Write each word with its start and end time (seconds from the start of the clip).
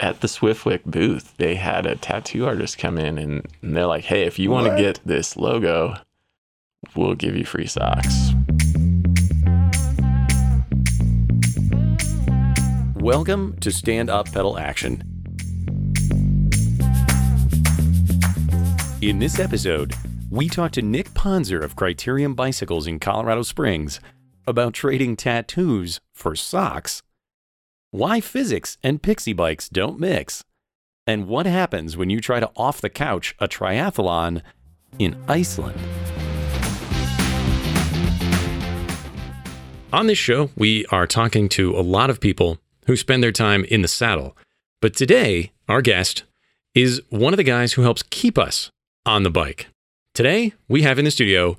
at 0.00 0.22
the 0.22 0.26
Swiftwick 0.26 0.82
booth, 0.86 1.36
they 1.36 1.56
had 1.56 1.84
a 1.84 1.94
tattoo 1.94 2.46
artist 2.46 2.78
come 2.78 2.96
in 2.96 3.18
and, 3.18 3.46
and 3.60 3.76
they're 3.76 3.84
like, 3.84 4.04
hey, 4.04 4.22
if 4.22 4.38
you 4.38 4.50
want 4.50 4.66
to 4.66 4.82
get 4.82 4.98
this 5.04 5.36
logo, 5.36 5.94
we'll 6.96 7.14
give 7.14 7.36
you 7.36 7.44
free 7.44 7.66
socks. 7.66 8.30
Welcome 12.96 13.58
to 13.60 13.70
Stand 13.70 14.08
Up 14.08 14.32
Pedal 14.32 14.58
Action. 14.58 15.02
In 19.02 19.18
this 19.18 19.38
episode, 19.38 19.92
we 20.30 20.48
talk 20.48 20.72
to 20.72 20.82
Nick 20.82 21.10
Ponzer 21.10 21.62
of 21.62 21.76
Criterium 21.76 22.34
Bicycles 22.34 22.86
in 22.86 23.00
Colorado 23.00 23.42
Springs 23.42 24.00
about 24.46 24.72
trading 24.72 25.14
tattoos 25.14 26.00
for 26.14 26.34
socks, 26.34 27.02
why 27.90 28.20
physics 28.20 28.78
and 28.82 29.02
fixie 29.02 29.32
bikes 29.32 29.68
don't 29.68 29.98
mix, 29.98 30.44
and 31.06 31.26
what 31.26 31.46
happens 31.46 31.96
when 31.96 32.10
you 32.10 32.20
try 32.20 32.38
to 32.38 32.50
off 32.56 32.80
the 32.80 32.90
couch 32.90 33.34
a 33.40 33.48
triathlon 33.48 34.42
in 34.98 35.16
Iceland. 35.28 35.78
On 39.92 40.06
this 40.06 40.18
show, 40.18 40.50
we 40.56 40.86
are 40.86 41.06
talking 41.06 41.48
to 41.50 41.76
a 41.76 41.82
lot 41.82 42.10
of 42.10 42.20
people 42.20 42.58
who 42.86 42.96
spend 42.96 43.24
their 43.24 43.32
time 43.32 43.64
in 43.64 43.82
the 43.82 43.88
saddle. 43.88 44.36
But 44.80 44.94
today, 44.94 45.50
our 45.68 45.82
guest 45.82 46.22
is 46.76 47.02
one 47.10 47.32
of 47.32 47.38
the 47.38 47.44
guys 47.44 47.72
who 47.72 47.82
helps 47.82 48.04
keep 48.04 48.38
us 48.38 48.70
on 49.04 49.24
the 49.24 49.30
bike. 49.30 49.66
Today, 50.14 50.52
we 50.68 50.82
have 50.82 50.98
in 50.98 51.04
the 51.04 51.10
studio 51.10 51.56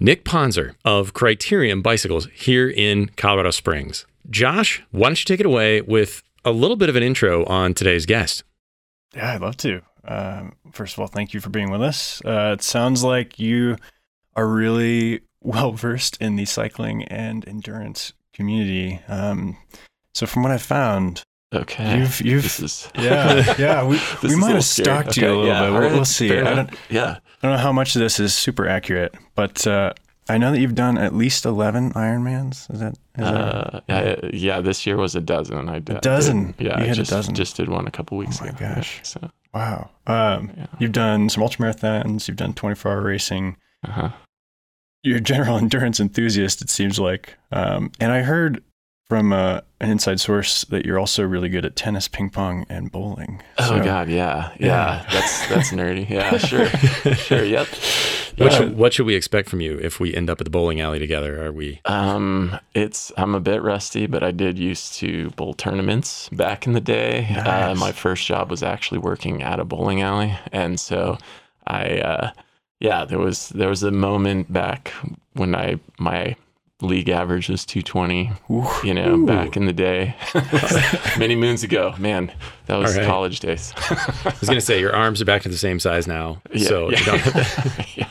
Nick 0.00 0.24
Ponzer 0.24 0.74
of 0.84 1.12
Criterium 1.12 1.82
Bicycles 1.82 2.26
here 2.32 2.70
in 2.70 3.08
Colorado 3.16 3.50
Springs. 3.50 4.06
Josh, 4.30 4.82
why 4.90 5.08
don't 5.08 5.18
you 5.20 5.24
take 5.24 5.40
it 5.40 5.46
away 5.46 5.80
with 5.80 6.22
a 6.44 6.50
little 6.52 6.76
bit 6.76 6.88
of 6.88 6.96
an 6.96 7.02
intro 7.02 7.44
on 7.46 7.74
today's 7.74 8.06
guest? 8.06 8.42
Yeah, 9.14 9.34
I'd 9.34 9.40
love 9.40 9.56
to. 9.58 9.82
Um, 10.04 10.52
first 10.72 10.94
of 10.94 11.00
all, 11.00 11.06
thank 11.06 11.32
you 11.34 11.40
for 11.40 11.50
being 11.50 11.70
with 11.70 11.82
us. 11.82 12.20
Uh, 12.24 12.52
it 12.58 12.62
sounds 12.62 13.02
like 13.04 13.38
you 13.38 13.76
are 14.36 14.46
really 14.46 15.20
well 15.40 15.72
versed 15.72 16.16
in 16.20 16.36
the 16.36 16.44
cycling 16.44 17.04
and 17.04 17.46
endurance 17.48 18.12
community. 18.32 19.00
Um, 19.08 19.56
so, 20.14 20.26
from 20.26 20.42
what 20.42 20.52
I 20.52 20.58
found, 20.58 21.22
Okay. 21.52 21.98
you've 21.98 22.20
you've 22.20 22.42
this 22.42 22.58
is 22.58 22.88
yeah 22.98 23.54
yeah 23.58 23.84
we 23.86 24.00
we 24.28 24.34
might 24.34 24.54
have 24.54 24.64
scary. 24.64 24.84
stalked 25.02 25.16
you 25.16 25.26
a 25.26 25.28
little 25.28 25.46
yeah, 25.46 25.60
bit. 25.62 25.70
We'll, 25.72 25.80
right, 25.82 25.92
we'll 25.92 26.04
see. 26.04 26.36
I 26.36 26.54
don't, 26.54 26.70
yeah. 26.90 27.18
I 27.42 27.46
don't 27.46 27.52
know 27.52 27.62
how 27.62 27.70
much 27.72 27.94
of 27.94 28.00
this 28.00 28.18
is 28.18 28.34
super 28.34 28.66
accurate, 28.66 29.14
but 29.36 29.64
uh, 29.66 29.92
I 30.28 30.38
know 30.38 30.52
that 30.52 30.60
you've 30.60 30.74
done 30.74 30.96
at 30.96 31.14
least 31.14 31.44
eleven 31.44 31.92
Ironmans. 31.92 32.72
Is 32.72 32.80
that 32.80 32.92
is 32.94 33.24
that 33.24 33.34
Uh, 33.34 33.80
yeah, 33.88 34.16
yeah, 34.32 34.60
this 34.60 34.86
year 34.86 34.96
was 34.96 35.14
a 35.14 35.20
dozen. 35.20 35.68
I 35.68 35.80
did. 35.80 35.96
A 35.96 36.00
dozen? 36.00 36.54
Yeah, 36.58 36.78
You 36.80 36.86
I 36.86 36.88
a 36.88 36.94
just, 36.94 37.10
dozen? 37.10 37.34
Just 37.34 37.56
did 37.56 37.68
one 37.68 37.86
a 37.86 37.90
couple 37.90 38.16
weeks 38.16 38.40
ago. 38.40 38.50
my 38.52 38.56
ago. 38.56 38.74
gosh. 38.76 38.96
Yeah, 38.96 39.02
so, 39.02 39.30
wow? 39.52 39.90
Um, 40.06 40.50
yeah. 40.56 40.66
you've 40.78 40.92
done 40.92 41.28
some 41.28 41.42
ultramarathons. 41.42 42.26
You've 42.26 42.36
done 42.38 42.54
twenty 42.54 42.74
four 42.74 42.92
hour 42.92 43.02
racing. 43.02 43.56
Uh-huh. 43.86 44.08
you're 45.02 45.18
a 45.18 45.20
general 45.20 45.58
endurance 45.64 46.00
enthusiast, 46.00 46.62
it 46.62 46.70
seems 46.70 46.98
like. 46.98 47.36
Um, 47.52 47.92
and 48.00 48.10
I 48.10 48.22
heard 48.22 48.62
from 49.08 49.32
uh, 49.32 49.60
an 49.80 49.90
inside 49.90 50.18
source 50.18 50.64
that 50.66 50.86
you're 50.86 50.98
also 50.98 51.22
really 51.24 51.48
good 51.48 51.64
at 51.64 51.76
tennis, 51.76 52.08
ping 52.08 52.30
pong, 52.30 52.64
and 52.68 52.90
bowling. 52.90 53.42
Oh 53.58 53.68
So- 53.78 53.84
God, 53.84 54.08
yeah, 54.08 54.50
yeah, 54.58 54.66
Yeah. 54.66 55.06
That's 55.12 55.48
that's 55.48 55.70
nerdy. 55.72 56.08
Yeah, 56.14 56.36
sure, 56.38 56.66
sure. 57.14 57.44
Yep. 57.44 57.66
What, 58.36 58.50
Yeah. 58.52 58.58
should, 58.58 58.76
what 58.76 58.92
should 58.94 59.06
we 59.06 59.14
expect 59.14 59.48
from 59.48 59.60
you 59.60 59.78
if 59.78 60.00
we 60.00 60.12
end 60.14 60.28
up 60.28 60.40
at 60.40 60.44
the 60.44 60.50
bowling 60.50 60.80
alley 60.80 60.98
together? 60.98 61.44
Are 61.44 61.52
we? 61.52 61.80
Um, 61.84 62.58
it's 62.74 63.12
I'm 63.16 63.34
a 63.34 63.40
bit 63.40 63.62
rusty, 63.62 64.06
but 64.06 64.22
I 64.24 64.30
did 64.32 64.58
used 64.58 64.94
to 64.94 65.30
bowl 65.30 65.54
tournaments 65.54 66.28
back 66.30 66.66
in 66.66 66.72
the 66.72 66.80
day. 66.80 67.26
Uh, 67.36 67.74
my 67.76 67.92
first 67.92 68.26
job 68.26 68.50
was 68.50 68.62
actually 68.62 68.98
working 68.98 69.42
at 69.42 69.60
a 69.60 69.64
bowling 69.64 70.02
alley, 70.02 70.36
and 70.50 70.80
so 70.80 71.16
I, 71.66 71.98
uh, 71.98 72.30
yeah, 72.80 73.04
there 73.04 73.20
was 73.20 73.50
there 73.50 73.68
was 73.68 73.82
a 73.84 73.90
moment 73.92 74.52
back 74.52 74.92
when 75.34 75.54
I 75.54 75.78
my 75.98 76.34
league 76.80 77.08
average 77.08 77.48
was 77.48 77.64
220. 77.64 78.32
Ooh. 78.50 78.66
You 78.86 78.94
know, 78.94 79.14
Ooh. 79.14 79.26
back 79.26 79.56
in 79.56 79.66
the 79.66 79.72
day, 79.72 80.14
many 81.18 81.36
moons 81.36 81.62
ago. 81.62 81.94
Man, 81.98 82.32
that 82.66 82.76
was 82.76 82.92
All 82.94 82.98
right. 83.00 83.06
college 83.06 83.40
days. 83.40 83.72
I 83.90 84.34
was 84.40 84.48
going 84.48 84.58
to 84.58 84.60
say 84.60 84.80
your 84.80 84.94
arms 84.94 85.22
are 85.22 85.24
back 85.24 85.42
to 85.42 85.48
the 85.48 85.56
same 85.56 85.78
size 85.78 86.06
now, 86.06 86.42
Yeah, 86.52 86.68
so 86.68 86.90
yeah. 86.90 86.98
you 86.98 87.04
don't 87.06 87.20
have 87.20 87.88
yeah. 87.96 88.08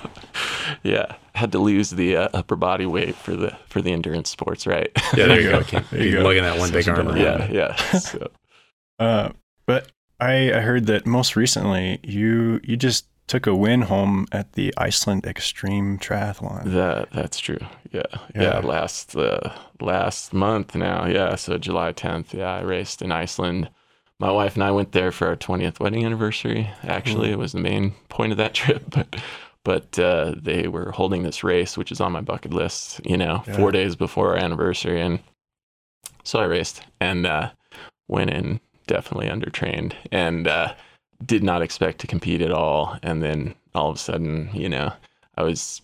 yeah, 0.83 1.15
had 1.35 1.51
to 1.51 1.59
lose 1.59 1.89
the 1.91 2.15
uh, 2.15 2.29
upper 2.33 2.55
body 2.55 2.85
weight 2.85 3.15
for 3.15 3.35
the 3.35 3.55
for 3.67 3.81
the 3.81 3.91
endurance 3.91 4.29
sports, 4.29 4.65
right? 4.65 4.89
Yeah, 5.15 5.27
there 5.27 5.41
you 5.41 5.49
go. 5.49 5.63
Can't 5.65 5.89
There 5.91 5.99
you 6.01 6.11
be 6.11 6.17
go. 6.17 6.23
lugging 6.23 6.43
that 6.43 6.57
one 6.57 6.69
Such 6.69 6.73
big 6.85 6.89
arm 6.89 7.07
different 7.07 7.25
around. 7.27 7.53
yeah, 7.53 7.75
yeah. 7.91 7.99
So, 7.99 8.31
Uh, 8.99 9.29
but 9.65 9.91
I, 10.19 10.53
I 10.53 10.59
heard 10.61 10.85
that 10.87 11.05
most 11.05 11.35
recently 11.35 11.99
you 12.03 12.61
you 12.63 12.77
just 12.77 13.07
took 13.33 13.47
a 13.47 13.55
win 13.55 13.81
home 13.81 14.27
at 14.31 14.53
the 14.53 14.71
Iceland 14.77 15.25
Extreme 15.25 15.97
Triathlon. 15.97 16.65
that 16.73 17.09
that's 17.11 17.39
true. 17.39 17.57
Yeah, 17.91 18.03
yeah. 18.35 18.41
Yeah. 18.43 18.59
last 18.59 19.15
uh, 19.17 19.51
last 19.81 20.33
month 20.33 20.75
now. 20.75 21.07
Yeah, 21.07 21.33
so 21.35 21.57
July 21.57 21.93
10th. 21.93 22.33
Yeah, 22.33 22.53
I 22.53 22.61
raced 22.61 23.01
in 23.01 23.11
Iceland. 23.11 23.69
My 24.19 24.29
wife 24.31 24.53
and 24.53 24.63
I 24.63 24.69
went 24.69 24.91
there 24.91 25.11
for 25.11 25.27
our 25.29 25.35
20th 25.35 25.79
wedding 25.79 26.05
anniversary. 26.05 26.69
Actually, 26.83 27.31
it 27.31 27.39
was 27.39 27.53
the 27.53 27.59
main 27.59 27.93
point 28.09 28.31
of 28.31 28.37
that 28.37 28.53
trip, 28.61 28.83
but. 28.89 29.15
But 29.65 29.97
uh, 29.97 30.35
they 30.41 30.67
were 30.67 30.91
holding 30.91 31.23
this 31.23 31.41
race, 31.41 31.77
which 31.77 31.89
is 31.89 32.01
on 32.01 32.11
my 32.11 32.19
bucket 32.19 32.53
list, 32.53 32.99
you 33.05 33.15
know, 33.15 33.43
Yeah. 33.47 33.55
four 33.55 33.71
days 33.71 33.95
before 33.95 34.31
our 34.31 34.35
anniversary. 34.35 34.99
And 35.01 35.19
so 36.25 36.39
I 36.39 36.43
raced 36.43 36.81
and 36.99 37.25
uh, 37.25 37.51
went 38.09 38.29
in 38.29 38.59
definitely 38.87 39.29
undertrained 39.29 39.93
and 40.11 40.49
uh, 40.49 40.73
did 41.25 41.43
not 41.43 41.61
expect 41.61 41.99
to 41.99 42.07
compete 42.07 42.41
at 42.41 42.51
all. 42.51 42.97
And 43.03 43.21
then 43.21 43.55
all 43.75 43.89
of 43.89 43.95
a 43.95 43.99
sudden, 43.99 44.49
you 44.53 44.69
know, 44.69 44.91
I 45.37 45.43
was 45.43 45.81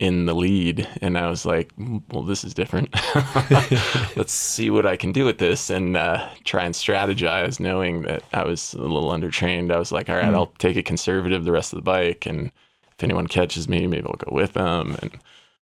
in 0.00 0.26
the 0.26 0.34
lead 0.34 0.88
and 1.00 1.16
I 1.16 1.28
was 1.28 1.46
like, 1.46 1.74
"Mm, 1.76 2.02
well, 2.12 2.22
this 2.24 2.42
is 2.44 2.52
different. 2.52 2.88
Let's 4.16 4.32
see 4.32 4.68
what 4.70 4.86
I 4.86 4.96
can 4.96 5.12
do 5.12 5.24
with 5.24 5.38
this 5.38 5.70
and 5.70 5.96
uh, 5.96 6.28
try 6.44 6.64
and 6.64 6.74
strategize, 6.74 7.60
knowing 7.60 8.02
that 8.02 8.22
I 8.32 8.44
was 8.44 8.74
a 8.74 8.78
little 8.82 9.10
undertrained. 9.10 9.72
I 9.72 9.78
was 9.78 9.92
like, 9.92 10.08
all 10.08 10.16
right, 10.16 10.24
Mm. 10.24 10.34
I'll 10.34 10.52
take 10.58 10.76
it 10.76 10.84
conservative 10.84 11.44
the 11.44 11.52
rest 11.52 11.72
of 11.72 11.76
the 11.76 11.82
bike. 11.82 12.26
And 12.26 12.50
if 12.96 13.04
anyone 13.04 13.26
catches 13.28 13.68
me, 13.68 13.86
maybe 13.86 14.06
I'll 14.06 14.14
go 14.14 14.34
with 14.34 14.54
them. 14.54 14.96
And 15.00 15.12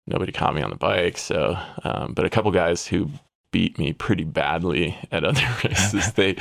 nobody 0.07 0.33
caught 0.33 0.55
me 0.55 0.63
on 0.63 0.71
the 0.71 0.77
bike. 0.77 1.19
So, 1.19 1.57
um, 1.85 2.15
but 2.15 2.25
a 2.25 2.31
couple 2.31 2.51
guys 2.51 2.87
who 2.87 3.11
beat 3.55 3.79
me 3.79 3.93
pretty 3.93 4.25
badly 4.25 4.97
at 5.13 5.23
other 5.25 5.47
races, 5.65 6.13
they 6.21 6.37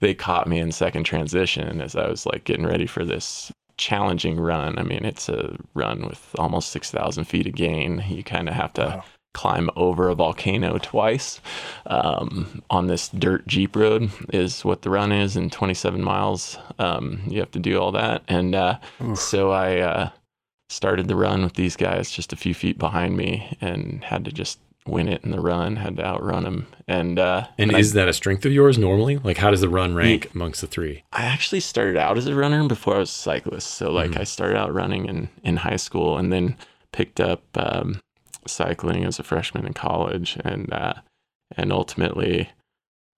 they 0.00 0.14
caught 0.14 0.46
me 0.48 0.58
in 0.60 0.70
second 0.72 1.04
transition 1.04 1.80
as 1.80 1.96
I 1.96 2.08
was 2.08 2.24
like 2.24 2.44
getting 2.44 2.66
ready 2.66 2.86
for 2.86 3.04
this 3.04 3.50
challenging 3.76 4.38
run. 4.38 4.78
I 4.78 4.84
mean, 4.84 5.04
it's 5.04 5.28
a 5.28 5.56
run 5.74 6.06
with 6.08 6.22
almost 6.38 6.70
six 6.70 6.90
thousand 6.90 7.24
feet 7.24 7.46
of 7.48 7.54
gain. 7.54 8.04
You 8.08 8.22
kind 8.22 8.48
of 8.48 8.54
have 8.54 8.72
to 8.74 8.82
Wow. 8.82 9.04
climb 9.34 9.70
over 9.76 10.08
a 10.10 10.14
volcano 10.14 10.78
twice 10.78 11.40
um, 11.86 12.62
on 12.70 12.86
this 12.86 13.08
dirt 13.08 13.46
jeep 13.46 13.74
road 13.74 14.10
is 14.32 14.62
what 14.64 14.82
the 14.82 14.90
run 14.90 15.10
is 15.10 15.36
in 15.36 15.48
27 15.48 16.02
miles 16.04 16.58
um, 16.78 17.20
you 17.26 17.40
have 17.40 17.50
to 17.50 17.58
do 17.58 17.80
all 17.80 17.90
that 17.92 18.22
and 18.28 18.54
uh, 18.54 18.76
so 19.14 19.50
i 19.50 19.78
uh, 19.78 20.10
started 20.68 21.08
the 21.08 21.16
run 21.16 21.42
with 21.42 21.54
these 21.54 21.76
guys 21.76 22.10
just 22.10 22.32
a 22.32 22.36
few 22.36 22.52
feet 22.54 22.78
behind 22.78 23.16
me 23.16 23.56
and 23.62 24.04
had 24.04 24.22
to 24.26 24.30
just 24.32 24.58
win 24.86 25.08
it 25.08 25.22
in 25.24 25.30
the 25.30 25.40
run 25.40 25.76
had 25.76 25.96
to 25.96 26.04
outrun 26.04 26.44
him. 26.44 26.66
and 26.88 27.18
uh, 27.18 27.46
And 27.58 27.74
I- 27.74 27.78
is 27.78 27.92
that 27.92 28.08
a 28.08 28.12
strength 28.12 28.44
of 28.44 28.52
yours 28.52 28.78
normally? 28.78 29.18
Like, 29.18 29.36
how 29.38 29.50
does 29.50 29.60
the 29.60 29.68
run 29.68 29.94
rank 29.94 30.30
amongst 30.34 30.60
the 30.60 30.66
three? 30.66 31.04
I 31.12 31.22
actually 31.24 31.60
started 31.60 31.96
out 31.96 32.18
as 32.18 32.26
a 32.26 32.34
runner 32.34 32.66
before 32.66 32.96
I 32.96 32.98
was 32.98 33.10
a 33.10 33.14
cyclist. 33.14 33.70
So 33.74 33.90
like 33.92 34.12
Mhm. 34.12 34.20
I 34.20 34.24
started 34.24 34.56
out 34.58 34.74
running 34.74 35.06
in, 35.06 35.28
in 35.44 35.58
high 35.58 35.76
school 35.76 36.18
and 36.18 36.32
then 36.32 36.56
picked 36.92 37.20
up 37.20 37.42
um, 37.56 38.00
cycling 38.46 39.04
as 39.04 39.18
a 39.18 39.22
freshman 39.22 39.66
in 39.66 39.72
college 39.72 40.36
and 40.44 40.72
uh, 40.72 40.94
and 41.56 41.72
ultimately 41.72 42.50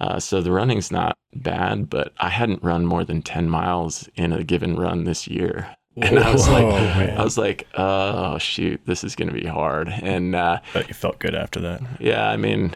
uh, 0.00 0.18
so 0.18 0.40
the 0.42 0.50
running's 0.52 0.90
not 0.90 1.16
bad, 1.34 1.88
but 1.88 2.12
I 2.18 2.28
hadn't 2.28 2.62
run 2.64 2.84
more 2.84 3.04
than 3.04 3.22
ten 3.22 3.48
miles 3.48 4.08
in 4.16 4.32
a 4.32 4.42
given 4.44 4.76
run 4.76 5.04
this 5.04 5.26
year. 5.28 5.76
And 5.96 6.18
I 6.18 6.32
was 6.32 6.48
like. 6.48 6.64
I 6.64 7.22
was 7.22 7.38
like, 7.38 7.66
oh 7.74 8.38
shoot, 8.38 8.80
this 8.86 9.04
is 9.04 9.14
gonna 9.14 9.32
be 9.32 9.46
hard. 9.46 9.88
And 9.88 10.34
uh, 10.34 10.60
But 10.72 10.88
you 10.88 10.94
felt 10.94 11.18
good 11.18 11.34
after 11.34 11.60
that. 11.60 11.80
yeah, 12.00 12.28
I 12.28 12.36
mean, 12.36 12.74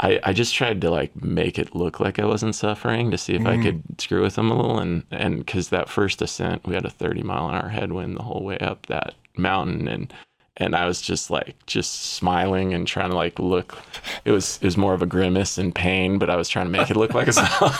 I, 0.00 0.20
I 0.24 0.32
just 0.32 0.54
tried 0.54 0.80
to 0.82 0.90
like 0.90 1.14
make 1.22 1.58
it 1.58 1.74
look 1.74 2.00
like 2.00 2.18
I 2.18 2.24
wasn't 2.26 2.54
suffering 2.54 3.10
to 3.10 3.18
see 3.18 3.34
if 3.34 3.46
I 3.46 3.56
Mm. 3.56 3.62
could 3.62 3.82
screw 4.00 4.22
with 4.22 4.34
them 4.34 4.50
a 4.50 4.56
little. 4.56 4.78
And, 4.78 5.04
and 5.10 5.46
cause 5.46 5.68
that 5.70 5.88
first 5.88 6.20
ascent, 6.20 6.66
we 6.66 6.74
had 6.74 6.84
a 6.84 6.90
30 6.90 7.22
mile 7.22 7.48
an 7.48 7.54
hour 7.54 7.68
headwind 7.68 8.16
the 8.16 8.22
whole 8.24 8.42
way 8.44 8.58
up 8.58 8.86
that 8.86 9.14
mountain. 9.36 9.88
And, 9.88 10.12
and 10.58 10.76
I 10.76 10.86
was 10.86 11.00
just 11.00 11.30
like, 11.30 11.54
just 11.66 12.12
smiling 12.14 12.74
and 12.74 12.86
trying 12.86 13.10
to 13.10 13.16
like 13.16 13.38
look, 13.38 13.78
it 14.24 14.32
was, 14.32 14.58
it 14.60 14.64
was 14.64 14.76
more 14.76 14.94
of 14.94 15.02
a 15.02 15.06
grimace 15.06 15.56
and 15.56 15.74
pain, 15.74 16.18
but 16.18 16.30
I 16.30 16.36
was 16.36 16.48
trying 16.48 16.66
to 16.66 16.72
make 16.72 16.90
it 16.90 16.96
look 16.96 17.14
like 17.14 17.28
a 17.28 17.32
smile 17.32 17.74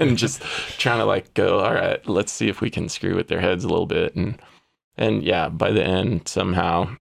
and 0.00 0.16
just 0.16 0.42
trying 0.78 0.98
to 0.98 1.04
like 1.04 1.34
go, 1.34 1.60
all 1.60 1.74
right, 1.74 2.04
let's 2.08 2.32
see 2.32 2.48
if 2.48 2.60
we 2.60 2.70
can 2.70 2.88
screw 2.88 3.14
with 3.14 3.28
their 3.28 3.40
heads 3.40 3.64
a 3.64 3.68
little 3.68 3.86
bit. 3.86 4.14
And, 4.14 4.40
and 4.96 5.22
yeah, 5.22 5.48
by 5.48 5.70
the 5.72 5.84
end, 5.84 6.28
somehow 6.28 6.96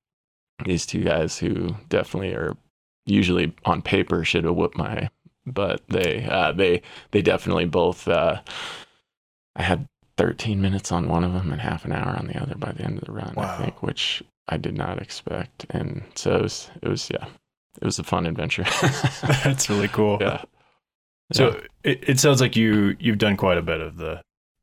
these 0.65 0.85
two 0.85 1.03
guys 1.03 1.37
who 1.37 1.75
definitely 1.87 2.33
are 2.33 2.57
usually 3.05 3.53
on 3.65 3.81
paper 3.81 4.25
should 4.25 4.43
have 4.43 4.55
whooped 4.55 4.77
my 4.77 5.09
but 5.45 5.81
They 5.87 6.25
uh, 6.25 6.51
they 6.51 6.81
they 7.11 7.21
definitely 7.21 7.65
both 7.65 8.07
uh, 8.07 8.41
I 9.55 9.63
had 9.63 9.87
13 10.17 10.61
minutes 10.61 10.91
on 10.91 11.07
one 11.07 11.23
of 11.23 11.33
them 11.33 11.51
and 11.51 11.61
half 11.61 11.85
an 11.85 11.91
hour 11.91 12.15
on 12.17 12.27
the 12.27 12.41
other 12.41 12.55
by 12.55 12.71
the 12.71 12.83
end 12.83 12.97
of 12.99 13.05
the 13.05 13.11
run, 13.11 13.33
Wow. 13.35 13.55
I 13.55 13.57
think, 13.63 13.81
which 13.81 14.21
I 14.49 14.57
did 14.57 14.75
not 14.77 15.01
expect. 15.01 15.65
And 15.69 16.03
so 16.15 16.35
it 16.35 16.41
was, 16.41 16.69
it 16.81 16.87
was 16.89 17.09
yeah, 17.09 17.25
it 17.81 17.85
was 17.85 17.99
a 17.99 18.03
fun 18.03 18.25
adventure. 18.25 18.63
That's 19.43 19.69
really 19.69 19.87
cool. 19.87 20.17
yeah. 20.19 20.43
So 21.31 21.61
it, 21.83 22.03
it 22.09 22.19
sounds 22.19 22.41
like 22.41 22.55
you 22.55 22.95
you've 22.99 23.19
done 23.19 23.37
quite 23.37 23.57
a 23.57 23.61
bit 23.61 23.81
of 23.81 23.97
the 23.97 24.21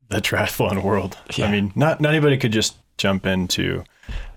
the 0.09 0.17
triathlon 0.21 0.83
world. 0.83 1.17
I 1.37 1.49
mean, 1.51 1.71
not 1.75 2.01
not 2.01 2.09
anybody 2.13 2.37
could 2.37 2.51
just 2.51 2.75
jump 2.97 3.25
into 3.25 3.83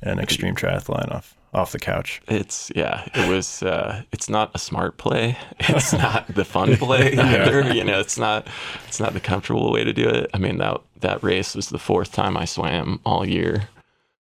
an 0.03 0.19
extreme 0.19 0.55
triathlon 0.55 1.11
off 1.13 1.35
off 1.53 1.73
the 1.73 1.81
couch. 1.81 2.23
It's 2.29 2.71
yeah, 2.77 3.05
it 3.15 3.29
was 3.29 3.65
uh 3.65 4.03
it's 4.13 4.29
not 4.29 4.53
a 4.55 4.59
smart 4.59 4.97
play. 4.99 5.37
It's 5.59 5.93
not 5.93 6.33
the 6.33 6.45
fun 6.45 6.77
play 6.77 7.15
Yeah. 7.15 7.43
either. 7.47 7.75
You 7.75 7.83
know, 7.83 7.99
it's 7.99 8.17
not 8.19 8.47
it's 8.87 9.01
not 9.01 9.13
the 9.13 9.21
comfortable 9.21 9.73
way 9.73 9.83
to 9.83 9.93
do 9.93 10.09
it. 10.09 10.31
I 10.33 10.39
mean 10.39 10.59
that 10.59 10.81
that 11.01 11.23
race 11.25 11.57
was 11.57 11.71
the 11.71 11.79
fourth 11.79 12.13
time 12.13 12.37
I 12.37 12.45
swam 12.45 13.01
all 13.05 13.27
year 13.27 13.69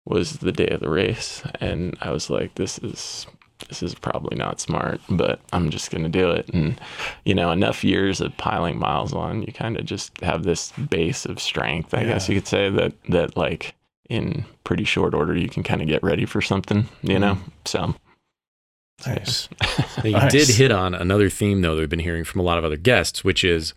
was 0.06 0.34
the 0.38 0.52
day 0.52 0.68
of 0.68 0.82
the 0.82 0.90
race 0.90 1.42
and 1.60 1.98
I 2.02 2.12
was 2.12 2.30
like 2.30 2.56
this 2.56 2.78
is 2.80 3.26
this 3.70 3.82
is 3.82 3.96
probably 3.96 4.36
not 4.36 4.60
smart, 4.60 5.00
but 5.10 5.40
I'm 5.54 5.70
just 5.70 5.90
going 5.90 6.04
to 6.04 6.10
do 6.10 6.30
it 6.32 6.50
and 6.50 6.80
you 7.24 7.34
know, 7.34 7.52
enough 7.52 7.84
years 7.84 8.20
of 8.20 8.36
piling 8.38 8.78
miles 8.78 9.14
on, 9.14 9.42
you 9.44 9.54
kind 9.54 9.78
of 9.78 9.86
just 9.86 10.20
have 10.22 10.44
this 10.44 10.72
base 10.90 11.26
of 11.26 11.40
strength, 11.40 11.94
I 11.94 12.04
guess 12.04 12.28
you 12.28 12.36
could 12.36 12.48
say 12.48 12.70
that 12.70 12.94
that 13.10 13.38
like 13.38 13.74
in 14.10 14.44
pretty 14.66 14.84
short 14.84 15.14
order 15.14 15.36
you 15.36 15.48
can 15.48 15.64
kind 15.64 15.82
of 15.82 15.88
get 15.88 16.04
ready 16.04 16.26
for 16.26 16.42
something, 16.42 16.88
you 17.02 17.20
know? 17.20 17.36
Mm-hmm. 17.36 17.50
So 17.66 17.96
Nice. 19.08 19.50
Now, 19.98 20.04
you 20.04 20.12
Nice. 20.12 20.32
did 20.32 20.48
hit 20.50 20.72
on 20.72 20.94
another 20.94 21.30
theme 21.30 21.62
though 21.62 21.76
that 21.76 21.82
we've 21.82 21.90
been 21.90 22.00
hearing 22.00 22.24
from 22.26 22.42
a 22.42 22.44
lot 22.44 22.58
of 22.58 22.66
other 22.66 22.78
guests, 22.78 23.24
which 23.24 23.44
is, 23.44 23.74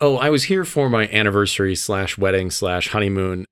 oh, 0.00 0.16
I 0.16 0.30
was 0.30 0.44
here 0.44 0.64
for 0.64 0.88
my 0.88 1.08
anniversary 1.08 1.74
slash 1.74 2.18
wedding 2.18 2.50
slash 2.50 2.88
honeymoon 2.88 3.44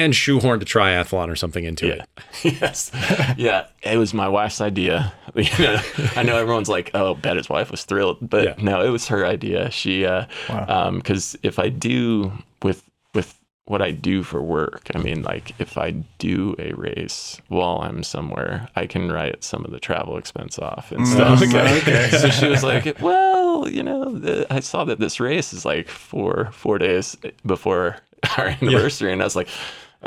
and 0.00 0.12
shoehorned 0.14 0.62
a 0.62 0.64
triathlon 0.64 1.28
or 1.28 1.36
something 1.36 1.64
into 1.64 1.88
it. 1.88 2.08
yes. 2.42 2.90
Yeah. 3.36 3.66
It 3.82 3.96
was 3.96 4.12
my 4.14 4.28
wife's 4.28 4.60
idea. 4.60 5.12
You 5.34 5.44
know, 5.64 5.80
I 6.14 6.22
know 6.24 6.36
everyone's 6.36 6.68
like, 6.68 6.90
oh, 6.92 7.14
bet 7.14 7.36
his 7.38 7.48
wife 7.48 7.70
was 7.70 7.84
thrilled. 7.84 8.18
But 8.20 8.44
Yeah. 8.44 8.54
no, 8.58 8.84
it 8.84 8.90
was 8.90 9.08
her 9.08 9.24
idea. 9.24 9.70
She, 9.70 10.04
uh, 10.04 10.26
Wow. 10.50 10.66
um, 10.68 11.00
cause 11.00 11.36
if 11.42 11.58
I 11.58 11.70
do 11.70 12.32
with, 12.62 12.82
with 13.14 13.38
what 13.64 13.80
I 13.80 13.92
do 13.92 14.24
for 14.24 14.42
work, 14.42 14.90
I 14.94 14.98
mean, 14.98 15.22
like 15.22 15.58
if 15.58 15.78
I 15.78 15.92
do 16.18 16.54
a 16.58 16.72
race 16.74 17.40
while 17.48 17.78
I'm 17.82 18.02
somewhere, 18.02 18.68
I 18.76 18.86
can 18.86 19.10
write 19.10 19.42
some 19.42 19.64
of 19.64 19.70
the 19.70 19.80
travel 19.80 20.18
expense 20.18 20.58
off 20.58 20.92
and 20.92 21.00
Mm, 21.06 21.14
stuff. 21.14 21.42
okay. 21.42 21.78
Okay. 21.80 22.10
so 22.10 22.28
she 22.28 22.48
was 22.48 22.62
like, 22.62 23.00
well, 23.00 23.66
you 23.68 23.82
know, 23.82 24.18
the, 24.18 24.46
I 24.52 24.60
saw 24.60 24.84
that 24.84 24.98
this 24.98 25.18
race 25.18 25.54
is 25.54 25.64
like 25.64 25.88
four, 25.88 26.50
four 26.52 26.76
days 26.76 27.16
before 27.46 27.96
our 28.38 28.46
anniversary. 28.48 29.12
And 29.12 29.20
I 29.22 29.24
was 29.24 29.36
like, 29.36 29.48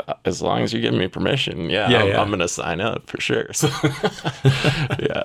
uh, 0.08 0.14
as 0.24 0.42
long 0.42 0.60
as 0.62 0.72
you 0.72 0.80
give 0.80 0.94
me 0.94 1.08
permission, 1.08 1.70
yeah, 1.70 1.88
Yeah, 1.88 2.02
I'm, 2.02 2.08
yeah. 2.08 2.20
I'm 2.20 2.30
gonna 2.30 2.48
sign 2.48 2.80
up 2.80 3.08
for 3.08 3.20
sure. 3.20 3.46
So, 3.54 3.68
yeah, 4.98 5.22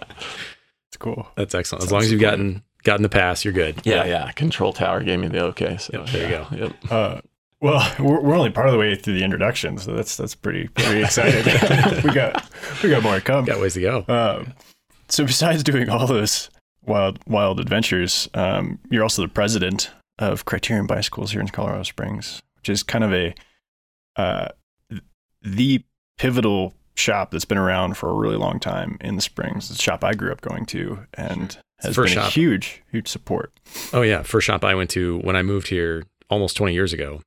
It's 0.89 0.97
cool. 0.99 1.27
That's 1.35 1.53
excellent. 1.55 1.83
As 1.83 1.89
Sounds 1.89 1.91
long 1.91 2.01
as 2.03 2.11
you've 2.11 2.21
cool. 2.21 2.29
gotten 2.29 2.63
gotten 2.83 3.03
the 3.03 3.09
pass, 3.09 3.43
you're 3.45 3.53
good. 3.53 3.81
yeah, 3.83 4.05
yeah. 4.05 4.31
Control 4.31 4.73
Tower 4.73 5.03
gave 5.03 5.19
me 5.19 5.27
the 5.27 5.43
okay. 5.45 5.77
So 5.77 5.99
Yep, 5.99 6.07
there 6.09 6.23
you 6.23 6.29
go. 6.29 6.47
Yep. 6.65 6.75
Uh, 6.91 7.21
well, 7.61 7.95
we're, 7.99 8.19
we're 8.21 8.35
only 8.35 8.49
part 8.49 8.67
of 8.67 8.71
the 8.73 8.79
way 8.79 8.95
through 8.95 9.13
the 9.13 9.23
introduction, 9.23 9.77
so 9.77 9.93
that's 9.93 10.17
that's 10.17 10.33
pretty 10.35 10.67
pretty 10.69 11.03
excited. 11.03 11.45
we 12.03 12.11
got 12.13 12.43
we 12.81 12.89
got 12.89 13.03
more 13.03 13.15
to 13.15 13.21
come. 13.21 13.45
Got 13.45 13.59
ways 13.61 13.73
to 13.75 13.81
go. 13.81 14.05
Um, 14.07 14.53
so 15.09 15.25
besides 15.25 15.61
doing 15.63 15.87
all 15.89 16.07
those 16.07 16.49
wild 16.85 17.19
wild 17.27 17.59
adventures, 17.59 18.27
um, 18.33 18.79
you're 18.89 19.03
also 19.03 19.21
the 19.21 19.27
president 19.27 19.91
of 20.17 20.45
Criterium 20.45 20.87
Bicycles 20.87 21.31
here 21.33 21.41
in 21.41 21.49
Colorado 21.49 21.83
Springs, 21.83 22.41
which 22.61 22.69
is 22.69 22.83
kind 22.83 23.03
of 23.03 23.13
a 23.13 23.33
uh, 24.15 24.49
the 25.41 25.83
pivotal 26.17 26.73
shop 26.95 27.31
that's 27.31 27.45
been 27.45 27.57
around 27.57 27.97
for 27.97 28.09
a 28.09 28.13
really 28.13 28.35
long 28.35 28.59
time 28.59 28.97
in 29.01 29.15
the 29.15 29.21
Springs. 29.21 29.71
It's 29.71 29.79
a 29.79 29.81
shop 29.81 30.03
I 30.03 30.13
grew 30.13 30.31
up 30.31 30.41
going 30.41 30.65
to 30.67 30.99
and 31.15 31.57
has 31.79 31.95
First 31.95 32.13
been 32.13 32.19
a 32.19 32.25
shop. 32.25 32.33
huge 32.33 32.83
huge 32.91 33.07
support. 33.07 33.51
Oh 33.93 34.01
yeah, 34.03 34.21
first 34.23 34.45
shop 34.45 34.63
I 34.63 34.75
went 34.75 34.89
to 34.91 35.19
when 35.19 35.35
I 35.35 35.41
moved 35.41 35.67
here 35.69 36.03
almost 36.29 36.55
20 36.57 36.73
years 36.73 36.93
ago. 36.93 37.21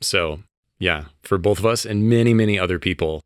So 0.00 0.40
yeah, 0.78 1.04
for 1.22 1.38
both 1.38 1.58
of 1.58 1.66
us 1.66 1.84
and 1.84 2.08
many 2.08 2.34
many 2.34 2.58
other 2.58 2.78
people, 2.78 3.22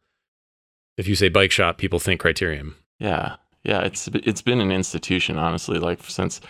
if 0.99 1.09
you 1.09 1.15
say 1.15 1.29
bike 1.31 1.51
shop, 1.53 1.79
people 1.79 1.99
think 1.99 2.21
Criterium. 2.21 2.75
Yeah, 2.99 3.37
yeah. 3.65 3.81
It's 3.81 4.09
it's 4.13 4.43
been 4.43 4.61
an 4.61 4.71
institution, 4.71 5.39
honestly. 5.39 5.79
Like 5.79 6.03
since 6.03 6.41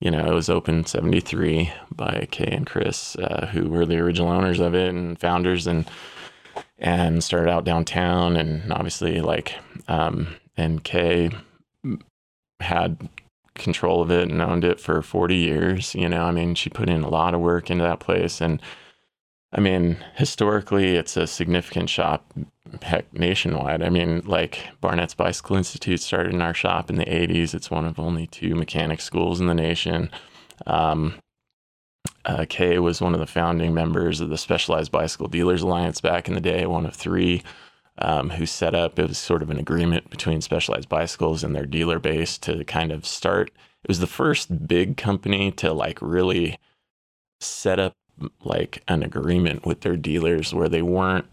you 0.00 0.10
know 0.10 0.26
it 0.26 0.34
was 0.34 0.48
open 0.48 0.84
'73 0.84 1.72
by 1.94 2.26
Kay 2.30 2.50
and 2.50 2.66
Chris, 2.66 3.16
uh, 3.16 3.46
who 3.52 3.68
were 3.68 3.86
the 3.86 3.98
original 3.98 4.30
owners 4.30 4.60
of 4.60 4.74
it 4.74 4.88
and 4.88 5.18
founders, 5.18 5.66
and 5.66 5.88
and 6.78 7.24
started 7.24 7.50
out 7.50 7.64
downtown, 7.64 8.36
and 8.36 8.72
obviously 8.72 9.20
like 9.20 9.54
um, 9.88 10.36
and 10.56 10.84
Kay 10.84 11.30
had 12.60 13.08
control 13.54 14.02
of 14.02 14.10
it 14.10 14.30
and 14.30 14.42
owned 14.42 14.64
it 14.64 14.78
for 14.78 15.02
40 15.02 15.34
years. 15.34 15.94
You 15.94 16.08
know, 16.08 16.24
I 16.24 16.30
mean, 16.30 16.54
she 16.54 16.70
put 16.70 16.88
in 16.88 17.02
a 17.02 17.08
lot 17.08 17.34
of 17.34 17.40
work 17.40 17.70
into 17.70 17.84
that 17.84 18.00
place, 18.00 18.40
and 18.40 18.60
I 19.56 19.60
mean, 19.60 19.96
historically, 20.16 20.96
it's 20.96 21.16
a 21.16 21.26
significant 21.26 21.88
shop 21.88 22.30
heck 22.82 23.10
nationwide. 23.14 23.82
I 23.82 23.88
mean, 23.88 24.22
like 24.26 24.68
Barnett's 24.82 25.14
Bicycle 25.14 25.56
Institute 25.56 26.00
started 26.00 26.34
in 26.34 26.42
our 26.42 26.52
shop 26.52 26.90
in 26.90 26.96
the 26.96 27.06
80s. 27.06 27.54
It's 27.54 27.70
one 27.70 27.86
of 27.86 27.98
only 27.98 28.26
two 28.26 28.54
mechanic 28.54 29.00
schools 29.00 29.40
in 29.40 29.46
the 29.46 29.54
nation. 29.54 30.10
Um, 30.66 31.14
uh, 32.26 32.44
Kay 32.46 32.78
was 32.80 33.00
one 33.00 33.14
of 33.14 33.20
the 33.20 33.26
founding 33.26 33.72
members 33.72 34.20
of 34.20 34.28
the 34.28 34.36
Specialized 34.36 34.92
Bicycle 34.92 35.28
Dealers 35.28 35.62
Alliance 35.62 36.02
back 36.02 36.28
in 36.28 36.34
the 36.34 36.40
day, 36.40 36.66
one 36.66 36.84
of 36.84 36.94
three 36.94 37.42
um, 37.98 38.28
who 38.30 38.44
set 38.44 38.74
up, 38.74 38.98
it 38.98 39.08
was 39.08 39.16
sort 39.16 39.42
of 39.42 39.48
an 39.48 39.58
agreement 39.58 40.10
between 40.10 40.42
Specialized 40.42 40.88
Bicycles 40.88 41.42
and 41.42 41.56
their 41.56 41.64
dealer 41.64 41.98
base 41.98 42.36
to 42.38 42.62
kind 42.64 42.92
of 42.92 43.06
start. 43.06 43.50
It 43.84 43.88
was 43.88 44.00
the 44.00 44.06
first 44.06 44.66
big 44.68 44.98
company 44.98 45.50
to 45.52 45.72
like 45.72 46.02
really 46.02 46.58
set 47.40 47.78
up 47.78 47.94
like 48.44 48.82
an 48.88 49.02
agreement 49.02 49.64
with 49.66 49.80
their 49.82 49.96
dealers 49.96 50.52
where 50.54 50.68
they 50.68 50.82
weren't 50.82 51.26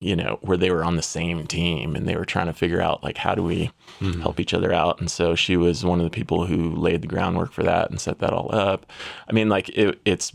you 0.00 0.16
know 0.16 0.38
where 0.42 0.56
they 0.56 0.70
were 0.70 0.82
on 0.84 0.96
the 0.96 1.02
same 1.02 1.46
team 1.46 1.94
and 1.94 2.08
they 2.08 2.16
were 2.16 2.24
trying 2.24 2.46
to 2.48 2.52
figure 2.52 2.80
out 2.80 3.04
like 3.04 3.18
how 3.18 3.34
do 3.36 3.42
we 3.42 3.70
Mhm. 4.00 4.20
help 4.20 4.40
each 4.40 4.52
other 4.52 4.72
out? 4.72 4.98
And 4.98 5.08
so 5.10 5.36
she 5.36 5.56
was 5.56 5.84
one 5.84 6.00
of 6.00 6.04
the 6.04 6.10
people 6.10 6.46
who 6.46 6.74
laid 6.74 7.02
the 7.02 7.06
groundwork 7.08 7.52
for 7.52 7.62
that 7.62 7.88
and 7.90 8.00
set 8.00 8.18
that 8.18 8.32
all 8.32 8.52
up. 8.52 8.90
I 9.28 9.32
mean 9.32 9.48
like 9.48 9.68
it, 9.68 10.00
it's 10.04 10.32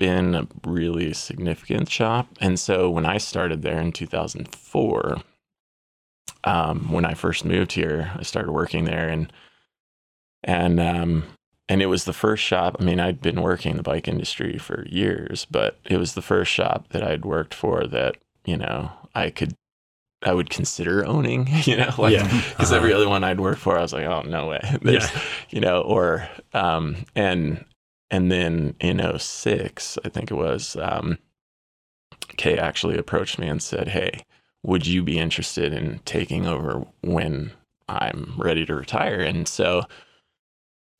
been 0.00 0.34
a 0.34 0.48
really 0.66 1.12
significant 1.12 1.88
shop. 1.88 2.26
And 2.40 2.58
so 2.58 2.90
when 2.90 3.06
i 3.06 3.18
started 3.18 3.62
there 3.62 3.80
in 3.80 3.92
2004 3.92 5.22
um, 6.44 6.90
when 6.90 7.04
i 7.04 7.14
first 7.14 7.44
moved 7.44 7.72
here 7.72 8.10
i 8.18 8.22
started 8.22 8.50
working 8.52 8.84
there 8.86 9.08
and 9.08 9.32
and 10.42 10.80
um, 10.80 11.24
and 11.70 11.80
it 11.80 11.86
was 11.86 12.04
the 12.04 12.12
first 12.12 12.42
shop. 12.42 12.76
I 12.80 12.84
mean, 12.84 12.98
I'd 13.00 13.22
been 13.22 13.40
working 13.40 13.70
in 13.70 13.76
the 13.76 13.82
bike 13.82 14.08
industry 14.08 14.58
for 14.58 14.84
years, 14.88 15.46
but 15.50 15.78
it 15.88 15.96
was 15.98 16.12
the 16.14 16.20
first 16.22 16.50
shop 16.50 16.88
that 16.90 17.02
I'd 17.02 17.24
worked 17.24 17.54
for 17.54 17.86
that 17.86 18.16
you 18.44 18.56
know 18.58 18.90
I 19.14 19.30
could 19.30 19.54
I 20.22 20.34
would 20.34 20.50
consider 20.50 21.06
owning. 21.06 21.48
You 21.64 21.76
know, 21.76 21.94
like 21.96 22.12
Yeah. 22.14 22.42
because 22.50 22.72
every 22.72 22.92
other 22.92 23.08
one 23.08 23.24
I'd 23.24 23.40
worked 23.40 23.60
for, 23.60 23.78
I 23.78 23.82
was 23.82 23.92
like, 23.92 24.04
oh 24.04 24.22
no 24.22 24.48
way, 24.48 24.60
There's, 24.82 25.10
Yeah. 25.10 25.20
you 25.50 25.60
know, 25.60 25.80
or 25.82 26.28
um, 26.52 26.96
and 27.14 27.64
and 28.10 28.30
then 28.32 28.74
in 28.80 29.00
06, 29.18 29.98
I 30.04 30.08
think 30.08 30.32
it 30.32 30.34
was, 30.34 30.74
um, 30.76 31.18
Kay 32.36 32.58
actually 32.58 32.98
approached 32.98 33.38
me 33.38 33.46
and 33.46 33.62
said, 33.62 33.86
hey, 33.88 34.24
would 34.64 34.84
you 34.86 35.02
be 35.04 35.16
interested 35.18 35.72
in 35.72 36.00
taking 36.04 36.44
over 36.46 36.84
when 37.02 37.52
I'm 37.88 38.34
ready 38.36 38.66
to 38.66 38.74
retire? 38.74 39.20
And 39.20 39.46
so 39.46 39.84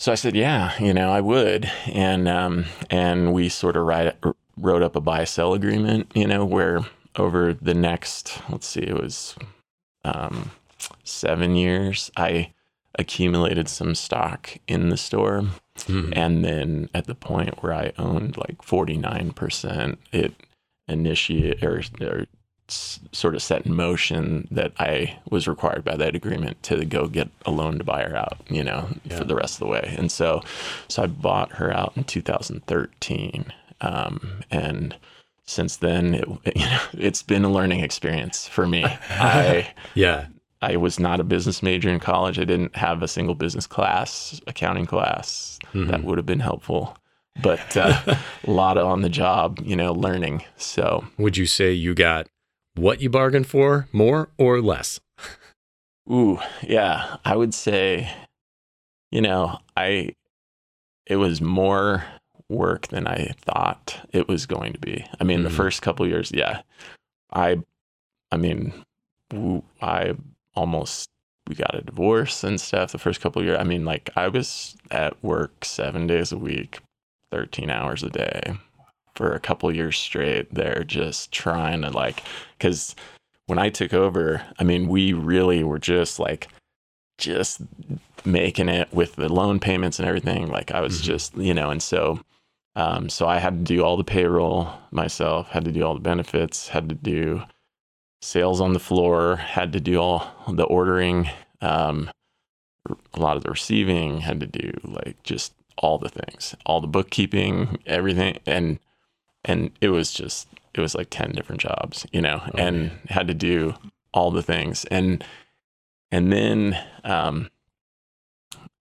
so 0.00 0.10
I 0.10 0.14
said, 0.14 0.34
yeah, 0.34 0.72
you 0.82 0.94
know, 0.94 1.12
I 1.12 1.20
would. 1.20 1.70
And 1.86 2.26
um, 2.26 2.64
and 2.88 3.34
we 3.34 3.50
sort 3.50 3.76
of 3.76 3.84
write, 3.84 4.16
wrote 4.56 4.82
up 4.82 4.96
a 4.96 5.00
buy 5.00 5.24
sell 5.24 5.52
agreement, 5.52 6.10
you 6.14 6.26
know, 6.26 6.42
where 6.42 6.80
over 7.16 7.52
the 7.52 7.74
next, 7.74 8.40
let's 8.48 8.66
see, 8.66 8.80
it 8.80 8.98
was 8.98 9.36
um, 10.02 10.52
seven 11.04 11.54
years, 11.54 12.10
I 12.16 12.54
accumulated 12.98 13.68
some 13.68 13.94
stock 13.94 14.56
in 14.66 14.88
the 14.88 14.96
store. 14.96 15.44
Mhm. 15.80 16.14
And 16.16 16.42
then 16.46 16.88
at 16.94 17.06
the 17.06 17.14
point 17.14 17.62
where 17.62 17.74
I 17.74 17.92
owned 17.98 18.38
like 18.38 18.62
49%, 18.62 19.98
it 20.12 20.32
initiated 20.88 21.62
or, 21.62 21.82
or 22.00 22.26
sort 22.72 23.34
of 23.34 23.42
set 23.42 23.66
in 23.66 23.74
motion 23.74 24.46
that 24.50 24.72
I 24.78 25.18
was 25.30 25.46
required 25.48 25.84
by 25.84 25.96
that 25.96 26.14
agreement 26.14 26.62
to 26.64 26.84
go 26.84 27.06
get 27.08 27.28
a 27.46 27.50
loan 27.50 27.78
to 27.78 27.84
buy 27.84 28.02
her 28.02 28.16
out, 28.16 28.38
you 28.48 28.62
know, 28.64 28.88
Yeah. 29.04 29.18
for 29.18 29.24
the 29.24 29.34
rest 29.34 29.54
of 29.54 29.58
the 29.60 29.66
way. 29.66 29.94
And 29.98 30.10
so, 30.10 30.42
so 30.88 31.02
I 31.02 31.06
bought 31.06 31.52
her 31.52 31.72
out 31.72 31.92
in 31.96 32.04
2013. 32.04 33.52
Um, 33.80 34.40
and 34.50 34.96
since 35.44 35.76
then, 35.76 36.14
it, 36.14 36.28
you 36.56 36.66
know, 36.66 36.80
it's 36.92 37.22
been 37.22 37.44
a 37.44 37.50
learning 37.50 37.80
experience 37.80 38.46
for 38.46 38.66
me. 38.66 38.84
I, 39.10 39.70
Yeah. 39.94 40.26
I 40.62 40.76
was 40.76 41.00
not 41.00 41.20
a 41.20 41.24
business 41.24 41.62
major 41.62 41.88
in 41.88 42.00
college. 42.00 42.38
I 42.38 42.44
didn't 42.44 42.76
have 42.76 43.02
a 43.02 43.08
single 43.08 43.34
business 43.34 43.66
class, 43.66 44.40
accounting 44.46 44.84
class 44.84 45.58
that 45.72 46.00
Mhm. 46.00 46.04
would 46.04 46.18
have 46.18 46.26
been 46.26 46.40
helpful. 46.40 46.96
but 47.42 47.74
uh, 47.76 48.16
a 48.44 48.50
lot 48.50 48.76
of 48.76 48.84
on 48.86 49.00
the 49.02 49.08
job, 49.08 49.60
you 49.64 49.74
know, 49.76 49.92
learning. 49.94 50.42
So, 50.56 51.04
Would 51.16 51.36
you 51.38 51.46
say 51.46 51.72
you 51.72 51.94
got 51.94 52.26
what 52.74 53.00
you 53.00 53.10
bargained 53.10 53.46
for, 53.46 53.88
more 53.92 54.30
or 54.38 54.60
less? 54.60 55.00
ooh, 56.10 56.38
yeah, 56.62 57.16
I 57.24 57.36
would 57.36 57.54
say, 57.54 58.10
you 59.10 59.20
know, 59.20 59.58
I 59.76 60.14
it 61.06 61.16
was 61.16 61.40
more 61.40 62.04
work 62.48 62.88
than 62.88 63.06
I 63.06 63.32
thought 63.40 64.06
it 64.12 64.28
was 64.28 64.46
going 64.46 64.72
to 64.72 64.78
be. 64.78 65.04
I 65.20 65.24
mean, 65.24 65.42
the 65.42 65.48
Mhm. 65.50 65.56
first 65.56 65.82
couple 65.82 66.06
years, 66.06 66.30
yeah, 66.32 66.62
I, 67.32 67.62
I 68.32 68.36
mean, 68.36 68.72
I 69.80 70.14
almost 70.54 71.08
we 71.48 71.54
got 71.56 71.74
a 71.74 71.80
divorce 71.82 72.44
and 72.44 72.60
stuff. 72.60 72.92
The 72.92 72.98
first 72.98 73.20
couple 73.20 73.42
years, 73.42 73.58
I 73.58 73.64
mean, 73.64 73.84
like 73.84 74.10
I 74.16 74.28
was 74.28 74.76
at 74.90 75.20
work 75.22 75.64
seven 75.64 76.06
days 76.06 76.32
a 76.32 76.36
week, 76.38 76.78
thirteen 77.30 77.70
hours 77.70 78.02
a 78.02 78.10
day 78.10 78.54
for 79.14 79.32
a 79.32 79.40
couple 79.40 79.74
years 79.74 79.98
straight. 79.98 80.52
There, 80.54 80.84
just 80.84 81.32
trying 81.32 81.82
to 81.82 81.90
like, 81.90 82.22
because 82.58 82.94
when 83.46 83.58
I 83.58 83.68
took 83.70 83.92
over, 83.92 84.42
I 84.58 84.64
mean, 84.64 84.88
we 84.88 85.12
really 85.12 85.64
were 85.64 85.78
just 85.78 86.18
like, 86.18 86.48
just 87.18 87.60
making 88.24 88.68
it 88.68 88.92
with 88.92 89.16
the 89.16 89.28
loan 89.28 89.60
payments 89.60 89.98
and 89.98 90.08
everything. 90.08 90.48
Like 90.48 90.70
I 90.70 90.80
was 90.80 91.00
Mhm. 91.00 91.04
just, 91.04 91.36
you 91.36 91.52
know, 91.52 91.70
and 91.70 91.82
so, 91.82 92.20
um, 92.76 93.08
so 93.08 93.26
I 93.28 93.38
had 93.38 93.58
to 93.58 93.74
do 93.74 93.84
all 93.84 93.96
the 93.96 94.04
payroll 94.04 94.68
myself, 94.90 95.48
had 95.48 95.64
to 95.66 95.72
do 95.72 95.82
all 95.82 95.94
the 95.94 96.00
benefits, 96.00 96.68
had 96.68 96.88
to 96.88 96.94
do 96.94 97.42
sales 98.22 98.60
on 98.60 98.72
the 98.72 98.78
floor, 98.78 99.36
had 99.36 99.72
to 99.72 99.80
do 99.80 100.00
all 100.00 100.26
the 100.48 100.64
ordering, 100.64 101.28
um, 101.60 102.10
a 103.14 103.20
lot 103.20 103.36
of 103.36 103.42
the 103.42 103.50
receiving, 103.50 104.20
had 104.20 104.40
to 104.40 104.46
do 104.46 104.72
like 104.84 105.22
just 105.22 105.52
all 105.76 105.98
the 105.98 106.08
things, 106.08 106.54
all 106.64 106.80
the 106.80 106.86
bookkeeping, 106.86 107.78
everything, 107.86 108.38
and 108.46 108.78
and 109.44 109.70
it 109.80 109.88
was 109.90 110.12
just 110.12 110.48
it 110.74 110.80
was 110.80 110.94
like 110.94 111.08
ten 111.10 111.32
different 111.32 111.60
jobs, 111.60 112.06
you 112.12 112.20
know, 112.20 112.42
Oh, 112.54 112.58
and 112.58 112.76
man. 112.84 113.00
had 113.08 113.28
to 113.28 113.34
do 113.34 113.74
all 114.12 114.30
the 114.30 114.42
things, 114.42 114.84
and 114.86 115.24
and 116.10 116.32
then 116.32 116.78
um, 117.04 117.50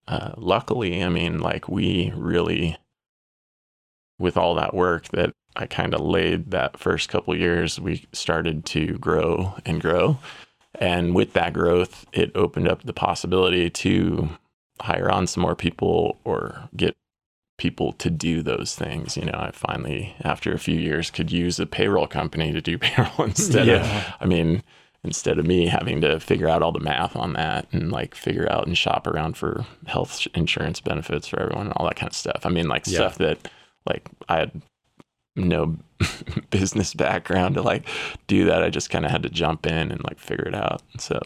uh, 0.08 0.34
luckily, 0.38 1.04
I 1.04 1.10
mean, 1.10 1.40
like 1.40 1.68
we 1.70 2.12
really, 2.16 2.78
with 4.18 4.38
all 4.38 4.56
that 4.56 4.74
work 4.74 5.08
that 5.10 5.34
I 5.56 5.66
kind 5.68 5.94
of 5.94 6.02
laid 6.02 6.52
that 6.52 6.78
first 6.80 7.10
couple 7.10 7.36
years, 7.36 7.80
we 7.80 8.06
started 8.14 8.66
to 8.68 8.98
grow 8.98 9.56
and 9.66 9.82
grow. 9.82 10.20
And 10.76 11.14
with 11.16 11.34
that 11.34 11.54
growth, 11.54 12.06
it 12.14 12.32
opened 12.36 12.68
up 12.68 12.84
the 12.84 12.94
possibility 12.94 13.70
to 13.70 14.30
hire 14.82 15.12
on 15.12 15.28
some 15.28 15.42
more 15.42 15.56
people 15.56 16.18
or 16.24 16.70
get 16.76 16.96
people 17.60 17.92
to 17.94 18.10
do 18.10 18.42
those 18.42 18.76
things. 18.76 19.16
You 19.16 19.26
know, 19.26 19.38
I 19.38 19.52
finally, 19.52 20.16
after 20.22 20.52
a 20.54 20.58
few 20.60 20.80
years, 20.80 21.12
could 21.12 21.32
use 21.32 21.60
a 21.60 21.68
payroll 21.68 22.08
company 22.08 22.52
to 22.52 22.62
do 22.62 22.78
payroll 22.80 23.26
instead 23.28 23.70
of 23.70 23.86
I 24.20 24.26
mean, 24.26 24.64
instead 25.04 25.38
of 25.38 25.46
me 25.46 25.68
having 25.68 26.02
to 26.02 26.20
figure 26.20 26.50
out 26.50 26.64
all 26.64 26.72
the 26.72 26.80
math 26.80 27.16
on 27.16 27.34
that 27.34 27.68
and 27.72 27.92
like 27.92 28.16
figure 28.16 28.52
out 28.52 28.66
and 28.66 28.78
shop 28.78 29.06
around 29.06 29.38
for 29.38 29.66
health 29.86 30.28
insurance 30.34 30.82
benefits 30.82 31.28
for 31.28 31.40
everyone 31.40 31.68
and 31.68 31.74
all 31.78 31.86
that 31.86 31.96
kind 31.96 32.10
of 32.10 32.16
stuff. 32.16 32.42
I 32.46 32.50
mean, 32.50 32.68
like 32.68 32.88
Yeah. 32.88 32.96
stuff 32.96 33.18
that 33.20 33.38
like 33.86 34.10
I 34.28 34.40
had 34.40 34.62
no 35.36 35.78
business 36.50 36.94
background 36.94 37.56
to 37.56 37.62
like 37.62 37.88
do 38.28 38.46
that. 38.46 38.64
I 38.64 38.70
just 38.70 38.90
kind 38.90 39.06
of 39.06 39.12
had 39.12 39.24
to 39.24 39.30
jump 39.30 39.66
in 39.66 39.92
and 39.92 40.04
like 40.04 40.20
figure 40.20 40.48
it 40.48 40.56
out. 40.56 40.82
So, 40.98 41.20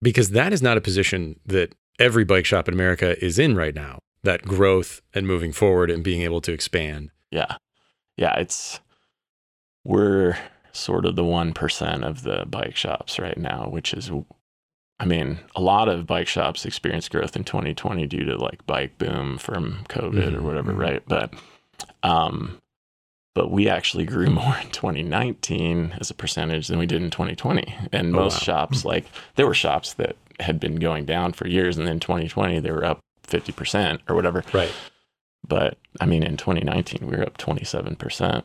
Because 0.00 0.30
that 0.30 0.52
is 0.52 0.62
not 0.62 0.76
a 0.76 0.80
position 0.80 1.38
that 1.46 1.74
every 1.98 2.24
bike 2.24 2.44
shop 2.46 2.68
in 2.68 2.74
America 2.74 3.22
is 3.24 3.38
in 3.38 3.54
right 3.56 3.74
now. 3.74 3.98
That 4.24 4.42
growth 4.42 5.00
and 5.14 5.26
moving 5.26 5.52
forward 5.52 5.90
and 5.90 6.02
being 6.02 6.22
able 6.22 6.40
to 6.42 6.52
expand. 6.52 7.10
yeah. 7.30 7.56
Yeah, 8.16 8.34
it's 8.38 8.80
we're 9.84 10.36
sort 10.72 11.04
of 11.04 11.16
the 11.16 11.22
1% 11.24 12.02
of 12.04 12.22
the 12.22 12.44
bike 12.46 12.76
shops 12.76 13.18
right 13.18 13.36
now, 13.36 13.68
which 13.68 13.92
is 13.92 14.10
I 15.00 15.04
mean, 15.06 15.40
a 15.56 15.60
lot 15.60 15.88
of 15.88 16.06
bike 16.06 16.28
shops 16.28 16.64
experienced 16.64 17.10
growth 17.10 17.34
in 17.34 17.42
2020 17.44 18.06
due 18.06 18.24
to 18.24 18.36
like 18.36 18.64
bike 18.66 18.96
boom 18.98 19.38
from 19.38 19.84
COVID 19.88 20.34
or 20.34 20.38
Mhm, 20.40 20.42
whatever, 20.42 20.72
mhm. 20.72 20.78
right? 20.78 21.02
But 21.06 21.34
um 22.02 22.60
but 23.34 23.50
we 23.50 23.68
actually 23.68 24.04
grew 24.04 24.30
more 24.30 24.56
in 24.62 24.70
2019 24.70 25.96
as 26.00 26.10
a 26.10 26.14
percentage 26.14 26.68
than 26.68 26.78
we 26.78 26.86
did 26.86 27.02
in 27.02 27.10
2020. 27.10 27.74
And 27.92 28.14
Oh, 28.14 28.20
most 28.20 28.34
wow. 28.34 28.38
shops 28.38 28.84
like 28.84 29.06
there 29.34 29.46
were 29.46 29.54
shops 29.54 29.94
that 29.94 30.16
had 30.40 30.60
been 30.60 30.76
going 30.76 31.04
down 31.04 31.32
for 31.32 31.48
years 31.48 31.76
and 31.76 31.86
then 31.86 31.98
2020 32.00 32.60
they 32.60 32.70
were 32.70 32.84
up 32.84 33.00
50% 33.26 34.00
or 34.08 34.14
whatever. 34.14 34.44
Right. 34.52 34.72
But 35.46 35.78
I 36.00 36.06
mean, 36.06 36.22
in 36.22 36.36
2019, 36.36 37.06
we 37.06 37.16
were 37.16 37.22
up 37.22 37.38
27% 37.38 38.44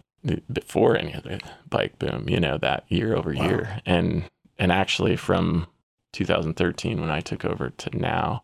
before 0.51 0.97
any 0.97 1.13
of 1.13 1.23
the 1.23 1.39
bike 1.69 1.97
boom, 1.97 2.27
you 2.27 2.39
know, 2.39 2.57
that 2.57 2.83
year 2.89 3.15
over 3.15 3.33
Wow. 3.33 3.45
year. 3.47 3.81
And, 3.85 4.25
and 4.57 4.71
actually 4.71 5.15
from 5.15 5.67
2013, 6.13 6.99
when 6.99 7.09
I 7.09 7.21
took 7.21 7.45
over 7.45 7.69
to 7.69 7.97
now, 7.97 8.43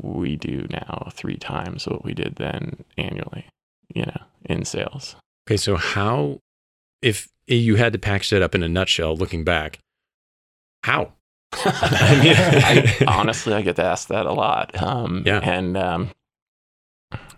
we 0.00 0.36
do 0.36 0.66
now 0.70 1.08
three 1.12 1.36
times 1.36 1.86
what 1.86 2.04
we 2.04 2.14
did 2.14 2.36
then 2.36 2.84
annually, 2.96 3.46
you 3.94 4.04
know, 4.06 4.22
in 4.44 4.64
sales. 4.64 5.14
Okay. 5.46 5.56
So, 5.56 5.76
how, 5.76 6.40
if 7.02 7.28
you 7.46 7.76
had 7.76 7.92
to 7.92 7.98
package 7.98 8.30
that 8.30 8.42
up 8.42 8.54
in 8.54 8.62
a 8.62 8.68
nutshell 8.68 9.14
looking 9.16 9.44
back, 9.44 9.78
how? 10.82 11.12
I 11.64 12.20
mean, 12.22 12.34
I, 12.36 13.04
honestly, 13.06 13.52
I 13.52 13.62
get 13.62 13.78
asked 13.78 14.08
that 14.08 14.26
a 14.26 14.32
lot. 14.32 14.80
Um, 14.82 15.22
Yeah. 15.26 15.40
And 15.42 15.76
um, 15.76 16.10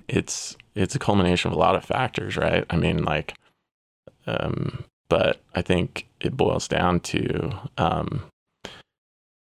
it's 0.08 0.56
it's 0.74 0.94
a 0.94 0.98
culmination 0.98 1.50
of 1.50 1.56
a 1.56 1.60
lot 1.60 1.76
of 1.76 1.84
factors, 1.84 2.36
right? 2.36 2.64
I 2.70 2.76
mean, 2.76 3.04
like, 3.04 3.34
um, 4.26 4.84
but 5.08 5.40
I 5.54 5.62
think 5.62 6.06
it 6.20 6.36
boils 6.36 6.68
down 6.68 7.00
to 7.00 7.52
um, 7.78 8.24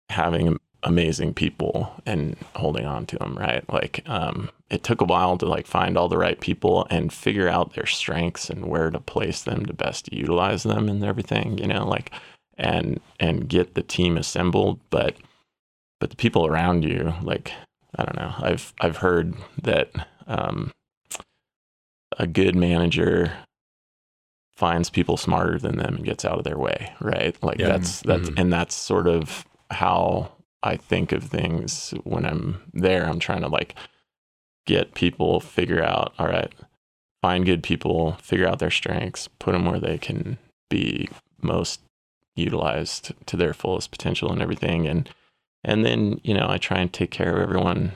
having 0.10 0.60
amazing 0.84 1.34
people 1.34 1.94
and 2.06 2.36
holding 2.56 2.86
on 2.86 3.06
to 3.08 3.18
them, 3.18 3.38
right? 3.38 3.64
Like, 3.72 4.04
um, 4.08 4.50
it 4.70 4.84
took 4.84 5.02
a 5.02 5.06
while 5.06 5.38
to 5.38 5.46
like 5.46 5.66
find 5.66 5.98
all 5.98 6.10
the 6.10 6.18
right 6.18 6.40
people 6.40 6.86
and 6.90 7.14
figure 7.14 7.48
out 7.48 7.74
their 7.74 7.86
strengths 7.86 8.50
and 8.50 8.66
where 8.66 8.90
to 8.90 9.00
place 9.00 9.44
them 9.44 9.66
to 9.66 9.74
best 9.74 10.12
utilize 10.12 10.64
them 10.64 10.90
and 10.90 11.04
everything, 11.04 11.58
you 11.58 11.68
know, 11.68 11.88
like 11.88 12.12
and 12.58 13.00
and 13.20 13.48
get 13.48 13.74
the 13.76 13.82
team 13.84 14.18
assembled 14.18 14.80
but 14.90 15.16
but 16.00 16.10
the 16.10 16.16
people 16.16 16.46
around 16.46 16.84
you 16.84 17.14
like 17.22 17.52
i 17.98 18.04
don't 18.04 18.16
know 18.18 18.34
i've 18.40 18.74
i've 18.82 18.98
heard 18.98 19.34
that 19.62 19.90
um 20.28 20.72
a 22.20 22.28
good 22.28 22.56
manager 22.56 23.34
finds 24.56 24.90
people 24.90 25.18
smarter 25.18 25.58
than 25.58 25.78
them 25.78 25.96
and 25.96 26.06
gets 26.06 26.24
out 26.24 26.38
of 26.38 26.44
their 26.44 26.58
way 26.58 26.94
right 27.02 27.36
like 27.44 27.58
Yeah. 27.60 27.68
that's 27.70 28.02
that's 28.02 28.30
Mhm. 28.30 28.40
and 28.40 28.54
that's 28.54 28.76
sort 28.76 29.08
of 29.08 29.46
how 29.72 30.32
i 30.62 30.76
think 30.78 31.12
of 31.12 31.24
things 31.24 31.94
when 32.04 32.26
i'm 32.26 32.62
there 32.74 33.06
i'm 33.08 33.20
trying 33.20 33.42
to 33.42 33.48
like 33.48 33.76
get 34.68 34.94
people 34.94 35.40
figure 35.40 35.84
out 35.84 36.14
all 36.20 36.28
right 36.28 36.54
find 37.24 37.46
good 37.46 37.64
people 37.64 38.14
figure 38.22 38.48
out 38.48 38.60
their 38.60 38.70
strengths 38.72 39.28
put 39.40 39.54
them 39.54 39.66
where 39.66 39.80
they 39.80 39.98
can 39.98 40.38
be 40.70 41.10
most 41.42 41.82
utilized 42.36 43.14
to 43.26 43.38
their 43.38 43.54
fullest 43.54 43.92
potential 43.92 44.32
and 44.32 44.42
everything 44.42 44.88
and 44.88 45.10
and 45.64 45.86
then 45.86 46.20
you 46.24 46.34
know 46.34 46.48
i 46.50 46.58
try 46.58 46.80
and 46.80 46.92
take 46.94 47.12
care 47.12 47.36
of 47.36 47.42
everyone 47.42 47.92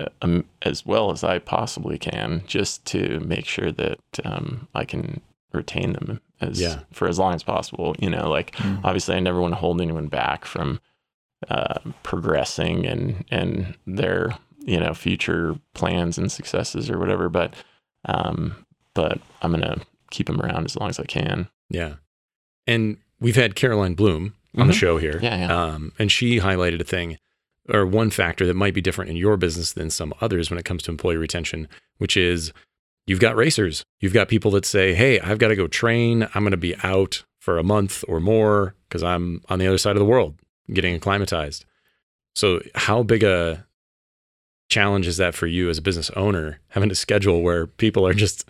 uh, 0.00 0.06
um, 0.22 0.44
as 0.62 0.84
well 0.86 1.10
as 1.10 1.22
i 1.24 1.38
possibly 1.38 1.98
can 1.98 2.42
just 2.46 2.84
to 2.84 3.20
make 3.20 3.44
sure 3.46 3.70
that 3.72 3.98
um, 4.24 4.68
i 4.74 4.84
can 4.84 5.20
retain 5.52 5.92
them 5.94 6.20
as 6.40 6.60
Yeah. 6.60 6.80
for 6.92 7.08
as 7.08 7.18
long 7.18 7.34
as 7.34 7.42
possible 7.42 7.94
you 7.98 8.10
know 8.10 8.28
like 8.28 8.52
Mm. 8.56 8.80
obviously 8.84 9.16
i 9.16 9.20
never 9.20 9.40
want 9.40 9.52
to 9.54 9.60
hold 9.60 9.80
anyone 9.80 10.08
back 10.08 10.44
from 10.44 10.80
uh, 11.48 11.78
progressing 12.02 12.84
and 12.86 13.24
and 13.30 13.76
their 13.86 14.36
you 14.58 14.78
know 14.78 14.92
future 14.92 15.56
plans 15.74 16.18
and 16.18 16.30
successes 16.32 16.90
or 16.90 16.98
whatever 16.98 17.28
but 17.28 17.54
um 18.06 18.66
but 18.94 19.20
i'm 19.42 19.52
gonna 19.52 19.78
keep 20.10 20.26
them 20.26 20.40
around 20.40 20.64
as 20.64 20.76
long 20.76 20.88
as 20.90 20.98
i 20.98 21.04
can 21.04 21.48
Yeah. 21.70 21.94
And 22.68 22.98
we've 23.20 23.34
had 23.36 23.54
Caroline 23.56 23.94
Bloom 23.94 24.34
on 24.56 24.68
the 24.68 24.72
Mhm. 24.72 24.76
show 24.76 24.98
here. 24.98 25.18
Yeah, 25.22 25.36
yeah. 25.38 25.62
Um, 25.74 25.92
and 25.98 26.12
she 26.12 26.38
highlighted 26.38 26.80
a 26.80 26.84
thing 26.84 27.18
or 27.68 27.84
one 27.84 28.10
factor 28.10 28.46
that 28.46 28.54
might 28.54 28.74
be 28.74 28.80
different 28.80 29.10
in 29.10 29.16
your 29.16 29.36
business 29.36 29.72
than 29.72 29.90
some 29.90 30.14
others 30.20 30.50
when 30.50 30.58
it 30.58 30.64
comes 30.64 30.82
to 30.84 30.90
employee 30.90 31.16
retention, 31.16 31.68
which 31.98 32.16
is 32.16 32.52
you've 33.06 33.20
got 33.20 33.36
racers. 33.36 33.82
You've 34.00 34.12
got 34.14 34.28
people 34.28 34.50
that 34.52 34.64
say, 34.64 34.94
Hey, 34.94 35.18
I've 35.20 35.38
got 35.38 35.48
to 35.48 35.56
go 35.56 35.66
train. 35.66 36.22
I'm 36.34 36.42
going 36.44 36.52
to 36.52 36.56
be 36.56 36.76
out 36.82 37.24
for 37.40 37.58
a 37.58 37.62
month 37.64 38.04
or 38.08 38.20
more 38.20 38.74
because 38.88 39.02
I'm 39.02 39.42
on 39.48 39.58
the 39.58 39.66
other 39.66 39.78
side 39.78 39.96
of 39.96 40.00
the 40.00 40.04
world 40.04 40.36
getting 40.72 40.94
acclimatized. 40.94 41.64
So, 42.34 42.60
how 42.74 43.02
big 43.02 43.22
a 43.24 43.66
challenge 44.68 45.06
is 45.06 45.16
that 45.16 45.34
for 45.34 45.46
you 45.46 45.70
as 45.70 45.78
a 45.78 45.82
business 45.82 46.10
owner, 46.10 46.60
having 46.68 46.90
a 46.90 46.94
schedule 46.94 47.42
where 47.42 47.66
people 47.66 48.06
are 48.06 48.12
just 48.14 48.48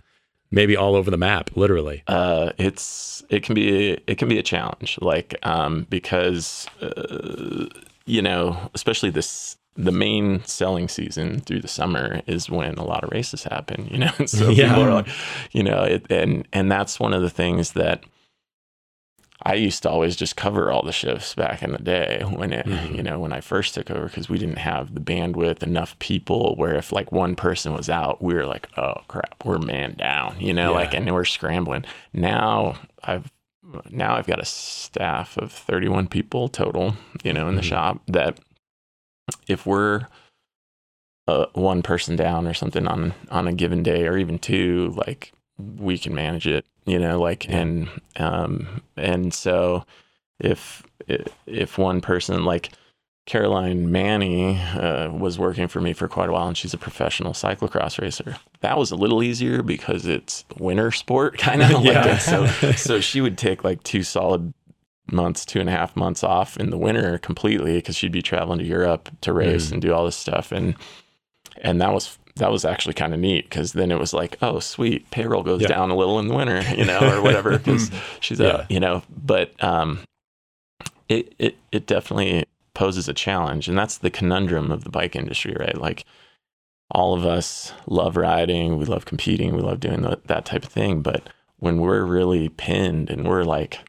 maybe 0.51 0.77
all 0.77 0.95
over 0.95 1.11
the 1.11 1.17
map, 1.17 1.51
literally? 1.57 2.03
uh, 2.07 2.53
it's 2.59 3.23
it 3.31 3.43
can 3.43 3.55
be 3.55 3.99
it 4.07 4.19
can 4.19 4.29
be 4.29 4.39
a 4.39 4.43
challenge, 4.43 4.99
like 5.01 5.35
um, 5.43 5.87
because 5.91 6.67
uh, 6.81 7.67
you 8.07 8.23
know, 8.23 8.71
especially 8.75 9.11
this 9.11 9.57
the 9.77 9.93
main 9.93 10.43
selling 10.45 10.89
season 10.89 11.39
through 11.41 11.61
the 11.61 11.69
summer 11.69 12.21
is 12.27 12.51
when 12.51 12.75
a 12.75 12.85
lot 12.85 13.05
of 13.05 13.11
races 13.13 13.45
happen, 13.45 13.87
you 13.91 13.99
know. 13.99 14.11
And 14.19 14.29
so 14.39 14.51
Yeah. 14.51 14.69
people 14.75 14.85
are 14.85 14.95
like, 14.95 15.09
you 15.53 15.63
know, 15.63 15.85
it, 15.85 16.07
and 16.11 16.47
and 16.53 16.71
that's 16.71 16.99
one 16.99 17.13
of 17.15 17.23
the 17.23 17.31
things 17.31 17.73
that 17.73 18.03
I 19.45 19.55
used 19.55 19.83
to 19.85 19.91
always 19.91 20.17
just 20.17 20.37
cover 20.37 20.71
all 20.73 20.83
the 20.83 20.93
shifts 20.93 21.35
back 21.35 21.63
in 21.63 21.71
the 21.73 21.79
day 21.79 22.23
when 22.29 22.53
it, 22.53 22.67
Mhm. 22.67 22.97
you 22.97 23.03
know, 23.05 23.21
when 23.21 23.33
I 23.33 23.41
first 23.41 23.75
took 23.75 23.89
over 23.91 24.07
because 24.07 24.29
we 24.29 24.37
didn't 24.39 24.59
have 24.59 24.95
the 24.95 25.01
bandwidth, 25.01 25.63
enough 25.63 25.97
people 26.01 26.55
where 26.57 26.75
if 26.75 26.91
like 26.93 27.13
one 27.13 27.37
person 27.37 27.73
was 27.73 27.89
out, 27.89 28.21
we 28.21 28.35
were 28.35 28.47
like, 28.47 28.69
oh 28.77 28.95
crap, 29.07 29.37
we're 29.45 29.59
man 29.59 29.95
down, 29.95 30.37
you 30.41 30.53
know, 30.53 30.71
Yeah. 30.73 30.77
like, 30.79 30.93
and 30.95 31.13
we're 31.15 31.25
scrambling. 31.25 31.85
Now 32.13 32.75
I've, 33.05 33.31
now 33.91 34.17
I've 34.17 34.27
got 34.27 34.41
a 34.41 34.45
staff 34.45 35.37
of 35.37 35.53
31 35.53 36.09
people 36.09 36.49
total, 36.49 36.97
you 37.23 37.33
know, 37.33 37.49
in 37.49 37.55
the 37.55 37.63
Mhm. 37.63 37.65
shop 37.65 38.01
that 38.09 38.39
if 39.47 39.67
we're 39.67 40.07
uh, 41.29 41.45
one 41.53 41.83
person 41.83 42.17
down 42.17 42.47
or 42.47 42.55
something 42.55 42.87
on 42.89 43.13
on 43.31 43.47
a 43.47 43.53
given 43.53 43.83
day 43.83 44.07
or 44.07 44.17
even 44.17 44.39
two 44.39 44.95
like 44.97 45.33
we 45.59 45.99
can 45.99 46.15
manage 46.15 46.47
it 46.47 46.65
you 46.87 46.99
know 46.99 47.21
like 47.21 47.49
and 47.49 47.89
um 48.17 48.81
and 48.97 49.35
so 49.35 49.85
if 50.39 50.83
if 51.47 51.79
one 51.79 52.01
person 52.01 52.45
like 52.45 52.71
Caroline 53.27 53.93
Mani 53.93 54.59
uh, 54.59 55.11
was 55.11 55.39
working 55.39 55.69
for 55.69 55.83
me 55.83 55.93
for 55.93 56.09
quite 56.09 56.31
a 56.31 56.33
while, 56.33 56.49
and 56.49 56.57
she's 56.57 56.73
a 56.73 56.79
professional 56.79 57.35
cyclocross 57.35 58.01
racer. 58.01 58.37
That 58.61 58.79
was 58.79 58.91
a 58.91 58.97
little 58.97 59.23
easier 59.23 59.63
because 59.63 60.07
it's 60.07 60.47
winter 60.59 60.91
sport, 60.91 61.37
kind 61.39 61.61
of. 61.63 61.85
Yeah. 61.85 62.07
like, 62.07 62.21
so, 62.23 62.47
so 62.77 63.01
she 63.03 63.21
would 63.21 63.37
take 63.37 63.65
like 63.65 63.83
two 63.83 64.03
solid 64.03 64.55
months, 65.13 65.45
two 65.45 65.61
and 65.61 65.69
a 65.69 65.73
half 65.73 65.95
months 65.95 66.25
off 66.25 66.57
in 66.57 66.71
the 66.71 66.79
winter 66.79 67.19
completely 67.19 67.75
because 67.75 67.97
she'd 67.97 68.13
be 68.13 68.23
traveling 68.23 68.61
to 68.61 68.65
Europe 68.65 69.11
to 69.21 69.35
race 69.35 69.69
Mm. 69.69 69.73
and 69.73 69.83
do 69.83 69.93
all 69.93 70.07
this 70.07 70.17
stuff, 70.17 70.51
and 70.51 70.75
and 71.61 71.83
that 71.83 71.93
was 71.93 72.19
that 72.39 72.51
was 72.51 72.65
actually 72.65 72.95
kind 72.95 73.15
of 73.15 73.21
neat 73.21 73.45
because 73.49 73.73
then 73.75 73.91
it 73.93 73.99
was 73.99 74.13
like, 74.13 74.37
oh, 74.43 74.59
sweet, 74.61 75.11
payroll 75.11 75.43
goes 75.43 75.63
Yeah. 75.63 75.69
down 75.69 75.91
a 75.91 75.97
little 75.97 76.19
in 76.19 76.29
the 76.29 76.35
winter, 76.35 76.63
you 76.75 76.85
know, 76.85 77.01
or 77.13 77.23
whatever, 77.23 77.57
because 77.59 77.91
she's 78.21 78.41
Yeah. 78.41 78.63
a, 78.63 78.67
you 78.69 78.81
know, 78.81 79.03
but 79.25 79.53
um, 79.63 80.01
it 81.09 81.35
it 81.39 81.57
it 81.73 81.87
definitely 81.87 82.45
poses 82.75 83.09
a 83.09 83.15
challenge, 83.15 83.69
and 83.69 83.77
that's 83.77 83.99
the 83.99 84.11
conundrum 84.11 84.71
of 84.71 84.85
the 84.85 84.91
bike 84.91 85.17
industry, 85.17 85.55
right? 85.59 85.77
Like 85.77 86.05
all 86.91 87.13
of 87.15 87.27
us 87.27 87.73
love 87.87 88.17
riding, 88.17 88.79
we 88.79 88.85
love 88.87 89.05
competing, 89.05 89.55
we 89.55 89.61
love 89.63 89.81
doing 89.81 90.03
the, 90.03 90.19
that 90.27 90.45
type 90.47 90.65
of 90.65 90.71
thing, 90.73 91.03
but 91.03 91.29
when 91.59 91.81
we're 91.81 92.05
really 92.05 92.49
pinned 92.49 93.11
and 93.11 93.29
we're 93.29 93.45
like 93.45 93.81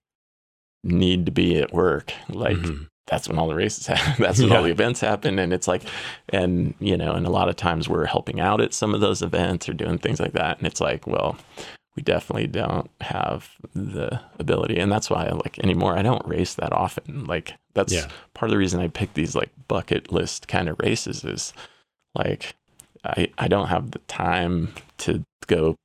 need 0.83 1.25
to 1.25 1.31
be 1.31 1.57
at 1.57 1.71
work, 1.73 2.11
like 2.29 2.57
Mhm. 2.57 2.87
That's 3.09 3.27
when 3.27 3.39
all 3.39 3.47
the 3.47 3.55
races 3.55 3.87
happen. 3.93 4.23
That's 4.23 4.39
when 4.41 4.51
all 4.51 4.63
the 4.63 4.71
events 4.71 5.01
happen. 5.01 5.39
And 5.39 5.51
it's 5.51 5.67
like, 5.67 5.83
and, 6.29 6.73
you 6.79 6.95
know, 6.95 7.13
and 7.13 7.25
a 7.25 7.29
lot 7.31 7.49
of 7.49 7.55
times 7.55 7.89
we're 7.89 8.05
helping 8.05 8.39
out 8.39 8.61
at 8.61 8.73
some 8.73 8.93
of 8.93 9.01
those 9.01 9.21
events 9.21 9.67
or 9.67 9.73
doing 9.73 9.97
things 9.97 10.19
like 10.19 10.33
that. 10.33 10.57
And 10.57 10.67
it's 10.67 10.79
like, 10.81 11.07
well, 11.07 11.37
we 11.95 12.03
definitely 12.03 12.47
don't 12.47 12.89
have 13.01 13.49
the 13.73 14.21
ability. 14.37 14.77
And 14.79 14.91
that's 14.91 15.09
why, 15.09 15.27
like, 15.29 15.59
anymore, 15.59 15.97
I 15.97 16.01
don't 16.03 16.25
race 16.27 16.53
that 16.55 16.71
often. 16.71 17.25
Like, 17.25 17.53
that's 17.73 17.91
Yeah. 17.93 18.07
part 18.33 18.49
of 18.49 18.51
the 18.51 18.57
reason 18.59 18.79
I 18.79 18.87
pick 18.87 19.13
these 19.15 19.35
like 19.35 19.49
bucket 19.67 20.11
list 20.11 20.47
kind 20.47 20.69
of 20.69 20.79
races 20.79 21.23
is 21.23 21.51
like, 22.15 22.55
I, 23.03 23.29
I 23.37 23.47
don't 23.47 23.67
have 23.67 23.91
the 23.91 23.99
time 24.07 24.73
to 24.99 25.23
go 25.47 25.75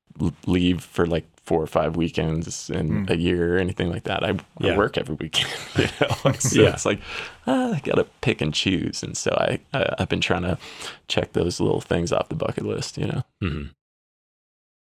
leave 0.46 0.82
for 0.82 1.06
like 1.06 1.24
four 1.44 1.60
or 1.62 1.66
five 1.66 1.94
weekends 1.96 2.70
in 2.70 3.06
Mm. 3.06 3.10
a 3.10 3.16
year 3.18 3.54
or 3.56 3.58
anything 3.58 3.90
like 3.90 4.04
that. 4.04 4.24
I, 4.24 4.30
Yeah. 4.60 4.72
I 4.72 4.76
work 4.78 4.96
every 4.96 5.14
weekend, 5.16 5.50
you 5.76 5.86
know. 6.00 6.32
So 6.38 6.62
Yeah. 6.62 6.72
it's 6.72 6.86
like 6.86 7.00
ah, 7.46 7.74
I 7.74 7.80
gotta 7.80 8.04
pick 8.22 8.40
and 8.40 8.52
choose, 8.54 9.02
and 9.02 9.16
so 9.16 9.30
I, 9.32 9.60
I 9.72 9.94
I've 9.98 10.08
been 10.08 10.20
trying 10.22 10.42
to 10.42 10.58
check 11.08 11.32
those 11.34 11.60
little 11.60 11.80
things 11.82 12.12
off 12.12 12.28
the 12.30 12.34
bucket 12.34 12.64
list, 12.64 12.96
you 12.98 13.06
know. 13.06 13.22
Mhm. 13.42 13.70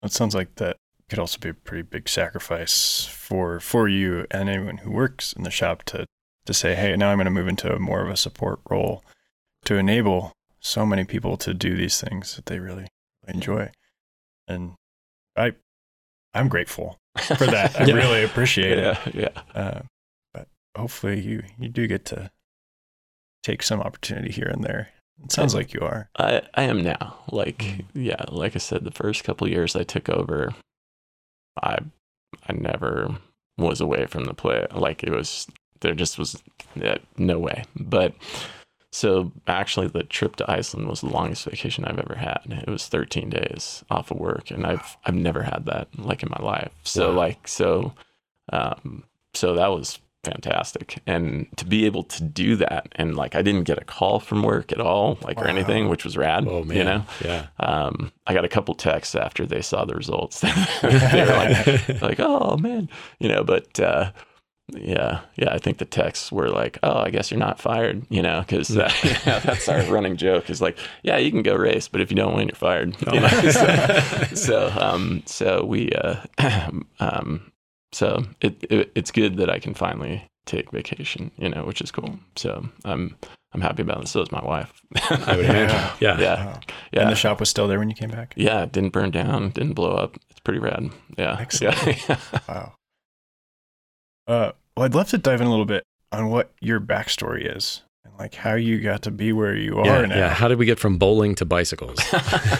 It 0.02 0.12
sounds 0.12 0.34
like 0.34 0.54
that 0.56 0.76
could 1.08 1.18
also 1.18 1.38
be 1.38 1.48
a 1.48 1.54
pretty 1.54 1.82
big 1.82 2.08
sacrifice 2.08 3.04
for 3.06 3.60
for 3.60 3.88
you 3.88 4.26
and 4.30 4.48
anyone 4.48 4.78
who 4.78 4.90
works 4.90 5.32
in 5.32 5.42
the 5.44 5.50
shop 5.50 5.82
to 5.84 6.06
to 6.46 6.54
say, 6.54 6.74
hey, 6.74 6.96
now 6.96 7.10
I'm 7.10 7.18
going 7.18 7.26
to 7.26 7.30
move 7.30 7.46
into 7.48 7.78
more 7.78 8.00
of 8.02 8.08
a 8.08 8.16
support 8.16 8.60
role 8.70 9.04
to 9.66 9.76
enable 9.76 10.32
so 10.60 10.86
many 10.86 11.04
people 11.04 11.36
to 11.36 11.52
do 11.52 11.76
these 11.76 12.00
things 12.00 12.36
that 12.36 12.46
they 12.46 12.58
really 12.58 12.86
enjoy. 13.26 13.70
And 14.46 14.74
I 15.36 15.52
I'm 16.34 16.48
grateful 16.48 16.98
for 17.16 17.34
that. 17.46 17.80
I 17.80 17.84
really 17.84 18.22
appreciate 18.24 18.78
it. 18.78 18.84
yeah, 18.84 19.10
yeah. 19.14 19.42
Uh, 19.54 19.80
but 20.34 20.48
hopefully 20.76 21.20
you 21.20 21.42
you 21.58 21.68
do 21.68 21.86
get 21.86 22.04
to 22.06 22.30
take 23.42 23.62
some 23.62 23.80
opportunity 23.80 24.30
here 24.32 24.48
and 24.48 24.62
there. 24.62 24.88
It 25.24 25.32
sounds 25.32 25.54
like 25.54 25.72
you 25.74 25.80
are. 25.80 26.08
I 26.16 26.42
I 26.54 26.62
am 26.64 26.82
now. 26.82 27.16
Like 27.32 27.58
Mm. 27.58 27.84
yeah, 27.94 28.24
like 28.28 28.54
I 28.54 28.58
said, 28.58 28.84
the 28.84 28.90
first 28.92 29.24
couple 29.24 29.46
of 29.46 29.52
years 29.52 29.74
I 29.74 29.82
took 29.84 30.08
over, 30.08 30.54
I 31.62 31.78
I 32.48 32.52
never 32.52 33.16
was 33.56 33.80
away 33.80 34.06
from 34.06 34.24
the 34.26 34.34
play. 34.34 34.66
Like 34.72 35.02
it 35.02 35.10
was 35.10 35.46
there 35.80 35.94
just 35.94 36.18
was 36.18 36.40
yeah, 36.76 36.98
no 37.16 37.38
way. 37.38 37.64
But 37.74 38.14
so 38.90 39.32
actually 39.46 39.86
the 39.88 40.02
trip 40.02 40.36
to 40.36 40.50
Iceland 40.50 40.88
was 40.88 41.00
the 41.02 41.08
longest 41.08 41.44
vacation 41.44 41.84
I've 41.84 41.98
ever 41.98 42.14
had. 42.16 42.40
It 42.46 42.70
was 42.70 42.86
13 42.88 43.28
days 43.30 43.84
off 43.90 44.10
of 44.10 44.18
work 44.18 44.50
and 44.50 44.66
I've 44.66 44.96
I've 45.04 45.14
never 45.14 45.42
had 45.42 45.64
that 45.66 45.88
like 45.98 46.22
in 46.22 46.30
my 46.30 46.42
life. 46.44 46.72
So 46.84 47.10
Wow. 47.10 47.16
like 47.16 47.46
so 47.48 47.92
um 48.52 49.04
so 49.34 49.54
that 49.54 49.68
was 49.68 49.98
fantastic 50.24 51.00
and 51.06 51.46
to 51.56 51.64
be 51.64 51.86
able 51.86 52.02
to 52.02 52.22
do 52.22 52.56
that 52.56 52.88
and 52.96 53.14
like 53.16 53.34
I 53.36 53.40
didn't 53.42 53.64
get 53.64 53.78
a 53.78 53.84
call 53.84 54.18
from 54.20 54.42
work 54.42 54.72
at 54.72 54.80
all 54.80 55.16
like 55.22 55.38
or 55.40 55.46
anything 55.46 55.88
which 55.88 56.04
was 56.04 56.16
rad 56.16 56.44
Oh 56.46 56.64
man. 56.64 56.76
you 56.76 56.84
know 56.84 57.04
Yeah. 57.24 57.46
um 57.60 58.10
I 58.26 58.34
got 58.34 58.44
a 58.44 58.48
couple 58.48 58.74
texts 58.74 59.14
after 59.14 59.46
they 59.46 59.62
saw 59.62 59.84
the 59.84 59.94
results 59.94 60.40
they 60.82 61.24
were 61.24 61.26
like 61.36 62.02
like 62.02 62.20
oh 62.20 62.56
man 62.56 62.88
you 63.20 63.28
know 63.28 63.44
but 63.44 63.78
uh 63.78 64.10
yeah 64.74 65.20
yeah 65.36 65.52
I 65.52 65.58
think 65.58 65.78
the 65.78 65.84
texts 65.86 66.30
were 66.30 66.48
like 66.50 66.78
oh 66.82 66.98
I 66.98 67.10
guess 67.10 67.30
you're 67.30 67.40
not 67.40 67.58
fired 67.60 68.04
you 68.10 68.20
know 68.22 68.40
because 68.40 68.76
uh, 68.76 68.90
yeah, 69.02 69.38
that's 69.44 69.68
our 69.68 69.82
running 69.84 70.16
joke 70.16 70.50
is 70.50 70.60
like 70.60 70.78
yeah 71.02 71.16
you 71.16 71.30
can 71.30 71.42
go 71.42 71.54
race 71.54 71.88
but 71.88 72.00
if 72.00 72.10
you 72.10 72.16
don't 72.16 72.34
win 72.36 72.48
you're 72.48 72.54
fired 72.54 72.94
you 73.12 73.20
know? 73.20 73.28
so, 73.50 74.22
so 74.34 74.72
um 74.78 75.22
so 75.26 75.64
we 75.64 75.90
uh 75.92 76.16
um 77.00 77.50
so 77.92 78.22
it, 78.42 78.62
it 78.68 78.92
it's 78.94 79.10
good 79.10 79.36
that 79.38 79.48
I 79.48 79.58
can 79.58 79.72
finally 79.74 80.22
take 80.44 80.70
vacation 80.70 81.30
you 81.38 81.48
know 81.48 81.64
which 81.64 81.80
is 81.80 81.90
cool 81.90 82.18
so 82.36 82.68
I'm 82.84 83.16
I'm 83.52 83.62
happy 83.62 83.80
about 83.82 84.02
it 84.02 84.08
so 84.08 84.20
is 84.20 84.30
my 84.30 84.44
wife 84.44 84.70
I 85.10 85.36
would 85.36 85.46
imagine. 85.46 85.76
Yeah. 86.00 86.20
yeah 86.20 86.44
Wow. 86.46 86.60
yeah 86.92 87.00
And 87.02 87.10
the 87.10 87.16
shop 87.16 87.40
was 87.40 87.48
still 87.48 87.68
there 87.68 87.78
when 87.78 87.88
you 87.88 87.94
came 87.96 88.10
back? 88.10 88.34
yeah, 88.36 88.62
it 88.64 88.72
didn't 88.72 88.92
burn 88.92 89.10
down, 89.10 89.50
didn't 89.50 89.72
blow 89.74 89.92
up. 89.92 90.16
It's 90.30 90.40
pretty 90.40 90.60
rad. 90.60 90.90
Yeah. 91.16 91.36
Excellent. 91.40 92.08
Yeah. 92.08 92.18
Wow. 92.48 92.74
Uh, 94.28 94.52
well, 94.76 94.84
I'd 94.86 94.94
love 94.94 95.08
to 95.08 95.18
dive 95.18 95.40
in 95.40 95.46
a 95.46 95.50
little 95.50 95.64
bit 95.64 95.82
on 96.12 96.28
what 96.30 96.52
your 96.60 96.78
backstory 96.80 97.56
is 97.56 97.82
and 98.04 98.12
like 98.18 98.34
how 98.34 98.54
you 98.54 98.78
got 98.80 99.02
to 99.02 99.10
be 99.10 99.32
where 99.32 99.56
you 99.56 99.82
Yeah, 99.84 99.98
are 100.00 100.06
now. 100.06 100.16
yeah. 100.16 100.28
How 100.28 100.46
did 100.48 100.58
we 100.58 100.66
get 100.66 100.78
from 100.78 100.98
bowling 100.98 101.34
to 101.36 101.44
bicycles? 101.44 101.98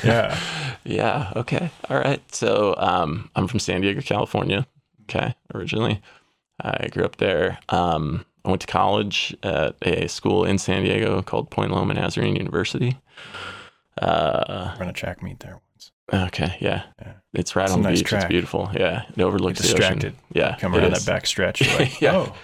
Yeah. 0.05 0.39
yeah. 0.85 1.33
Okay. 1.37 1.71
All 1.91 1.99
right. 1.99 2.23
So 2.35 2.75
um, 2.79 3.31
I'm 3.37 3.47
from 3.47 3.61
San 3.61 3.83
Diego, 3.83 4.01
California. 4.01 4.67
Okay. 5.03 5.35
Originally, 5.55 6.01
I 6.61 6.89
grew 6.89 7.05
up 7.05 7.17
there. 7.17 7.59
Um, 7.69 8.25
I 8.45 8.49
went 8.51 8.63
to 8.63 8.67
college 8.67 9.37
at 9.43 9.77
a 9.83 10.09
school 10.09 10.45
in 10.45 10.57
San 10.59 10.83
Diego 10.85 11.21
called 11.23 11.51
Point 11.51 11.71
Loma 11.73 11.93
Nazarene 11.95 12.35
University. 12.37 12.97
Uh, 14.01 14.75
Run 14.79 14.89
a 14.89 14.93
track 14.93 15.23
meet 15.23 15.41
there 15.41 15.53
once. 15.55 15.63
Okay. 16.13 16.57
Yeah. 16.61 16.85
Yeah. 17.01 17.13
It's 17.35 17.55
right 17.57 17.65
It's 17.65 17.73
on 17.73 17.83
the 17.83 17.91
nice 17.91 18.01
beach. 18.01 18.09
track. 18.09 18.25
It's 18.25 18.29
beautiful. 18.31 18.71
Yeah. 18.75 19.03
It 19.17 19.21
overlooks 19.23 19.61
Get 19.61 19.69
the 19.69 19.75
ocean. 19.85 19.99
distracted. 19.99 20.15
Yeah. 20.33 20.57
Come 20.59 20.75
around 20.75 20.93
is. 20.93 21.05
that 21.05 21.11
back 21.13 21.27
stretch. 21.27 21.61
Like, 21.79 22.01
Yeah. 22.01 22.17
oh, 22.17 22.35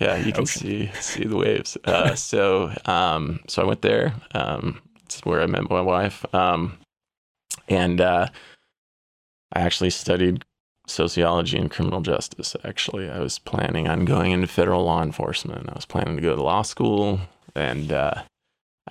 Yeah, 0.00 0.16
you 0.16 0.32
can 0.32 0.42
Ocean. 0.42 0.60
see 0.62 0.90
see 1.00 1.24
the 1.24 1.36
waves. 1.36 1.76
Uh, 1.84 2.14
so 2.16 2.72
um, 2.86 3.40
so 3.48 3.62
I 3.62 3.64
went 3.66 3.82
there. 3.82 4.14
Um, 4.34 4.80
it's 5.04 5.20
where 5.24 5.40
I 5.42 5.46
met 5.46 5.68
my 5.68 5.80
wife. 5.80 6.24
Um, 6.34 6.78
and 7.68 8.00
uh, 8.00 8.26
I 9.52 9.60
actually 9.60 9.90
studied 9.90 10.44
sociology 10.86 11.58
and 11.58 11.70
criminal 11.70 12.00
justice. 12.00 12.56
Actually, 12.64 13.08
I 13.10 13.18
was 13.20 13.38
planning 13.38 13.88
on 13.88 14.04
going 14.04 14.32
into 14.32 14.46
federal 14.46 14.84
law 14.84 15.02
enforcement. 15.02 15.68
I 15.68 15.74
was 15.74 15.84
planning 15.86 16.16
to 16.16 16.22
go 16.22 16.34
to 16.34 16.42
law 16.42 16.62
school, 16.62 17.20
and 17.54 17.92
uh, 17.92 18.22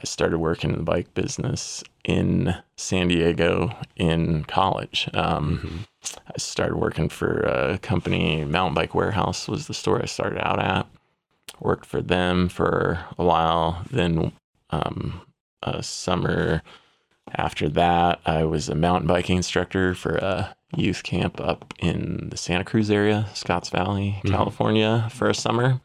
I 0.02 0.06
started 0.06 0.40
working 0.40 0.72
in 0.72 0.78
the 0.78 0.84
bike 0.84 1.14
business 1.14 1.84
in 2.04 2.56
San 2.76 3.08
Diego 3.10 3.70
in 3.96 4.44
college. 4.46 5.08
Um, 5.14 5.86
Mhm. 6.04 6.18
I 6.28 6.38
started 6.38 6.76
working 6.78 7.08
for 7.08 7.42
a 7.42 7.78
company, 7.78 8.44
Mountain 8.44 8.74
Bike 8.74 8.96
Warehouse 8.96 9.48
was 9.48 9.68
the 9.68 9.74
store 9.76 10.02
I 10.02 10.06
started 10.08 10.40
out 10.46 10.60
at. 10.60 10.88
Worked 11.60 11.86
for 11.86 12.02
them 12.02 12.50
for 12.50 13.00
a 13.20 13.24
while. 13.24 13.84
Then, 13.92 14.32
um, 14.72 15.22
a 15.62 15.84
summer 15.84 16.64
after 17.36 17.70
that, 17.70 18.20
I 18.26 18.44
was 18.46 18.68
a 18.68 18.76
mountain 18.76 19.08
biking 19.08 19.38
instructor 19.38 19.94
for 19.94 20.16
a 20.16 20.56
youth 20.76 21.04
camp 21.04 21.40
up 21.40 21.74
in 21.78 22.30
the 22.32 22.38
Santa 22.38 22.64
Cruz 22.64 22.90
area, 22.90 23.28
Scotts 23.36 23.70
Valley, 23.70 24.20
Mhm. 24.24 24.32
California, 24.32 25.08
for 25.12 25.30
a 25.30 25.36
summer, 25.36 25.80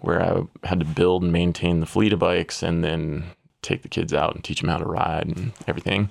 where 0.00 0.22
I 0.22 0.42
had 0.66 0.80
to 0.80 0.86
build 0.86 1.22
and 1.22 1.32
maintain 1.32 1.80
the 1.80 1.86
fleet 1.86 2.14
of 2.14 2.18
bikes 2.20 2.62
and 2.62 2.82
then 2.82 3.24
take 3.62 3.82
the 3.82 3.88
kids 3.88 4.12
out 4.12 4.34
and 4.34 4.42
teach 4.44 4.60
them 4.60 4.70
how 4.70 4.78
to 4.78 4.84
ride 4.84 5.26
and 5.26 5.52
everything, 5.66 6.10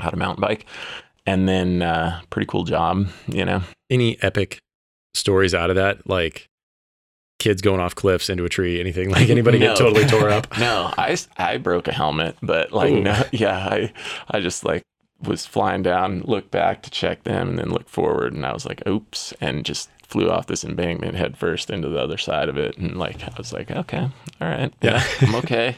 how 0.00 0.10
to 0.10 0.16
mountain 0.16 0.40
bike. 0.42 0.66
And 1.26 1.48
then, 1.48 1.82
uh, 1.82 2.20
pretty 2.30 2.46
cool 2.46 2.64
job, 2.64 3.08
you 3.26 3.44
know. 3.44 3.62
Any 3.90 4.20
epic 4.22 4.58
stories 5.14 5.54
out 5.54 5.70
of 5.70 5.76
that? 5.76 6.08
Like 6.08 6.48
kids 7.38 7.60
going 7.60 7.80
off 7.80 7.94
cliffs 7.94 8.30
into 8.30 8.44
a 8.44 8.48
tree, 8.48 8.80
anything 8.80 9.10
like 9.10 9.28
anybody 9.28 9.58
No. 9.60 9.68
get 9.68 9.76
totally 9.76 10.06
tore 10.06 10.30
up? 10.30 10.46
No, 10.58 10.92
I, 10.96 11.16
I 11.36 11.58
broke 11.58 11.88
a 11.88 11.92
helmet, 11.92 12.36
but 12.42 12.72
like, 12.72 12.92
Ooh. 12.92 13.02
no, 13.02 13.22
yeah, 13.32 13.58
I, 13.58 13.92
I 14.30 14.40
just 14.40 14.64
like 14.64 14.82
was 15.22 15.46
flying 15.46 15.82
down, 15.82 16.20
looked 16.26 16.50
back 16.50 16.82
to 16.82 16.90
check 16.90 17.24
them, 17.24 17.48
and 17.50 17.58
then 17.58 17.70
looked 17.70 17.88
forward, 17.90 18.32
and 18.34 18.44
I 18.46 18.52
was 18.52 18.64
like, 18.66 18.86
oops, 18.86 19.32
and 19.40 19.64
just 19.64 19.88
flew 20.02 20.30
off 20.30 20.46
this 20.46 20.62
embankment 20.64 21.16
headfirst 21.16 21.70
into 21.70 21.88
the 21.88 21.98
other 21.98 22.18
side 22.18 22.48
of 22.48 22.56
it, 22.56 22.76
and 22.78 22.96
like 22.98 23.22
I 23.24 23.32
was 23.36 23.52
like, 23.52 23.70
okay, 23.70 23.98
all 24.40 24.48
right, 24.48 24.72
Yeah. 24.80 25.02
yeah, 25.20 25.28
I'm 25.28 25.34
okay. 25.36 25.76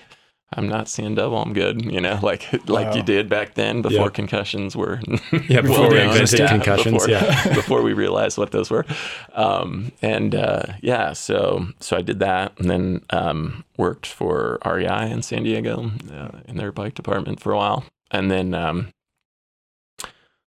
I'm 0.51 0.67
not 0.67 0.89
seeing 0.89 1.15
double. 1.15 1.37
I'm 1.37 1.53
good. 1.53 1.85
You 1.85 2.01
know, 2.01 2.19
like 2.23 2.51
like 2.69 2.89
Wow. 2.89 2.95
you 2.97 3.03
did 3.03 3.29
back 3.29 3.55
then 3.55 3.83
before 3.83 4.07
Yeah. 4.07 4.09
concussions 4.09 4.75
were. 4.75 5.01
Yeah, 5.49 5.61
before 5.61 5.81
well 5.81 5.91
we 5.91 5.97
known. 5.97 6.09
invented 6.17 6.49
concussions, 6.49 7.07
Before, 7.07 7.11
yeah. 7.11 7.49
before 7.55 7.83
we 7.83 7.93
realized 7.93 8.39
what 8.39 8.51
those 8.51 8.71
were. 8.71 8.87
Um, 9.35 9.93
and 10.03 10.35
uh, 10.35 10.63
yeah, 10.81 11.13
so 11.13 11.69
so 11.81 11.97
I 11.99 12.03
did 12.03 12.19
that, 12.21 12.59
and 12.59 12.71
then 12.71 13.03
um, 13.11 13.65
worked 13.77 14.07
for 14.07 14.59
REI 14.65 15.11
in 15.11 15.23
San 15.23 15.43
Diego 15.43 15.91
uh, 16.13 16.39
in 16.47 16.57
their 16.57 16.73
bike 16.73 16.95
department 16.95 17.41
for 17.41 17.53
a 17.53 17.57
while, 17.57 17.85
and 18.11 18.31
then 18.31 18.55
um, 18.55 18.89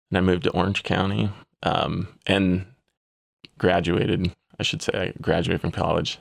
and 0.10 0.18
I 0.18 0.22
moved 0.22 0.44
to 0.44 0.52
Orange 0.52 0.84
County, 0.84 1.30
um, 1.64 2.08
and 2.26 2.66
graduated. 3.58 4.32
I 4.60 4.64
should 4.64 4.82
say 4.82 4.92
I 4.94 5.14
graduated 5.22 5.62
from 5.62 5.72
college. 5.72 6.20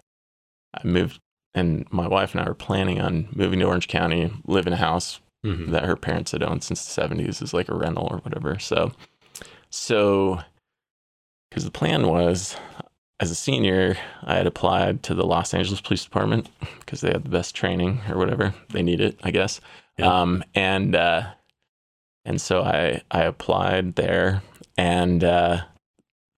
I 0.75 0.87
moved, 0.87 1.21
and 1.55 1.87
my 1.91 2.07
wife 2.09 2.35
and 2.35 2.41
I 2.43 2.49
were 2.49 2.55
planning 2.55 3.01
on 3.01 3.29
moving 3.35 3.59
to 3.61 3.67
Orange 3.67 3.89
County, 3.89 4.33
live 4.47 4.67
in 4.67 4.73
a 4.73 4.77
house 4.77 5.21
Mhm. 5.45 5.71
that 5.71 5.85
her 5.85 5.97
parents 5.97 6.31
had 6.33 6.43
owned 6.43 6.63
since 6.63 6.85
the 6.85 6.91
70s 6.93 7.43
as 7.43 7.53
like 7.53 7.69
a 7.69 7.75
rental 7.75 8.07
or 8.11 8.19
whatever. 8.19 8.59
So, 8.61 8.93
so, 9.71 10.41
because 11.51 11.65
the 11.65 11.71
plan 11.71 12.07
was 12.07 12.57
as 13.21 13.31
a 13.31 13.35
senior, 13.35 13.97
I 14.23 14.37
had 14.37 14.47
applied 14.47 15.03
to 15.05 15.15
the 15.15 15.27
Los 15.27 15.53
Angeles 15.55 15.81
Police 15.81 16.05
Department 16.05 16.49
because 16.81 17.01
they 17.01 17.11
had 17.11 17.25
the 17.25 17.29
best 17.31 17.55
training 17.55 18.01
or 18.09 18.19
whatever. 18.19 18.55
They 18.71 18.83
need 18.83 19.01
it, 19.01 19.19
I 19.23 19.31
guess. 19.31 19.61
Yeah. 19.99 20.07
Um, 20.23 20.43
and, 20.55 20.95
uh, 20.97 21.31
and 22.25 22.41
so 22.41 22.63
I, 22.63 23.03
I 23.11 23.23
applied 23.25 23.97
there 23.97 24.43
and, 24.77 25.23
uh, 25.25 25.63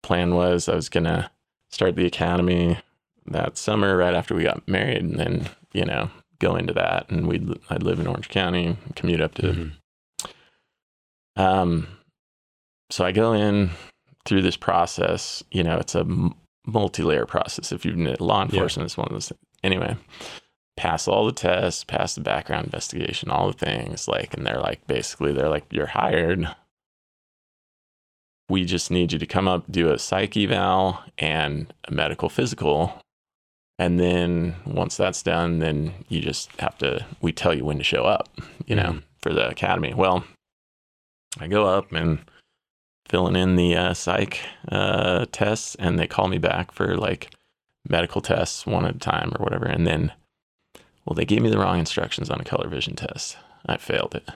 plan 0.02 0.34
was 0.34 0.68
I 0.68 0.74
was 0.74 0.88
going 0.88 1.04
to 1.04 1.30
start 1.70 1.94
the 1.96 2.06
academy 2.06 2.78
that 3.26 3.56
summer 3.58 3.96
right 3.96 4.14
after 4.14 4.34
we 4.34 4.42
got 4.42 4.66
married 4.68 5.02
and 5.02 5.18
then, 5.18 5.48
you 5.72 5.84
know, 5.84 6.10
go 6.40 6.56
into 6.56 6.72
that 6.74 7.08
and 7.10 7.26
we'd 7.26 7.48
I'd 7.70 7.82
live 7.82 7.98
in 8.00 8.06
Orange 8.06 8.28
County, 8.28 8.76
commute 8.96 9.20
up 9.20 9.34
to 9.36 9.42
Mhm. 9.42 9.72
um 11.36 11.88
so 12.90 13.04
I 13.04 13.12
go 13.12 13.32
in 13.32 13.70
through 14.26 14.42
this 14.42 14.56
process, 14.56 15.42
you 15.50 15.62
know, 15.62 15.78
it's 15.78 15.94
a 15.94 16.06
multi-layer 16.66 17.26
process 17.26 17.72
if 17.72 17.84
you've 17.84 17.96
been 17.96 18.14
law 18.20 18.42
enforcement 18.42 18.86
is 18.86 18.96
one 18.96 19.06
of 19.06 19.12
those 19.12 19.28
things. 19.28 19.40
Anyway, 19.62 19.96
pass 20.76 21.08
all 21.08 21.24
the 21.26 21.32
tests, 21.32 21.84
pass 21.84 22.14
the 22.14 22.20
background 22.20 22.66
investigation, 22.66 23.30
all 23.30 23.46
the 23.50 23.58
things 23.66 24.06
like 24.06 24.34
and 24.34 24.46
they're 24.46 24.60
like 24.60 24.86
basically 24.86 25.32
they're 25.32 25.48
like 25.48 25.64
you're 25.70 25.86
hired. 25.86 26.46
We 28.50 28.64
just 28.66 28.90
need 28.90 29.12
you 29.12 29.18
to 29.18 29.26
come 29.26 29.48
up, 29.48 29.64
do 29.70 29.90
a 29.90 29.98
psych 29.98 30.36
eval 30.36 31.00
and 31.16 31.72
a 31.88 31.92
medical 31.92 32.28
physical 32.28 33.00
and 33.78 33.98
then 33.98 34.56
once 34.66 34.96
that's 34.96 35.22
done, 35.22 35.58
then 35.58 35.92
you 36.08 36.20
just 36.20 36.50
have 36.60 36.76
to, 36.78 37.04
we 37.20 37.32
tell 37.32 37.54
you 37.54 37.64
when 37.64 37.78
to 37.78 37.84
show 37.84 38.04
up, 38.04 38.28
you 38.66 38.76
know, 38.76 38.92
Mhm. 38.94 39.02
for 39.20 39.32
the 39.32 39.48
academy. 39.48 39.92
Well, 39.94 40.24
I 41.40 41.46
go 41.48 41.66
up 41.66 41.92
and 41.92 42.18
filling 43.08 43.36
in 43.36 43.56
the 43.56 43.74
uh, 43.76 43.94
psych 43.94 44.40
uh, 44.70 45.26
tests, 45.32 45.74
and 45.76 45.98
they 45.98 46.06
call 46.06 46.28
me 46.28 46.38
back 46.38 46.72
for 46.72 46.96
like 46.96 47.30
medical 47.88 48.20
tests 48.20 48.66
one 48.66 48.84
at 48.86 48.96
a 48.96 48.98
time 48.98 49.32
or 49.38 49.42
whatever. 49.42 49.66
And 49.66 49.86
then, 49.86 50.12
well, 51.04 51.14
they 51.14 51.24
gave 51.26 51.42
me 51.42 51.50
the 51.50 51.58
wrong 51.58 51.78
instructions 51.78 52.30
on 52.30 52.40
a 52.40 52.44
color 52.44 52.68
vision 52.68 52.94
test. 52.96 53.36
I 53.66 53.76
failed 53.76 54.14
it. 54.14 54.28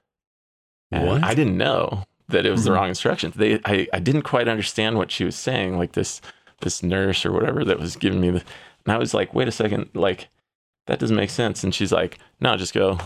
And 0.90 1.06
What? 1.06 1.24
I 1.24 1.34
didn't 1.34 1.56
know 1.56 2.04
that 2.28 2.44
it 2.44 2.50
was 2.50 2.64
the 2.64 2.70
Mhm. 2.70 2.74
wrong 2.74 2.88
instructions. 2.88 3.34
They, 3.36 3.58
I, 3.64 3.86
I 3.92 4.00
didn't 4.00 4.22
quite 4.22 4.48
understand 4.48 4.96
what 4.98 5.10
she 5.10 5.24
was 5.24 5.36
saying. 5.36 5.78
Like 5.78 5.92
this, 5.92 6.20
this 6.60 6.82
nurse 6.82 7.24
or 7.24 7.32
whatever 7.32 7.64
that 7.64 7.78
was 7.78 7.96
giving 7.96 8.20
me 8.20 8.30
the, 8.30 8.42
and 8.88 8.92
I 8.94 8.98
was 8.98 9.12
like, 9.12 9.34
wait 9.34 9.48
a 9.48 9.52
second, 9.52 9.90
like 9.94 10.28
that 10.86 10.98
doesn't 10.98 11.14
make 11.16 11.28
sense. 11.30 11.62
And 11.62 11.74
she's 11.74 11.92
like, 11.92 12.18
no, 12.40 12.56
just 12.56 12.72
go 12.72 12.98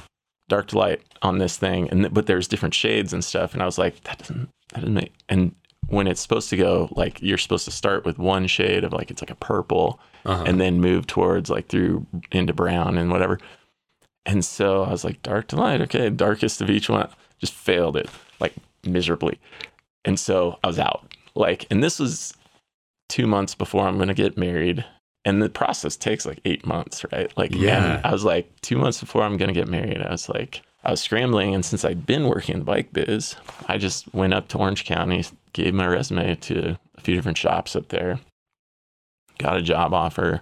dark 0.49 0.69
to 0.69 0.79
light 0.79 1.03
on 1.23 1.39
this 1.39 1.57
thing. 1.57 1.89
And 1.91 2.03
th- 2.03 2.15
but 2.15 2.27
there's 2.27 2.47
different 2.47 2.75
shades 2.75 3.13
and 3.13 3.25
stuff. 3.25 3.53
And 3.53 3.63
I 3.63 3.67
was 3.67 3.79
like, 3.79 4.03
that 4.05 4.19
doesn't 4.19 4.49
that 4.73 4.81
doesn't 4.81 4.95
make. 4.95 5.13
And 5.29 5.55
when 5.89 6.07
it's 6.07 6.21
supposed 6.21 6.49
to 6.51 6.57
go, 6.57 6.89
like 6.93 7.21
you're 7.21 7.39
supposed 7.39 7.65
to 7.65 7.73
start 7.73 8.05
with 8.05 8.17
one 8.19 8.47
shade 8.47 8.85
of 8.85 8.93
like 8.93 9.11
it's 9.11 9.21
like 9.21 9.31
a 9.31 9.35
purple, 9.35 9.99
Uh-huh. 10.25 10.45
and 10.47 10.61
then 10.61 10.81
move 10.81 11.07
towards 11.09 11.51
like 11.51 11.67
through 11.67 12.07
into 12.31 12.53
brown 12.53 12.97
and 12.97 13.11
whatever. 13.11 13.39
And 14.25 14.45
so 14.45 14.85
I 14.85 14.91
was 14.91 15.05
like, 15.05 15.21
dark 15.23 15.49
to 15.49 15.57
light, 15.57 15.81
okay, 15.81 16.09
darkest 16.09 16.63
of 16.63 16.71
each 16.71 16.89
one. 16.89 17.09
Just 17.41 17.53
failed 17.55 17.97
it 17.97 18.09
like 18.39 18.55
miserably. 18.87 19.41
And 20.05 20.19
so 20.21 20.59
I 20.63 20.69
was 20.69 20.79
out. 20.79 21.13
Like, 21.35 21.67
and 21.71 21.83
this 21.83 21.99
was 21.99 22.33
two 23.09 23.27
months 23.27 23.55
before 23.57 23.87
I'm 23.89 23.99
gonna 23.99 24.15
get 24.15 24.39
married. 24.39 24.85
And 25.25 25.41
the 25.41 25.49
process 25.49 25.97
takes 25.97 26.27
like 26.27 26.41
eight 26.45 26.67
months, 26.67 27.05
right? 27.13 27.33
Like, 27.37 27.55
Yeah. 27.55 28.01
I 28.05 28.11
was 28.11 28.25
like, 28.25 28.51
two 28.61 28.77
months 28.77 29.01
before 29.01 29.23
I'm 29.23 29.37
gonna 29.37 29.53
get 29.53 29.69
married, 29.69 30.03
I 30.03 30.11
was 30.11 30.29
like, 30.29 30.63
I 30.85 30.91
was 30.91 31.01
scrambling, 31.01 31.55
and 31.55 31.65
since 31.65 31.85
I'd 31.85 32.05
been 32.07 32.27
working 32.27 32.55
in 32.55 32.59
the 32.59 32.65
bike 32.65 32.93
biz, 32.93 33.37
I 33.69 33.79
just 33.79 34.13
went 34.13 34.35
up 34.35 34.49
to 34.49 34.59
Orange 34.59 34.85
County, 34.85 35.25
gave 35.53 35.75
my 35.75 35.87
resume 35.87 36.35
to 36.35 36.77
a 36.97 37.01
few 37.01 37.15
different 37.15 37.39
shops 37.39 37.77
up 37.77 37.89
there, 37.91 38.19
got 39.39 39.57
a 39.57 39.63
job 39.63 39.95
offer. 39.95 40.41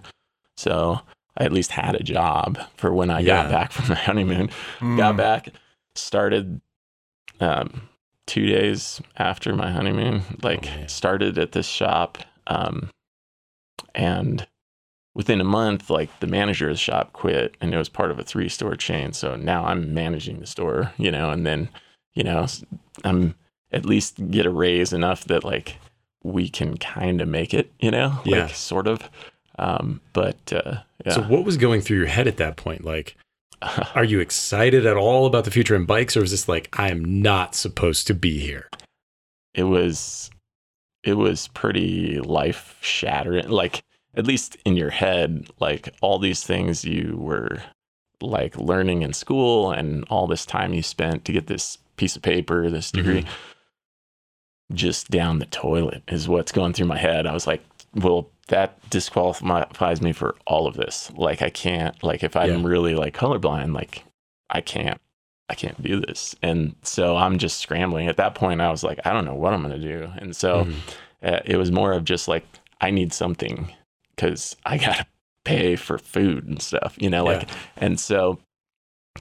So 0.57 1.01
I 1.37 1.43
at 1.45 1.51
least 1.53 1.71
had 1.71 1.93
a 1.95 2.01
job 2.03 2.57
for 2.75 2.91
when 2.91 3.11
I 3.11 3.19
Yeah. 3.19 3.43
got 3.43 3.51
back 3.51 3.71
from 3.71 3.89
my 3.89 3.95
honeymoon. 4.01 4.49
Mm. 4.79 4.97
Got 4.97 5.15
back, 5.15 5.49
started 5.93 6.59
um, 7.39 7.89
two 8.25 8.47
days 8.47 8.99
after 9.17 9.53
my 9.55 9.69
honeymoon. 9.71 10.23
Like 10.41 10.65
man. 10.65 10.87
started 10.89 11.37
at 11.37 11.51
this 11.51 11.67
shop, 11.67 12.17
um, 12.47 12.89
and 13.93 14.47
within 15.13 15.41
a 15.41 15.45
month, 15.45 15.89
like 15.89 16.09
the 16.19 16.27
manager 16.27 16.69
of 16.69 16.75
the 16.75 16.79
shop 16.79 17.13
quit, 17.13 17.55
and 17.61 17.73
it 17.73 17.77
was 17.77 17.89
part 17.89 18.11
of 18.11 18.19
a 18.19 18.23
three-store 18.23 18.75
chain. 18.75 19.13
So 19.13 19.35
now 19.35 19.65
I'm 19.65 19.93
managing 19.93 20.39
the 20.39 20.47
store, 20.47 20.93
you 20.97 21.11
know, 21.11 21.29
and 21.31 21.45
then 21.45 21.69
you 22.13 22.23
know 22.23 22.47
I'm 23.03 23.35
at 23.71 23.85
least 23.85 24.29
get 24.31 24.45
a 24.45 24.49
raise 24.49 24.93
enough 24.93 25.25
that 25.25 25.43
like 25.43 25.77
we 26.23 26.49
can 26.49 26.77
kind 26.77 27.19
of 27.21 27.27
make 27.27 27.53
it, 27.53 27.71
you 27.79 27.89
know, 27.91 28.19
Yeah. 28.25 28.43
like 28.45 28.55
sort 28.55 28.87
of. 28.87 29.09
Um, 29.59 30.01
but 30.13 30.53
uh, 30.53 30.77
yeah. 31.05 31.13
So 31.13 31.21
what 31.23 31.45
was 31.45 31.57
going 31.57 31.81
through 31.81 31.97
your 31.97 32.07
head 32.07 32.27
at 32.27 32.37
that 32.37 32.57
point? 32.57 32.83
Like, 32.85 33.15
are 33.95 34.03
you 34.03 34.19
excited 34.19 34.85
at 34.85 34.97
all 34.97 35.25
about 35.25 35.45
the 35.45 35.51
future 35.51 35.75
in 35.75 35.85
bikes, 35.85 36.15
or 36.17 36.23
is 36.23 36.31
this 36.31 36.47
like 36.47 36.69
I 36.79 36.89
am 36.89 37.21
not 37.21 37.53
supposed 37.55 38.07
to 38.07 38.13
be 38.13 38.39
here? 38.39 38.69
it 39.53 39.63
was 39.63 40.31
it 41.03 41.15
was 41.15 41.49
pretty 41.49 42.19
life 42.21 42.77
shattering 42.81 43.49
like 43.49 43.83
at 44.15 44.27
least 44.27 44.57
in 44.65 44.75
your 44.77 44.89
head 44.89 45.47
like 45.59 45.89
all 46.01 46.19
these 46.19 46.43
things 46.43 46.83
you 46.85 47.15
were 47.17 47.61
like 48.21 48.55
learning 48.57 49.01
in 49.01 49.13
school 49.13 49.71
and 49.71 50.03
all 50.09 50.27
this 50.27 50.45
time 50.45 50.73
you 50.73 50.83
spent 50.83 51.25
to 51.25 51.31
get 51.31 51.47
this 51.47 51.77
piece 51.97 52.15
of 52.15 52.21
paper 52.21 52.69
this 52.69 52.91
degree 52.91 53.25
just 54.73 55.09
down 55.11 55.39
the 55.39 55.45
toilet 55.47 56.01
is 56.07 56.27
what's 56.29 56.51
going 56.51 56.71
through 56.73 56.85
my 56.87 56.97
head 56.97 57.25
i 57.27 57.33
was 57.33 57.45
like 57.45 57.61
well 57.95 58.29
that 58.47 58.77
disqualifies 58.89 60.01
me 60.01 60.11
for 60.13 60.35
all 60.47 60.65
of 60.67 60.75
this 60.75 61.11
like 61.15 61.41
i 61.41 61.49
can't 61.49 62.01
like 62.03 62.23
if 62.23 62.35
i'm 62.35 62.49
Yeah. 62.63 62.67
really 62.69 62.95
like 62.95 63.15
colorblind 63.15 63.73
like 63.73 64.03
i 64.49 64.61
can't 64.61 64.99
I 65.49 65.53
can't 65.53 65.83
do 65.83 65.99
this. 65.99 66.33
And 66.41 66.75
so 66.81 67.17
I'm 67.17 67.37
just 67.37 67.59
scrambling. 67.59 68.07
At 68.07 68.15
that 68.15 68.35
point, 68.35 68.61
I 68.61 68.71
was 68.71 68.85
like, 68.85 69.01
I 69.03 69.11
don't 69.11 69.25
know 69.25 69.35
what 69.35 69.51
I'm 69.53 69.61
going 69.61 69.77
to 69.81 69.85
do. 69.85 70.09
And 70.15 70.33
so 70.33 70.65
uh, 71.21 71.39
it 71.43 71.57
was 71.57 71.73
more 71.73 71.91
of 71.91 72.05
just 72.05 72.29
like, 72.29 72.45
I 72.79 72.89
need 72.89 73.11
something 73.11 73.69
because 74.15 74.55
I 74.65 74.77
got 74.77 74.97
to 74.97 75.05
pay 75.45 75.75
for 75.75 75.97
food 75.97 76.45
and 76.45 76.61
stuff, 76.61 76.95
you 76.99 77.09
know, 77.09 77.23
like, 77.23 77.49
and 77.77 77.99
so, 77.99 78.39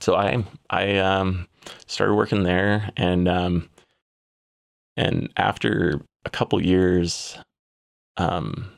so 0.00 0.14
I, 0.14 0.44
I, 0.68 0.98
um, 0.98 1.46
started 1.86 2.14
working 2.14 2.42
there 2.42 2.90
and, 2.96 3.26
um, 3.28 3.68
and 4.96 5.30
after 5.36 6.00
a 6.26 6.30
couple 6.30 6.62
years, 6.62 7.38
um, 8.18 8.70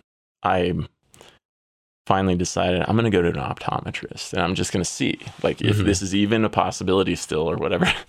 I 0.42 0.72
finally 2.06 2.34
decided 2.34 2.82
I'm 2.82 2.96
going 2.96 3.10
to 3.10 3.16
go 3.16 3.22
to 3.22 3.28
an 3.28 3.34
optometrist 3.36 4.32
and 4.32 4.42
I'm 4.42 4.54
just 4.54 4.72
going 4.72 4.84
to 4.84 4.90
see 4.90 5.18
like 5.42 5.60
if 5.62 5.76
Mhm. 5.78 5.84
this 5.84 6.02
is 6.02 6.14
even 6.14 6.44
a 6.44 6.48
possibility 6.50 7.16
still 7.16 7.48
or 7.50 7.56
whatever. 7.56 7.92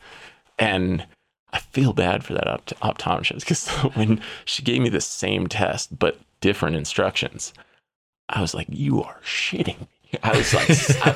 And 0.60 1.08
I 1.52 1.58
feel 1.60 1.94
bad 1.94 2.24
for 2.24 2.34
that 2.34 2.48
opt- 2.48 2.80
optometrist 2.82 3.40
because 3.40 3.68
when 3.96 4.22
she 4.46 4.62
gave 4.62 4.82
me 4.84 4.90
the 4.90 5.02
same 5.02 5.48
test 5.48 5.98
but 5.98 6.20
different 6.42 6.76
instructions, 6.76 7.54
I 8.34 8.42
was 8.42 8.54
like, 8.54 8.68
"You 8.70 9.02
are 9.04 9.20
shitting 9.24 9.80
me!" 9.80 9.88
I 10.24 10.38
was 10.38 10.54
like, 10.54 10.70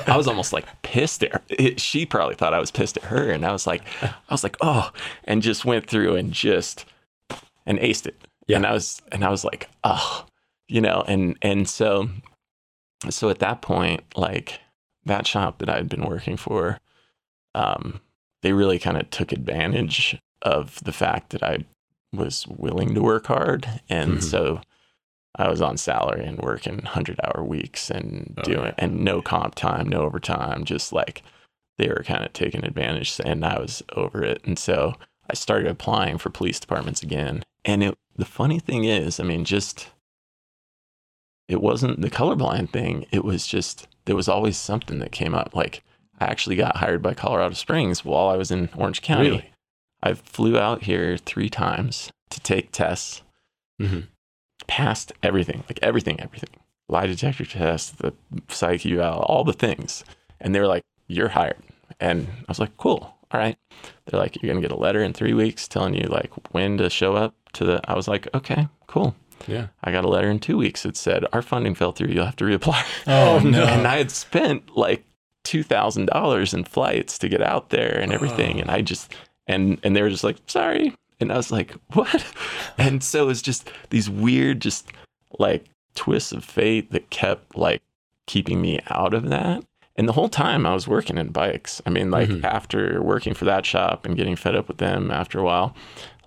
I, 0.08 0.14
I 0.14 0.16
was 0.16 0.26
almost 0.26 0.52
like 0.52 0.64
pissed 0.82 1.22
at 1.22 1.32
her. 1.32 1.42
It, 1.48 1.80
she 1.80 2.04
probably 2.06 2.34
thought 2.34 2.54
I 2.54 2.58
was 2.58 2.70
pissed 2.70 2.96
at 2.96 3.04
her, 3.04 3.30
and 3.30 3.44
I 3.44 3.52
was 3.52 3.66
like, 3.66 3.82
I 4.02 4.12
was 4.30 4.42
like, 4.42 4.56
oh, 4.60 4.90
and 5.24 5.42
just 5.42 5.64
went 5.64 5.88
through 5.88 6.16
and 6.16 6.32
just 6.32 6.84
and 7.66 7.78
aced 7.78 8.06
it. 8.06 8.16
Yeah. 8.46 8.56
And 8.56 8.66
I 8.66 8.72
was 8.72 9.00
and 9.12 9.24
I 9.24 9.28
was 9.30 9.44
like, 9.44 9.68
oh, 9.84 10.24
you 10.68 10.80
know, 10.80 11.04
and 11.06 11.36
and 11.42 11.68
so 11.68 12.08
so 13.10 13.28
at 13.28 13.38
that 13.40 13.62
point, 13.62 14.02
like 14.16 14.58
that 15.04 15.26
shop 15.26 15.58
that 15.58 15.68
I 15.68 15.76
had 15.76 15.88
been 15.88 16.04
working 16.04 16.36
for, 16.36 16.78
um, 17.54 18.00
they 18.42 18.52
really 18.52 18.78
kind 18.78 18.96
of 18.96 19.08
took 19.10 19.32
advantage 19.32 20.18
of 20.42 20.82
the 20.84 20.92
fact 20.92 21.30
that 21.30 21.42
I 21.42 21.58
was 22.12 22.46
willing 22.48 22.94
to 22.94 23.00
work 23.02 23.26
hard, 23.26 23.68
and 23.88 24.18
Mhm. 24.18 24.22
so 24.22 24.60
I 25.36 25.48
was 25.48 25.60
on 25.60 25.76
salary 25.76 26.24
and 26.24 26.38
working 26.38 26.82
hundred 26.82 27.20
hour 27.22 27.44
weeks 27.44 27.90
and 27.90 28.34
Oh, 28.38 28.42
doing 28.42 28.64
yeah. 28.66 28.74
and 28.78 29.04
no 29.04 29.22
comp 29.22 29.54
time, 29.54 29.88
no 29.88 30.00
overtime, 30.02 30.64
just 30.64 30.92
like 30.92 31.22
they 31.78 31.88
were 31.88 32.02
kind 32.04 32.24
of 32.24 32.32
taking 32.32 32.64
advantage, 32.64 33.20
and 33.24 33.44
I 33.44 33.58
was 33.60 33.82
over 33.94 34.24
it, 34.24 34.42
and 34.44 34.58
so 34.58 34.94
I 35.30 35.34
started 35.34 35.68
applying 35.70 36.18
for 36.18 36.30
police 36.30 36.58
departments 36.58 37.02
again. 37.02 37.44
And 37.64 37.84
it, 37.84 37.98
the 38.16 38.24
funny 38.24 38.58
thing 38.58 38.84
is, 38.84 39.20
I 39.20 39.24
mean, 39.24 39.44
just 39.44 39.88
it 41.48 41.60
wasn't 41.60 42.00
the 42.02 42.10
colorblind 42.10 42.70
thing. 42.70 43.06
It 43.10 43.24
was 43.24 43.46
just 43.46 43.86
there 44.06 44.16
was 44.16 44.28
always 44.28 44.56
something 44.56 44.98
that 44.98 45.12
came 45.12 45.34
up. 45.34 45.54
Like 45.54 45.82
I 46.18 46.24
actually 46.26 46.56
got 46.56 46.78
hired 46.78 47.02
by 47.02 47.14
Colorado 47.14 47.54
Springs 47.54 48.04
while 48.04 48.28
I 48.28 48.36
was 48.36 48.50
in 48.50 48.68
Orange 48.76 49.02
County. 49.02 49.30
Really? 49.30 49.50
I 50.02 50.14
flew 50.14 50.58
out 50.58 50.84
here 50.84 51.16
three 51.16 51.48
times 51.50 52.10
to 52.30 52.40
take 52.40 52.70
tests, 52.72 53.22
Mhm. 53.80 54.06
Passed 54.68 55.12
everything, 55.22 55.64
like 55.68 55.80
everything, 55.82 56.20
everything. 56.20 56.50
Lie 56.88 57.06
detector 57.06 57.44
test, 57.44 57.98
the 57.98 58.14
psych 58.48 58.86
eval, 58.86 59.18
all 59.20 59.42
the 59.44 59.52
things. 59.52 60.04
And 60.40 60.54
they 60.54 60.60
were 60.60 60.66
like, 60.68 60.84
You're 61.08 61.28
hired. 61.28 61.56
And 62.00 62.28
I 62.28 62.44
was 62.48 62.60
like, 62.60 62.76
Cool. 62.76 63.14
All 63.30 63.40
right. 63.40 63.56
They're 64.06 64.20
like, 64.20 64.40
You're 64.42 64.52
gonna 64.52 64.62
get 64.62 64.72
a 64.72 64.76
letter 64.78 65.02
in 65.02 65.12
three 65.12 65.34
weeks 65.34 65.66
telling 65.68 65.94
you 65.94 66.06
like 66.08 66.30
when 66.52 66.78
to 66.78 66.88
show 66.88 67.14
up 67.16 67.34
to 67.54 67.64
the 67.64 67.80
I 67.90 67.94
was 67.94 68.06
like, 68.08 68.28
Okay, 68.34 68.68
cool. 68.86 69.14
Yeah. 69.46 69.66
I 69.84 69.92
got 69.92 70.04
a 70.04 70.08
letter 70.08 70.30
in 70.30 70.38
two 70.38 70.56
weeks 70.56 70.82
that 70.84 70.96
said 70.96 71.24
our 71.32 71.42
funding 71.42 71.74
fell 71.74 71.92
through. 71.92 72.08
You'll 72.08 72.24
have 72.26 72.36
to 72.36 72.44
reapply. 72.44 72.84
Oh, 73.06 73.38
no. 73.44 73.64
and 73.64 73.86
I 73.86 73.98
had 73.98 74.10
spent 74.10 74.76
like 74.76 75.04
two 75.44 75.62
thousand 75.62 76.06
dollars 76.06 76.54
in 76.54 76.64
flights 76.64 77.18
to 77.18 77.28
get 77.28 77.42
out 77.42 77.70
there 77.70 77.98
and 78.00 78.12
everything, 78.12 78.56
Oh. 78.58 78.60
and 78.62 78.70
I 78.70 78.80
just 78.82 79.14
and 79.46 79.78
and 79.82 79.94
they 79.94 80.02
were 80.02 80.10
just 80.10 80.24
like 80.24 80.36
sorry, 80.46 80.94
and 81.20 81.32
I 81.32 81.36
was 81.36 81.50
like 81.50 81.72
what? 81.92 82.24
And 82.78 83.02
so 83.02 83.24
it 83.24 83.26
was 83.26 83.42
just 83.42 83.70
these 83.90 84.08
weird, 84.08 84.60
just 84.60 84.88
like 85.38 85.64
twists 85.94 86.32
of 86.32 86.44
fate 86.44 86.92
that 86.92 87.10
kept 87.10 87.56
like 87.56 87.82
keeping 88.26 88.60
me 88.60 88.80
out 88.90 89.14
of 89.14 89.28
that. 89.30 89.64
And 89.96 90.08
the 90.08 90.12
whole 90.12 90.28
time 90.28 90.64
I 90.64 90.74
was 90.74 90.86
working 90.86 91.18
in 91.18 91.30
bikes. 91.30 91.82
I 91.84 91.90
mean, 91.90 92.10
like 92.12 92.28
Mhm. 92.28 92.44
after 92.44 93.02
working 93.02 93.34
for 93.34 93.46
that 93.46 93.66
shop 93.66 94.06
and 94.06 94.16
getting 94.16 94.36
fed 94.36 94.54
up 94.54 94.68
with 94.68 94.78
them 94.78 95.10
after 95.10 95.40
a 95.40 95.42
while, 95.42 95.74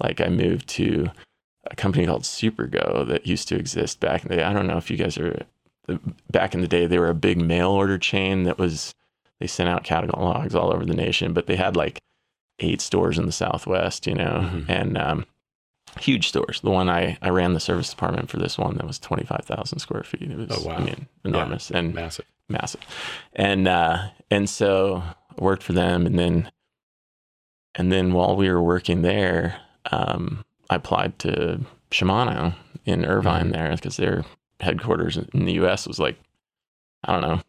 like 0.04 0.19
I 0.19 0.27
moved 0.27 0.67
to 0.69 1.10
a 1.69 1.75
company 1.75 2.06
called 2.06 2.23
Supergo 2.23 3.08
that 3.08 3.27
used 3.27 3.47
to 3.47 3.56
exist 3.56 3.99
back 4.01 4.23
in 4.23 4.30
the 4.30 4.36
day. 4.38 4.43
I 4.43 4.51
don't 4.51 4.67
know 4.67 4.77
if 4.77 4.91
you 4.91 4.97
guys 4.97 5.17
are 5.17 5.45
back 6.30 6.54
in 6.54 6.60
the 6.62 6.67
day. 6.67 6.86
They 6.86 6.99
were 6.99 7.10
a 7.10 7.13
big 7.15 7.38
mail 7.41 7.69
order 7.71 7.97
chain 7.97 8.43
that 8.43 8.58
was 8.58 8.93
they 9.39 9.47
sent 9.47 9.69
out 9.69 9.84
catalogs 9.84 10.54
all 10.54 10.73
over 10.73 10.86
the 10.86 10.93
nation, 10.95 11.32
but 11.34 11.47
they 11.47 11.56
had 11.56 11.75
like 11.77 11.99
eight 12.62 12.80
stores 12.82 13.17
in 13.17 13.26
the 13.26 13.32
Southwest, 13.32 14.08
you 14.08 14.13
know, 14.15 14.50
Mhm. 14.52 14.65
and 14.69 14.97
um, 14.97 15.26
huge 16.00 16.28
stores. 16.30 16.62
The 16.62 16.69
one 16.71 16.89
I 16.89 17.17
I 17.21 17.30
ran 17.30 17.54
the 17.54 17.60
service 17.60 17.89
department 17.89 18.30
for 18.30 18.38
this 18.38 18.58
one 18.58 18.76
that 18.78 18.88
was 18.88 18.97
twenty 19.00 19.26
five 19.26 19.43
thousand 19.45 19.80
square 19.80 20.04
feet. 20.04 20.32
It 20.32 20.38
was 20.38 20.47
Oh, 20.52 20.67
wow. 20.67 20.76
I 20.78 20.84
mean 20.84 21.08
enormous 21.26 21.69
and 21.71 21.93
Massive. 21.93 22.26
massive. 22.47 22.82
And 23.34 23.67
uh 23.67 24.10
and 24.30 24.50
so 24.50 25.04
I 25.38 25.43
worked 25.43 25.63
for 25.63 25.74
them 25.74 26.06
and 26.06 26.17
then 26.17 26.50
and 27.76 27.91
then 27.91 28.13
while 28.13 28.36
we 28.36 28.50
were 28.50 28.62
working 28.62 29.02
there, 29.02 29.60
um 29.91 30.43
I 30.69 30.76
applied 30.76 31.19
to 31.19 31.62
Shimano 31.89 32.56
in 32.86 33.06
Irvine 33.06 33.50
Mhm. 33.50 33.54
there 33.54 33.71
because 33.76 33.97
their 33.97 34.24
headquarters 34.60 35.17
in 35.17 35.45
the 35.45 35.54
US 35.54 35.88
was 35.88 36.00
like 36.00 36.17
I 37.04 37.13
don't 37.13 37.21
know, 37.21 37.41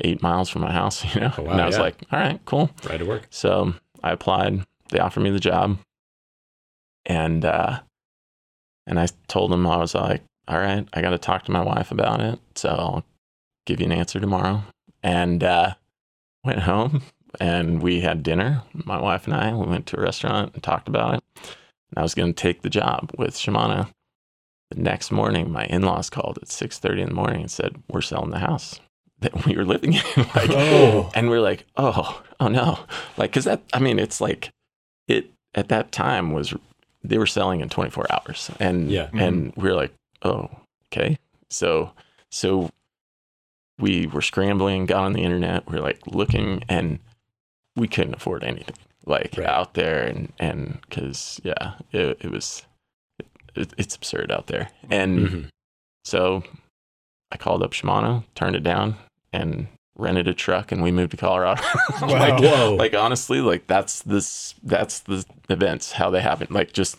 eight 0.00 0.22
miles 0.22 0.48
from 0.48 0.62
my 0.62 0.72
house, 0.72 1.04
you 1.14 1.20
know. 1.20 1.32
Oh, 1.36 1.42
wow, 1.42 1.50
and 1.52 1.60
I 1.60 1.66
was 1.66 1.76
yeah. 1.76 1.82
like, 1.82 1.96
all 2.12 2.18
right, 2.20 2.40
cool. 2.44 2.70
Right 2.88 2.98
to 2.98 3.04
work. 3.04 3.26
So 3.30 3.74
I 4.04 4.12
applied. 4.12 4.66
They 4.90 4.98
offered 4.98 5.22
me 5.22 5.30
the 5.30 5.40
job, 5.40 5.78
and 7.06 7.42
uh, 7.44 7.80
and 8.86 9.00
I 9.00 9.08
told 9.28 9.50
them 9.50 9.66
I 9.66 9.78
was 9.78 9.94
like, 9.94 10.22
"All 10.46 10.58
right, 10.58 10.86
I 10.92 11.00
got 11.00 11.10
to 11.10 11.18
talk 11.18 11.46
to 11.46 11.52
my 11.52 11.62
wife 11.62 11.90
about 11.90 12.20
it, 12.20 12.38
so 12.54 12.68
I'll 12.68 13.04
give 13.64 13.80
you 13.80 13.86
an 13.86 13.92
answer 13.92 14.20
tomorrow." 14.20 14.62
And 15.02 15.42
uh, 15.42 15.74
went 16.44 16.60
home, 16.60 17.02
and 17.40 17.82
we 17.82 18.02
had 18.02 18.22
dinner. 18.22 18.62
My 18.74 19.00
wife 19.00 19.24
and 19.26 19.34
I. 19.34 19.54
We 19.54 19.66
went 19.66 19.86
to 19.86 19.98
a 19.98 20.02
restaurant 20.02 20.52
and 20.52 20.62
talked 20.62 20.86
about 20.86 21.14
it. 21.14 21.24
And 21.36 21.98
I 21.98 22.02
was 22.02 22.14
going 22.14 22.32
to 22.32 22.42
take 22.42 22.60
the 22.60 22.70
job 22.70 23.10
with 23.16 23.34
Shimano. 23.34 23.88
The 24.70 24.80
next 24.80 25.12
morning, 25.12 25.50
my 25.50 25.64
in-laws 25.64 26.10
called 26.10 26.38
at 26.42 26.48
six 26.50 26.78
thirty 26.78 27.00
in 27.00 27.08
the 27.08 27.14
morning 27.14 27.40
and 27.40 27.50
said, 27.50 27.82
"We're 27.88 28.02
selling 28.02 28.30
the 28.32 28.38
house 28.38 28.80
that 29.24 29.44
we 29.46 29.56
were 29.56 29.64
living 29.64 29.94
in." 29.94 30.02
like, 30.16 30.50
Oh. 30.50 31.10
and 31.14 31.28
we're 31.28 31.40
like, 31.40 31.66
oh, 31.76 32.22
oh 32.40 32.48
no, 32.48 32.78
like, 33.16 33.32
cause 33.32 33.44
that, 33.44 33.62
I 33.72 33.78
mean, 33.80 33.98
it's 33.98 34.20
like, 34.20 34.50
it 35.08 35.30
at 35.54 35.68
that 35.68 35.90
time 35.92 36.32
was 36.32 36.54
they 37.02 37.18
were 37.18 37.26
selling 37.26 37.60
in 37.60 37.68
24 37.68 38.06
hours, 38.12 38.50
and 38.60 38.90
Yeah. 38.90 39.10
and 39.12 39.52
we're 39.56 39.74
like, 39.74 39.92
oh, 40.22 40.48
okay, 40.92 41.18
so 41.50 41.90
so 42.30 42.70
we 43.78 44.06
were 44.06 44.22
scrambling, 44.22 44.86
got 44.86 45.04
on 45.04 45.12
the 45.12 45.22
internet, 45.22 45.68
we 45.68 45.76
are 45.78 45.82
like 45.82 46.00
looking, 46.06 46.62
and 46.68 47.00
we 47.76 47.88
couldn't 47.88 48.14
afford 48.14 48.44
anything 48.44 48.76
like 49.06 49.34
Right. 49.36 49.46
out 49.48 49.74
there, 49.74 50.02
and 50.04 50.32
and 50.38 50.78
because 50.88 51.40
yeah, 51.44 51.74
it, 51.92 52.18
it 52.20 52.30
was. 52.30 52.64
It, 53.56 53.72
it's 53.78 53.94
absurd 53.94 54.32
out 54.32 54.48
there, 54.48 54.68
and 54.90 55.18
Mhm. 55.28 55.48
so 56.04 56.42
I 57.30 57.36
called 57.36 57.62
up 57.62 57.70
Shimano, 57.70 58.24
turned 58.34 58.56
it 58.56 58.64
down, 58.64 58.96
and 59.34 59.66
rented 59.96 60.28
a 60.28 60.34
truck, 60.34 60.72
and 60.72 60.82
we 60.82 60.90
moved 60.90 61.10
to 61.10 61.16
Colorado. 61.16 61.62
Wow. 62.00 62.08
like, 62.08 62.40
Whoa. 62.40 62.74
like 62.74 62.94
honestly, 62.94 63.40
like 63.40 63.66
that's 63.66 64.02
this 64.02 64.54
that's 64.62 65.00
the 65.00 65.24
events 65.48 65.92
how 65.92 66.10
they 66.10 66.20
happen. 66.20 66.48
Like 66.50 66.72
just 66.72 66.96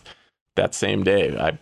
that 0.56 0.74
same 0.74 1.02
day, 1.02 1.36
I 1.36 1.58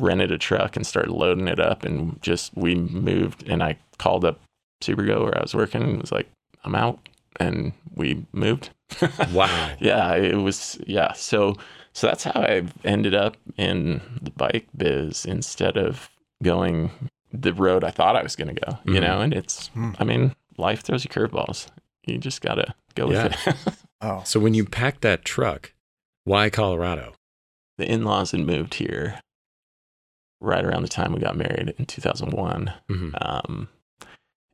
rented 0.00 0.32
a 0.32 0.38
truck 0.38 0.76
and 0.76 0.86
started 0.86 1.12
loading 1.12 1.48
it 1.48 1.60
up, 1.60 1.84
and 1.84 2.20
just 2.22 2.56
we 2.56 2.74
moved. 2.74 3.48
And 3.48 3.62
I 3.62 3.78
called 3.98 4.24
up 4.24 4.40
Supergo 4.82 5.24
where 5.24 5.38
I 5.38 5.42
was 5.42 5.54
working, 5.54 5.82
and 5.82 6.00
was 6.00 6.12
like, 6.12 6.28
I'm 6.64 6.74
out, 6.74 7.08
and 7.38 7.72
we 7.94 8.24
moved. 8.32 8.70
wow. 9.32 9.72
yeah, 9.80 10.14
it 10.14 10.36
was 10.36 10.78
yeah. 10.86 11.12
So 11.12 11.56
so 11.92 12.06
that's 12.08 12.24
how 12.24 12.40
I 12.40 12.64
ended 12.84 13.14
up 13.14 13.36
in 13.56 14.00
the 14.20 14.30
bike 14.30 14.66
biz 14.76 15.24
instead 15.24 15.76
of 15.76 16.10
going 16.42 16.90
the 17.42 17.52
road 17.52 17.84
I 17.84 17.90
thought 17.90 18.16
I 18.16 18.22
was 18.22 18.36
going 18.36 18.54
to 18.54 18.60
go. 18.60 18.78
You 18.84 19.00
know, 19.00 19.20
and 19.20 19.32
it's 19.34 19.68
Hmm. 19.68 19.92
I 19.98 20.04
mean, 20.04 20.34
life 20.56 20.82
throws 20.82 21.04
you 21.04 21.10
curveballs. 21.10 21.66
You 22.06 22.18
just 22.18 22.40
gotta 22.42 22.74
go 22.94 23.06
with 23.08 23.24
it. 23.46 23.56
Oh. 24.00 24.22
So 24.24 24.38
when 24.38 24.52
you 24.52 24.66
packed 24.66 25.00
that 25.00 25.24
truck, 25.24 25.72
why 26.24 26.50
Colorado? 26.50 27.14
the 27.78 27.90
in-laws 27.90 28.30
had 28.32 28.40
moved 28.40 28.74
here 28.74 29.18
right 30.40 30.64
around 30.64 30.82
the 30.82 30.88
time 30.88 31.12
we 31.12 31.18
got 31.20 31.36
married 31.36 31.74
in 31.78 31.86
2001. 31.86 32.72
Mhm. 32.90 33.14
Um, 33.20 33.68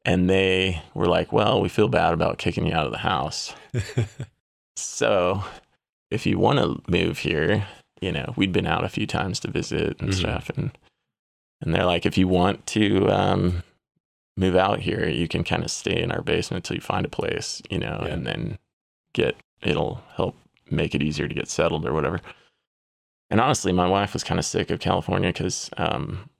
and 0.04 0.30
they 0.30 0.80
were 0.94 1.06
like, 1.08 1.32
"Well, 1.32 1.60
we 1.60 1.68
feel 1.68 1.88
bad 1.88 2.14
about 2.14 2.38
kicking 2.38 2.64
you 2.66 2.72
out 2.72 2.86
of 2.86 2.92
the 2.92 2.98
house." 2.98 3.54
So, 4.76 5.44
if 6.10 6.24
you 6.26 6.38
want 6.38 6.58
to 6.58 6.80
move 6.90 7.18
here, 7.18 7.66
you 8.00 8.12
know, 8.12 8.32
we'd 8.36 8.52
been 8.52 8.66
out 8.66 8.84
a 8.84 8.88
few 8.88 9.06
times 9.06 9.40
to 9.40 9.50
visit 9.50 10.00
and 10.00 10.10
Mhm. 10.10 10.14
stuff, 10.14 10.50
and 10.56 10.70
and 11.60 11.74
they're 11.74 11.84
like, 11.84 12.06
if 12.06 12.16
you 12.18 12.26
want 12.28 12.66
to 12.68 13.08
um, 13.10 13.62
move 14.36 14.56
out 14.56 14.80
here, 14.80 15.08
you 15.08 15.28
can 15.28 15.44
kind 15.44 15.62
of 15.64 15.70
stay 15.70 16.00
in 16.00 16.10
our 16.10 16.22
basement 16.22 16.64
until 16.64 16.76
you 16.76 16.80
find 16.80 17.04
a 17.04 17.10
place, 17.10 17.60
you 17.70 17.78
know, 17.78 18.02
Yeah. 18.06 18.12
and 18.14 18.26
then 18.26 18.58
get 19.12 19.36
it'll 19.62 20.02
help 20.14 20.36
make 20.70 20.94
it 20.94 21.02
easier 21.02 21.28
to 21.28 21.34
get 21.34 21.48
settled 21.48 21.84
or 21.84 21.92
whatever. 21.92 22.20
And 23.28 23.40
honestly, 23.40 23.72
my 23.72 23.86
wife 23.86 24.12
was 24.14 24.24
kind 24.24 24.38
of 24.38 24.44
sick 24.46 24.70
of 24.70 24.80
California 24.80 25.30
because 25.32 25.68
um, 25.76 26.30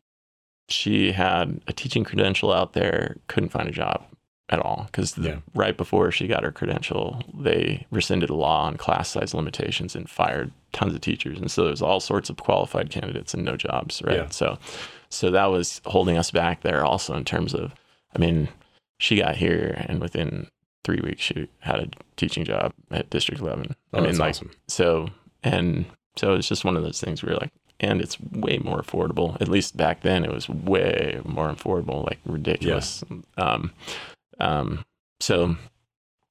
she 0.69 1.13
had 1.13 1.61
a 1.67 1.73
teaching 1.73 2.05
credential 2.05 2.53
out 2.53 2.73
there, 2.73 3.17
couldn't 3.27 3.51
find 3.51 3.69
a 3.69 3.73
job 3.73 4.05
at 4.49 4.59
all 4.59 4.85
because 4.87 5.17
Yeah. 5.19 5.37
right 5.55 5.77
before 5.77 6.11
she 6.11 6.27
got 6.27 6.43
her 6.43 6.51
credential, 6.53 7.23
they 7.33 7.87
rescinded 7.91 8.31
a 8.31 8.35
law 8.35 8.65
on 8.65 8.77
class 8.77 9.09
size 9.11 9.35
limitations 9.35 9.95
and 9.95 10.09
fired 10.11 10.51
tons 10.73 10.95
of 10.95 11.01
teachers. 11.01 11.39
And 11.39 11.51
so 11.51 11.65
there's 11.65 11.83
all 11.83 12.01
sorts 12.01 12.31
of 12.31 12.37
qualified 12.37 12.91
candidates 12.91 13.35
and 13.35 13.45
no 13.45 13.57
jobs, 13.57 14.03
right? 14.05 14.17
Yeah. 14.17 14.29
So, 14.31 14.59
so 15.11 15.31
that 15.31 15.47
was 15.47 15.81
holding 15.87 16.17
us 16.17 16.31
back 16.31 16.63
there 16.63 16.85
also 16.85 17.15
in 17.17 17.25
terms 17.25 17.55
of, 17.55 17.73
I 18.15 18.19
mean, 18.19 18.49
she 18.99 19.17
got 19.17 19.37
here 19.37 19.85
and 19.89 20.01
within 20.01 20.49
three 20.85 21.01
weeks 21.03 21.23
she 21.23 21.49
had 21.61 21.81
a 21.81 21.89
teaching 22.17 22.45
job 22.45 22.73
at 22.91 23.11
District 23.11 23.41
11. 23.41 23.75
Oh, 23.93 23.99
I 23.99 24.03
mean, 24.03 24.17
like, 24.19 24.31
awesome. 24.31 24.51
so, 24.69 25.09
and 25.43 25.85
so 26.17 26.35
it's 26.35 26.49
just 26.49 26.65
one 26.65 26.77
of 26.77 26.83
those 26.83 27.01
things 27.01 27.23
where 27.23 27.35
like, 27.37 27.51
and 27.81 28.01
it's 28.03 28.21
way 28.21 28.59
more 28.59 28.83
affordable. 28.83 29.41
At 29.41 29.49
least 29.49 29.75
back 29.77 30.03
then, 30.03 30.23
it 30.25 30.31
was 30.33 30.49
way 30.51 31.19
more 31.25 31.49
affordable, 31.51 32.05
like 32.05 32.19
ridiculous. 32.27 33.03
Um, 33.39 33.73
Um, 34.39 34.85
so, 35.21 35.57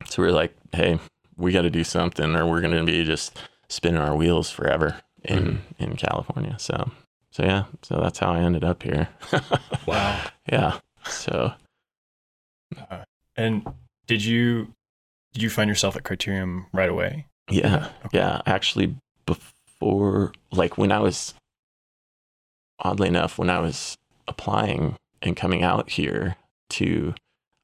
so 0.05 0.21
we 0.21 0.27
are 0.27 0.31
like, 0.31 0.53
hey, 0.73 0.99
we 1.37 1.51
got 1.51 1.61
to 1.63 1.69
do 1.69 1.83
something, 1.83 2.35
or 2.35 2.45
we're 2.47 2.61
gonna 2.61 2.83
be 2.83 3.03
just 3.03 3.37
spinning 3.67 4.01
our 4.01 4.15
wheels 4.15 4.49
forever 4.51 5.01
in 5.23 5.39
Mm-hmm. 5.79 5.83
in 5.83 5.95
California. 5.95 6.55
So, 6.59 6.91
so 7.39 7.45
yeah, 7.45 7.63
so 7.83 7.99
that's 8.01 8.19
how 8.19 8.31
I 8.33 8.39
ended 8.39 8.63
up 8.63 8.83
here. 8.83 9.07
Wow. 9.87 10.21
yeah. 10.51 10.79
So 11.05 11.53
Uh, 12.91 13.03
and 13.35 13.65
did 14.07 14.23
you 14.23 14.73
did 15.33 15.41
you 15.43 15.49
find 15.49 15.67
yourself 15.69 15.95
at 15.95 16.03
Criterium 16.03 16.65
right 16.73 16.89
away? 16.89 17.25
yeah, 17.49 17.89
Okay. 18.05 18.17
yeah. 18.17 18.41
Actually, 18.45 18.95
before 19.25 20.33
like 20.51 20.77
when 20.77 20.91
I 20.91 20.99
was, 20.99 21.33
oddly 22.79 23.07
enough, 23.07 23.37
when 23.37 23.49
I 23.49 23.59
was 23.59 23.95
applying 24.27 24.95
and 25.21 25.35
coming 25.35 25.63
out 25.63 25.89
here 25.91 26.35
to, 26.71 27.13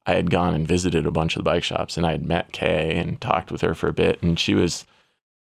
I 0.06 0.14
had 0.14 0.30
gone 0.30 0.54
and 0.54 0.66
visited 0.66 1.06
a 1.06 1.10
bunch 1.12 1.36
of 1.36 1.40
the 1.44 1.50
bike 1.50 1.64
shops, 1.64 1.96
and 1.96 2.06
I 2.06 2.12
had 2.12 2.24
met 2.26 2.52
Kay 2.52 2.96
and 2.96 3.20
talked 3.20 3.52
with 3.52 3.60
her 3.60 3.74
for 3.74 3.88
a 3.88 3.92
bit, 3.92 4.22
and 4.22 4.38
she 4.38 4.54
was. 4.54 4.86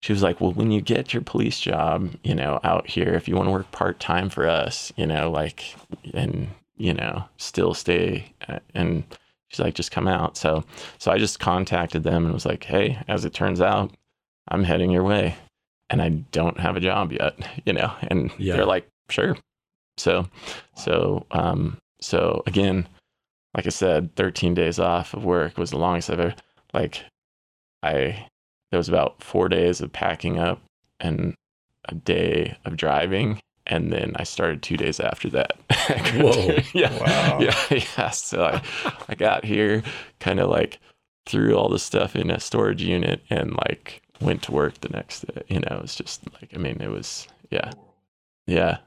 She 0.01 0.13
was 0.13 0.23
like, 0.23 0.41
"Well, 0.41 0.53
when 0.53 0.71
you 0.71 0.81
get 0.81 1.13
your 1.13 1.23
police 1.23 1.59
job, 1.61 2.15
you 2.23 2.35
know, 2.35 2.61
out 2.65 2.89
here, 2.89 3.15
if 3.15 3.27
you 3.29 3.35
want 3.37 3.49
to 3.49 3.53
work 3.53 3.71
part 3.73 3.99
time 4.01 4.29
for 4.31 4.49
us, 4.49 4.93
you 4.97 5.07
know, 5.07 5.31
like, 5.31 5.75
and 6.15 6.49
you 6.77 6.95
know, 6.95 7.25
still 7.39 7.75
stay, 7.75 8.33
uh, 8.49 8.61
and 8.75 9.03
she's 9.49 9.61
like, 9.61 9.75
just 9.75 9.91
come 9.91 10.07
out." 10.09 10.37
So, 10.37 10.65
so 10.99 11.11
I 11.11 11.19
just 11.19 11.41
contacted 11.41 12.05
them 12.05 12.25
and 12.25 12.33
was 12.33 12.47
like, 12.47 12.65
"Hey, 12.65 12.99
as 13.09 13.25
it 13.25 13.35
turns 13.35 13.61
out, 13.61 13.93
I'm 14.49 14.65
heading 14.65 14.91
your 14.91 15.05
way 15.05 15.37
and 15.91 16.03
I 16.03 16.11
don't 16.33 16.59
have 16.61 16.77
a 16.77 16.81
job 16.81 17.13
yet, 17.13 17.35
you 17.65 17.73
know. 17.73 17.93
And 18.03 18.31
Yeah. 18.39 18.57
they're 18.57 18.67
like, 18.67 18.87
sure. 19.11 19.37
So, 19.97 20.29
so, 20.77 21.27
um, 21.31 21.79
so 22.01 22.43
again, 22.47 22.87
like 23.55 23.67
I 23.67 23.71
said, 23.71 24.15
13 24.17 24.55
days 24.55 24.79
off 24.79 25.15
of 25.15 25.25
work 25.25 25.59
was 25.59 25.71
the 25.71 25.79
longest 25.79 26.11
I've 26.11 26.21
ever, 26.21 26.35
like, 26.73 27.05
I, 27.83 28.27
there 28.71 28.79
was 28.79 28.89
about 28.89 29.23
four 29.23 29.49
days 29.49 29.81
of 29.81 29.93
packing 29.93 30.39
up 30.39 30.61
and 31.01 31.35
a 31.89 31.95
day 31.95 32.57
of 32.65 32.77
driving. 32.77 33.41
And 33.67 33.93
then 33.93 34.15
I 34.17 34.25
started 34.25 34.63
two 34.63 34.77
days 34.77 34.99
after 35.01 35.29
that. 35.31 35.53
Whoa. 36.15 36.59
yeah. 36.75 36.93
Wow. 36.99 37.41
Yeah. 37.41 37.55
Yeah. 37.99 38.11
So 38.11 38.45
I, 38.45 38.63
I 39.09 39.15
got 39.15 39.45
here 39.45 39.83
kind 40.21 40.41
of 40.41 40.49
like 40.49 40.79
threw 41.27 41.55
all 41.55 41.69
the 41.69 41.79
stuff 41.79 42.17
in 42.17 42.31
a 42.31 42.41
storage 42.41 42.83
unit 42.83 43.23
and 43.29 43.55
like 43.69 44.03
went 44.21 44.43
to 44.45 44.53
work 44.53 44.81
the 44.81 44.89
next 44.89 45.27
day. 45.27 45.43
You 45.49 45.61
know, 45.61 45.77
it 45.77 45.83
was 45.83 45.95
just 45.95 46.23
like, 46.35 46.51
I 46.55 46.59
mean, 46.59 46.81
it 46.81 46.91
was, 46.91 47.29
yeah. 47.51 47.71
Yeah. 48.47 48.79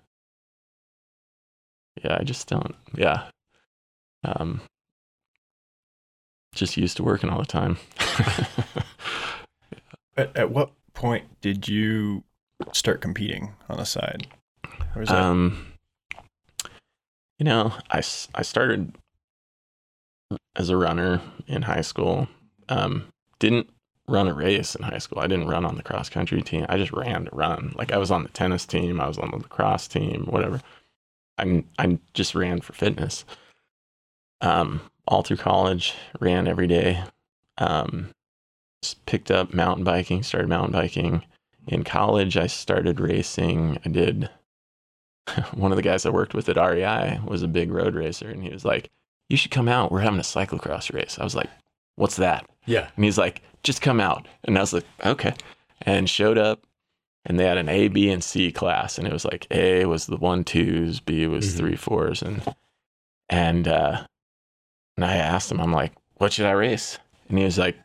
Yeah. 2.03 2.17
I 2.19 2.23
just 2.23 2.47
don't, 2.47 2.75
yeah. 2.95 3.25
Um, 4.23 4.61
just 6.53 6.77
used 6.77 6.97
to 6.97 7.03
working 7.03 7.29
all 7.29 7.39
the 7.39 7.45
time. 7.45 7.77
At, 10.21 10.37
at 10.37 10.51
what 10.51 10.71
point 10.93 11.41
did 11.41 11.67
you 11.67 12.23
start 12.73 13.01
competing 13.01 13.55
on 13.69 13.77
the 13.77 13.85
side? 13.85 14.27
Um, 15.07 15.73
you 17.39 17.45
know, 17.45 17.73
I, 17.89 18.03
I 18.35 18.43
started 18.43 18.95
as 20.55 20.69
a 20.69 20.77
runner 20.77 21.21
in 21.47 21.63
high 21.63 21.81
school. 21.81 22.27
Um, 22.69 23.07
didn't 23.39 23.67
run 24.07 24.27
a 24.27 24.33
race 24.33 24.75
in 24.75 24.83
high 24.83 24.99
school. 24.99 25.19
I 25.19 25.27
didn't 25.27 25.47
run 25.47 25.65
on 25.65 25.75
the 25.75 25.81
cross 25.81 26.07
country 26.07 26.43
team. 26.43 26.67
I 26.69 26.77
just 26.77 26.91
ran 26.91 27.25
to 27.25 27.35
run. 27.35 27.73
Like 27.75 27.91
I 27.91 27.97
was 27.97 28.11
on 28.11 28.21
the 28.21 28.29
tennis 28.29 28.67
team, 28.67 29.01
I 29.01 29.07
was 29.07 29.17
on 29.17 29.31
the 29.31 29.37
lacrosse 29.37 29.87
team, 29.87 30.27
whatever. 30.29 30.61
I 31.39 31.63
I 31.79 31.97
just 32.13 32.35
ran 32.35 32.61
for 32.61 32.73
fitness. 32.73 33.25
Um, 34.41 34.81
all 35.07 35.23
through 35.23 35.37
college, 35.37 35.95
ran 36.19 36.47
every 36.47 36.67
day. 36.67 37.03
Um, 37.57 38.11
picked 39.05 39.31
up 39.31 39.53
mountain 39.53 39.83
biking, 39.83 40.23
started 40.23 40.49
mountain 40.49 40.73
biking. 40.73 41.23
In 41.67 41.83
college, 41.83 42.37
I 42.37 42.47
started 42.47 42.99
racing. 42.99 43.77
I 43.85 43.89
did. 43.89 44.29
One 45.53 45.71
of 45.71 45.75
the 45.75 45.83
guys 45.83 46.05
I 46.05 46.09
worked 46.09 46.33
with 46.33 46.49
at 46.49 46.57
REI 46.57 47.19
was 47.25 47.43
a 47.43 47.47
big 47.47 47.71
road 47.71 47.93
racer, 47.95 48.27
and 48.29 48.43
he 48.43 48.49
was 48.49 48.65
like, 48.65 48.89
"You 49.29 49.37
should 49.37 49.51
come 49.51 49.67
out. 49.67 49.91
We're 49.91 49.99
having 50.01 50.19
a 50.19 50.23
cyclocross 50.23 50.91
race." 50.93 51.17
I 51.19 51.23
was 51.23 51.35
like, 51.35 51.49
"What's 51.95 52.15
that?" 52.17 52.45
Yeah. 52.65 52.89
And 52.95 53.05
he's 53.05 53.17
like, 53.17 53.41
just 53.63 53.81
come 53.81 53.99
out. 53.99 54.27
And 54.43 54.57
I 54.57 54.61
was 54.61 54.73
like, 54.73 54.85
okay. 55.05 55.33
And 55.83 56.07
showed 56.09 56.37
up 56.37 56.63
and 57.25 57.39
they 57.39 57.45
had 57.45 57.57
an 57.57 57.69
A, 57.69 57.87
B, 57.89 58.09
and 58.09 58.23
C 58.23 58.51
class. 58.51 58.97
And 58.99 59.07
it 59.07 59.13
was 59.13 59.25
like 59.25 59.45
A 59.51 59.85
was 59.85 60.05
the 60.07 60.17
one 60.17 60.43
twos, 60.43 60.99
B 60.99 61.25
was 61.27 61.45
Mhm. 61.53 61.57
three 61.57 61.75
fours. 61.75 62.21
And 62.23 62.41
and 63.29 63.67
uh 63.67 64.05
and 64.97 65.05
I 65.05 65.15
asked 65.15 65.51
him, 65.51 65.59
I'm 65.59 65.71
like, 65.71 65.93
what 66.15 66.33
should 66.33 66.45
I 66.45 66.51
race? 66.51 66.97
And 67.29 67.37
he 67.39 67.43
was 67.45 67.57
like, 67.57 67.77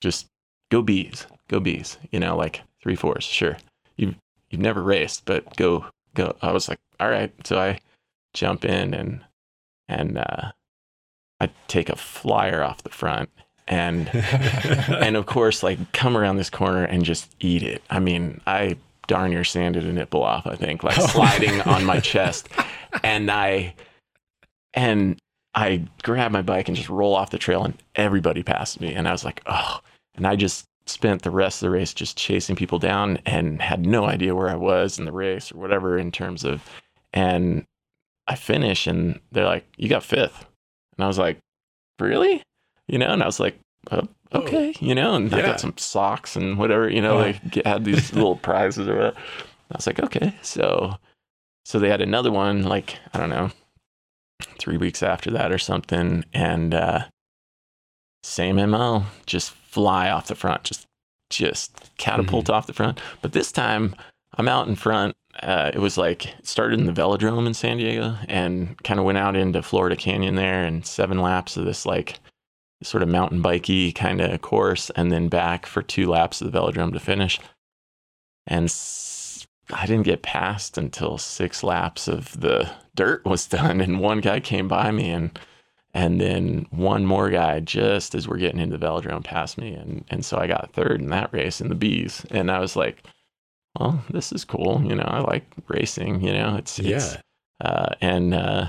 just 0.00 0.26
go 0.70 0.82
bees, 0.82 1.26
Go 1.48 1.58
bees, 1.60 1.98
You 2.12 2.20
know, 2.20 2.36
like 2.36 2.62
three 2.80 2.94
fours, 2.94 3.24
sure. 3.24 3.56
You've 3.96 4.14
you've 4.50 4.60
never 4.60 4.82
raced, 4.82 5.24
but 5.24 5.56
go 5.56 5.84
go. 6.14 6.36
I 6.42 6.52
was 6.52 6.68
like, 6.68 6.78
all 7.00 7.10
right. 7.10 7.32
So 7.44 7.58
I 7.58 7.80
jump 8.34 8.64
in 8.64 8.94
and 8.94 9.20
and 9.88 10.18
uh 10.18 10.52
I 11.40 11.50
take 11.66 11.88
a 11.88 11.96
flyer 11.96 12.62
off 12.62 12.82
the 12.82 12.90
front 12.90 13.30
and 13.70 14.10
and 14.14 15.16
of 15.16 15.26
course 15.26 15.62
like 15.62 15.92
come 15.92 16.16
around 16.16 16.36
this 16.36 16.50
corner 16.50 16.84
and 16.84 17.04
just 17.04 17.34
eat 17.40 17.62
it 17.62 17.82
i 17.88 17.98
mean 17.98 18.40
i 18.46 18.76
darn 19.06 19.30
near 19.30 19.44
sanded 19.44 19.86
a 19.86 19.92
nipple 19.92 20.22
off 20.22 20.46
i 20.46 20.56
think 20.56 20.82
like 20.82 21.00
sliding 21.10 21.60
on 21.62 21.84
my 21.84 22.00
chest 22.00 22.48
and 23.04 23.30
i 23.30 23.72
and 24.74 25.18
i 25.54 25.84
grab 26.02 26.30
my 26.32 26.42
bike 26.42 26.68
and 26.68 26.76
just 26.76 26.88
roll 26.88 27.14
off 27.14 27.30
the 27.30 27.38
trail 27.38 27.64
and 27.64 27.74
everybody 27.96 28.42
passed 28.42 28.80
me. 28.80 28.94
And 28.94 29.08
i 29.08 29.12
was 29.12 29.24
like 29.24 29.42
oh 29.46 29.80
and 30.14 30.26
i 30.26 30.36
just 30.36 30.64
spent 30.86 31.22
the 31.22 31.30
rest 31.30 31.62
of 31.62 31.66
the 31.66 31.70
race 31.70 31.92
just 31.94 32.16
chasing 32.16 32.56
people 32.56 32.78
down 32.78 33.18
and 33.26 33.60
had 33.62 33.84
no 33.86 34.04
idea 34.06 34.34
where 34.34 34.48
i 34.48 34.54
was 34.56 34.98
in 34.98 35.04
the 35.04 35.12
race 35.12 35.52
or 35.52 35.58
whatever 35.58 35.98
in 35.98 36.10
terms 36.12 36.44
of 36.44 36.62
and 37.12 37.64
i 38.28 38.34
finish 38.34 38.86
and 38.86 39.20
they're 39.32 39.44
like 39.44 39.66
you 39.76 39.88
got 39.88 40.02
fifth. 40.02 40.44
And 40.96 41.04
i 41.04 41.06
was 41.08 41.18
like 41.18 41.38
really? 41.98 42.42
You 42.88 42.98
know 42.98 43.08
and 43.12 43.22
i 43.22 43.26
was 43.26 43.38
like 43.40 43.58
uh, 43.90 44.02
okay 44.32 44.74
you 44.80 44.94
know 44.94 45.14
and 45.14 45.32
i 45.34 45.42
got 45.42 45.60
some 45.60 45.74
socks 45.76 46.36
and 46.36 46.58
whatever 46.58 46.88
you 46.88 47.00
know 47.02 47.14
Oh. 47.18 47.20
like 47.22 47.54
had 47.64 47.84
these 47.84 48.12
little 48.14 48.36
prizes 48.36 48.88
or 48.88 48.94
whatever. 48.96 49.16
I 49.72 49.76
was 49.76 49.86
like 49.86 50.00
okay. 50.00 50.34
So 50.42 50.96
so 51.64 51.78
they 51.78 51.88
had 51.88 52.00
another 52.00 52.32
one 52.32 52.62
like 52.64 52.98
i 53.14 53.18
don't 53.18 53.30
know 53.30 53.50
three 54.58 54.76
weeks 54.76 55.02
after 55.02 55.30
that 55.30 55.52
or 55.52 55.58
something 55.58 56.24
and 56.32 56.74
uh 56.74 57.04
same 58.22 58.56
mo 58.56 59.04
just 59.26 59.50
fly 59.50 60.10
off 60.10 60.28
the 60.28 60.34
front 60.34 60.64
just 60.64 60.86
just 61.30 61.90
catapult 61.96 62.50
off 62.50 62.66
the 62.66 62.72
front. 62.72 63.00
But 63.22 63.32
this 63.32 63.52
time 63.52 63.94
i'm 64.34 64.48
out 64.48 64.68
in 64.68 64.76
front 64.76 65.14
uh, 65.42 65.70
it 65.72 65.78
was 65.78 65.96
like 65.96 66.26
it 66.26 66.46
started 66.46 66.80
in 66.80 66.86
the 66.86 66.92
velodrome 66.92 67.46
in 67.46 67.54
san 67.54 67.78
diego 67.78 68.16
and 68.28 68.82
kind 68.82 68.98
of 68.98 69.06
went 69.06 69.16
out 69.16 69.36
into 69.36 69.62
florida 69.62 69.94
canyon 69.94 70.34
there 70.34 70.64
and 70.64 70.84
seven 70.84 71.20
laps 71.20 71.56
of 71.56 71.64
this 71.64 71.86
like 71.86 72.18
sort 72.82 73.02
of 73.02 73.08
mountain 73.08 73.42
bikey 73.42 73.92
kind 73.92 74.20
of 74.20 74.40
course 74.40 74.90
and 74.96 75.12
then 75.12 75.28
back 75.28 75.66
for 75.66 75.82
two 75.82 76.08
laps 76.08 76.40
of 76.40 76.50
the 76.50 76.58
velodrome 76.58 76.92
to 76.92 77.00
finish. 77.00 77.38
And 78.46 78.70
i 79.72 79.86
didn't 79.86 80.04
get 80.04 80.22
past 80.22 80.76
until 80.78 81.18
six 81.18 81.62
laps 81.62 82.08
of 82.08 82.38
the 82.40 82.70
dirt 82.94 83.24
was 83.24 83.46
done 83.46 83.80
and 83.80 84.00
one 84.00 84.20
guy 84.20 84.40
came 84.40 84.68
by 84.68 84.90
me 84.90 85.10
and 85.10 85.38
and 85.92 86.20
then 86.20 86.66
one 86.70 87.04
more 87.04 87.30
guy 87.30 87.58
just 87.60 88.14
as 88.14 88.28
we're 88.28 88.36
getting 88.38 88.60
into 88.60 88.78
the 88.78 88.86
velodrome 88.86 89.24
passed 89.24 89.58
me 89.58 89.72
and 89.74 90.04
and 90.10 90.24
so 90.24 90.38
i 90.38 90.46
got 90.46 90.72
third 90.72 91.00
in 91.00 91.08
that 91.10 91.32
race 91.32 91.60
in 91.60 91.68
the 91.68 91.74
bees 91.74 92.24
and 92.30 92.50
i 92.50 92.58
was 92.58 92.76
like 92.76 93.02
well 93.78 94.02
this 94.10 94.32
is 94.32 94.44
cool 94.44 94.82
you 94.84 94.94
know 94.94 95.04
i 95.06 95.20
like 95.20 95.44
racing 95.68 96.20
you 96.20 96.32
know 96.32 96.56
it's, 96.56 96.78
it's 96.78 97.14
Yeah. 97.14 97.20
uh, 97.60 97.94
and 98.00 98.34
uh, 98.34 98.66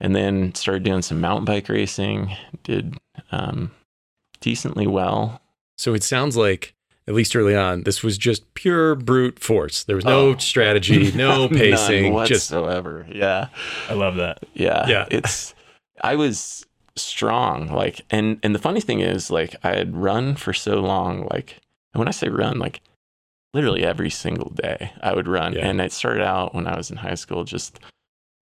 and 0.00 0.14
then 0.14 0.54
started 0.54 0.84
doing 0.84 1.02
some 1.02 1.20
mountain 1.20 1.44
bike 1.44 1.68
racing. 1.68 2.30
Did 2.62 2.96
um, 3.32 3.72
decently 4.40 4.86
well. 4.86 5.40
So 5.76 5.92
it 5.92 6.04
sounds 6.04 6.36
like, 6.36 6.72
at 7.08 7.14
least 7.14 7.34
early 7.34 7.56
on, 7.56 7.82
this 7.84 8.02
was 8.04 8.16
just 8.18 8.52
pure 8.54 8.94
brute 8.94 9.38
force. 9.40 9.82
There 9.84 9.96
was 9.96 10.04
no 10.04 10.28
Oh. 10.30 10.36
strategy, 10.36 11.10
no 11.16 11.46
None 11.46 11.58
pacing, 11.58 12.12
just 12.26 12.52
whatsoever. 12.52 13.06
yeah, 13.10 13.48
I 13.88 13.94
love 13.94 14.16
that. 14.16 14.38
yeah, 14.54 14.86
Yeah. 14.86 15.06
It's 15.10 15.54
I 16.02 16.14
was 16.14 16.64
strong, 16.96 17.68
like, 17.72 18.02
and 18.10 18.38
and 18.44 18.54
the 18.54 18.58
funny 18.60 18.80
thing 18.80 19.00
is, 19.00 19.30
like, 19.30 19.56
I 19.64 19.74
had 19.76 19.96
run 19.96 20.36
for 20.36 20.52
so 20.52 20.80
long, 20.80 21.26
like, 21.30 21.56
and 21.94 21.98
when 21.98 22.08
I 22.08 22.12
say 22.12 22.28
run, 22.28 22.58
like, 22.58 22.80
literally 23.54 23.82
every 23.84 24.10
single 24.10 24.50
day 24.50 24.92
I 25.00 25.14
would 25.14 25.26
run, 25.26 25.54
Yeah. 25.54 25.66
and 25.66 25.80
it 25.80 25.92
started 25.92 26.22
out 26.22 26.54
when 26.54 26.66
I 26.66 26.76
was 26.76 26.90
in 26.90 26.98
high 26.98 27.14
school, 27.16 27.44
just 27.44 27.80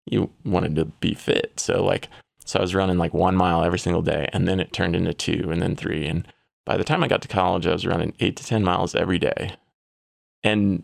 you 0.06 0.30
wanted 0.44 0.74
to 0.76 0.84
be 0.86 1.14
fit, 1.14 1.58
so 1.60 1.84
like, 1.84 2.08
so 2.44 2.58
I 2.58 2.62
was 2.62 2.74
running 2.74 2.98
like 2.98 3.14
one 3.14 3.36
mile 3.36 3.62
every 3.64 3.78
single 3.78 4.02
day, 4.02 4.28
and 4.32 4.46
then 4.48 4.58
it 4.60 4.72
turned 4.72 4.96
into 4.96 5.14
two, 5.14 5.50
and 5.50 5.62
then 5.62 5.76
three, 5.76 6.06
and 6.06 6.26
by 6.66 6.76
the 6.76 6.84
time 6.84 7.02
I 7.02 7.08
got 7.08 7.22
to 7.22 7.28
college, 7.28 7.66
I 7.66 7.72
was 7.72 7.86
running 7.86 8.12
eight 8.20 8.36
to 8.36 8.44
ten 8.44 8.62
miles 8.62 8.94
every 8.94 9.18
day, 9.18 9.52
and 10.44 10.82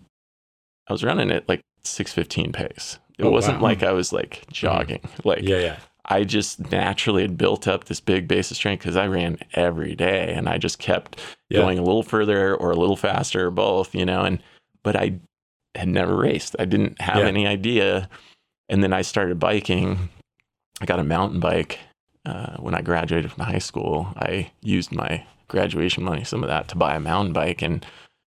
I 0.89 0.93
was 0.93 1.05
running 1.05 1.30
at 1.30 1.49
like 1.49 1.61
six 1.85 2.12
fifteen 2.12 2.53
pace. 2.53 2.99
It 3.18 3.24
Oh, 3.24 3.30
wasn't 3.30 3.59
wow. 3.59 3.64
like 3.68 3.83
I 3.83 3.93
was 3.93 4.12
like 4.12 4.45
jogging, 4.51 5.01
like 5.24 5.43
yeah, 5.43 5.59
yeah. 5.59 5.76
I 6.07 6.24
just 6.24 6.70
naturally 6.72 7.22
had 7.22 7.39
built 7.39 7.68
up 7.68 7.85
this 7.85 8.01
big 8.01 8.26
base 8.26 8.51
of 8.51 8.57
strength 8.57 8.80
because 8.83 8.97
I 8.97 9.07
ran 9.07 9.39
every 9.55 9.95
day 9.95 10.33
and 10.35 10.49
I 10.49 10.59
just 10.59 10.78
kept 10.80 11.20
Yeah. 11.49 11.61
going 11.61 11.78
a 11.78 11.83
little 11.83 12.03
further 12.03 12.57
or 12.57 12.72
a 12.72 12.76
little 12.76 12.97
faster 12.97 13.47
or 13.47 13.51
both, 13.53 13.95
you 13.95 14.05
know, 14.05 14.22
and 14.22 14.43
but 14.83 14.97
I 14.97 15.20
had 15.76 15.89
never 15.89 16.16
raced. 16.16 16.57
I 16.59 16.64
didn't 16.64 17.01
have 17.01 17.18
Yeah. 17.18 17.28
any 17.28 17.47
idea. 17.47 18.09
And 18.68 18.83
then 18.83 18.93
I 18.93 19.03
started 19.03 19.39
biking. 19.39 20.09
I 20.80 20.87
got 20.87 20.99
a 20.99 21.05
mountain 21.05 21.39
bike 21.39 21.78
uh, 22.26 22.57
when 22.57 22.74
I 22.74 22.80
graduated 22.83 23.30
from 23.30 23.45
high 23.45 23.59
school. 23.59 24.09
I 24.16 24.51
used 24.61 24.91
my 24.93 25.24
graduation 25.53 26.03
money, 26.03 26.24
some 26.24 26.42
of 26.42 26.48
that, 26.48 26.66
to 26.68 26.76
buy 26.76 26.96
a 26.96 27.00
mountain 27.00 27.32
bike. 27.32 27.62
And 27.62 27.86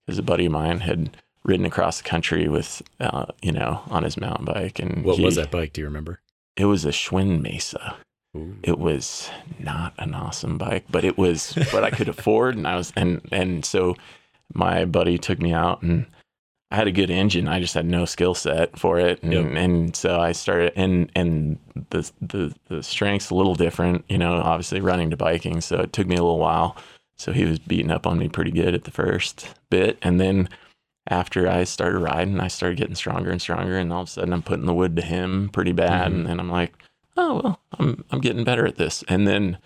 because 0.07 0.19
a 0.19 0.23
buddy 0.23 0.47
of 0.47 0.53
mine 0.53 0.81
had 0.81 1.17
ridden 1.45 1.67
across 1.67 1.99
the 1.99 2.09
country 2.09 2.49
with, 2.49 2.83
uh, 2.99 3.27
you 3.41 3.53
know, 3.53 3.83
on 3.89 4.03
his 4.03 4.17
mountain 4.17 4.45
bike. 4.47 4.79
And 4.81 5.05
What 5.05 5.19
he- 5.19 5.25
was 5.25 5.37
that 5.37 5.51
bike? 5.53 5.73
Do 5.73 5.81
you 5.81 5.87
remember? 5.87 6.21
It 6.57 6.65
was 6.67 6.85
a 6.85 6.91
Schwinn 6.91 7.41
Mesa 7.41 7.97
Ooh. 8.37 8.57
it 8.63 8.79
was 8.79 9.31
not 9.59 9.93
an 9.99 10.15
awesome 10.15 10.59
bike, 10.59 10.85
but 10.91 11.05
it 11.05 11.17
was 11.19 11.53
what 11.73 11.85
I 11.85 11.91
could 11.91 12.09
afford, 12.15 12.57
and 12.57 12.67
I 12.67 12.77
was 12.77 12.93
and 12.97 13.21
and 13.31 13.65
so 13.65 13.95
my 14.55 14.85
buddy 14.85 15.17
took 15.19 15.39
me 15.39 15.53
out, 15.53 15.83
and 15.83 16.07
I 16.71 16.77
had 16.77 16.87
a 16.89 16.93
good 16.93 17.11
engine. 17.11 17.49
I 17.49 17.59
just 17.61 17.75
had 17.75 17.87
no 17.87 18.05
skill 18.07 18.35
set 18.35 18.79
for 18.79 18.99
it, 18.99 19.23
and, 19.23 19.33
Yep. 19.33 19.47
and 19.57 19.97
so 19.97 20.21
I 20.21 20.33
started 20.33 20.73
and 20.77 21.11
and 21.15 21.59
the 21.91 22.11
the 22.21 22.55
the 22.69 22.83
strength's 22.83 23.31
a 23.31 23.35
little 23.35 23.55
different, 23.55 24.05
you 24.09 24.19
know, 24.19 24.35
obviously 24.35 24.81
running 24.81 25.11
to 25.11 25.17
biking, 25.17 25.61
so 25.61 25.77
it 25.81 25.93
took 25.93 26.07
me 26.07 26.17
a 26.17 26.23
little 26.23 26.39
while. 26.39 26.77
So 27.17 27.33
he 27.33 27.45
was 27.45 27.59
beating 27.59 27.91
up 27.91 28.07
on 28.07 28.19
me 28.19 28.29
pretty 28.29 28.51
good 28.51 28.75
at 28.75 28.85
the 28.85 28.91
first 28.91 29.55
bit, 29.71 29.99
and 30.03 30.21
then 30.21 30.49
after 31.09 31.49
I 31.49 31.65
started 31.65 31.99
riding, 31.99 32.41
I 32.41 32.49
started 32.49 32.79
getting 32.79 32.95
stronger 32.95 33.31
and 33.31 33.41
stronger, 33.41 33.77
and 33.79 33.93
all 33.93 34.03
of 34.03 34.09
a 34.09 34.11
sudden 34.11 34.33
I'm 34.33 34.43
putting 34.43 34.67
the 34.67 34.75
wood 34.75 34.97
to 34.97 35.03
him 35.03 35.49
pretty 35.53 35.73
bad, 35.73 36.11
Mhm. 36.11 36.15
and 36.15 36.27
then 36.27 36.41
I'm 36.41 36.51
like, 36.51 36.75
oh 37.17 37.41
well, 37.43 37.61
I'm 37.79 38.05
I'm 38.11 38.21
getting 38.21 38.45
better 38.45 38.67
at 38.67 38.77
this, 38.77 39.05
and 39.09 39.27
then 39.27 39.59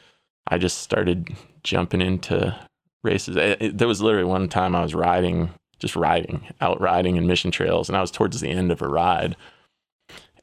I 0.48 0.58
just 0.58 0.78
started 0.78 1.34
jumping 1.62 2.00
into 2.02 2.54
races. 3.02 3.36
It- 3.36 3.62
it- 3.62 3.78
there 3.78 3.88
was 3.88 4.02
literally 4.02 4.24
one 4.28 4.48
time 4.48 4.74
I 4.74 4.82
was 4.82 4.94
riding, 4.94 5.50
just 5.78 5.96
riding, 5.96 6.46
out 6.60 6.80
riding 6.80 7.16
in 7.16 7.26
mission 7.26 7.50
trails, 7.50 7.88
and 7.88 7.96
I 7.96 8.00
was 8.00 8.10
towards 8.10 8.40
the 8.40 8.50
end 8.50 8.70
of 8.72 8.82
a 8.82 8.88
ride, 8.88 9.36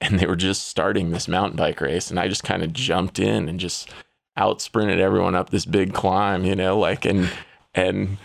and 0.01 0.20
they 0.20 0.26
were 0.26 0.36
just 0.36 0.68
starting 0.68 1.12
this 1.12 1.28
mountain 1.28 1.58
bike 1.58 1.82
race, 1.82 2.10
and 2.10 2.20
I 2.20 2.28
just 2.28 2.43
kind 2.43 2.64
of 2.64 2.74
jumped 2.74 3.20
in 3.20 3.47
and 3.49 3.60
just 3.60 3.89
out 4.36 4.62
sprinted 4.62 5.00
everyone 5.00 5.36
up 5.36 5.50
this 5.50 5.66
big 5.66 5.94
climb, 5.94 6.44
you 6.46 6.56
know, 6.56 6.78
like 6.80 7.06
and 7.06 7.30
and 7.74 8.18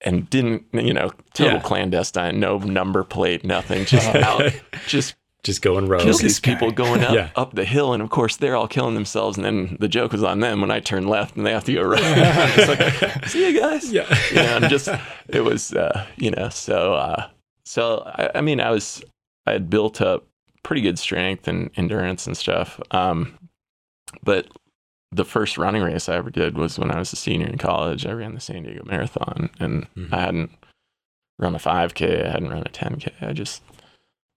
and 0.00 0.28
didn't 0.30 0.64
you 0.72 0.92
know 0.92 1.12
total 1.34 1.54
Yeah. 1.54 1.62
clandestine, 1.62 2.40
no 2.40 2.58
number 2.58 3.04
plate, 3.04 3.44
nothing, 3.44 3.84
just 3.84 4.06
out, 4.14 4.52
just 4.86 5.14
Just 5.44 5.60
going 5.62 5.88
rogue. 5.88 6.02
kill 6.02 6.12
this 6.12 6.20
these 6.20 6.40
guy. 6.40 6.52
people 6.54 6.70
going 6.70 7.02
up 7.02 7.14
Yeah. 7.14 7.30
up 7.36 7.54
the 7.54 7.64
hill, 7.64 7.92
and 7.92 8.02
of 8.02 8.10
course 8.10 8.36
they're 8.36 8.54
all 8.56 8.68
killing 8.68 8.94
themselves. 8.94 9.36
And 9.36 9.44
then 9.44 9.76
the 9.80 9.88
joke 9.88 10.12
was 10.12 10.22
on 10.22 10.40
them 10.40 10.60
when 10.60 10.70
I 10.70 10.78
turn 10.80 11.06
left 11.08 11.36
and 11.36 11.44
they 11.46 11.50
have 11.52 11.64
to 11.64 11.72
go 11.74 11.82
right. 11.82 12.00
it's 12.04 13.02
like, 13.02 13.26
see 13.26 13.52
you 13.52 13.60
guys. 13.60 13.92
Yeah. 13.92 14.06
You 14.30 14.36
know, 14.36 14.56
and 14.58 14.68
just 14.68 14.88
it 15.28 15.40
was, 15.42 15.72
uh, 15.72 16.06
you 16.16 16.30
know, 16.30 16.48
so 16.48 16.94
uh, 16.94 17.28
so 17.64 18.02
I, 18.06 18.30
I 18.36 18.40
mean, 18.40 18.60
I 18.60 18.70
was 18.70 19.02
I 19.46 19.52
had 19.52 19.68
built 19.70 20.00
up 20.00 20.26
pretty 20.62 20.82
good 20.82 20.98
strength 20.98 21.48
and 21.48 21.70
endurance 21.76 22.26
and 22.28 22.36
stuff. 22.36 22.80
Um, 22.92 23.36
but 24.22 24.46
the 25.12 25.24
first 25.24 25.58
running 25.58 25.82
race 25.82 26.08
I 26.08 26.16
ever 26.16 26.30
did 26.30 26.56
was 26.56 26.78
when 26.78 26.90
I 26.90 26.98
was 26.98 27.12
a 27.12 27.16
senior 27.16 27.46
in 27.46 27.58
college. 27.58 28.06
I 28.06 28.12
ran 28.12 28.34
the 28.34 28.40
San 28.40 28.62
Diego 28.62 28.82
Marathon, 28.84 29.50
and 29.60 29.86
Mhm. 29.94 30.12
I 30.12 30.20
hadn't 30.20 30.50
run 31.38 31.54
a 31.54 31.58
5K. 31.58 32.24
I 32.26 32.30
hadn't 32.30 32.48
run 32.50 32.62
a 32.64 32.70
10K. 32.70 33.12
I 33.20 33.32
just 33.32 33.62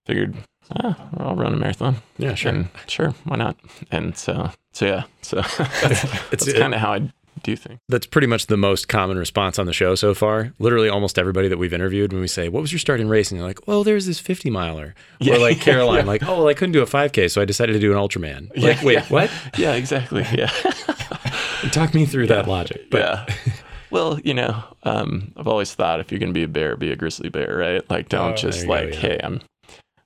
figured, 0.06 0.36
ah, 0.74 1.08
I'll 1.18 1.34
run 1.34 1.54
a 1.54 1.56
marathon. 1.56 1.96
Yeah, 2.18 2.34
sure. 2.34 2.52
And 2.52 2.68
sure, 2.86 3.14
why 3.24 3.36
not? 3.36 3.56
And 3.90 4.16
so, 4.16 4.50
so 4.72 4.86
yeah, 4.86 5.04
so 5.22 5.36
that's, 5.36 6.04
It's 6.32 6.44
that's 6.44 6.52
kind 6.58 6.74
of 6.74 6.80
how 6.80 6.92
I 6.92 7.10
do 7.42 7.54
things. 7.56 7.78
that's 7.88 8.06
pretty 8.06 8.26
much 8.26 8.46
the 8.46 8.56
most 8.56 8.88
common 8.88 9.18
response 9.18 9.58
on 9.58 9.66
the 9.66 9.72
show 9.72 9.94
so 9.94 10.14
far. 10.14 10.52
Literally, 10.58 10.88
almost 10.88 11.18
everybody 11.18 11.48
that 11.48 11.58
we've 11.58 11.72
interviewed, 11.72 12.12
when 12.12 12.20
we 12.22 12.28
say, 12.28 12.48
"What 12.48 12.60
was 12.60 12.72
your 12.72 12.78
starting 12.78 13.08
race?" 13.08 13.30
and 13.30 13.38
they're 13.40 13.46
like, 13.46 13.66
"Well, 13.66 13.84
there's 13.84 14.06
this 14.06 14.18
50 14.18 14.50
miler," 14.50 14.94
or 15.28 15.38
like 15.38 15.60
Caroline, 15.60 16.06
like, 16.06 16.22
"Oh, 16.22 16.38
well, 16.38 16.48
I 16.48 16.54
couldn't 16.54 16.72
do 16.72 16.82
a 16.82 16.86
5K, 16.86 17.30
so 17.30 17.40
I 17.40 17.44
decided 17.44 17.72
to 17.74 17.78
do 17.78 17.92
an 17.92 17.98
Ultraman." 17.98 18.48
Like, 18.56 18.78
Yeah, 18.80 18.84
wait, 18.84 18.92
yeah. 18.94 19.04
what? 19.08 19.30
Yeah, 19.58 19.74
exactly. 19.74 20.24
Yeah. 20.32 20.50
Talk 21.72 21.94
me 21.94 22.06
through 22.06 22.26
that 22.28 22.48
logic. 22.48 22.90
But 22.90 22.98
yeah. 23.00 23.34
Well, 23.88 24.18
you 24.24 24.34
know, 24.34 24.64
um, 24.82 25.32
I've 25.36 25.46
always 25.46 25.72
thought 25.72 26.00
if 26.00 26.10
you're 26.10 26.18
gonna 26.18 26.32
be 26.32 26.42
a 26.42 26.48
bear, 26.48 26.76
be 26.76 26.90
a 26.90 26.96
grizzly 26.96 27.28
bear, 27.28 27.56
right? 27.56 27.88
Like, 27.88 28.08
don't 28.08 28.32
Oh, 28.32 28.36
just 28.36 28.62
you 28.62 28.66
go, 28.66 28.72
like, 28.72 28.94
yeah. 28.94 28.98
hey, 29.00 29.20
I'm, 29.22 29.40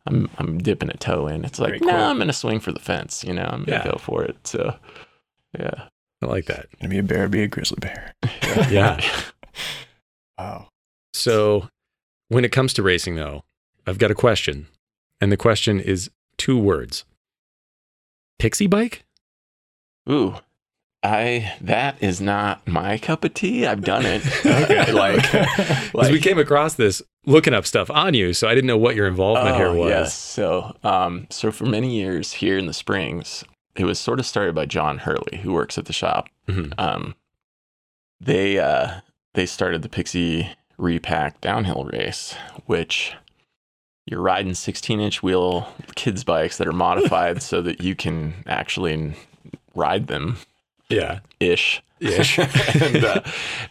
I'm, 0.06 0.28
I'm 0.36 0.58
dipping 0.58 0.90
a 0.90 0.96
toe 0.98 1.26
in. 1.28 1.46
It's 1.46 1.58
like, 1.58 1.80
no, 1.80 1.88
quote. 1.88 1.94
I'm 1.94 2.18
gonna 2.18 2.34
swing 2.34 2.60
for 2.60 2.72
the 2.72 2.78
fence. 2.78 3.24
You 3.24 3.32
know, 3.32 3.48
I'm 3.50 3.64
gonna 3.64 3.78
Yeah. 3.84 3.90
go 3.90 3.96
for 3.98 4.22
it. 4.22 4.36
So, 4.46 4.76
yeah, 5.58 5.88
I 6.22 6.26
like 6.26 6.46
that. 6.46 6.66
Gonna 6.80 6.90
be 6.90 6.98
a 6.98 7.02
bear, 7.02 7.28
be 7.28 7.42
a 7.42 7.48
grizzly 7.48 7.78
bear. 7.80 8.14
Yeah. 8.70 9.00
Wow. 10.38 10.68
So, 11.12 11.68
when 12.28 12.46
it 12.46 12.52
comes 12.52 12.72
to 12.74 12.82
racing, 12.82 13.16
though, 13.16 13.42
I've 13.86 13.98
got 13.98 14.10
a 14.10 14.14
question, 14.14 14.68
and 15.20 15.30
the 15.30 15.36
question 15.36 15.78
is 15.80 16.10
two 16.38 16.58
words: 16.58 17.04
pixie 18.38 18.66
bike. 18.66 19.04
Ooh, 20.10 20.36
I 21.02 21.54
that 21.60 22.02
is 22.02 22.22
not 22.22 22.66
my 22.66 22.96
cup 22.96 23.22
of 23.24 23.34
tea. 23.34 23.66
I've 23.66 23.82
done 23.82 24.06
it. 24.06 24.22
Okay. 24.46 24.92
like, 24.92 25.20
Because 25.92 26.10
we 26.10 26.20
came 26.20 26.38
across 26.38 26.74
this 26.74 27.02
looking 27.26 27.52
up 27.52 27.66
stuff 27.66 27.90
on 27.90 28.14
you, 28.14 28.32
so 28.32 28.48
I 28.48 28.54
didn't 28.54 28.68
know 28.68 28.78
what 28.78 28.96
your 28.96 29.06
involvement 29.06 29.56
here 29.56 29.66
Oh, 29.66 29.74
was. 29.74 29.88
Yes. 29.90 30.14
So, 30.18 30.74
um, 30.82 31.26
so 31.28 31.52
for 31.52 31.66
many 31.66 31.94
years 32.00 32.32
here 32.32 32.56
in 32.56 32.64
the 32.64 32.72
Springs, 32.72 33.44
it 33.76 33.84
was 33.84 33.98
sort 33.98 34.18
of 34.20 34.26
started 34.26 34.54
by 34.54 34.66
John 34.66 34.98
Hurley, 34.98 35.38
who 35.42 35.52
works 35.52 35.78
at 35.78 35.84
the 35.86 35.92
shop. 35.92 36.28
Mhm. 36.48 36.72
Um, 36.78 37.14
they 38.20 38.58
uh, 38.58 39.00
they 39.34 39.46
started 39.46 39.82
the 39.82 39.88
Pixie 39.88 40.50
Repack 40.76 41.40
downhill 41.40 41.84
race, 41.84 42.34
which 42.66 43.14
you're 44.06 44.20
riding 44.22 44.54
16 44.54 45.00
inch 45.00 45.22
wheel 45.22 45.72
kids 45.94 46.24
bikes 46.24 46.58
that 46.58 46.66
are 46.66 46.72
modified 46.72 47.42
so 47.50 47.62
that 47.62 47.80
you 47.80 47.94
can 47.94 48.34
actually 48.46 49.12
ride 49.74 50.06
them 50.08 50.36
Yeah. 50.88 51.20
ish 51.38 51.82
Ish. 52.00 52.38
and 52.82 53.04
uh, 53.04 53.20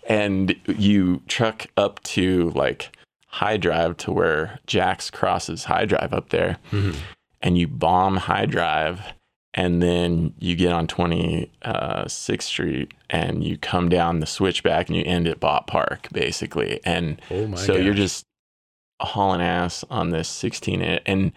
and 0.07 0.55
you 0.67 1.21
truck 1.27 1.65
up 1.77 2.01
to 2.03 2.51
like 2.51 2.95
high 3.27 3.57
drive 3.57 3.97
to 3.97 4.11
where 4.11 4.59
Jax 4.67 5.09
crosses 5.09 5.63
high 5.65 5.85
drive 5.85 6.13
up 6.13 6.29
there 6.29 6.57
Mhm. 6.71 6.95
and 7.41 7.57
you 7.57 7.67
bomb 7.67 8.17
high 8.17 8.45
drive 8.45 9.01
and 9.53 9.81
then 9.81 10.33
you 10.39 10.55
get 10.55 10.71
on 10.71 10.87
26th 10.87 12.41
street 12.41 12.93
and 13.09 13.43
you 13.43 13.57
come 13.57 13.89
down 13.89 14.19
the 14.19 14.25
switchback 14.25 14.87
and 14.87 14.97
you 14.97 15.03
end 15.03 15.27
at 15.27 15.39
Bott 15.39 15.67
Park 15.67 16.07
basically. 16.11 16.79
And 16.85 17.21
Oh 17.31 17.55
so 17.55 17.75
you're 17.75 17.93
just 17.93 18.25
hauling 19.01 19.41
ass 19.41 19.83
on 19.89 20.09
this 20.09 20.27
16 20.27 20.81
and 20.81 21.31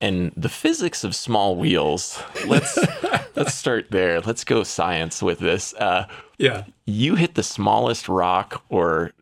and 0.00 0.32
the 0.36 0.48
physics 0.48 1.04
of 1.04 1.14
small 1.14 1.56
wheels 1.56 2.22
let's 2.46 2.78
let's 3.36 3.54
start 3.54 3.86
there. 3.90 4.20
Let's 4.20 4.44
go 4.44 4.64
science 4.64 5.22
with 5.22 5.38
this. 5.38 5.74
Uh 5.74 6.06
yeah. 6.38 6.64
you 6.86 7.14
hit 7.14 7.34
the 7.34 7.42
smallest 7.42 8.08
rock 8.08 8.64
or 8.68 9.12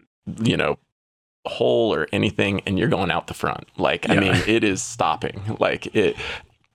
you 0.42 0.56
know 0.56 0.78
hole 1.46 1.94
or 1.94 2.08
anything 2.10 2.60
and 2.60 2.78
you're 2.78 2.88
going 2.88 3.10
out 3.10 3.26
the 3.26 3.34
front. 3.34 3.68
Like 3.76 4.08
i 4.08 4.16
mean 4.16 4.34
it 4.46 4.64
is 4.64 4.80
stopping. 4.80 5.58
Like 5.60 5.94
it 5.94 6.16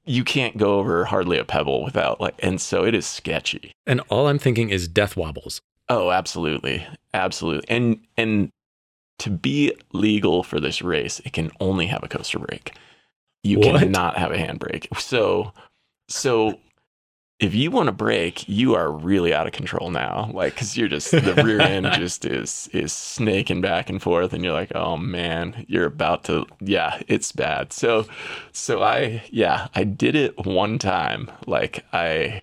you 0.09 0.23
can't 0.23 0.57
go 0.57 0.79
over 0.79 1.05
hardly 1.05 1.37
a 1.37 1.45
pebble 1.45 1.83
without 1.83 2.19
like 2.19 2.33
and 2.39 2.59
so 2.59 2.83
it 2.83 2.95
is 2.95 3.05
sketchy 3.05 3.71
And 3.85 4.01
all 4.09 4.27
I'm 4.27 4.39
thinking 4.39 4.69
is 4.71 4.87
death 4.87 5.15
wobbles. 5.15 5.61
Oh, 5.87 6.11
absolutely. 6.11 6.85
Absolutely. 7.13 7.67
And 7.69 7.99
and 8.17 8.49
to 9.19 9.29
be 9.29 9.73
legal 9.93 10.43
for 10.43 10.59
this 10.59 10.81
race, 10.81 11.19
it 11.25 11.33
can 11.33 11.51
only 11.59 11.87
have 11.87 12.03
a 12.03 12.07
coaster 12.07 12.39
brake. 12.39 12.73
You 13.43 13.59
What? 13.59 13.79
cannot 13.81 14.17
have 14.17 14.31
a 14.31 14.37
handbrake. 14.37 14.87
So 14.99 15.53
so 16.07 16.59
if 17.39 17.55
you 17.55 17.71
want 17.71 17.87
to 17.87 17.93
break, 17.93 18.47
you 18.49 18.75
are 18.75 18.91
really 18.91 19.33
out 19.33 19.47
of 19.47 19.53
control 19.53 19.91
now. 19.91 20.29
Like 20.33 20.57
cuz 20.57 20.77
you're 20.77 20.89
just 20.89 21.23
the 21.23 21.35
rear 21.35 21.63
end 21.63 21.93
just 21.93 22.25
is 22.25 22.69
is 22.73 22.91
snaking 22.93 23.61
back 23.61 23.89
and 23.89 24.01
forth 24.01 24.33
and 24.33 24.43
you're 24.43 24.53
like, 24.53 24.71
"Oh 24.75 24.97
man, 24.97 25.65
you're 25.67 25.85
about 25.85 26.23
to 26.25 26.45
yeah, 26.61 27.01
it's 27.07 27.31
bad." 27.31 27.71
So 27.73 28.07
so 28.51 28.83
I 28.83 29.23
yeah, 29.31 29.67
I 29.75 29.83
did 29.85 30.15
it 30.15 30.37
one 30.45 30.79
time. 30.79 31.31
Like 31.47 31.85
I 31.93 32.41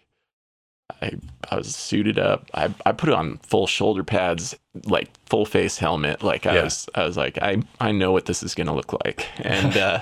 I 1.03 1.13
I 1.51 1.57
was 1.57 1.75
suited 1.75 2.19
up. 2.19 2.51
I, 2.55 2.73
I 2.85 2.93
put 2.93 3.11
on 3.11 3.39
full 3.39 3.67
shoulder 3.67 4.05
pads, 4.05 4.55
like 4.85 5.11
full 5.27 5.45
face 5.45 5.79
helmet. 5.79 6.23
Like 6.23 6.47
I 6.47 6.55
Yeah. 6.55 6.63
was 6.63 6.89
I 6.95 7.05
was 7.05 7.17
like 7.17 7.39
I 7.43 7.63
I 7.81 7.93
know 7.93 8.13
what 8.13 8.27
this 8.27 8.43
is 8.43 8.55
gonna 8.55 8.75
look 8.75 8.93
like, 9.05 9.29
and 9.45 9.77
uh, 9.77 10.01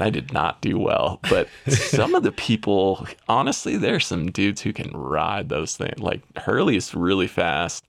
I 0.00 0.10
did 0.10 0.32
not 0.32 0.60
do 0.60 0.78
well. 0.78 1.20
But 1.30 1.48
some 1.68 2.14
of 2.14 2.22
the 2.22 2.32
people, 2.32 3.06
honestly, 3.28 3.76
there's 3.76 4.06
some 4.06 4.30
dudes 4.30 4.60
who 4.62 4.72
can 4.72 4.90
ride 4.96 5.48
those 5.48 5.76
things. 5.76 5.98
Like 5.98 6.22
Hurley 6.38 6.76
is 6.76 6.94
really 6.94 7.26
fast. 7.28 7.84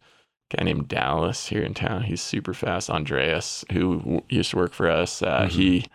guy 0.56 0.64
named 0.64 0.88
Dallas 0.88 1.48
here 1.48 1.62
in 1.64 1.74
town. 1.74 2.04
He's 2.04 2.22
super 2.22 2.54
fast. 2.54 2.90
Andreas, 2.90 3.66
who 3.74 3.98
w- 4.00 4.22
used 4.30 4.52
to 4.52 4.56
work 4.58 4.72
for 4.74 4.90
us, 4.90 5.22
uh, 5.22 5.42
Mhm. 5.42 5.50
he 5.50 5.86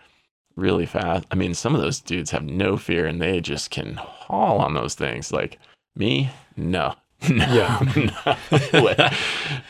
really 0.55 0.85
fast. 0.85 1.25
I 1.31 1.35
mean, 1.35 1.55
some 1.55 1.73
of 1.73 1.81
those 1.81 1.99
dudes 1.99 2.29
have 2.29 2.43
no 2.43 2.77
fear 2.77 3.07
and 3.07 3.19
they 3.19 3.41
just 3.41 3.71
can 3.71 3.95
haul 3.95 4.59
on 4.59 4.75
those 4.75 4.93
things. 4.93 5.31
Like 5.31 5.57
me, 5.95 6.29
no. 6.55 6.93
No, 7.29 7.45
Yeah. 7.53 8.37
no 8.73 8.83
way. 8.83 9.09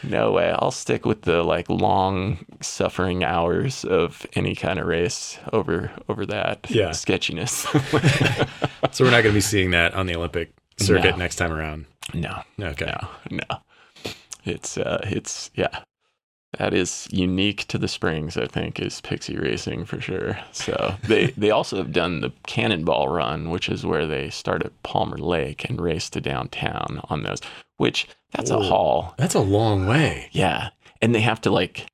No 0.04 0.32
way. 0.32 0.52
I'll 0.58 0.72
stick 0.72 1.06
with 1.06 1.22
the 1.24 1.44
like 1.44 1.70
long 1.70 2.46
suffering 2.62 3.24
hours 3.24 3.84
of 3.86 4.26
any 4.34 4.56
kind 4.56 4.80
of 4.80 4.88
race 4.88 5.38
over 5.52 5.92
over 6.10 6.26
that 6.26 6.66
Yeah. 6.70 6.92
sketchiness. 6.92 7.66
So 8.92 9.04
we're 9.06 9.12
not 9.12 9.24
going 9.24 9.34
to 9.34 9.38
be 9.38 9.42
seeing 9.42 9.72
that 9.72 9.96
on 9.96 10.06
the 10.06 10.16
Olympic 10.16 10.54
circuit 10.78 11.12
No. 11.12 11.16
next 11.18 11.38
time 11.38 11.52
around. 11.52 11.86
no, 12.14 12.44
Okay. 12.62 12.86
no, 12.86 13.08
no. 13.48 13.58
It's 14.46 14.78
uh 14.78 15.00
it's 15.06 15.50
yeah. 15.56 15.80
That 16.60 16.74
is 16.74 17.08
unique 17.12 17.66
to 17.70 17.78
the 17.78 17.88
Springs, 17.88 18.38
I 18.38 18.46
think, 18.48 18.80
is 18.80 19.02
Pixie 19.02 19.38
Racing 19.38 19.86
for 19.86 20.00
sure. 20.00 20.40
So 20.52 20.96
they 21.08 21.28
they 21.38 21.50
also 21.52 21.78
have 21.78 21.92
done 21.92 22.22
the 22.22 22.32
Cannonball 22.46 23.10
Run, 23.10 23.50
which 23.50 23.70
is 23.70 23.86
where 23.86 24.06
they 24.06 24.30
start 24.30 24.64
at 24.64 24.84
Palmer 24.84 25.18
Lake 25.18 25.68
and 25.70 25.82
race 25.82 26.10
to 26.12 26.22
downtown 26.22 27.02
on 27.10 27.24
those. 27.24 27.40
Which 27.78 28.08
that's 28.34 28.52
a 28.52 28.60
haul. 28.60 29.16
That's 29.18 29.36
a 29.36 29.40
long 29.40 29.88
way. 29.88 30.30
Yeah, 30.32 30.70
and 31.02 31.14
they 31.14 31.22
have 31.22 31.42
to 31.42 31.52
like 31.52 31.88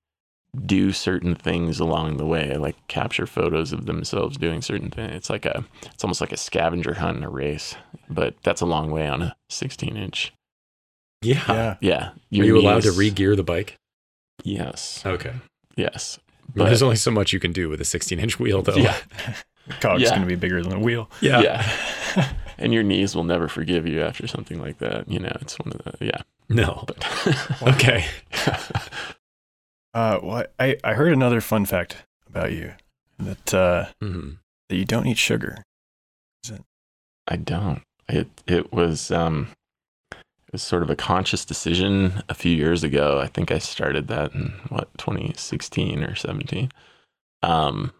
do 0.65 0.91
certain 0.91 1.35
things 1.35 1.79
along 1.79 2.17
the 2.17 2.25
way, 2.25 2.57
like 2.57 2.75
capture 2.87 3.27
photos 3.27 3.71
of 3.71 3.85
themselves 3.85 4.35
doing 4.37 4.61
certain 4.61 4.89
things. 4.89 5.13
It's 5.13 5.29
like 5.29 5.45
a 5.45 5.63
it's 5.85 6.03
almost 6.03 6.21
like 6.21 6.31
a 6.33 6.37
scavenger 6.37 6.95
hunt 6.95 7.17
in 7.17 7.23
a 7.23 7.29
race, 7.29 7.75
but 8.09 8.35
that's 8.43 8.61
a 8.61 8.65
long 8.65 8.91
way 8.91 9.07
on 9.07 9.21
a 9.21 9.35
16 9.49 9.95
inch. 9.95 10.33
Yeah. 11.21 11.43
Yeah. 11.47 11.69
Are 11.71 11.77
Yeah, 11.81 12.11
you 12.29 12.57
allowed 12.59 12.83
to 12.83 12.91
re-gear 12.91 13.35
the 13.35 13.43
bike? 13.43 13.75
Yes, 14.43 15.03
Okay. 15.05 15.33
yes. 15.75 16.19
I 16.55 16.57
mean, 16.57 16.65
there's 16.67 16.81
only 16.81 16.95
so 16.95 17.11
much 17.11 17.31
you 17.31 17.39
can 17.39 17.51
do 17.51 17.69
with 17.69 17.79
a 17.81 17.85
16 17.85 18.19
inch 18.19 18.39
wheel, 18.39 18.61
though. 18.63 18.75
Yeah. 18.75 18.97
The 19.67 19.73
cog's 19.81 20.01
Yeah. 20.01 20.09
going 20.09 20.21
to 20.21 20.27
be 20.27 20.35
bigger 20.35 20.61
than 20.61 20.71
the 20.71 20.79
wheel. 20.79 21.09
Yeah. 21.21 21.41
yeah. 21.41 22.33
and 22.57 22.73
your 22.73 22.81
knees 22.83 23.15
will 23.15 23.23
never 23.23 23.47
forgive 23.47 23.85
you 23.87 24.01
after 24.01 24.25
something 24.27 24.59
like 24.59 24.79
that. 24.79 25.07
You 25.07 25.19
know, 25.19 25.35
it's 25.41 25.57
one 25.59 25.71
of 25.73 25.83
the 25.99 26.05
yeah. 26.05 26.21
No. 26.49 26.85
But 26.87 27.05
Okay. 27.75 28.05
Uh, 29.93 30.19
well, 30.21 30.43
I, 30.59 30.77
I 30.83 30.93
heard 30.93 31.13
another 31.13 31.41
fun 31.41 31.65
fact 31.65 31.97
about 32.27 32.51
you 32.51 32.73
that 33.17 33.53
uh, 33.53 33.85
hmm 34.01 34.31
that 34.69 34.75
you 34.75 34.85
don't 34.85 35.07
eat 35.07 35.17
sugar. 35.17 35.63
I 37.27 37.35
don't. 37.35 37.81
It 38.07 38.27
it 38.47 38.71
was 38.73 39.11
um 39.11 39.49
it 39.51 39.57
was 40.51 40.63
sort 40.63 40.83
of 40.83 40.89
a 40.89 40.95
conscious 40.95 41.45
decision 41.45 42.23
a 42.29 42.33
few 42.33 42.55
years 42.55 42.83
ago. 42.83 43.19
I 43.19 43.27
think 43.27 43.51
I 43.51 43.59
started 43.59 44.07
that 44.07 44.33
in 44.33 44.53
what 44.69 44.89
2016 44.97 46.03
or 46.03 46.15
17. 46.15 46.71
Um 47.43 47.93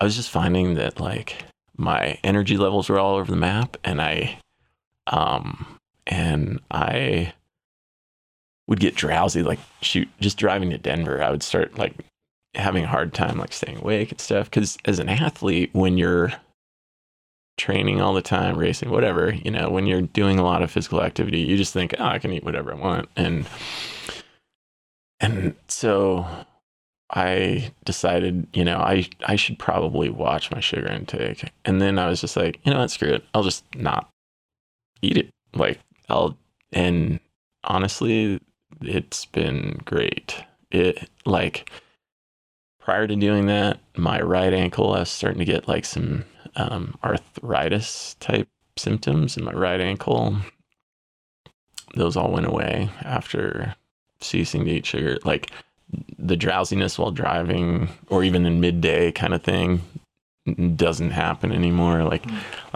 I 0.00 0.04
was 0.04 0.16
just 0.16 0.30
finding 0.30 0.74
that 0.74 1.00
like 1.00 1.44
my 1.76 2.18
energy 2.24 2.56
levels 2.56 2.88
were 2.88 2.98
all 2.98 3.14
over 3.16 3.30
the 3.30 3.36
map 3.36 3.76
and 3.84 4.00
I 4.00 4.38
um 5.06 5.78
and 6.06 6.60
I 6.70 7.32
would 8.66 8.80
get 8.80 8.94
drowsy 8.94 9.42
like 9.42 9.60
shoot 9.80 10.08
just 10.20 10.38
driving 10.38 10.70
to 10.70 10.78
Denver 10.78 11.22
I 11.22 11.30
would 11.30 11.42
start 11.42 11.78
like 11.78 11.94
having 12.54 12.84
a 12.84 12.88
hard 12.88 13.14
time 13.14 13.38
like 13.38 13.52
staying 13.52 13.78
awake 13.78 14.10
and 14.10 14.20
stuff 14.20 14.50
cuz 14.50 14.78
as 14.84 14.98
an 14.98 15.08
athlete 15.08 15.70
when 15.72 15.98
you're 15.98 16.32
training 17.56 18.00
all 18.00 18.14
the 18.14 18.22
time, 18.22 18.56
racing, 18.56 18.90
whatever, 18.90 19.32
you 19.32 19.50
know, 19.50 19.70
when 19.70 19.86
you're 19.86 20.02
doing 20.02 20.38
a 20.38 20.44
lot 20.44 20.62
of 20.62 20.70
physical 20.70 21.02
activity, 21.02 21.40
you 21.40 21.56
just 21.56 21.72
think, 21.72 21.94
oh, 21.98 22.04
I 22.04 22.18
can 22.18 22.32
eat 22.32 22.44
whatever 22.44 22.72
I 22.72 22.76
want. 22.76 23.08
And 23.16 23.46
and 25.20 25.54
so 25.68 26.26
I 27.10 27.72
decided, 27.84 28.46
you 28.52 28.64
know, 28.64 28.78
I 28.78 29.08
I 29.26 29.36
should 29.36 29.58
probably 29.58 30.10
watch 30.10 30.50
my 30.50 30.60
sugar 30.60 30.88
intake. 30.88 31.50
And 31.64 31.80
then 31.80 31.98
I 31.98 32.08
was 32.08 32.20
just 32.20 32.36
like, 32.36 32.60
you 32.64 32.72
know 32.72 32.80
what, 32.80 32.90
screw 32.90 33.12
it. 33.12 33.24
I'll 33.34 33.44
just 33.44 33.64
not 33.74 34.10
eat 35.02 35.16
it. 35.16 35.30
Like 35.54 35.80
I'll 36.08 36.36
and 36.72 37.20
honestly, 37.62 38.40
it's 38.80 39.24
been 39.26 39.80
great. 39.84 40.36
It 40.70 41.08
like 41.24 41.70
prior 42.84 43.06
to 43.06 43.16
doing 43.16 43.46
that, 43.46 43.80
my 43.96 44.20
right 44.20 44.52
ankle, 44.52 44.92
I 44.92 45.00
was 45.00 45.10
starting 45.10 45.38
to 45.38 45.44
get 45.46 45.66
like 45.66 45.86
some 45.86 46.24
um, 46.54 46.96
arthritis 47.02 48.14
type 48.20 48.46
symptoms 48.76 49.36
in 49.36 49.44
my 49.44 49.52
right 49.52 49.80
ankle. 49.80 50.36
Those 51.94 52.16
all 52.16 52.30
went 52.30 52.46
away 52.46 52.90
after 53.00 53.74
ceasing 54.20 54.66
to 54.66 54.70
eat 54.70 54.86
sugar. 54.86 55.18
Like 55.24 55.50
the 56.18 56.36
drowsiness 56.36 56.98
while 56.98 57.10
driving, 57.10 57.88
or 58.08 58.22
even 58.22 58.44
in 58.44 58.60
midday 58.60 59.10
kind 59.12 59.32
of 59.32 59.42
thing, 59.42 59.80
doesn't 60.76 61.12
happen 61.12 61.52
anymore. 61.52 62.04
Like, 62.04 62.26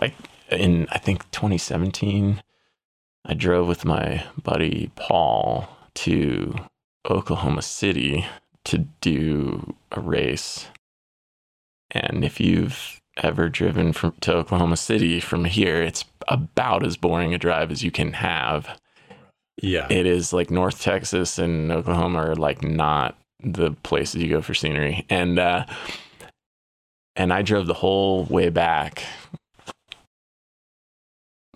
like 0.01 0.15
in 0.51 0.89
I 0.91 0.99
think 0.99 1.31
2017, 1.33 2.43
I 3.27 3.35
drove 3.35 3.69
with 3.69 3.85
my 3.85 4.25
buddy 4.43 4.91
Paul 4.97 5.69
to 5.97 6.55
Oklahoma 7.11 7.61
City 7.61 8.25
to 8.69 8.79
do 9.01 9.75
a 9.93 10.01
race. 10.01 10.67
And 11.91 12.25
if 12.25 12.39
you've 12.39 13.01
ever 13.17 13.49
driven 13.49 13.93
from 13.93 14.13
to 14.21 14.35
Oklahoma 14.35 14.77
City 14.77 15.21
from 15.21 15.47
here, 15.47 15.83
it's 15.83 16.05
about 16.29 16.85
as 16.85 16.97
boring 16.97 17.35
a 17.35 17.39
drive 17.39 17.71
as 17.71 17.83
you 17.83 17.91
can 17.91 18.13
have. 18.13 18.79
Yeah. 19.61 19.87
It 19.91 20.07
is 20.07 20.33
like 20.33 20.51
North 20.51 20.81
Texas 20.81 21.39
and 21.39 21.73
Oklahoma 21.73 22.19
are 22.19 22.37
like 22.37 22.63
not 22.63 23.17
the 23.43 23.73
places 23.83 24.23
you 24.23 24.29
go 24.29 24.43
for 24.43 24.55
scenery. 24.55 25.07
And 25.09 25.39
uh 25.39 25.65
and 27.17 27.33
I 27.33 27.43
drove 27.43 27.67
the 27.67 27.75
whole 27.75 28.25
way 28.25 28.51
back. 28.51 29.03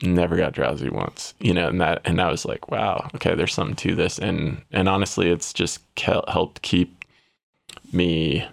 Never 0.02 0.36
got 0.36 0.52
drowsy 0.54 0.88
once, 0.88 1.34
you 1.38 1.54
know, 1.54 1.68
and 1.68 1.80
that 1.80 2.00
and 2.04 2.20
I 2.20 2.30
was 2.30 2.44
like, 2.44 2.70
wow, 2.70 3.08
okay, 3.14 3.34
there's 3.36 3.54
something 3.54 3.76
to 3.76 3.94
this, 3.94 4.18
and 4.18 4.62
and 4.72 4.88
honestly, 4.88 5.30
it's 5.30 5.52
just 5.52 5.80
helped 5.96 6.62
keep 6.62 7.01
me 7.92 8.46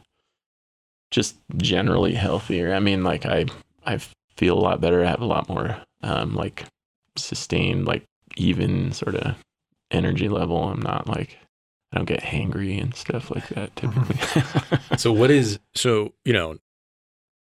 just 1.12 1.36
generally 1.58 2.14
healthier. 2.14 2.74
I 2.74 2.80
mean, 2.80 3.04
like 3.04 3.26
I 3.26 3.46
I 3.86 4.00
feel 4.36 4.58
a 4.58 4.62
lot 4.62 4.82
better. 4.82 5.04
I 5.04 5.10
have 5.10 5.22
a 5.22 5.26
lot 5.26 5.50
more 5.50 5.78
um 6.04 6.36
like 6.36 6.66
sustained, 7.16 7.86
like 7.86 8.04
even 8.38 8.92
sort 8.92 9.16
of 9.16 9.36
energy 9.92 10.30
level. 10.30 10.64
I'm 10.64 10.82
not 10.82 11.08
like 11.08 11.38
I 11.92 11.98
don't 11.98 12.06
get 12.06 12.22
hangry 12.22 12.82
and 12.82 12.96
stuff 12.96 13.32
like 13.32 13.48
that 13.50 13.76
typically. 13.76 14.18
So 14.98 15.12
what 15.12 15.32
is 15.32 15.60
so 15.74 16.14
you 16.26 16.34
know 16.34 16.58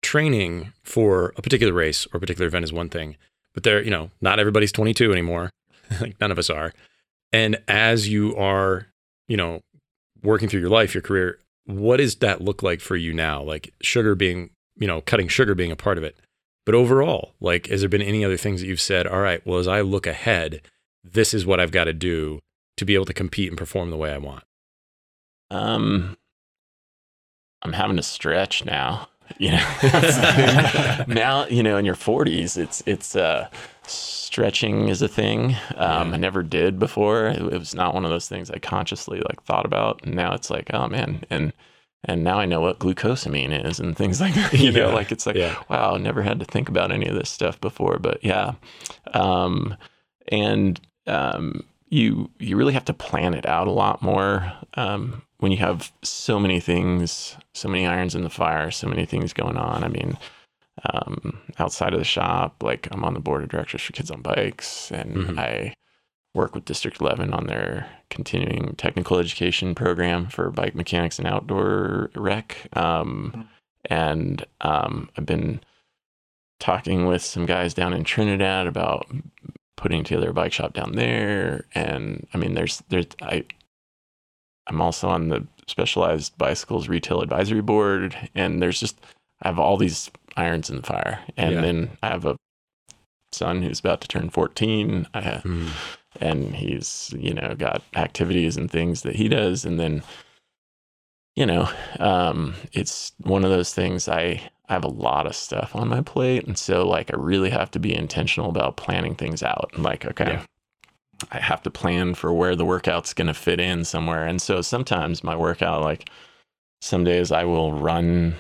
training 0.03 0.73
for 0.83 1.33
a 1.37 1.43
particular 1.43 1.73
race 1.73 2.07
or 2.13 2.19
a 2.19 2.21
particular 2.21 2.47
event 2.47 2.65
is 2.65 2.73
one 2.73 2.89
thing, 2.89 3.17
but 3.53 3.63
there 3.63 3.83
you 3.83 3.91
know 3.91 4.11
not 4.21 4.39
everybody's 4.39 4.73
22 4.73 5.13
anymore, 5.13 5.51
like 6.01 6.21
none 6.21 6.31
of 6.31 6.39
us 6.39 6.51
are, 6.51 6.73
and 7.33 7.59
as 7.69 8.09
you 8.09 8.35
are 8.37 8.87
you 9.27 9.37
know 9.37 9.61
working 10.23 10.49
through 10.49 10.61
your 10.61 10.71
life, 10.71 10.95
your 10.95 11.03
career, 11.03 11.39
what 11.69 11.99
does 11.99 12.17
that 12.17 12.41
look 12.41 12.63
like 12.63 12.81
for 12.81 12.97
you 12.97 13.13
now? 13.13 13.43
Like 13.43 13.73
sugar 13.83 14.15
being 14.15 14.51
you 14.77 14.87
know 14.87 15.01
cutting 15.03 15.29
sugar 15.29 15.55
being 15.55 15.71
a 15.71 15.77
part 15.77 15.99
of 15.99 16.05
it, 16.05 16.17
but 16.67 16.75
overall, 16.75 17.35
like 17.41 17.67
has 17.69 17.81
there 17.81 17.89
been 17.89 18.03
any 18.03 18.25
other 18.25 18.37
things 18.37 18.61
that 18.61 18.67
you've 18.67 18.81
said? 18.81 19.07
All 19.07 19.21
right, 19.21 19.45
well 19.47 19.59
as 19.59 19.69
I 19.69 19.83
look 19.83 20.07
ahead, 20.07 20.63
this 21.05 21.35
is 21.35 21.45
what 21.47 21.61
I've 21.61 21.71
got 21.73 21.85
to 21.85 21.93
do 21.93 22.41
to 22.79 22.85
be 22.85 22.95
able 22.95 23.05
to 23.07 23.13
compete 23.15 23.49
and 23.49 23.59
perform 23.59 23.91
the 23.91 23.97
way 23.97 24.13
I 24.13 24.19
want. 24.19 24.45
um, 25.51 26.17
I'm 27.63 27.73
having 27.73 27.97
to 27.97 28.03
stretch 28.03 28.65
now. 28.65 29.09
You 29.37 29.51
know, 29.51 29.67
now 31.07 31.47
you 31.49 31.63
know 31.63 31.77
in 31.77 31.85
your 31.85 31.97
40s, 31.97 32.57
it's 32.57 32.83
it's 32.87 33.15
uh, 33.15 33.49
stretching 33.89 34.89
is 34.89 35.03
a 35.03 35.09
thing. 35.09 35.57
Um, 35.77 36.09
Yeah. 36.11 36.15
I 36.15 36.17
never 36.17 36.43
did 36.43 36.79
before. 36.79 37.27
It, 37.27 37.39
it 37.41 37.59
was 37.59 37.75
not 37.75 37.95
one 37.95 38.05
of 38.05 38.11
those 38.11 38.29
things 38.29 38.51
I 38.51 38.59
consciously 38.59 39.21
like 39.21 39.43
thought 39.45 39.65
about. 39.67 40.01
And 40.05 40.15
now 40.15 40.35
it's 40.35 40.51
like, 40.51 40.73
oh 40.73 40.89
man, 40.89 41.25
and 41.31 41.53
and 42.05 42.23
now 42.23 42.39
I 42.39 42.47
know 42.47 42.61
what 42.61 42.79
glucosamine 42.79 43.65
is 43.67 43.81
and 43.81 43.97
things 43.97 44.21
like 44.25 44.35
that. 44.35 44.53
You 44.55 44.71
know, 44.73 44.91
like 44.91 45.11
it's 45.13 45.27
like 45.27 45.37
Yeah. 45.37 45.57
wow, 45.69 45.97
never 45.97 46.23
had 46.23 46.39
to 46.41 46.45
think 46.45 46.69
about 46.69 46.93
any 46.93 47.07
of 47.07 47.15
this 47.15 47.31
stuff 47.31 47.61
before. 47.61 47.99
But 47.99 48.23
yeah, 48.25 48.53
um, 49.15 49.77
and 50.29 50.81
um, 51.07 51.65
you 51.89 52.31
you 52.39 52.57
really 52.57 52.75
have 52.75 52.85
to 52.87 52.95
plan 52.95 53.35
it 53.35 53.47
out 53.47 53.67
a 53.67 53.73
lot 53.73 54.03
more 54.03 54.53
um, 54.75 55.23
when 55.39 55.53
you 55.53 55.59
have 55.59 55.91
so 56.03 56.39
many 56.39 56.61
things, 56.61 57.37
so 57.55 57.69
many 57.69 57.87
irons 57.87 58.15
in 58.15 58.23
the 58.23 58.31
fire, 58.31 58.71
so 58.71 58.87
many 58.89 59.07
things 59.07 59.33
going 59.33 59.57
on. 59.57 59.85
I 59.85 59.89
mean, 59.89 60.19
um, 60.93 61.41
outside 61.59 61.93
of 61.93 61.99
the 61.99 62.05
shop, 62.05 62.63
like 62.63 62.89
I'm 62.91 63.05
on 63.05 63.15
the 63.15 63.21
board 63.21 63.43
of 63.43 63.49
directors 63.49 63.83
for 63.83 63.93
Kids 63.93 64.11
on 64.11 64.23
Bikes, 64.23 64.91
and 64.91 65.17
Mhm. 65.17 65.39
I 65.39 65.75
work 66.35 66.55
with 66.55 66.65
District 66.65 67.01
11 67.01 67.33
on 67.33 67.47
their 67.47 67.89
continuing 68.11 68.75
technical 68.77 69.19
education 69.19 69.75
program 69.75 70.27
for 70.27 70.51
bike 70.51 70.75
mechanics 70.75 71.19
and 71.19 71.27
outdoor 71.27 72.11
rec. 72.15 72.69
Um, 72.77 73.49
and 73.87 74.45
um, 74.61 75.11
I've 75.17 75.27
been 75.27 75.61
talking 76.61 77.07
with 77.07 77.23
some 77.23 77.47
guys 77.47 77.75
down 77.75 77.93
in 77.93 78.05
Trinidad 78.05 78.67
about 78.67 79.07
putting 79.77 80.05
together 80.05 80.31
a 80.31 80.35
bike 80.35 80.53
shop 80.53 80.75
down 80.75 80.93
there. 80.93 81.65
And 81.75 82.27
I 82.35 82.39
mean, 82.39 82.55
there's 82.55 82.83
there's 82.89 83.07
I 83.23 83.45
I'm 84.67 84.81
also 84.81 85.09
on 85.09 85.29
the 85.29 85.47
Specialized 85.67 86.37
Bicycles 86.39 86.89
Retail 86.89 87.21
Advisory 87.21 87.63
Board, 87.63 88.17
and 88.35 88.61
there's 88.63 88.81
just 88.81 88.99
I 89.43 89.49
have 89.49 89.59
all 89.59 89.77
these 89.77 90.11
irons 90.39 90.71
in 90.71 90.77
the 90.77 90.83
fire, 90.83 91.21
and 91.37 91.55
Yeah. 91.57 91.61
then 91.61 91.91
I 92.03 92.09
have 92.09 92.25
a 92.25 92.37
son 93.33 93.63
who's 93.63 93.81
about 93.81 94.01
to 94.03 94.09
turn 94.09 94.31
14. 94.31 95.07
I 95.13 95.21
have, 95.21 95.43
Mm. 95.43 95.69
and 96.21 96.57
he's 96.57 97.13
you 97.19 97.35
know 97.35 97.55
got 97.59 97.83
activities 97.95 98.57
and 98.57 98.71
things 98.71 99.03
that 99.03 99.17
he 99.17 99.29
does 99.29 99.65
and 99.67 99.79
then 99.79 100.03
you 101.37 101.45
know 101.47 101.69
um 102.01 102.55
it's 102.73 103.13
one 103.19 103.45
of 103.45 103.51
those 103.51 103.73
things 103.75 104.09
i 104.09 104.41
i 104.69 104.73
have 104.73 104.83
a 104.85 104.89
lot 104.89 105.27
of 105.27 105.37
stuff 105.37 105.77
on 105.77 105.87
my 105.89 106.01
plate 106.01 106.45
and 106.47 106.59
so 106.59 106.89
like 106.89 107.13
i 107.13 107.17
really 107.17 107.51
have 107.51 107.71
to 107.71 107.79
be 107.79 107.95
intentional 107.95 108.49
about 108.49 108.77
planning 108.79 109.15
things 109.15 109.43
out 109.43 109.71
like 109.79 110.05
okay 110.07 110.33
Yeah. 110.33 110.43
i 111.31 111.39
have 111.39 111.63
to 111.65 111.71
plan 111.71 112.15
for 112.15 112.33
where 112.33 112.57
the 112.57 112.65
workout's 112.65 113.15
going 113.15 113.29
to 113.29 113.35
fit 113.35 113.61
in 113.61 113.85
somewhere 113.85 114.27
and 114.27 114.41
so 114.43 114.63
sometimes 114.63 115.23
my 115.23 115.37
workout 115.37 115.83
like 115.83 116.11
some 116.81 117.05
days 117.05 117.31
i 117.31 117.45
will 117.45 117.73
run 117.75 118.35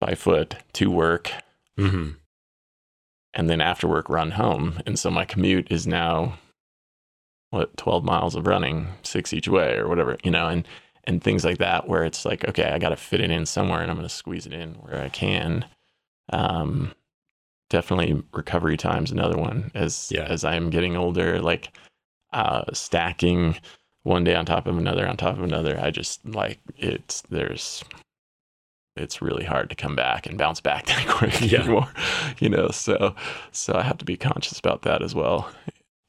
by 0.00 0.14
foot 0.14 0.56
to 0.74 0.90
work 0.90 1.30
hmm 1.76 2.10
and 3.32 3.48
then 3.48 3.60
after 3.60 3.86
work 3.86 4.08
run 4.08 4.32
home. 4.32 4.80
And 4.86 4.98
so 4.98 5.08
my 5.08 5.24
commute 5.24 5.70
is 5.70 5.86
now 5.86 6.38
what 7.50 7.76
12 7.76 8.04
miles 8.04 8.34
of 8.34 8.46
running, 8.46 8.88
six 9.02 9.32
each 9.32 9.46
way 9.48 9.76
or 9.76 9.88
whatever, 9.88 10.16
you 10.24 10.30
know, 10.30 10.48
and 10.48 10.66
and 11.04 11.22
things 11.22 11.44
like 11.44 11.58
that 11.58 11.88
where 11.88 12.04
it's 12.04 12.24
like, 12.24 12.46
okay, 12.48 12.64
I 12.70 12.78
got 12.78 12.90
to 12.90 12.96
fit 12.96 13.20
it 13.20 13.30
in 13.30 13.46
somewhere 13.46 13.80
and 13.80 13.90
I'm 13.90 13.96
going 13.96 14.08
to 14.08 14.14
squeeze 14.14 14.46
it 14.46 14.52
in 14.52 14.74
where 14.74 15.00
I 15.00 15.08
can. 15.08 15.64
Um 16.32 16.92
definitely 17.68 18.20
recovery 18.32 18.76
time's 18.76 19.12
another 19.12 19.36
one 19.38 19.70
as 19.74 20.10
Yeah. 20.12 20.24
as 20.24 20.44
I'm 20.44 20.70
getting 20.70 20.96
older 20.96 21.40
like 21.40 21.76
uh 22.32 22.64
stacking 22.72 23.56
one 24.02 24.24
day 24.24 24.34
on 24.34 24.44
top 24.44 24.66
of 24.66 24.76
another 24.76 25.06
on 25.06 25.16
top 25.16 25.36
of 25.36 25.44
another. 25.44 25.78
I 25.80 25.90
just 25.92 26.24
like 26.26 26.58
it's 26.76 27.22
there's 27.30 27.84
it's 29.00 29.20
really 29.22 29.44
hard 29.44 29.68
to 29.70 29.74
come 29.76 29.96
back 29.96 30.26
and 30.26 30.36
bounce 30.38 30.60
back 30.60 30.86
that 30.90 31.06
quick 31.08 31.40
Yeah. 31.40 31.60
anymore. 31.62 31.88
You 32.38 32.48
know, 32.50 32.68
so 32.68 33.14
so 33.52 33.74
I 33.74 33.82
have 33.82 33.98
to 33.98 34.04
be 34.04 34.16
conscious 34.16 34.58
about 34.58 34.82
that 34.82 35.02
as 35.02 35.14
well. 35.14 35.50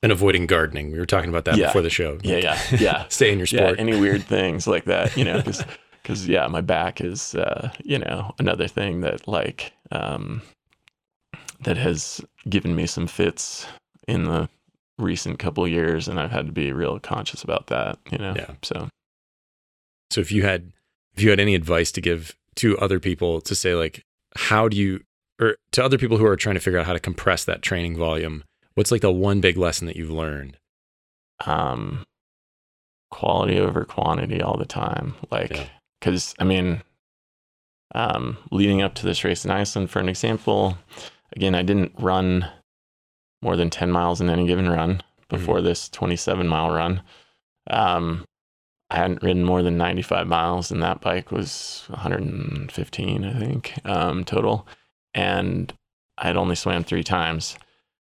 And 0.04 0.12
avoiding 0.12 0.48
gardening. 0.48 0.92
We 0.92 0.98
were 1.00 1.06
talking 1.06 1.30
about 1.30 1.46
that 1.46 1.58
Yeah. 1.58 1.68
before 1.68 1.82
the 1.84 1.90
show. 1.90 2.18
Yeah, 2.24 2.38
yeah, 2.38 2.60
yeah. 2.80 3.06
Stay 3.10 3.32
in 3.32 3.38
your 3.38 3.46
sport. 3.48 3.76
yeah, 3.76 3.80
any 3.82 4.00
weird 4.00 4.24
things 4.38 4.66
like 4.68 4.86
that, 4.86 5.16
you 5.18 5.24
know, 5.26 5.38
because 5.38 5.64
because 6.02 6.28
yeah, 6.28 6.48
my 6.48 6.62
back 6.62 7.00
is 7.02 7.36
uh, 7.36 7.72
you 7.84 8.00
know 8.00 8.34
another 8.40 8.68
thing 8.68 9.02
that 9.02 9.28
like 9.28 9.72
um, 9.92 10.42
that 11.62 11.78
has 11.78 12.20
given 12.50 12.76
me 12.76 12.88
some 12.88 13.06
fits 13.08 13.68
in 14.08 14.24
the 14.24 14.50
recent 14.98 15.38
couple 15.38 15.68
years, 15.68 16.08
and 16.08 16.20
I've 16.20 16.32
had 16.32 16.48
to 16.48 16.52
be 16.52 16.72
real 16.74 17.00
conscious 17.00 17.44
about 17.44 17.68
that. 17.68 18.00
You 18.12 18.18
know, 18.18 18.34
Yeah. 18.36 18.52
So 18.64 18.90
So 20.10 20.22
if 20.22 20.32
you 20.32 20.42
had 20.44 20.72
if 21.16 21.22
you 21.22 21.30
had 21.30 21.40
any 21.40 21.54
advice 21.54 21.92
to 21.92 22.02
give 22.02 22.36
to 22.58 22.78
other 22.80 23.00
people 23.00 23.42
to 23.42 23.56
say 23.56 23.76
like 23.76 24.04
how 24.36 24.68
do 24.68 24.78
you 24.78 25.02
or 25.40 25.56
to 25.72 25.84
other 25.84 25.98
people 25.98 26.18
who 26.18 26.26
are 26.26 26.36
trying 26.36 26.56
to 26.56 26.62
figure 26.62 26.80
out 26.80 26.86
how 26.86 26.94
to 26.94 27.00
compress 27.00 27.44
that 27.46 27.62
training 27.62 27.98
volume, 27.98 28.44
what's 28.76 28.92
like 28.92 29.02
the 29.02 29.12
one 29.12 29.42
big 29.42 29.58
lesson 29.58 29.88
that 29.88 29.96
you've 29.96 30.12
learned? 30.12 30.58
um, 31.48 32.04
quality 33.10 33.60
over 33.60 33.84
quantity 33.84 34.42
all 34.42 34.58
the 34.58 34.66
time. 34.66 35.16
Like, 35.32 35.50
Yeah. 35.56 35.66
because 36.00 36.36
I 36.40 36.44
mean, 36.44 36.82
um, 37.96 38.38
leading 38.52 38.82
up 38.82 38.94
to 38.96 39.06
this 39.06 39.24
race 39.24 39.44
in 39.44 39.52
Iceland, 39.52 39.90
for 39.90 40.00
an 40.00 40.08
example, 40.08 40.78
again, 41.36 41.56
I 41.56 41.64
didn't 41.64 41.94
run 41.98 42.46
more 43.42 43.56
than 43.56 43.70
10 43.72 43.92
miles 43.92 44.22
in 44.22 44.30
any 44.30 44.46
given 44.46 44.70
run 44.70 45.02
before 45.30 45.62
this 45.62 45.90
27 45.90 46.48
mile 46.48 46.72
run. 46.72 47.02
Um, 47.70 48.24
I 48.92 48.96
hadn't 48.98 49.24
ridden 49.24 49.44
more 49.46 49.62
than 49.64 49.78
95 49.78 50.28
miles, 50.28 50.70
and 50.70 50.84
that 50.84 51.00
bike 51.00 51.32
was 51.32 51.86
115, 51.88 53.24
I 53.24 53.34
think, 53.40 53.74
um, 53.86 54.26
total. 54.26 54.68
And 55.14 55.72
I 56.18 56.28
had 56.28 56.36
only 56.36 56.56
swam 56.56 56.84
three 56.84 57.04
times 57.04 57.56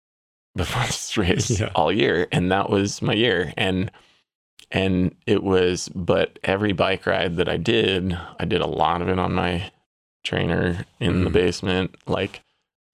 before 0.55 0.83
this 0.83 1.15
race 1.15 1.49
Yeah. 1.59 1.69
all 1.75 1.91
year, 1.91 2.27
and 2.31 2.51
that 2.51 2.69
was 2.71 3.01
my 3.01 3.13
year. 3.13 3.53
And 3.55 3.91
and 4.71 5.15
it 5.25 5.41
was, 5.43 5.89
but 5.89 6.37
every 6.43 6.73
bike 6.73 7.05
ride 7.07 7.37
that 7.37 7.49
I 7.49 7.57
did, 7.57 8.15
I 8.39 8.45
did 8.45 8.61
a 8.61 8.67
lot 8.67 9.01
of 9.01 9.09
it 9.09 9.17
on 9.17 9.33
my 9.33 9.71
trainer 10.23 10.85
in 10.99 11.23
the 11.23 11.29
Mhm. 11.29 11.33
basement, 11.33 11.95
like 12.05 12.41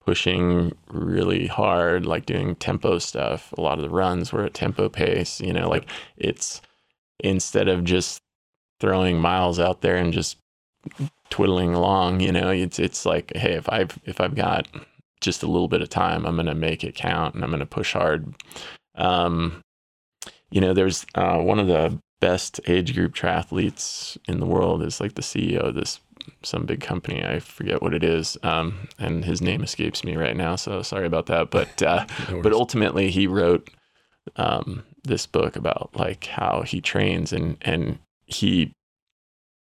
pushing 0.06 0.74
really 0.90 1.48
hard, 1.48 2.06
like 2.06 2.26
doing 2.26 2.56
tempo 2.56 3.00
stuff. 3.00 3.54
A 3.58 3.62
lot 3.62 3.78
of 3.78 3.84
the 3.84 3.90
runs 3.90 4.32
were 4.32 4.46
at 4.46 4.54
tempo 4.54 4.88
pace, 4.88 5.42
you 5.42 5.52
know, 5.52 5.68
like 5.70 5.90
it's 6.18 6.62
instead 7.20 7.68
of 7.68 7.84
just 7.84 8.22
throwing 8.80 9.20
miles 9.20 9.60
out 9.60 9.82
there 9.82 9.96
and 9.96 10.14
just 10.14 10.38
twiddling 11.30 11.74
along, 11.74 12.20
you 12.20 12.32
know, 12.32 12.50
it's 12.50 12.80
it's 12.80 13.06
like, 13.06 13.32
hey, 13.36 13.54
if 13.54 13.70
I've 13.70 13.98
if 14.06 14.22
I've 14.22 14.36
got 14.36 14.68
just 15.22 15.44
a 15.44 15.48
little 15.48 15.68
bit 15.68 15.82
of 15.82 15.90
time, 15.90 16.26
I'm 16.26 16.36
gonna 16.36 16.56
make 16.56 16.84
it 16.84 16.96
count 16.96 17.36
and 17.36 17.44
I'm 17.44 17.52
gonna 17.52 17.66
push 17.66 17.94
hard. 17.94 18.34
Um, 18.96 19.62
you 20.52 20.62
know, 20.62 20.74
there's 20.74 21.06
uh, 21.16 21.40
one 21.40 21.60
of 21.60 21.68
the 21.68 22.00
best 22.22 22.60
age 22.68 22.96
group 22.96 23.14
triathletes 23.14 24.18
in 24.28 24.40
the 24.40 24.46
world 24.46 24.82
is 24.82 25.00
like 25.00 25.16
the 25.16 25.22
CEO 25.22 25.60
of 25.60 25.76
this 25.76 26.00
some 26.44 26.66
big 26.66 26.82
company. 26.82 27.24
I 27.24 27.40
forget 27.40 27.82
what 27.82 27.94
it 27.94 28.04
is, 28.04 28.38
um, 28.44 28.88
and 28.98 29.26
his 29.26 29.42
name 29.42 29.64
escapes 29.64 30.04
me 30.04 30.16
right 30.16 30.36
now. 30.36 30.56
So 30.56 30.82
sorry 30.82 31.06
about 31.06 31.28
that. 31.28 31.52
But 31.52 31.82
uh, 31.84 32.06
No 32.32 32.42
but 32.42 32.54
ultimately, 32.54 33.12
he 33.12 33.28
wrote 33.28 33.70
um, 34.36 34.84
this 35.06 35.26
book 35.26 35.56
about 35.56 35.90
like 35.96 36.26
how 36.26 36.62
he 36.64 36.82
trains 36.82 37.32
and 37.34 37.58
and 37.62 38.00
he 38.26 38.72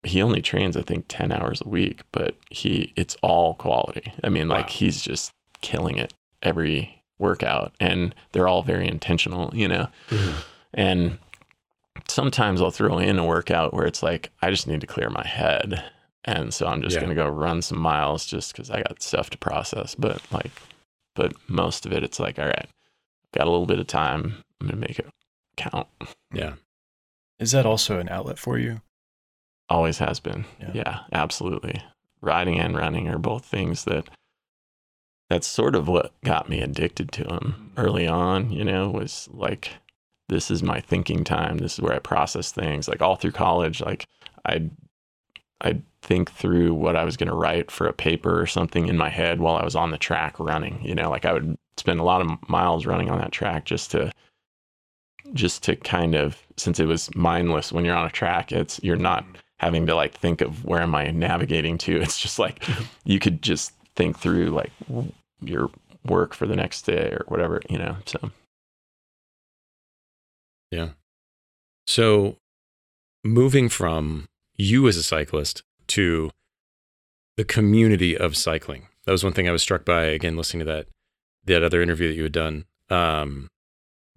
he 0.03 0.21
only 0.21 0.41
trains 0.41 0.75
I 0.75 0.81
think 0.81 1.05
ten 1.07 1.31
hours 1.31 1.61
a 1.61 1.69
week, 1.69 2.01
but 2.11 2.35
he 2.49 2.91
it's 2.95 3.15
all 3.21 3.53
quality. 3.55 4.13
I 4.23 4.29
mean, 4.29 4.47
like 4.47 4.67
Wow. 4.67 4.71
he's 4.73 5.01
just 5.01 5.31
killing 5.61 5.97
it 5.97 6.13
every 6.41 7.03
workout, 7.19 7.73
and 7.79 8.15
they're 8.31 8.47
all 8.47 8.63
very 8.63 8.87
intentional, 8.87 9.55
you 9.55 9.67
know. 9.67 9.87
Mhm. 10.09 10.33
And 10.73 11.19
sometimes 12.07 12.61
I'll 12.61 12.71
throw 12.71 12.97
in 12.97 13.19
a 13.19 13.25
workout 13.25 13.73
where 13.73 13.85
it's 13.85 14.01
like 14.01 14.31
I 14.41 14.49
just 14.49 14.67
need 14.67 14.81
to 14.81 14.87
clear 14.87 15.09
my 15.09 15.25
head, 15.25 15.83
and 16.25 16.51
so 16.53 16.65
I'm 16.67 16.81
just 16.81 16.95
Yeah. 16.95 17.01
gonna 17.01 17.15
go 17.15 17.27
run 17.27 17.61
some 17.61 17.77
miles 17.79 18.25
just 18.25 18.53
because 18.53 18.71
I 18.71 18.81
got 18.81 19.01
stuff 19.03 19.29
to 19.31 19.37
process. 19.37 19.93
But 19.93 20.21
like, 20.31 20.51
but 21.15 21.33
most 21.47 21.85
of 21.85 21.93
it, 21.93 22.03
it's 22.03 22.19
like 22.19 22.39
all 22.39 22.45
right, 22.47 22.67
got 23.35 23.45
a 23.47 23.51
little 23.51 23.67
bit 23.67 23.79
of 23.79 23.85
time. 23.87 24.43
I'm 24.59 24.67
gonna 24.67 24.79
make 24.79 24.97
it 24.97 25.07
count. 25.57 25.87
Yeah. 26.33 26.53
Is 27.39 27.51
that 27.51 27.65
also 27.65 27.99
an 27.99 28.09
outlet 28.09 28.37
for 28.37 28.57
you? 28.57 28.81
Always 29.69 29.97
has 29.99 30.19
been. 30.19 30.45
Yeah. 30.59 30.71
Yeah, 30.73 30.99
absolutely. 31.11 31.81
Riding 32.21 32.59
and 32.59 32.75
running 32.75 33.07
are 33.07 33.17
both 33.17 33.45
things 33.45 33.85
that 33.85 34.07
that's 35.29 35.47
sort 35.47 35.75
of 35.75 35.87
what 35.87 36.13
got 36.25 36.49
me 36.49 36.59
addicted 36.61 37.11
to 37.13 37.23
them 37.23 37.71
early 37.77 38.05
on, 38.05 38.51
you 38.51 38.65
know, 38.65 38.89
was 38.89 39.29
like 39.31 39.71
this 40.27 40.51
is 40.51 40.61
my 40.61 40.79
thinking 40.79 41.23
time. 41.23 41.57
This 41.57 41.73
is 41.73 41.81
where 41.81 41.93
I 41.93 41.99
process 41.99 42.51
things. 42.51 42.87
Like 42.87 43.01
all 43.01 43.15
through 43.15 43.31
college, 43.31 43.81
like 43.81 44.05
I'd 44.45 44.71
I'd 45.61 45.83
think 46.01 46.31
through 46.31 46.73
what 46.73 46.95
I 46.95 47.03
was 47.05 47.17
gonna 47.17 47.35
write 47.35 47.71
for 47.71 47.87
a 47.87 47.93
paper 47.93 48.39
or 48.39 48.45
something 48.45 48.87
in 48.87 48.97
my 48.97 49.09
head 49.09 49.39
while 49.39 49.55
I 49.55 49.63
was 49.63 49.75
on 49.75 49.91
the 49.91 49.97
track 49.97 50.39
running. 50.39 50.79
You 50.83 50.95
know, 50.95 51.09
like 51.09 51.25
I 51.25 51.33
would 51.33 51.57
spend 51.77 51.99
a 51.99 52.03
lot 52.03 52.21
of 52.21 52.49
miles 52.49 52.85
running 52.85 53.09
on 53.09 53.19
that 53.19 53.31
track 53.31 53.65
just 53.65 53.91
to 53.91 54.11
just 55.33 55.63
to 55.63 55.75
kind 55.75 56.15
of 56.15 56.41
since 56.57 56.79
it 56.79 56.85
was 56.85 57.13
mindless 57.15 57.71
when 57.71 57.85
you're 57.85 57.95
on 57.95 58.05
a 58.05 58.11
track, 58.11 58.51
it's 58.51 58.79
you're 58.83 58.95
not 58.95 59.25
having 59.59 59.85
to 59.85 59.95
like 59.95 60.13
think 60.13 60.41
of 60.41 60.65
where 60.65 60.81
am 60.81 60.95
I 60.95 61.11
navigating 61.11 61.77
to. 61.79 62.01
It's 62.01 62.19
just 62.19 62.39
like 62.39 62.63
you 63.05 63.19
could 63.19 63.41
just 63.41 63.73
think 63.95 64.17
through 64.17 64.49
like 64.49 64.71
your 65.41 65.69
work 66.05 66.33
for 66.33 66.47
the 66.47 66.55
next 66.55 66.83
day 66.83 67.09
or 67.11 67.25
whatever, 67.27 67.61
you 67.69 67.77
know. 67.77 67.95
So 68.05 68.31
yeah. 70.71 70.89
So, 71.85 72.37
moving 73.23 73.69
from 73.69 74.27
you 74.55 74.87
as 74.87 74.97
a 74.97 75.03
cyclist 75.03 75.63
to 75.87 76.31
the 77.37 77.43
community 77.43 78.17
of 78.17 78.37
cycling. 78.37 78.87
That 79.05 79.11
was 79.11 79.23
one 79.23 79.33
thing 79.33 79.49
I 79.49 79.51
was 79.51 79.63
struck 79.63 79.83
by 79.83 80.05
again 80.05 80.37
listening 80.37 80.65
to 80.65 80.71
that 80.71 80.87
that 81.45 81.63
other 81.63 81.81
interview 81.81 82.07
that 82.07 82.15
you 82.15 82.23
had 82.23 82.31
done. 82.31 82.65
Um, 82.89 83.49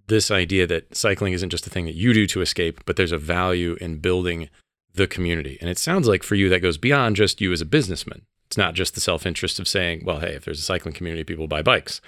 this 0.07 0.29
idea 0.31 0.67
that 0.67 0.95
cycling 0.95 1.33
isn't 1.33 1.49
just 1.49 1.67
a 1.67 1.69
thing 1.69 1.85
that 1.85 1.95
you 1.95 2.13
do 2.13 2.27
to 2.27 2.41
escape, 2.41 2.83
but 2.85 2.95
there's 2.95 3.11
a 3.11 3.17
value 3.17 3.77
in 3.81 3.97
building 3.97 4.49
the 4.93 5.07
community. 5.07 5.57
And 5.61 5.69
it 5.69 5.77
sounds 5.77 6.07
like 6.07 6.23
for 6.23 6.35
you 6.35 6.49
that 6.49 6.61
goes 6.61 6.77
beyond 6.77 7.15
just 7.15 7.41
you 7.41 7.51
as 7.51 7.61
a 7.61 7.65
businessman. 7.65 8.21
It's 8.47 8.57
not 8.57 8.75
just 8.75 8.95
the 8.95 9.01
self-interest 9.01 9.59
of 9.59 9.67
saying, 9.67 10.03
well, 10.05 10.19
hey, 10.19 10.35
if 10.35 10.45
there's 10.45 10.59
a 10.59 10.63
cycling 10.63 10.93
community, 10.93 11.23
people 11.23 11.47
buy 11.47 11.61
bikes. 11.61 11.99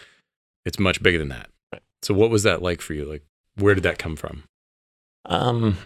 It's 0.66 0.80
much 0.80 1.02
bigger 1.02 1.18
than 1.18 1.30
that. 1.30 1.50
Right. 1.74 1.82
So 2.04 2.14
what 2.14 2.30
was 2.30 2.44
that 2.44 2.62
like 2.62 2.82
for 2.82 2.94
you? 2.94 3.06
Like 3.06 3.24
where 3.56 3.74
did 3.74 3.84
that 3.84 4.00
come 4.00 4.16
from? 4.16 4.44
Um, 5.26 5.78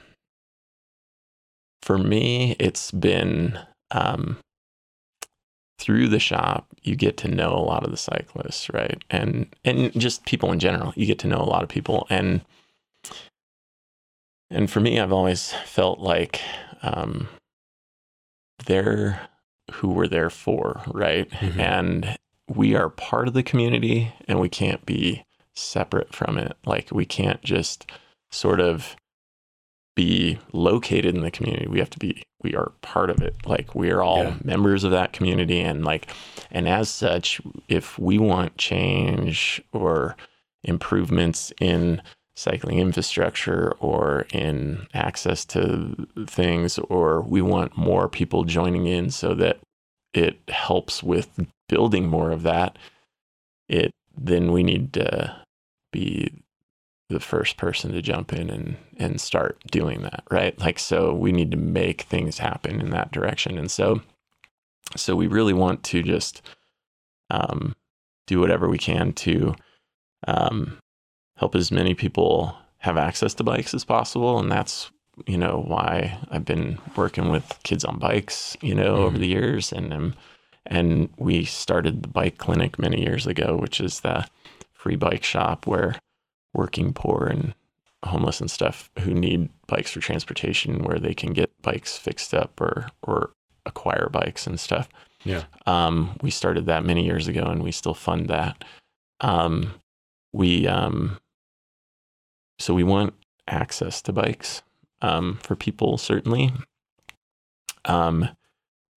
for 1.81 1.97
me, 1.97 2.55
it's 2.59 2.91
been 2.91 3.57
um, 3.91 4.37
through 5.81 6.07
the 6.07 6.19
shop. 6.19 6.67
You 6.83 6.95
get 6.95 7.17
to 7.17 7.27
know 7.27 7.53
a 7.53 7.65
lot 7.65 7.83
of 7.83 7.91
the 7.91 7.97
cyclists, 7.97 8.69
right? 8.69 9.03
And 9.09 9.47
and 9.65 9.91
just 9.99 10.25
people 10.25 10.51
in 10.51 10.59
general. 10.59 10.93
You 10.95 11.05
get 11.05 11.19
to 11.19 11.27
know 11.27 11.39
a 11.39 11.43
lot 11.49 11.63
of 11.63 11.69
people, 11.69 12.05
and 12.09 12.41
and 14.49 14.69
for 14.69 14.79
me, 14.79 14.99
I've 14.99 15.13
always 15.13 15.53
felt 15.65 15.99
like 15.99 16.41
um, 16.83 17.27
they're 18.65 19.27
who 19.71 19.89
we're 19.89 20.07
there 20.07 20.29
for, 20.29 20.81
right? 20.87 21.29
Mhm. 21.29 21.59
And 21.59 22.17
we 22.53 22.75
are 22.75 22.89
part 22.89 23.27
of 23.29 23.33
the 23.33 23.43
community 23.43 24.13
and 24.27 24.39
we 24.39 24.49
can't 24.49 24.85
be 24.85 25.23
separate 25.55 26.13
from 26.13 26.37
it. 26.37 26.57
Like 26.65 26.89
we 26.91 27.05
can't 27.05 27.41
just 27.41 27.89
sort 28.31 28.59
of 28.59 28.97
be 29.95 30.39
located 30.53 31.15
in 31.15 31.21
the 31.21 31.31
community. 31.31 31.67
We 31.67 31.79
have 31.79 31.89
to 31.91 31.99
be 31.99 32.23
we 32.43 32.55
are 32.55 32.71
part 32.81 33.09
of 33.09 33.21
it. 33.21 33.35
Like 33.45 33.75
we 33.75 33.91
are 33.91 34.01
all 34.01 34.23
Yeah. 34.23 34.35
members 34.43 34.83
of 34.83 34.91
that 34.91 35.13
community 35.13 35.59
and 35.59 35.83
like 35.85 36.07
and 36.51 36.67
as 36.67 36.89
such 36.89 37.41
if 37.67 37.99
we 37.99 38.17
want 38.17 38.57
change 38.57 39.61
or 39.73 40.15
improvements 40.63 41.51
in 41.59 42.01
cycling 42.35 42.79
infrastructure 42.79 43.73
or 43.79 44.25
in 44.31 44.87
access 44.93 45.43
to 45.45 46.07
things 46.27 46.79
or 46.79 47.21
we 47.21 47.41
want 47.41 47.77
more 47.77 48.07
people 48.07 48.43
joining 48.45 48.87
in 48.87 49.11
so 49.11 49.33
that 49.35 49.59
it 50.13 50.39
helps 50.47 51.03
with 51.03 51.45
building 51.67 52.07
more 52.07 52.31
of 52.31 52.43
that 52.43 52.77
it 53.67 53.91
then 54.17 54.51
we 54.51 54.63
need 54.63 54.93
to 54.93 55.35
be 55.91 56.31
the 57.11 57.19
first 57.19 57.57
person 57.57 57.91
to 57.91 58.01
jump 58.01 58.33
in 58.33 58.49
and 58.49 58.77
and 58.97 59.21
start 59.21 59.59
doing 59.69 60.01
that 60.01 60.23
right? 60.31 60.57
Like 60.59 60.79
so 60.79 61.13
we 61.13 61.31
need 61.31 61.51
to 61.51 61.57
make 61.57 62.01
things 62.03 62.37
happen 62.39 62.81
in 62.81 62.89
that 62.91 63.11
direction. 63.11 63.57
And 63.57 63.69
so 63.69 64.01
so 64.95 65.15
we 65.15 65.27
really 65.27 65.53
want 65.53 65.83
to 65.85 66.01
just 66.03 66.41
um, 67.29 67.75
do 68.27 68.39
whatever 68.39 68.67
we 68.67 68.77
can 68.77 69.13
to 69.13 69.55
um, 70.27 70.77
help 71.37 71.55
as 71.55 71.71
many 71.71 71.93
people 71.93 72.55
have 72.79 72.97
access 72.97 73.33
to 73.35 73.43
bikes 73.43 73.73
as 73.73 73.85
possible. 73.85 74.39
And 74.39 74.51
that's 74.51 74.91
you 75.27 75.37
know 75.37 75.63
why 75.67 76.17
I've 76.29 76.45
been 76.45 76.77
working 76.95 77.29
with 77.29 77.59
kids 77.63 77.83
on 77.85 77.99
bikes 77.99 78.57
you 78.61 78.73
know 78.73 78.95
over 78.95 79.17
Mhm. 79.17 79.21
the 79.21 79.27
years. 79.27 79.71
And 79.71 79.93
um, 79.93 80.13
and 80.65 81.09
we 81.17 81.43
started 81.45 82.01
the 82.03 82.07
bike 82.07 82.37
clinic 82.37 82.77
many 82.77 83.01
years 83.01 83.25
ago 83.25 83.57
which 83.59 83.81
is 83.81 84.01
the 84.01 84.27
free 84.73 84.95
bike 84.95 85.23
shop 85.23 85.65
where 85.67 85.95
working 86.53 86.93
poor 86.93 87.25
and 87.25 87.53
homeless 88.03 88.41
and 88.41 88.49
stuff 88.49 88.89
who 88.99 89.13
need 89.13 89.49
bikes 89.67 89.91
for 89.91 89.99
transportation 89.99 90.83
where 90.83 90.97
they 90.97 91.13
can 91.13 91.33
get 91.33 91.51
bikes 91.61 91.97
fixed 91.97 92.33
up 92.33 92.59
or 92.59 92.87
or 93.03 93.31
acquire 93.65 94.09
bikes 94.11 94.47
and 94.47 94.59
stuff. 94.59 94.89
Yeah. 95.23 95.43
um, 95.67 96.17
we 96.23 96.31
started 96.31 96.65
that 96.65 96.83
many 96.83 97.05
years 97.05 97.27
ago 97.27 97.43
and 97.43 97.61
we 97.61 97.71
still 97.71 97.93
fund 97.93 98.27
that. 98.29 98.63
Um, 99.19 99.75
we 100.33 100.67
um, 100.67 101.19
so 102.57 102.73
we 102.73 102.83
want 102.83 103.13
access 103.47 104.01
to 104.03 104.13
bikes 104.13 104.63
um, 105.01 105.39
for 105.43 105.55
people 105.55 105.97
certainly. 105.97 106.51
Um, 107.85 108.29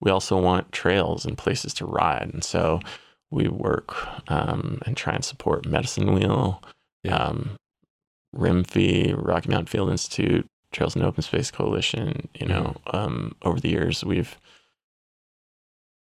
we 0.00 0.10
also 0.10 0.38
want 0.38 0.72
trails 0.72 1.24
and 1.24 1.36
places 1.36 1.72
to 1.74 1.86
ride. 1.86 2.30
And 2.32 2.44
so 2.44 2.80
we 3.30 3.48
work 3.48 3.96
um, 4.30 4.80
and 4.86 4.96
try 4.96 5.14
and 5.14 5.24
support 5.24 5.66
medicine 5.66 6.12
wheel 6.12 6.62
Yeah. 7.04 7.16
um, 7.16 7.56
rimfee 8.34 9.14
rocky 9.16 9.48
mountain 9.50 9.66
field 9.66 9.90
institute 9.90 10.46
trails 10.72 10.96
and 10.96 11.04
open 11.04 11.22
space 11.22 11.50
coalition 11.50 12.28
you 12.34 12.46
know 12.46 12.74
um, 12.92 13.34
over 13.42 13.60
the 13.60 13.68
years 13.68 14.04
we've 14.04 14.36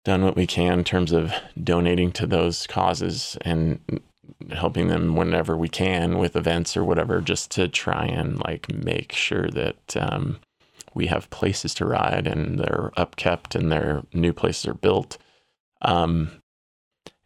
done 0.05 0.25
what 0.25 0.37
we 0.37 0.47
can 0.47 0.79
in 0.81 0.85
terms 0.85 1.13
of 1.13 1.33
donating 1.63 2.13
to 2.13 2.27
those 2.27 2.67
causes 2.67 3.37
and 3.43 3.81
helping 4.53 4.89
them 4.89 5.17
whenever 5.17 5.57
we 5.57 5.69
can 5.69 6.19
with 6.19 6.37
events 6.37 6.77
or 6.77 6.85
whatever 6.85 7.21
just 7.21 7.51
to 7.51 7.69
try 7.69 8.05
and 8.05 8.39
like 8.45 8.73
make 8.73 9.13
sure 9.13 9.49
that 9.49 9.97
um, 9.97 10.39
we 10.95 11.07
have 11.07 11.29
places 11.31 11.75
to 11.75 11.85
ride 11.85 12.27
and 12.27 12.59
they're 12.59 12.91
upkept 12.97 13.55
and 13.55 13.71
their 13.71 14.03
new 14.13 14.33
places 14.33 14.67
are 14.67 14.75
built 14.75 15.19
um, 15.83 16.31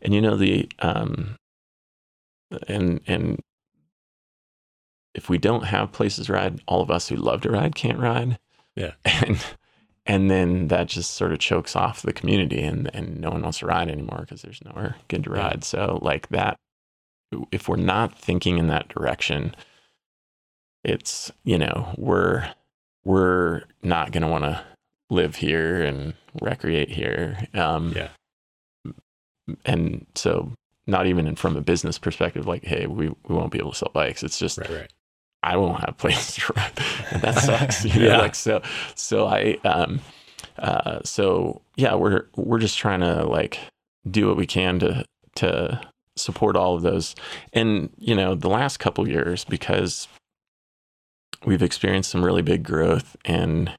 and 0.02 0.14
you 0.14 0.20
know 0.20 0.36
the 0.36 0.68
um, 0.80 1.36
and 2.68 3.00
and 3.06 3.38
if 5.14 5.28
we 5.28 5.38
don't 5.38 5.64
have 5.64 5.92
places 5.92 6.26
to 6.26 6.32
ride 6.32 6.60
all 6.66 6.80
of 6.82 6.90
us 6.90 7.08
who 7.08 7.16
love 7.16 7.40
to 7.42 7.50
ride 7.50 7.74
can't 7.74 7.98
ride 7.98 8.38
Yeah. 8.76 8.92
and 9.04 9.38
and 10.06 10.30
then 10.30 10.68
that 10.68 10.88
just 10.88 11.12
sort 11.14 11.32
of 11.32 11.38
chokes 11.38 11.76
off 11.76 12.02
the 12.02 12.12
community 12.12 12.60
and 12.62 12.88
and 12.94 13.20
no 13.20 13.30
one 13.30 13.42
wants 13.42 13.58
to 13.58 13.66
ride 13.66 13.88
anymore 13.88 14.20
because 14.20 14.42
there's 14.42 14.62
nowhere 14.64 14.96
good 15.08 15.24
to 15.24 15.30
Yeah. 15.30 15.36
ride 15.36 15.64
so 15.64 15.98
like 16.02 16.28
that 16.28 16.56
if 17.52 17.68
we're 17.68 17.76
not 17.76 18.18
thinking 18.18 18.58
in 18.58 18.66
that 18.68 18.88
direction 18.88 19.54
it's 20.84 21.30
you 21.44 21.58
know 21.58 21.94
we're 21.98 22.52
we're 23.04 23.62
not 23.82 24.12
going 24.12 24.22
to 24.22 24.28
want 24.28 24.44
to 24.44 24.62
live 25.10 25.36
here 25.36 25.82
and 25.82 26.14
recreate 26.40 26.90
here 26.90 27.46
um 27.54 27.92
Yeah. 27.94 28.08
and 29.64 30.06
so 30.14 30.52
not 30.86 31.06
even 31.06 31.26
in, 31.26 31.36
from 31.36 31.56
a 31.56 31.60
business 31.60 31.98
perspective 31.98 32.46
like 32.46 32.64
hey 32.64 32.86
we, 32.86 33.08
we 33.08 33.34
won't 33.34 33.52
be 33.52 33.58
able 33.58 33.72
to 33.72 33.76
sell 33.78 33.90
bikes 33.92 34.22
it's 34.22 34.38
just 34.38 34.58
Right. 34.58 34.70
Right. 34.70 34.92
I 35.42 35.56
won't 35.56 35.80
have 35.84 35.96
places 35.98 36.34
to 36.36 36.52
run. 36.54 36.70
And 37.12 37.22
that 37.22 37.38
sucks. 37.38 37.84
You 37.84 38.00
know, 38.00 38.06
Yeah. 38.06 38.18
like 38.18 38.34
so 38.34 38.62
so 38.94 39.26
I 39.26 39.58
um 39.64 40.00
uh 40.58 41.00
so 41.04 41.62
yeah, 41.76 41.94
we're 41.94 42.26
we're 42.36 42.58
just 42.58 42.78
trying 42.78 43.00
to 43.00 43.24
like 43.24 43.58
do 44.10 44.26
what 44.28 44.36
we 44.36 44.46
can 44.46 44.78
to 44.80 45.04
to 45.36 45.80
support 46.16 46.56
all 46.56 46.74
of 46.76 46.82
those. 46.82 47.14
And 47.52 47.90
you 47.98 48.14
know, 48.14 48.34
the 48.34 48.48
last 48.50 48.78
couple 48.78 49.08
years 49.08 49.44
because 49.44 50.08
we've 51.46 51.62
experienced 51.62 52.10
some 52.10 52.24
really 52.24 52.42
big 52.42 52.62
growth 52.62 53.16
and 53.24 53.72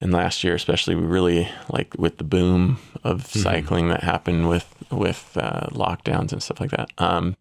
and 0.00 0.12
last 0.12 0.42
year 0.42 0.54
especially 0.56 0.96
we 0.96 1.04
really 1.06 1.48
like 1.70 1.94
with 1.96 2.18
the 2.18 2.24
boom 2.24 2.78
of 3.04 3.22
Mhm. 3.28 3.42
cycling 3.42 3.88
that 3.88 4.02
happened 4.02 4.48
with 4.48 4.74
with 4.90 5.36
uh, 5.40 5.68
lockdowns 5.70 6.32
and 6.32 6.42
stuff 6.42 6.60
like 6.60 6.70
that 6.72 6.90
um 6.98 7.36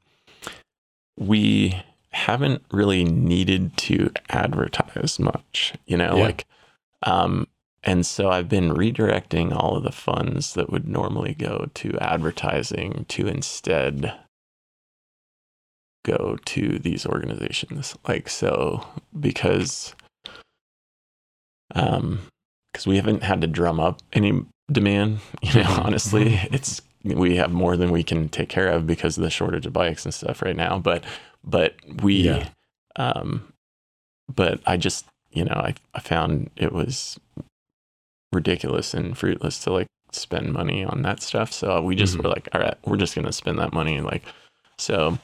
we 1.17 1.75
haven't 2.13 2.63
really 2.71 3.03
needed 3.03 3.75
to 3.77 4.11
advertise 4.29 5.19
much, 5.19 5.73
you 5.85 5.97
know, 5.97 6.17
Yeah. 6.17 6.23
like, 6.23 6.45
um, 7.03 7.47
and 7.83 8.05
so 8.05 8.29
I've 8.29 8.47
been 8.47 8.69
redirecting 8.69 9.53
all 9.53 9.75
of 9.75 9.83
the 9.83 9.91
funds 9.91 10.53
that 10.53 10.69
would 10.71 10.87
normally 10.87 11.33
go 11.33 11.69
to 11.73 11.97
advertising 11.99 13.05
to 13.09 13.27
instead 13.27 14.13
go 16.05 16.37
to 16.45 16.79
these 16.79 17.05
organizations. 17.05 17.95
Like, 18.07 18.29
so 18.29 18.85
because, 19.19 19.95
um, 21.75 22.21
because 22.71 22.87
we 22.87 22.97
haven't 22.97 23.23
had 23.23 23.41
to 23.41 23.47
drum 23.47 23.79
up 23.79 24.01
any 24.13 24.45
demand, 24.71 25.19
you 25.41 25.53
know, 25.61 25.67
Mhm. 25.67 25.85
honestly, 25.85 26.39
it's, 26.51 26.81
we 27.03 27.35
have 27.37 27.51
more 27.51 27.75
than 27.75 27.91
we 27.91 28.03
can 28.03 28.29
take 28.29 28.49
care 28.49 28.69
of 28.69 28.87
because 28.87 29.17
of 29.17 29.23
the 29.23 29.29
shortage 29.29 29.65
of 29.65 29.73
bikes 29.73 30.05
and 30.05 30.13
stuff 30.13 30.41
right 30.41 30.55
now. 30.55 30.79
But, 30.79 31.03
but 31.43 31.75
we, 32.01 32.13
Yeah. 32.21 32.47
um, 32.95 33.53
but 34.33 34.61
I 34.65 34.77
just, 34.77 35.05
you 35.31 35.45
know, 35.45 35.55
I, 35.55 35.75
I 35.93 35.99
found 35.99 36.49
it 36.55 36.71
was 36.71 37.19
ridiculous 38.31 38.93
and 38.93 39.17
fruitless 39.17 39.59
to 39.63 39.71
like 39.71 39.87
spend 40.11 40.53
money 40.53 40.83
on 40.83 41.01
that 41.03 41.21
stuff. 41.21 41.51
So 41.51 41.81
we 41.81 41.95
just 41.95 42.17
Mhm. 42.17 42.23
were 42.23 42.29
like, 42.29 42.47
all 42.53 42.61
right, 42.61 42.77
we're 42.85 42.97
just 42.97 43.15
going 43.15 43.25
to 43.25 43.33
spend 43.33 43.59
that 43.59 43.73
money. 43.73 43.99
Like, 44.01 44.23
so, 44.77 45.17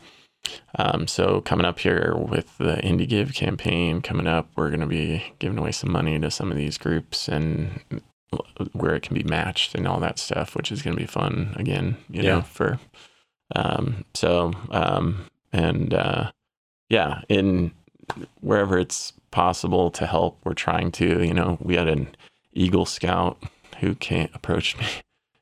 um, 0.78 1.08
so 1.08 1.42
coming 1.42 1.66
up 1.66 1.80
here 1.80 2.16
with 2.16 2.58
the 2.58 2.80
Indy 2.84 3.06
Give 3.06 3.34
campaign 3.34 4.02
coming 4.02 4.28
up, 4.28 4.48
we're 4.56 4.70
going 4.70 4.80
to 4.82 4.88
be 4.88 5.24
giving 5.40 5.58
away 5.60 5.72
some 5.72 5.92
money 5.92 6.20
to 6.20 6.32
some 6.32 6.52
of 6.52 6.58
these 6.58 6.78
groups 6.78 7.28
and 7.28 7.82
where 8.74 8.94
it 8.96 9.02
can 9.04 9.16
be 9.16 9.24
matched 9.24 9.74
and 9.76 9.88
all 9.88 10.00
that 10.00 10.20
stuff, 10.20 10.56
which 10.56 10.72
is 10.72 10.82
going 10.82 10.96
to 10.96 11.02
be 11.02 11.08
fun 11.08 11.54
again, 11.58 11.98
you 12.10 12.22
Yeah. 12.22 12.36
know, 12.36 12.42
for, 12.42 12.80
um, 13.56 14.06
so, 14.14 14.54
um, 14.72 15.26
and, 15.52 15.94
uh, 15.94 16.32
yeah, 16.90 17.22
in 17.30 17.72
wherever 18.42 18.78
it's 18.78 19.14
possible 19.32 19.92
to 19.92 20.06
help, 20.06 20.40
we're 20.44 20.54
trying 20.54 20.92
to, 20.94 21.24
you 21.24 21.34
know, 21.34 21.58
we 21.62 21.76
had 21.76 21.88
an 21.88 22.16
Eagle 22.54 22.86
Scout 22.86 23.42
who 23.80 23.96
came 23.96 24.30
approached 24.34 24.78
me. 24.80 24.88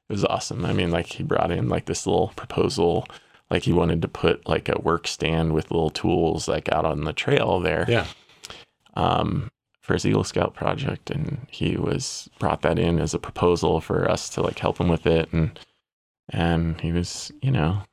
It 0.10 0.14
was 0.14 0.26
awesome. 0.26 0.66
I 0.66 0.74
mean, 0.74 0.91
like 0.91 1.08
he 1.08 1.24
brought 1.24 1.51
in 1.51 1.70
like 1.70 1.86
this 1.86 2.05
little 2.08 2.30
proposal, 2.36 3.05
like 3.49 3.64
he 3.64 3.74
wanted 3.74 4.01
to 4.01 4.08
put 4.08 4.47
like 4.47 4.70
a 4.70 4.80
work 4.80 5.08
stand 5.08 5.53
with 5.53 5.72
little 5.72 5.89
tools 5.89 6.47
like 6.47 6.72
out 6.72 6.86
on 6.86 7.03
the 7.03 7.14
trail 7.14 7.60
there. 7.60 7.86
Yeah. 7.88 8.08
Um, 8.95 9.49
for 9.82 9.93
his 9.93 10.05
Eagle 10.05 10.26
Scout 10.26 10.53
project, 10.53 11.10
and 11.10 11.47
he 11.49 11.78
was 11.78 12.30
brought 12.39 12.62
that 12.64 12.78
in 12.78 12.99
as 12.99 13.14
a 13.14 13.20
proposal 13.20 13.80
for 13.80 14.12
us 14.12 14.28
to 14.30 14.41
like 14.41 14.60
help 14.60 14.80
him 14.82 14.89
with 14.89 15.05
it, 15.05 15.32
and 15.32 15.58
and 16.30 16.82
he 16.82 16.91
was, 16.91 17.32
you 17.41 17.51
know, 17.51 17.84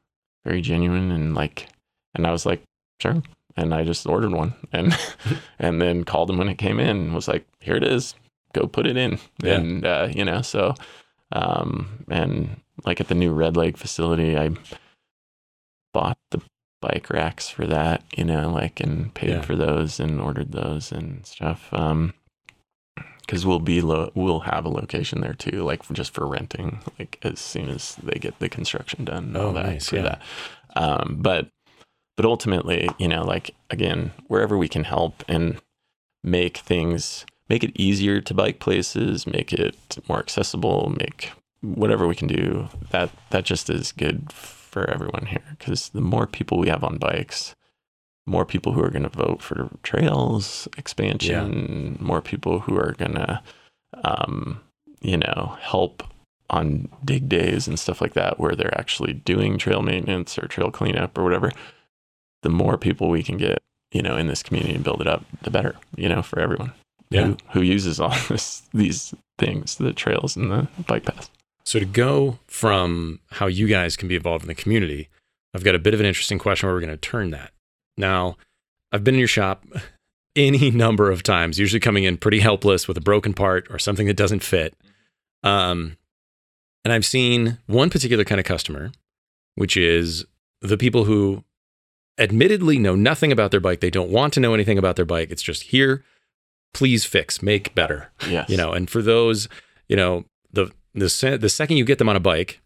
very 0.44 0.60
genuine 0.60 1.12
and 1.12 1.36
like, 1.36 1.68
and 2.14 2.26
I 2.26 2.30
was 2.32 2.44
like, 2.46 2.62
sure, 3.00 3.22
and 3.56 3.74
I 3.74 3.84
just 3.84 4.06
ordered 4.06 4.32
one, 4.32 4.54
and 4.72 4.96
and 5.58 5.80
then 5.80 6.04
called 6.04 6.30
him 6.30 6.38
when 6.38 6.48
it 6.48 6.58
came 6.58 6.78
in, 6.80 6.88
and 6.96 7.14
was 7.14 7.28
like, 7.28 7.46
here 7.60 7.76
it 7.76 7.84
is, 7.84 8.14
go 8.52 8.66
put 8.66 8.86
it 8.86 8.96
in, 8.96 9.18
Yeah. 9.42 9.54
and 9.54 9.84
uh, 9.86 10.08
you 10.14 10.24
know, 10.24 10.42
so, 10.42 10.74
um, 11.32 12.04
and 12.08 12.60
like 12.84 13.00
at 13.00 13.08
the 13.08 13.14
new 13.14 13.32
Red 13.32 13.56
Lake 13.56 13.76
facility, 13.76 14.36
I 14.36 14.50
bought 15.92 16.18
the 16.30 16.40
bike 16.80 17.08
racks 17.10 17.48
for 17.48 17.66
that, 17.66 18.02
you 18.16 18.24
know, 18.24 18.50
like 18.50 18.80
and 18.80 19.14
paid 19.14 19.30
Yeah. 19.30 19.40
for 19.42 19.56
those 19.56 20.00
and 20.00 20.20
ordered 20.20 20.52
those 20.52 20.92
and 20.92 21.24
stuff. 21.26 21.68
Um, 21.72 22.14
because 23.20 23.46
we'll 23.46 23.58
be 23.60 23.80
lo- 23.80 24.10
we'll 24.14 24.40
have 24.40 24.66
a 24.66 24.68
location 24.68 25.22
there 25.22 25.32
too, 25.32 25.62
like 25.62 25.90
just 25.94 26.12
for 26.12 26.26
renting, 26.26 26.80
like 26.98 27.18
as 27.22 27.40
soon 27.40 27.70
as 27.70 27.94
they 28.02 28.18
get 28.18 28.38
the 28.38 28.50
construction 28.50 29.06
done. 29.06 29.24
and 29.28 29.36
Oh, 29.38 29.46
all 29.46 29.52
that 29.54 29.64
nice, 29.64 29.88
for 29.88 29.96
yeah. 29.96 30.02
that. 30.02 30.22
Um, 30.76 31.16
but 31.20 31.48
but 32.16 32.24
ultimately, 32.24 32.88
you 32.98 33.08
know, 33.08 33.24
like 33.24 33.54
again, 33.70 34.12
wherever 34.28 34.56
we 34.56 34.68
can 34.68 34.84
help 34.84 35.22
and 35.28 35.60
make 36.22 36.58
things 36.58 37.26
make 37.48 37.62
it 37.62 37.78
easier 37.78 38.20
to 38.20 38.34
bike 38.34 38.58
places, 38.58 39.26
make 39.26 39.52
it 39.52 39.98
more 40.08 40.18
accessible, 40.18 40.94
make 40.98 41.32
whatever 41.60 42.06
we 42.06 42.14
can 42.14 42.28
do. 42.28 42.68
That 42.90 43.10
that 43.30 43.44
just 43.44 43.70
is 43.70 43.92
good 43.92 44.32
for 44.32 44.88
everyone 44.90 45.26
here 45.26 45.42
because 45.58 45.90
the 45.90 46.00
more 46.00 46.26
people 46.26 46.58
we 46.58 46.68
have 46.68 46.84
on 46.84 46.98
bikes, 46.98 47.54
more 48.26 48.44
people 48.44 48.72
who 48.72 48.82
are 48.82 48.90
going 48.90 49.02
to 49.02 49.08
vote 49.08 49.42
for 49.42 49.68
trails 49.82 50.66
expansion, 50.76 51.96
more 52.00 52.22
people 52.22 52.60
who 52.60 52.76
are 52.76 52.92
going 52.98 53.14
to, 53.14 53.42
um, 54.02 54.60
you 55.00 55.16
know, 55.16 55.56
help 55.60 56.02
on 56.50 56.88
dig 57.04 57.28
days 57.28 57.66
and 57.68 57.78
stuff 57.78 58.00
like 58.00 58.14
that, 58.14 58.38
where 58.38 58.54
they're 58.54 58.78
actually 58.78 59.12
doing 59.12 59.58
trail 59.58 59.82
maintenance 59.82 60.38
or 60.38 60.46
trail 60.46 60.70
cleanup 60.70 61.16
or 61.18 61.24
whatever. 61.24 61.52
The 62.44 62.50
more 62.50 62.78
people 62.78 63.08
we 63.08 63.22
can 63.22 63.36
get, 63.36 63.62
you 63.92 64.00
know, 64.02 64.16
in 64.16 64.26
this 64.28 64.42
community 64.42 64.74
and 64.74 64.84
build 64.84 65.00
it 65.00 65.06
up, 65.06 65.24
the 65.42 65.50
better, 65.50 65.74
you 65.96 66.08
know, 66.08 66.22
for 66.22 66.38
everyone 66.40 66.72
Yeah. 67.10 67.24
who, 67.24 67.36
who 67.52 67.62
uses 67.62 67.98
all 68.00 68.14
this, 68.28 68.62
these 68.72 69.14
things, 69.38 69.74
the 69.76 69.92
trails 69.92 70.36
and 70.36 70.50
the 70.50 70.68
bike 70.86 71.04
paths. 71.04 71.30
So 71.64 71.78
to 71.78 71.84
go 71.86 72.38
from 72.46 73.20
how 73.32 73.46
you 73.46 73.66
guys 73.66 73.96
can 73.96 74.06
be 74.08 74.16
involved 74.16 74.44
in 74.44 74.48
the 74.48 74.54
community, 74.54 75.08
I've 75.54 75.64
got 75.64 75.74
a 75.74 75.78
bit 75.78 75.94
of 75.94 76.00
an 76.00 76.06
interesting 76.06 76.38
question 76.38 76.66
where 76.66 76.74
we're 76.74 76.80
going 76.80 76.90
to 76.92 76.96
turn 76.98 77.30
that. 77.30 77.52
Now, 77.96 78.36
I've 78.92 79.02
been 79.04 79.14
in 79.14 79.20
your 79.20 79.28
shop 79.28 79.64
any 80.36 80.70
number 80.70 81.10
of 81.10 81.22
times, 81.22 81.58
usually 81.58 81.80
coming 81.80 82.04
in 82.04 82.16
pretty 82.18 82.40
helpless 82.40 82.86
with 82.86 82.96
a 82.98 83.00
broken 83.00 83.32
part 83.34 83.66
or 83.70 83.78
something 83.78 84.06
that 84.06 84.16
doesn't 84.16 84.42
fit. 84.42 84.74
Um, 85.42 85.96
and 86.84 86.92
I've 86.92 87.06
seen 87.06 87.58
one 87.66 87.88
particular 87.88 88.24
kind 88.24 88.38
of 88.40 88.44
customer, 88.44 88.92
which 89.54 89.76
is 89.76 90.26
the 90.60 90.76
people 90.76 91.04
who 91.04 91.44
admittedly 92.18 92.78
know 92.78 92.94
nothing 92.94 93.32
about 93.32 93.50
their 93.50 93.60
bike. 93.60 93.80
They 93.80 93.90
don't 93.90 94.10
want 94.10 94.32
to 94.34 94.40
know 94.40 94.54
anything 94.54 94.78
about 94.78 94.96
their 94.96 95.04
bike. 95.04 95.30
It's 95.30 95.42
just 95.42 95.64
here, 95.64 96.04
please 96.72 97.04
fix, 97.04 97.42
make 97.42 97.74
better 97.74 98.10
Yes. 98.28 98.48
you 98.48 98.56
know 98.56 98.72
and 98.72 98.88
for 98.90 99.00
those 99.02 99.48
you 99.88 99.96
know 99.96 100.24
the 100.52 100.70
the, 100.94 101.38
the 101.40 101.48
second 101.48 101.76
you 101.76 101.84
get 101.84 101.98
them 101.98 102.08
on 102.08 102.16
a 102.16 102.20
bike 102.20 102.60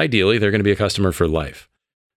ideally 0.00 0.38
they're 0.38 0.50
going 0.50 0.58
to 0.60 0.64
be 0.64 0.72
a 0.72 0.76
customer 0.76 1.12
for 1.12 1.28
life 1.28 1.68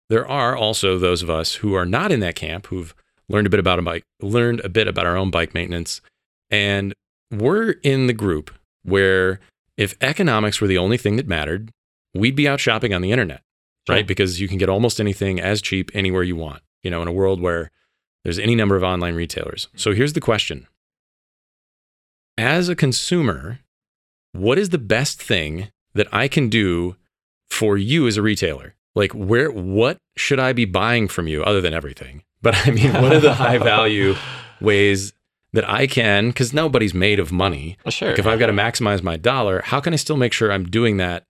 there 0.10 0.28
are 0.28 0.56
also 0.56 0.98
those 0.98 1.22
of 1.24 1.30
us 1.30 1.56
who 1.56 1.74
are 1.76 1.86
not 1.86 2.12
in 2.12 2.20
that 2.22 2.36
camp 2.36 2.68
who've 2.68 2.96
learned 3.30 3.46
a 3.48 3.50
bit 3.50 3.60
about 3.60 3.78
a 3.80 3.82
bike 3.84 4.04
learned 4.22 4.60
a 4.62 4.70
bit 4.70 4.88
about 4.88 5.06
our 5.06 5.16
own 5.18 5.30
bike 5.30 5.54
maintenance 5.54 6.02
and 6.50 6.94
we're 7.32 7.72
in 7.84 8.08
the 8.08 8.14
group 8.14 8.52
where 8.84 9.40
if 9.78 9.96
economics 10.02 10.60
were 10.62 10.68
the 10.68 10.78
only 10.80 10.98
thing 10.98 11.16
that 11.16 11.28
mattered 11.28 11.70
we'd 12.16 12.36
be 12.36 12.48
out 12.48 12.60
shopping 12.60 12.94
on 12.94 13.02
the 13.02 13.12
internet 13.12 13.42
Sure. 13.88 13.98
right 13.98 14.08
because 14.08 14.40
you 14.42 14.48
can 14.48 14.58
get 14.58 14.70
almost 14.70 15.00
anything 15.00 15.40
as 15.40 15.62
cheap 15.62 15.92
anywhere 15.94 16.24
you 16.24 16.36
want 16.36 16.64
you 16.86 16.90
know 16.90 17.02
in 17.02 17.08
a 17.10 17.12
world 17.12 17.42
where 17.42 17.70
there's 18.24 18.40
any 18.40 18.56
number 18.56 18.78
of 18.78 18.84
online 18.84 19.16
retailers 19.16 19.68
so 19.76 19.92
here's 19.92 20.14
the 20.14 20.22
question 20.22 20.68
as 22.38 22.70
a 22.70 22.76
consumer, 22.76 23.60
what 24.34 24.58
is 24.58 24.70
the 24.70 24.78
best 24.78 25.22
thing 25.22 25.70
that 25.94 26.08
I 26.14 26.28
can 26.28 26.50
do 26.50 26.96
for 27.50 27.78
you 27.78 28.08
as 28.08 28.18
a 28.18 28.22
retailer? 28.22 28.76
Like 28.94 29.12
where 29.14 29.52
what 29.52 29.98
should 30.18 30.40
I 30.40 30.54
be 30.54 30.66
buying 30.66 31.08
from 31.08 31.28
you 31.28 31.44
other 31.44 31.62
than 31.62 31.74
everything? 31.74 32.24
But 32.46 32.68
I 32.68 32.70
mean, 32.70 32.94
what 32.94 33.12
are 33.12 33.20
the 33.20 33.34
high 33.34 33.58
value 33.58 34.14
ways 34.62 35.14
that 35.54 35.68
I 35.68 35.88
can 35.88 36.32
cuz 36.32 36.54
nobody's 36.54 36.94
made 36.94 37.20
of 37.20 37.32
money. 37.32 37.76
Well, 37.84 37.92
sure. 37.92 38.10
Like 38.10 38.20
if 38.20 38.28
I've 38.28 38.38
got 38.38 38.48
to 38.48 38.54
maximize 38.54 39.02
my 39.02 39.18
dollar, 39.18 39.64
how 39.66 39.80
can 39.80 39.94
I 39.94 39.96
still 39.96 40.16
make 40.16 40.32
sure 40.32 40.52
I'm 40.52 40.66
doing 40.66 40.98
that 40.98 41.24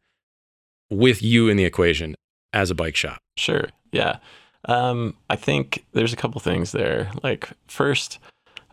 with 0.90 1.24
you 1.24 1.48
in 1.48 1.56
the 1.56 1.64
equation 1.64 2.16
as 2.52 2.70
a 2.70 2.76
bike 2.76 2.98
shop? 2.98 3.22
Sure. 3.38 3.70
Yeah. 3.94 4.18
Um, 4.68 5.16
I 5.30 5.36
think 5.36 5.86
there's 5.94 6.14
a 6.14 6.18
couple 6.18 6.42
things 6.42 6.72
there. 6.72 7.12
Like 7.24 7.50
first, 7.68 8.20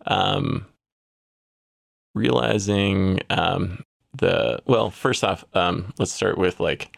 um, 0.07 0.67
realizing 2.15 3.21
um, 3.31 3.85
the 4.17 4.61
well, 4.67 4.91
first 4.91 5.25
off, 5.25 5.45
um, 5.55 5.93
let's 5.99 6.13
start 6.13 6.39
with 6.39 6.61
like 6.61 6.97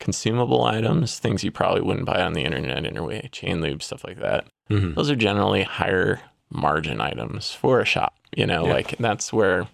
consumable 0.00 0.64
items, 0.64 1.18
things 1.18 1.44
you 1.44 1.50
probably 1.52 1.80
wouldn't 1.80 2.06
buy 2.06 2.20
on 2.22 2.32
the 2.32 2.42
internet 2.42 2.84
anyway, 2.84 3.28
chain 3.32 3.60
lube, 3.60 3.82
stuff 3.82 4.04
like 4.04 4.18
that. 4.18 4.46
Mhm. 4.70 4.94
Those 4.94 5.10
are 5.10 5.16
generally 5.16 5.62
higher 5.62 6.20
margin 6.50 7.00
items 7.00 7.52
for 7.52 7.80
a 7.80 7.84
shop. 7.84 8.14
You 8.36 8.46
know, 8.46 8.66
Yeah. 8.66 8.72
like 8.72 8.96
that's 8.98 9.32
where 9.32 9.66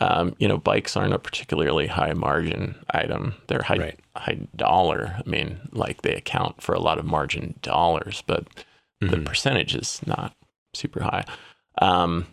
um, 0.00 0.34
you 0.38 0.48
know 0.48 0.58
bikes 0.58 0.96
aren't 0.96 1.12
a 1.14 1.18
particularly 1.18 1.86
high 1.86 2.12
margin 2.12 2.74
item. 2.90 3.34
They're 3.46 3.62
high 3.62 3.76
Right. 3.78 4.00
high 4.16 4.38
dollar. 4.56 5.16
I 5.24 5.28
mean, 5.28 5.68
like 5.72 6.02
they 6.02 6.14
account 6.14 6.60
for 6.62 6.74
a 6.74 6.80
lot 6.80 6.98
of 6.98 7.04
margin 7.04 7.54
dollars, 7.62 8.22
but 8.26 8.46
the 9.00 9.06
Mhm. 9.16 9.24
percentage 9.26 9.74
is 9.76 10.00
not 10.06 10.32
super 10.74 11.02
high. 11.04 11.24
Um, 11.80 12.26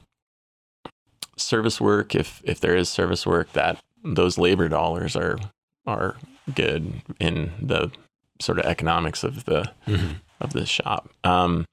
service 1.38 1.80
work, 1.80 2.16
if 2.16 2.42
if 2.44 2.60
there 2.60 2.76
is 2.76 2.90
service 2.90 3.26
work, 3.28 3.52
that 3.54 3.80
those 4.04 4.38
labor 4.40 4.68
dollars 4.68 5.16
are 5.16 5.38
are 5.86 6.16
good 6.56 7.02
in 7.20 7.52
the 7.62 7.92
sort 8.40 8.58
of 8.60 8.66
economics 8.66 9.24
of 9.24 9.46
the 9.46 9.72
Mhm. 9.88 10.22
of 10.40 10.54
the 10.54 10.66
shop. 10.66 11.10
Um, 11.24 11.66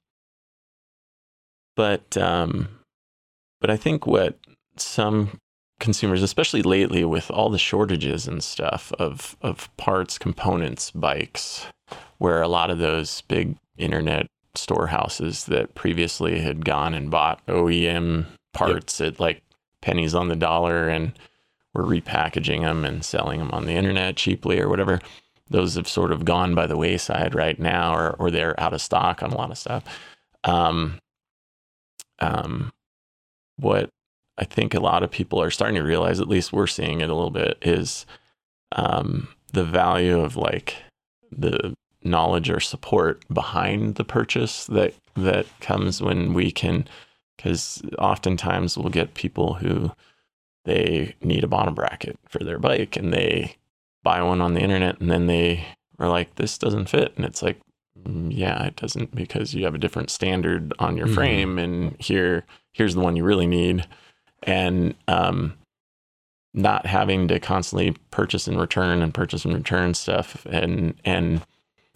but 1.75 2.17
um, 2.17 2.67
but 3.59 3.69
I 3.69 3.77
think 3.77 4.05
what 4.05 4.37
some 4.77 5.39
consumers, 5.79 6.21
especially 6.21 6.61
lately 6.61 7.05
with 7.05 7.31
all 7.31 7.49
the 7.49 7.57
shortages 7.57 8.27
and 8.27 8.43
stuff 8.43 8.91
of 8.99 9.37
of 9.41 9.75
parts, 9.77 10.17
components, 10.17 10.91
bikes, 10.91 11.65
where 12.17 12.41
a 12.41 12.47
lot 12.47 12.69
of 12.69 12.79
those 12.79 13.21
big 13.21 13.55
internet 13.77 14.27
storehouses 14.55 15.45
that 15.45 15.75
previously 15.75 16.39
had 16.39 16.65
gone 16.65 16.93
and 16.93 17.11
bought 17.11 17.45
OEM 17.47 18.25
parts 18.53 18.99
at 18.99 19.19
like 19.19 19.41
pennies 19.81 20.15
on 20.15 20.27
the 20.27 20.35
dollar 20.35 20.89
and 20.89 21.13
were 21.73 21.85
repackaging 21.85 22.61
them 22.61 22.83
and 22.83 23.05
selling 23.05 23.39
them 23.39 23.51
on 23.51 23.65
the 23.65 23.73
internet 23.73 24.17
cheaply 24.17 24.59
or 24.59 24.69
whatever. 24.69 24.99
Those 25.49 25.75
have 25.75 25.87
sort 25.87 26.11
of 26.11 26.25
gone 26.25 26.53
by 26.53 26.67
the 26.67 26.77
wayside 26.77 27.33
right 27.33 27.57
now, 27.59 27.95
or, 27.95 28.11
or 28.19 28.29
they're 28.29 28.59
out 28.59 28.73
of 28.73 28.81
stock 28.81 29.23
on 29.23 29.31
a 29.31 29.37
lot 29.37 29.49
of 29.49 29.57
stuff. 29.57 29.83
Um, 30.43 30.99
um, 32.19 32.71
what 33.59 33.89
I 34.37 34.45
think 34.45 34.73
a 34.73 34.79
lot 34.79 35.03
of 35.03 35.11
people 35.11 35.41
are 35.41 35.51
starting 35.51 35.75
to 35.75 35.83
realize, 35.83 36.19
at 36.19 36.27
least 36.29 36.53
we're 36.53 36.67
seeing 36.67 37.01
it 37.01 37.09
a 37.09 37.15
little 37.15 37.31
bit, 37.31 37.57
is 37.61 38.05
um, 38.71 39.27
the 39.53 39.63
value 39.63 40.19
of 40.19 40.35
like 40.35 40.75
the 41.31 41.75
knowledge 42.03 42.49
or 42.49 42.59
support 42.59 43.21
behind 43.33 43.95
the 43.95 44.05
purchase 44.05 44.65
that 44.67 44.93
that 45.15 45.45
comes 45.59 46.01
when 46.01 46.33
we 46.33 46.49
can 46.49 46.87
because 47.35 47.81
oftentimes 47.97 48.77
we'll 48.77 48.89
get 48.89 49.13
people 49.13 49.55
who 49.55 49.91
they 50.63 51.13
need 51.21 51.43
a 51.43 51.47
bottom 51.47 51.73
bracket 51.73 52.17
for 52.27 52.39
their 52.39 52.57
bike 52.57 52.95
and 52.95 53.11
they 53.11 53.55
buy 54.03 54.21
one 54.21 54.39
on 54.39 54.53
the 54.53 54.61
internet 54.61 54.99
and 55.01 55.11
then 55.11 55.27
they 55.27 55.65
are 55.99 56.09
like 56.09 56.35
this 56.35 56.57
doesn't 56.57 56.89
fit. 56.89 57.13
And 57.15 57.25
it's 57.25 57.41
like 57.41 57.57
"Mm, 57.57 57.61
yeah 58.05 58.65
it 58.65 58.75
doesn't 58.75 59.13
because 59.15 59.53
you 59.53 59.63
have 59.65 59.75
a 59.75 59.79
different 59.79 60.09
standard 60.09 60.73
on 60.79 60.97
your 60.97 61.07
Mhm. 61.07 61.15
frame 61.15 61.59
and 61.59 61.95
here 61.99 62.45
here's 62.73 62.95
the 62.95 63.01
one 63.01 63.15
you 63.15 63.23
really 63.23 63.47
need 63.47 63.85
and 64.43 64.95
um 65.07 65.53
not 66.53 66.85
having 66.85 67.27
to 67.27 67.39
constantly 67.39 67.95
purchase 68.11 68.47
and 68.47 68.59
return 68.59 69.01
and 69.01 69.13
purchase 69.13 69.45
and 69.45 69.53
return 69.53 69.93
stuff 69.93 70.45
and 70.49 70.95
and 71.05 71.41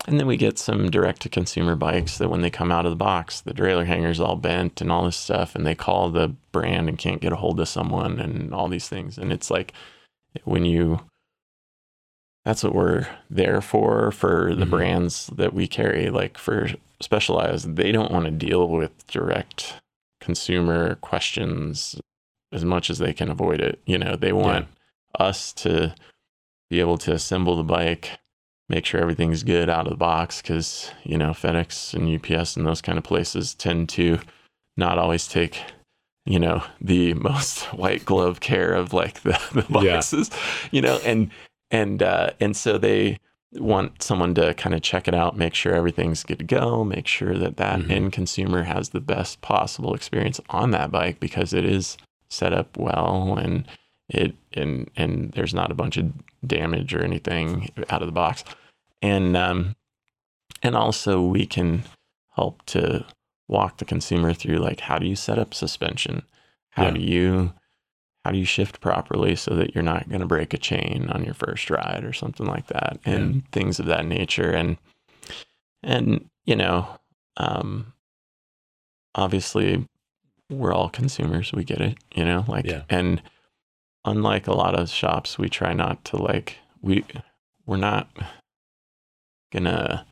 and 0.05 0.19
then 0.19 0.27
we 0.27 0.35
get 0.35 0.59
some 0.59 0.91
direct 0.91 1.21
to 1.21 1.29
consumer 1.29 1.75
bikes 1.75 2.17
that 2.17 2.29
when 2.29 2.41
they 2.41 2.49
come 2.49 2.73
out 2.73 2.85
of 2.85 2.91
the 2.91 2.97
box, 2.97 3.39
the 3.39 3.53
derailleur 3.53 3.85
hanger's 3.85 4.19
all 4.19 4.35
bent 4.35 4.81
and 4.81 4.91
all 4.91 5.05
this 5.05 5.15
stuff, 5.15 5.55
and 5.55 5.65
they 5.65 5.75
call 5.75 6.09
the 6.09 6.27
brand 6.51 6.89
and 6.89 6.97
can't 6.97 7.21
get 7.21 7.31
a 7.31 7.37
hold 7.37 7.57
of 7.61 7.69
someone 7.69 8.19
and 8.19 8.53
all 8.53 8.67
these 8.67 8.89
things. 8.89 9.17
And 9.17 9.31
it's 9.31 9.49
like 9.49 9.71
when 10.43 10.65
you 10.65 10.99
that's 12.45 12.63
what 12.63 12.75
we're 12.75 13.07
there 13.29 13.61
for 13.61 14.11
for 14.11 14.53
the 14.55 14.65
Mhm. 14.65 14.69
brands 14.69 15.27
that 15.35 15.53
we 15.53 15.67
carry, 15.67 16.09
like 16.09 16.37
for 16.37 16.69
specialized, 17.01 17.75
they 17.75 17.91
don't 17.91 18.11
want 18.11 18.25
to 18.25 18.31
deal 18.31 18.67
with 18.67 19.05
direct 19.07 19.75
consumer 20.21 20.95
questions 20.95 21.99
as 22.51 22.63
much 22.63 22.89
as 22.89 22.99
they 22.99 23.13
can 23.13 23.29
avoid 23.29 23.59
it. 23.61 23.79
You 23.85 23.97
know, 23.97 24.15
they 24.15 24.31
want 24.31 24.67
us 25.19 25.53
to 25.53 25.93
be 26.69 26.79
able 26.79 26.97
to 26.99 27.11
assemble 27.13 27.55
the 27.55 27.63
bike 27.63 28.11
make 28.69 28.85
sure 28.85 29.01
everything's 29.01 29.43
good 29.43 29.69
out 29.69 29.85
of 29.85 29.91
the 29.91 29.97
box 29.97 30.41
because 30.41 30.89
you 31.03 31.17
know 31.17 31.31
FedEx 31.31 31.93
and 31.93 32.07
UPS 32.09 32.55
and 32.55 32.65
those 32.65 32.81
kind 32.81 32.97
of 32.97 33.03
places 33.03 33.53
tend 33.53 33.89
to 33.89 34.19
not 34.77 34.97
always 34.97 35.27
take 35.27 35.61
you 36.25 36.39
know 36.39 36.63
the 36.81 37.13
most 37.29 37.65
white 37.73 38.05
glove 38.05 38.39
care 38.39 38.73
of 38.73 38.93
like 38.93 39.21
the, 39.21 39.37
the 39.53 39.65
Yeah. 39.83 39.95
boxes 39.95 40.31
you 40.71 40.81
know 40.81 40.97
and 41.05 41.29
and 41.71 42.01
uh 42.03 42.31
and 42.39 42.55
so 42.55 42.77
they 42.77 43.17
want 43.53 44.01
someone 44.01 44.33
to 44.33 44.53
kind 44.55 44.73
of 44.73 44.81
check 44.81 45.07
it 45.07 45.13
out 45.13 45.37
make 45.37 45.53
sure 45.53 45.73
everything's 45.75 46.23
good 46.23 46.39
to 46.39 46.45
go 46.45 46.83
make 46.83 47.05
sure 47.07 47.37
that 47.37 47.57
that 47.57 47.79
Mhm. 47.81 47.91
end 47.91 48.13
consumer 48.13 48.63
has 48.63 48.89
the 48.89 48.99
best 49.01 49.41
possible 49.41 49.93
experience 49.93 50.39
on 50.49 50.71
that 50.71 50.89
bike 50.91 51.19
because 51.19 51.53
it 51.53 51.63
is 51.65 51.97
set 52.29 52.51
up 52.53 52.75
well 52.77 53.37
and 53.37 53.65
it 54.09 54.35
and 54.53 54.89
and 54.95 55.31
there's 55.33 55.53
not 55.53 55.71
a 55.71 55.75
bunch 55.75 55.97
of 55.97 56.11
damage 56.45 56.93
or 56.95 57.03
anything 57.03 57.69
out 57.89 58.01
of 58.01 58.07
the 58.07 58.11
box 58.11 58.43
and 59.01 59.37
um 59.37 59.75
and 60.63 60.75
also 60.75 61.21
we 61.21 61.45
can 61.45 61.83
help 62.35 62.65
to 62.65 63.05
walk 63.47 63.77
the 63.77 63.85
consumer 63.85 64.33
through 64.33 64.57
like 64.57 64.79
how 64.79 64.97
do 64.97 65.05
you 65.05 65.15
set 65.15 65.37
up 65.37 65.53
suspension 65.53 66.23
how 66.71 66.85
Yeah. 66.85 66.91
do 66.91 67.01
you 67.01 67.53
how 68.23 68.31
do 68.31 68.37
you 68.37 68.45
shift 68.45 68.79
properly 68.79 69.35
so 69.35 69.53
that 69.55 69.75
you're 69.75 69.83
not 69.83 70.07
going 70.07 70.21
to 70.21 70.27
break 70.27 70.53
a 70.53 70.57
chain 70.57 71.09
on 71.11 71.23
your 71.25 71.33
first 71.33 71.69
ride 71.69 72.03
or 72.03 72.13
something 72.13 72.45
like 72.45 72.67
that 72.67 72.99
and 73.05 73.49
things 73.51 73.79
of 73.79 73.85
that 73.87 74.05
nature 74.05 74.49
and 74.51 74.77
and 75.83 76.29
you 76.45 76.55
know 76.55 76.87
um 77.37 77.93
obviously 79.15 79.85
we're 80.49 80.73
all 80.73 80.89
consumers 80.89 81.51
we 81.53 81.63
get 81.63 81.81
it 81.81 81.97
you 82.15 82.23
know 82.23 82.45
like 82.47 82.65
Yeah. 82.65 82.83
and 82.89 83.21
unlike 84.05 84.47
a 84.47 84.53
lot 84.53 84.75
of 84.77 84.89
shops 84.89 85.37
we 85.37 85.49
try 85.49 85.73
not 85.73 86.03
to 86.05 86.17
like 86.17 86.57
we 86.81 87.03
we're 87.65 87.77
not 87.77 88.09
gonna 89.51 90.05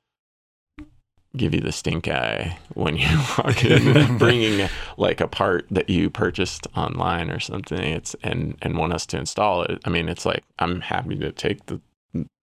give 1.37 1.53
you 1.53 1.61
the 1.61 1.71
stink 1.71 2.07
eye 2.09 2.57
when 2.73 2.97
you 2.97 3.07
walk 3.37 3.63
in 3.63 4.17
bringing 4.17 4.67
like 4.97 5.21
a 5.21 5.27
part 5.27 5.65
that 5.71 5.89
you 5.89 6.09
purchased 6.09 6.67
online 6.75 7.29
or 7.31 7.39
something. 7.39 7.79
It's 7.81 8.15
and 8.23 8.57
and 8.61 8.77
want 8.77 8.93
us 8.93 9.05
to 9.07 9.17
install 9.17 9.63
it. 9.63 9.79
I 9.85 9.89
mean 9.89 10.09
it's 10.09 10.25
like 10.25 10.43
i'm 10.59 10.81
happy 10.81 11.15
to 11.17 11.31
take 11.31 11.65
the 11.67 11.79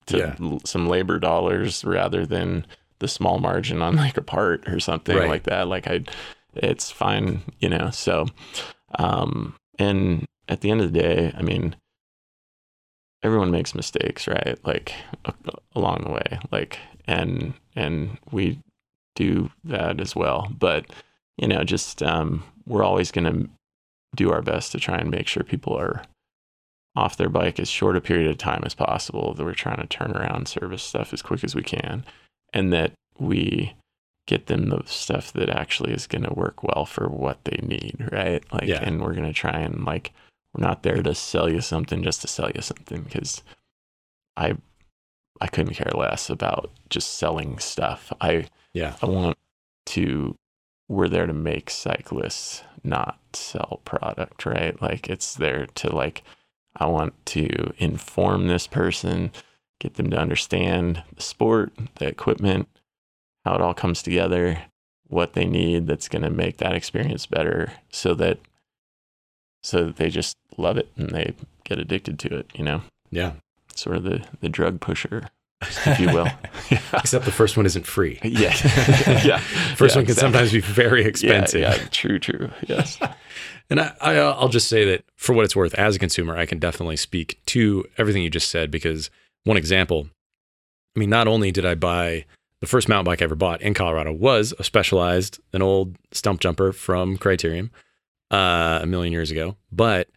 to 0.06 0.16
Yeah. 0.18 0.36
l- 0.40 0.60
some 0.64 0.88
labor 0.88 1.18
dollars 1.18 1.84
rather 1.84 2.24
than 2.24 2.66
the 3.00 3.08
small 3.08 3.38
margin 3.38 3.82
on 3.82 3.96
like 3.96 4.16
a 4.16 4.22
part 4.22 4.66
or 4.66 4.80
something 4.80 5.16
Right. 5.16 5.28
like 5.28 5.42
that. 5.44 5.68
Like 5.68 5.86
i 5.86 6.04
it's 6.54 6.90
fine 6.90 7.42
you 7.60 7.68
know? 7.68 7.90
So 7.90 8.26
um 8.98 9.54
and 9.78 10.24
at 10.48 10.62
the 10.62 10.70
end 10.70 10.80
of 10.80 10.90
the 10.92 10.98
day 10.98 11.32
i 11.36 11.42
mean 11.42 11.76
everyone 13.22 13.50
makes 13.50 13.74
mistakes 13.74 14.26
right? 14.26 14.58
Like 14.64 14.94
along 15.74 16.04
the 16.04 16.10
way. 16.12 16.38
Like 16.50 16.78
and 17.06 17.52
and 17.76 18.16
we 18.32 18.60
do 19.14 19.50
that 19.64 20.00
as 20.00 20.14
well. 20.16 20.48
But 20.58 20.86
you 21.36 21.46
know 21.48 21.62
just 21.64 22.02
um 22.02 22.42
we're 22.66 22.82
always 22.84 23.10
going 23.10 23.24
to 23.24 23.48
do 24.16 24.30
our 24.32 24.42
best 24.42 24.72
to 24.72 24.78
try 24.80 24.98
and 24.98 25.10
make 25.10 25.26
sure 25.28 25.42
people 25.42 25.74
are 25.78 26.02
off 26.96 27.16
their 27.16 27.28
bike 27.28 27.60
as 27.60 27.68
short 27.68 27.96
a 27.96 28.00
period 28.00 28.28
of 28.30 28.36
time 28.38 28.62
as 28.64 28.74
possible 28.74 29.32
that 29.34 29.44
we're 29.44 29.54
trying 29.54 29.80
to 29.80 29.86
turn 29.86 30.10
around 30.12 30.48
service 30.48 30.82
stuff 30.82 31.12
as 31.12 31.22
quick 31.22 31.44
as 31.44 31.54
we 31.54 31.62
can 31.62 32.04
and 32.52 32.72
that 32.72 32.92
we 33.18 33.74
get 34.26 34.46
them 34.46 34.68
the 34.68 34.82
stuff 34.86 35.32
that 35.32 35.48
actually 35.48 35.92
is 35.92 36.06
going 36.06 36.24
to 36.24 36.34
work 36.34 36.62
well 36.62 36.84
for 36.84 37.08
what 37.08 37.38
they 37.44 37.58
need 37.62 38.08
right? 38.12 38.42
Like 38.52 38.64
Yeah. 38.64 38.82
and 38.82 39.00
we're 39.00 39.14
going 39.14 39.26
to 39.28 39.32
try 39.32 39.58
and 39.58 39.84
like 39.84 40.12
we're 40.54 40.66
not 40.66 40.82
there 40.82 41.02
to 41.02 41.14
sell 41.14 41.48
you 41.48 41.60
something 41.60 42.02
just 42.02 42.20
to 42.22 42.28
sell 42.28 42.50
you 42.54 42.60
something 42.62 43.02
because 43.02 43.42
i 44.36 44.56
i 45.40 45.46
couldn't 45.46 45.74
care 45.74 45.92
less 45.94 46.28
about 46.28 46.70
just 46.90 47.16
selling 47.18 47.58
stuff. 47.58 48.12
I 48.20 48.46
Yeah. 48.74 48.96
i 49.02 49.06
want 49.06 49.36
to 49.86 50.36
we're 50.88 51.08
there 51.08 51.26
to 51.26 51.32
make 51.32 51.70
cyclists 51.70 52.62
not 52.84 53.18
sell 53.32 53.80
product 53.84 54.46
right 54.46 54.80
like 54.80 55.08
it's 55.08 55.34
there 55.34 55.66
to 55.74 55.94
like 55.94 56.22
i 56.76 56.86
want 56.86 57.14
to 57.26 57.72
inform 57.78 58.46
this 58.46 58.66
person 58.66 59.30
get 59.80 59.94
them 59.94 60.10
to 60.10 60.18
understand 60.18 61.02
the 61.14 61.22
sport 61.22 61.72
the 61.96 62.06
equipment 62.06 62.68
how 63.44 63.54
it 63.54 63.60
all 63.60 63.74
comes 63.74 64.02
together 64.02 64.62
what 65.06 65.32
they 65.32 65.44
need 65.46 65.86
that's 65.86 66.08
going 66.08 66.22
to 66.22 66.30
make 66.30 66.58
that 66.58 66.74
experience 66.74 67.24
better 67.26 67.72
so 67.90 68.14
that 68.14 68.38
so 69.62 69.86
that 69.86 69.96
they 69.96 70.08
just 70.10 70.36
love 70.56 70.76
it 70.76 70.90
and 70.96 71.10
they 71.10 71.34
get 71.64 71.78
addicted 71.78 72.18
to 72.18 72.28
it 72.38 72.50
you 72.54 72.64
know 72.64 72.82
Yeah. 73.10 73.32
sort 73.74 73.96
of 73.96 74.04
the 74.04 74.24
the 74.40 74.48
drug 74.48 74.80
pusher 74.80 75.30
if 75.62 75.98
you 76.00 76.06
will 76.08 76.24
yeah 76.70 76.80
Except 76.94 77.24
the 77.24 77.32
first 77.32 77.56
one 77.56 77.66
isn't 77.66 77.86
free. 77.86 78.18
yeah 78.24 78.54
yeah 79.24 79.38
First 79.76 79.94
Yeah, 79.94 80.00
one 80.00 80.06
can 80.06 80.12
exactly. 80.12 80.14
sometimes 80.14 80.52
be 80.52 80.60
very 80.60 81.04
expensive. 81.04 81.60
yeah, 81.60 81.74
yeah 81.76 81.86
true 81.90 82.18
true 82.18 82.50
yes 82.66 82.98
And 83.70 83.80
I, 83.80 83.92
I, 84.00 84.14
I'll 84.16 84.48
just 84.48 84.68
say 84.68 84.84
that 84.86 85.04
for 85.16 85.34
what 85.34 85.44
it's 85.44 85.54
worth, 85.56 85.74
as 85.74 85.96
a 85.96 85.98
consumer, 85.98 86.36
I 86.36 86.46
can 86.46 86.58
definitely 86.58 86.96
speak 86.96 87.38
to 87.46 87.84
everything 87.98 88.22
you 88.22 88.30
just 88.30 88.50
said 88.50 88.70
because 88.70 89.10
one 89.44 89.56
example, 89.58 90.08
I 90.96 91.00
mean, 91.00 91.10
not 91.10 91.28
only 91.28 91.50
did 91.52 91.66
I 91.66 91.74
buy 91.74 92.24
the 92.60 92.66
first 92.66 92.88
mountain 92.88 93.04
bike 93.04 93.20
I 93.20 93.24
ever 93.24 93.34
bought 93.34 93.60
in 93.60 93.74
Colorado 93.74 94.12
was 94.12 94.54
a 94.58 94.64
specialized, 94.64 95.38
an 95.52 95.60
old 95.62 95.96
Stumpjumper 96.12 96.74
from 96.74 97.18
Criterium 97.18 97.70
uh, 98.30 98.80
a 98.82 98.86
million 98.86 99.12
years 99.12 99.30
ago, 99.30 99.56
but 99.70 100.08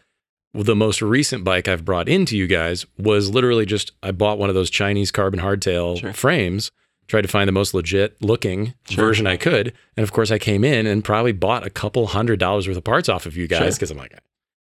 the 0.54 0.76
most 0.76 1.02
recent 1.02 1.43
bike 1.43 1.68
I've 1.68 1.86
brought 1.86 2.10
into 2.10 2.38
you 2.38 2.47
guys 2.47 2.86
was 2.97 3.30
literally 3.30 3.66
just 3.66 3.91
I 4.04 4.12
bought 4.12 4.38
one 4.38 4.49
of 4.49 4.56
those 4.56 4.70
Chinese 4.70 5.12
carbon 5.12 5.39
hardtail 5.39 5.99
Sure. 5.99 6.14
frames, 6.14 6.72
tried 7.08 7.22
to 7.22 7.28
find 7.28 7.47
the 7.47 7.52
most 7.54 7.74
legit 7.74 8.22
looking 8.22 8.74
Sure. 8.89 9.06
version 9.06 9.28
I 9.28 9.38
could, 9.38 9.74
and 9.95 10.04
of 10.04 10.12
course 10.12 10.32
I 10.32 10.38
came 10.39 10.64
in 10.64 10.86
and 10.88 11.04
probably 11.04 11.32
bought 11.32 11.66
a 11.66 11.70
couple 11.70 12.08
hundred 12.08 12.39
dollars 12.39 12.68
worth 12.68 12.78
of 12.78 12.84
parts 12.84 13.08
off 13.10 13.26
of 13.26 13.38
you 13.38 13.47
guys 13.47 13.60
Sure. 13.60 13.72
because 13.72 13.91
I'm 13.91 13.97
like, 13.97 14.14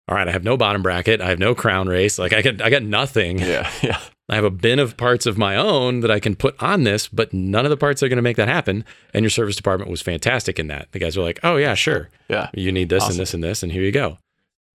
all 0.08 0.16
right, 0.16 0.28
I 0.28 0.32
have 0.32 0.44
no 0.44 0.56
bottom 0.58 0.82
bracket, 0.84 1.22
I 1.22 1.30
have 1.30 1.40
no 1.40 1.54
crown 1.56 1.88
race, 1.88 2.18
like 2.20 2.34
I 2.34 2.42
got 2.42 2.62
I 2.62 2.70
got 2.70 2.84
nothing. 2.84 3.40
yeah 3.40 3.70
yeah 3.84 4.00
I 4.28 4.34
have 4.34 4.44
a 4.44 4.50
bin 4.50 4.80
of 4.80 4.98
parts 4.98 5.28
of 5.28 5.38
my 5.38 5.56
own 5.56 6.00
that 6.00 6.10
I 6.10 6.20
can 6.20 6.36
put 6.36 6.56
on 6.60 6.84
this, 6.84 7.08
but 7.08 7.32
none 7.32 7.64
of 7.64 7.70
the 7.70 7.78
parts 7.78 8.02
are 8.02 8.10
going 8.10 8.16
to 8.18 8.24
make 8.24 8.38
that 8.38 8.48
happen. 8.48 8.84
And 9.14 9.22
your 9.24 9.30
service 9.30 9.56
department 9.56 9.92
was 9.92 10.02
fantastic 10.02 10.58
in 10.58 10.66
that. 10.66 10.92
The 10.94 10.98
guys 11.00 11.16
were 11.16 11.22
like, 11.24 11.40
"Oh 11.44 11.58
yeah, 11.58 11.76
sure, 11.76 12.10
yeah 12.28 12.50
you 12.56 12.72
need 12.72 12.90
this 12.90 13.04
Awesome. 13.04 13.12
and 13.14 13.20
this 13.20 13.34
and 13.36 13.44
this, 13.44 13.62
and 13.62 13.72
here 13.72 13.84
you 13.84 13.92
go." 13.92 14.18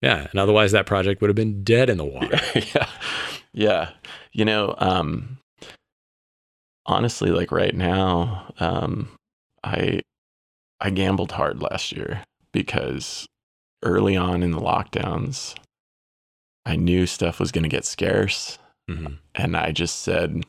Yeah, 0.02 0.26
and 0.30 0.38
otherwise 0.40 0.72
that 0.72 0.86
project 0.86 1.20
would 1.20 1.28
have 1.28 1.34
been 1.36 1.64
dead 1.64 1.90
in 1.90 1.98
the 1.98 2.04
water. 2.04 2.38
yeah 2.74 2.88
yeah 3.52 3.90
you 4.32 4.44
know 4.44 4.74
um 4.78 5.38
honestly 6.86 7.30
like 7.30 7.50
right 7.50 7.74
now 7.74 8.52
um 8.60 9.08
i 9.64 10.00
i 10.80 10.90
gambled 10.90 11.32
hard 11.32 11.60
last 11.62 11.92
year 11.92 12.22
because 12.52 13.26
early 13.82 14.16
on 14.16 14.42
in 14.42 14.50
the 14.52 14.60
lockdowns 14.60 15.54
i 16.66 16.76
knew 16.76 17.06
stuff 17.06 17.40
was 17.40 17.50
going 17.52 17.62
to 17.64 17.68
get 17.68 17.84
scarce 17.84 18.58
Mhm. 18.90 19.18
and 19.34 19.54
I 19.54 19.70
just 19.72 19.98
said, 20.00 20.46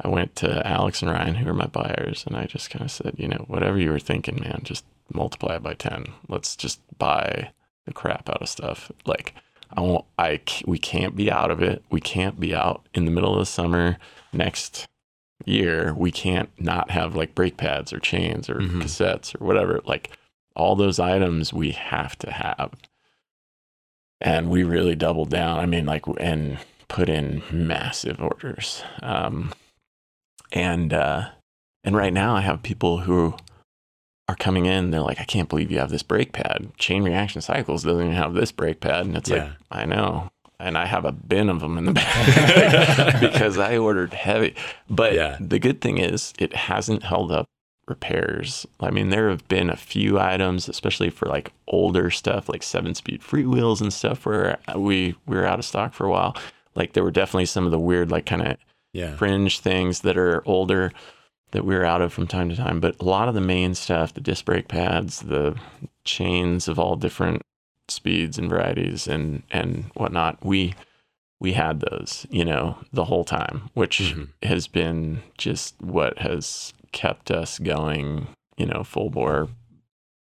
I 0.00 0.06
went 0.06 0.36
to 0.36 0.64
Alex 0.64 1.02
and 1.02 1.10
Ryan, 1.10 1.34
who 1.34 1.48
are 1.50 1.52
my 1.54 1.66
buyers, 1.66 2.22
and 2.24 2.36
I 2.36 2.44
just 2.46 2.70
kind 2.70 2.84
of 2.84 2.90
said, 2.92 3.14
you 3.18 3.26
know, 3.26 3.44
whatever 3.48 3.78
you 3.78 3.90
were 3.90 3.98
thinking, 3.98 4.38
man, 4.40 4.60
just 4.62 4.84
multiply 5.12 5.56
it 5.56 5.62
by 5.64 5.74
10. 5.74 6.04
Let's 6.28 6.54
just 6.54 6.78
buy 6.98 7.50
the 7.86 7.92
crap 7.92 8.28
out 8.28 8.42
of 8.42 8.48
stuff. 8.48 8.90
Like, 9.06 9.34
I 9.76 9.80
won't, 9.80 10.04
I 10.18 10.40
we 10.66 10.78
can't 10.78 11.16
be 11.16 11.30
out 11.30 11.50
of 11.50 11.62
it. 11.62 11.82
We 11.90 12.00
can't 12.00 12.38
be 12.38 12.54
out 12.54 12.86
in 12.94 13.04
the 13.04 13.10
middle 13.10 13.32
of 13.32 13.38
the 13.40 13.46
summer 13.46 13.96
next 14.32 14.86
year. 15.44 15.94
We 15.94 16.10
can't 16.12 16.50
not 16.58 16.90
have 16.90 17.14
like 17.16 17.34
brake 17.34 17.56
pads 17.56 17.92
or 17.92 17.98
chains 17.98 18.48
or 18.50 18.56
Mhm. 18.56 18.82
cassettes 18.82 19.40
or 19.40 19.44
whatever. 19.44 19.80
Like, 19.84 20.10
all 20.54 20.74
those 20.76 20.98
items 20.98 21.52
we 21.52 21.72
have 21.72 22.16
to 22.18 22.30
have. 22.30 22.72
And 24.20 24.48
we 24.48 24.62
really 24.64 24.94
doubled 24.96 25.28
down. 25.30 25.58
I 25.58 25.66
mean, 25.66 25.84
like, 25.84 26.04
and 26.18 26.58
put 26.88 27.08
in 27.10 27.42
massive 27.50 28.20
orders. 28.22 28.82
Um, 29.02 29.52
and 30.52 30.92
uh, 30.94 31.30
and 31.84 31.94
right 31.96 32.12
now 32.12 32.34
I 32.34 32.40
have 32.40 32.62
people 32.62 33.00
who 33.00 33.34
are 34.28 34.36
coming 34.36 34.66
in. 34.66 34.90
They're 34.90 35.00
like, 35.00 35.20
I 35.20 35.24
can't 35.24 35.48
believe 35.48 35.70
you 35.70 35.78
have 35.78 35.90
this 35.90 36.02
brake 36.02 36.32
pad. 36.32 36.68
Chain 36.78 37.02
Reaction 37.04 37.40
Cycles 37.40 37.84
doesn't 37.84 38.00
even 38.02 38.12
have 38.14 38.34
this 38.34 38.52
brake 38.52 38.80
pad, 38.80 39.06
and 39.06 39.16
it's 39.16 39.30
like, 39.30 39.50
I 39.70 39.84
know. 39.84 40.28
And 40.58 40.78
I 40.78 40.86
have 40.86 41.04
a 41.04 41.12
bin 41.12 41.50
of 41.50 41.60
them 41.60 41.76
in 41.78 41.84
the 41.84 41.92
back 41.92 43.20
because 43.20 43.58
I 43.58 43.76
ordered 43.76 44.14
heavy. 44.14 44.54
But 44.88 45.12
Yeah. 45.14 45.36
the 45.40 45.58
good 45.58 45.80
thing 45.80 45.98
is, 45.98 46.32
it 46.38 46.54
hasn't 46.54 47.02
held 47.02 47.30
up 47.30 47.46
repairs. 47.86 48.66
I 48.80 48.90
mean, 48.90 49.10
there 49.10 49.28
have 49.30 49.46
been 49.48 49.70
a 49.70 49.76
few 49.76 50.18
items, 50.18 50.68
especially 50.68 51.10
for 51.10 51.26
like 51.26 51.52
older 51.68 52.10
stuff, 52.10 52.48
like 52.48 52.62
seven 52.62 52.94
speed 52.94 53.20
freewheels 53.22 53.80
and 53.80 53.92
stuff, 53.92 54.26
where 54.26 54.58
we 54.74 55.14
we 55.26 55.36
were 55.36 55.46
out 55.46 55.58
of 55.58 55.64
stock 55.64 55.92
for 55.94 56.06
a 56.06 56.10
while. 56.10 56.36
Like 56.74 56.94
there 56.94 57.04
were 57.04 57.10
definitely 57.12 57.46
some 57.46 57.64
of 57.64 57.70
the 57.70 57.78
weird, 57.78 58.10
like 58.10 58.26
kind 58.26 58.42
of 58.46 58.56
Yeah, 58.92 59.14
fringe 59.16 59.60
things 59.60 60.00
that 60.00 60.16
are 60.18 60.42
older 60.46 60.90
that 61.52 61.64
we 61.64 61.74
were 61.74 61.84
out 61.84 62.02
of 62.02 62.12
from 62.12 62.26
time 62.26 62.48
to 62.48 62.56
time. 62.56 62.80
But 62.80 63.00
a 63.00 63.04
lot 63.04 63.28
of 63.28 63.34
the 63.34 63.40
main 63.40 63.74
stuff, 63.74 64.12
the 64.14 64.20
disc 64.20 64.44
brake 64.44 64.68
pads, 64.68 65.20
the 65.20 65.56
chains 66.04 66.68
of 66.68 66.78
all 66.78 66.96
different 66.96 67.42
speeds 67.88 68.36
and 68.38 68.48
varieties 68.50 69.06
and 69.06 69.42
and 69.50 69.84
whatnot, 69.94 70.44
we 70.44 70.74
we 71.38 71.52
had 71.52 71.80
those, 71.80 72.26
you 72.30 72.44
know, 72.44 72.78
the 72.92 73.04
whole 73.04 73.24
time, 73.24 73.68
which 73.74 73.98
Mhm. 74.00 74.28
has 74.42 74.66
been 74.66 75.22
just 75.36 75.80
what 75.82 76.18
has 76.18 76.72
kept 76.92 77.30
us 77.30 77.58
going, 77.58 78.26
you 78.56 78.64
know, 78.66 78.82
full 78.82 79.10
bore 79.10 79.48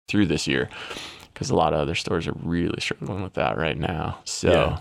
through 0.07 0.25
this 0.27 0.47
year. 0.47 0.69
Because 1.33 1.49
a 1.49 1.55
lot 1.55 1.73
of 1.73 1.79
other 1.79 1.95
stores 1.95 2.27
are 2.27 2.35
really 2.41 2.79
struggling 2.79 3.21
with 3.21 3.33
that 3.33 3.57
right 3.57 3.77
now. 3.77 4.19
So, 4.23 4.51
Yeah. 4.51 4.79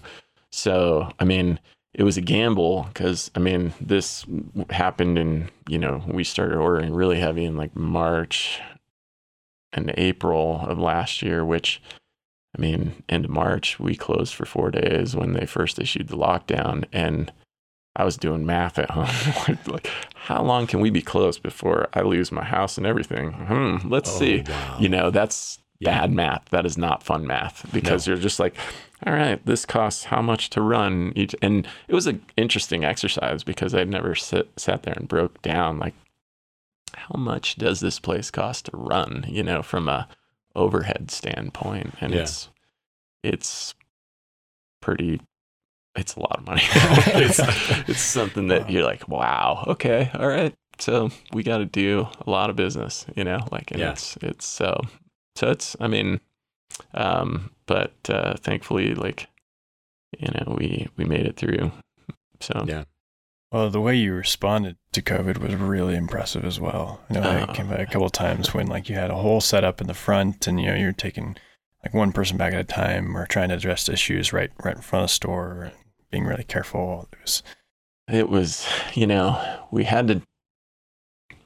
so 0.51 1.11
I 1.19 1.25
mean, 1.25 1.59
it 1.95 2.03
was 2.05 2.17
a 2.17 2.23
gamble 2.23 2.85
because 2.89 3.31
I 3.35 3.39
mean, 3.41 3.73
this 3.81 4.25
happened 4.71 5.19
and 5.19 5.51
you 5.69 5.79
know 5.79 6.03
we 6.07 6.25
started 6.25 6.57
ordering 6.57 6.93
really 6.95 7.21
heavy 7.21 7.45
in 7.45 7.57
like 7.57 7.75
March 7.77 8.61
and 9.73 9.93
April 9.97 10.61
of 10.67 10.79
last 10.79 11.23
year, 11.23 11.45
which 11.45 11.83
I 12.57 12.61
mean, 12.61 13.03
end 13.09 13.25
of 13.25 13.31
March, 13.31 13.81
we 13.81 13.95
closed 13.95 14.35
for 14.35 14.45
four 14.45 14.71
days 14.71 15.17
when 15.17 15.33
they 15.33 15.47
first 15.47 15.79
issued 15.79 16.09
the 16.09 16.17
lockdown. 16.19 16.85
And 16.93 17.33
I 17.97 18.05
was 18.05 18.19
doing 18.19 18.45
math 18.45 18.79
at 18.79 18.91
home. 18.91 19.59
like, 19.67 19.89
how 20.15 20.43
long 20.43 20.67
can 20.67 20.81
we 20.81 20.91
be 20.91 21.01
closed 21.01 21.43
before 21.43 21.89
I 21.95 22.03
lose 22.03 22.31
my 22.31 22.45
house 22.45 22.77
and 22.77 22.87
everything? 22.87 23.33
Hmm, 23.33 23.77
let's 23.89 24.11
Oh, 24.15 24.19
see. 24.19 24.45
wow. 24.47 24.77
You 24.79 24.91
know, 24.91 25.11
that's 25.11 25.59
Yeah. 25.83 26.01
bad 26.01 26.13
math. 26.13 26.45
That 26.51 26.65
is 26.67 26.79
not 26.79 27.03
fun 27.03 27.27
math 27.27 27.71
because 27.73 28.07
you're 28.07 28.17
just 28.17 28.39
like, 28.41 28.55
all 29.07 29.13
right, 29.13 29.45
this 29.45 29.67
costs 29.67 30.05
how 30.05 30.23
much 30.23 30.49
to 30.51 30.61
run 30.63 31.13
each. 31.17 31.35
And 31.43 31.67
it 31.89 31.95
was 31.95 32.07
an 32.07 32.25
interesting 32.37 32.85
exercise 32.85 33.43
because 33.45 33.75
I'd 33.75 33.89
never 33.89 34.15
sit, 34.15 34.49
sat 34.57 34.85
there 34.85 34.95
and 34.97 35.09
broke 35.09 35.43
down 35.43 35.79
like, 35.79 35.95
how 36.95 37.19
much 37.19 37.57
does 37.57 37.81
this 37.81 37.99
place 37.99 38.31
cost 38.31 38.67
to 38.67 38.77
run? 38.77 39.25
You 39.29 39.43
know, 39.43 39.63
from 39.63 39.89
a 39.89 40.07
overhead 40.55 41.11
standpoint, 41.11 41.95
and 42.01 42.13
Yeah. 42.13 42.21
it's 42.23 42.49
it's 43.23 43.75
pretty. 44.81 45.21
It's 45.95 46.15
a 46.17 46.21
lot 46.21 46.39
of 46.39 46.47
money. 46.47 46.63
It's- 46.75 47.39
it's, 47.39 47.89
it's 47.89 48.01
something 48.01 48.49
that 48.49 48.71
you're 48.71 48.85
like, 48.85 49.09
wow, 49.09 49.65
okay, 49.69 50.11
all 50.15 50.29
right. 50.29 50.55
So 50.79 51.11
we 51.33 51.43
got 51.43 51.59
to 51.59 51.67
do 51.67 52.09
a 52.27 52.31
lot 52.31 52.51
of 52.51 52.57
business, 52.57 53.05
you 53.15 53.25
know, 53.25 53.41
like, 53.51 53.71
and 53.73 53.81
Yeah. 53.81 53.93
it's, 53.93 54.17
it's 54.23 54.47
so, 54.47 54.81
so 55.37 55.51
it's, 55.51 55.77
I 55.81 55.89
mean, 55.89 56.21
um, 56.95 57.51
but, 57.67 57.93
uh, 58.09 58.35
thankfully, 58.37 58.95
like, 58.95 59.29
you 60.19 60.29
know, 60.29 60.55
we, 60.59 60.89
we 60.97 61.05
made 61.05 61.27
it 61.27 61.37
through. 61.37 61.73
So, 62.41 62.65
Yeah. 62.67 62.85
Well, 63.51 63.69
the 63.69 63.81
way 63.83 63.97
you 63.97 64.15
responded 64.15 64.77
to 64.93 65.03
COVID 65.03 65.37
was 65.39 65.55
really 65.55 65.95
impressive 65.95 66.43
as 66.45 66.59
well. 66.59 67.03
I 67.11 67.13
know 67.15 67.21
I 67.23 67.43
Oh. 67.43 67.53
came 67.53 67.69
by 67.69 67.75
a 67.77 67.85
couple 67.87 68.07
of 68.07 68.13
times 68.13 68.55
when 68.55 68.67
like 68.67 68.89
you 68.89 68.95
had 68.95 69.11
a 69.11 69.15
whole 69.17 69.43
setup 69.43 69.81
in 69.83 69.87
the 69.89 69.93
front, 69.95 70.47
and 70.47 70.59
you 70.59 70.69
know 70.69 70.75
you're 70.75 70.93
taking 70.93 71.37
like 71.85 71.93
one 71.93 72.13
person 72.13 72.39
back 72.39 72.55
at 72.55 72.61
a 72.61 72.65
time, 72.65 73.15
or 73.15 73.27
trying 73.27 73.51
to 73.51 73.57
address 73.57 73.91
issues 73.91 74.33
right 74.33 74.51
right 74.65 74.77
in 74.77 74.81
front 74.83 75.03
of 75.05 75.11
the 75.11 75.15
store, 75.15 75.63
and 75.65 75.75
being 76.11 76.25
really 76.25 76.45
careful. 76.45 77.09
It 77.13 77.19
was 77.21 77.43
it 78.09 78.29
was, 78.31 78.67
you 78.95 79.07
know, 79.07 79.39
we 79.71 79.85
had 79.85 80.09
to, 80.09 80.23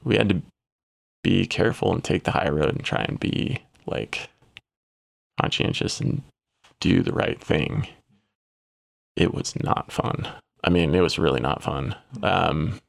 we 0.05 0.15
had 0.15 0.29
to 0.29 0.41
be 1.23 1.45
careful 1.45 1.93
and 1.93 2.01
take 2.03 2.23
the 2.23 2.31
high 2.31 2.49
road 2.49 2.69
and 2.73 2.85
try 2.85 3.03
and 3.03 3.19
be 3.19 3.59
like 3.87 4.29
conscientious 5.41 5.99
and 5.99 6.21
do 6.79 7.01
the 7.01 7.13
right 7.13 7.39
thing. 7.41 7.87
It 9.15 9.33
was 9.33 9.55
not 9.61 9.91
fun. 9.91 10.27
I 10.63 10.69
mean, 10.69 10.93
it 10.93 11.01
was 11.01 11.17
really 11.19 11.39
not 11.39 11.63
fun. 11.63 11.95
Um, 12.21 12.79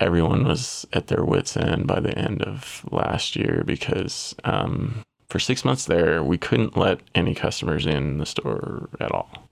everyone 0.00 0.44
was 0.44 0.86
at 0.92 1.08
their 1.08 1.24
wits' 1.24 1.56
end 1.56 1.86
by 1.86 2.00
the 2.00 2.16
end 2.16 2.42
of 2.42 2.84
last 2.90 3.34
year 3.36 3.62
because 3.66 4.34
um, 4.44 5.02
for 5.28 5.38
six 5.38 5.64
months 5.64 5.86
there, 5.86 6.22
we 6.22 6.38
couldn't 6.38 6.76
let 6.76 7.00
any 7.14 7.34
customers 7.34 7.86
in 7.86 8.18
the 8.18 8.26
store 8.26 8.88
at 9.00 9.10
all. 9.12 9.48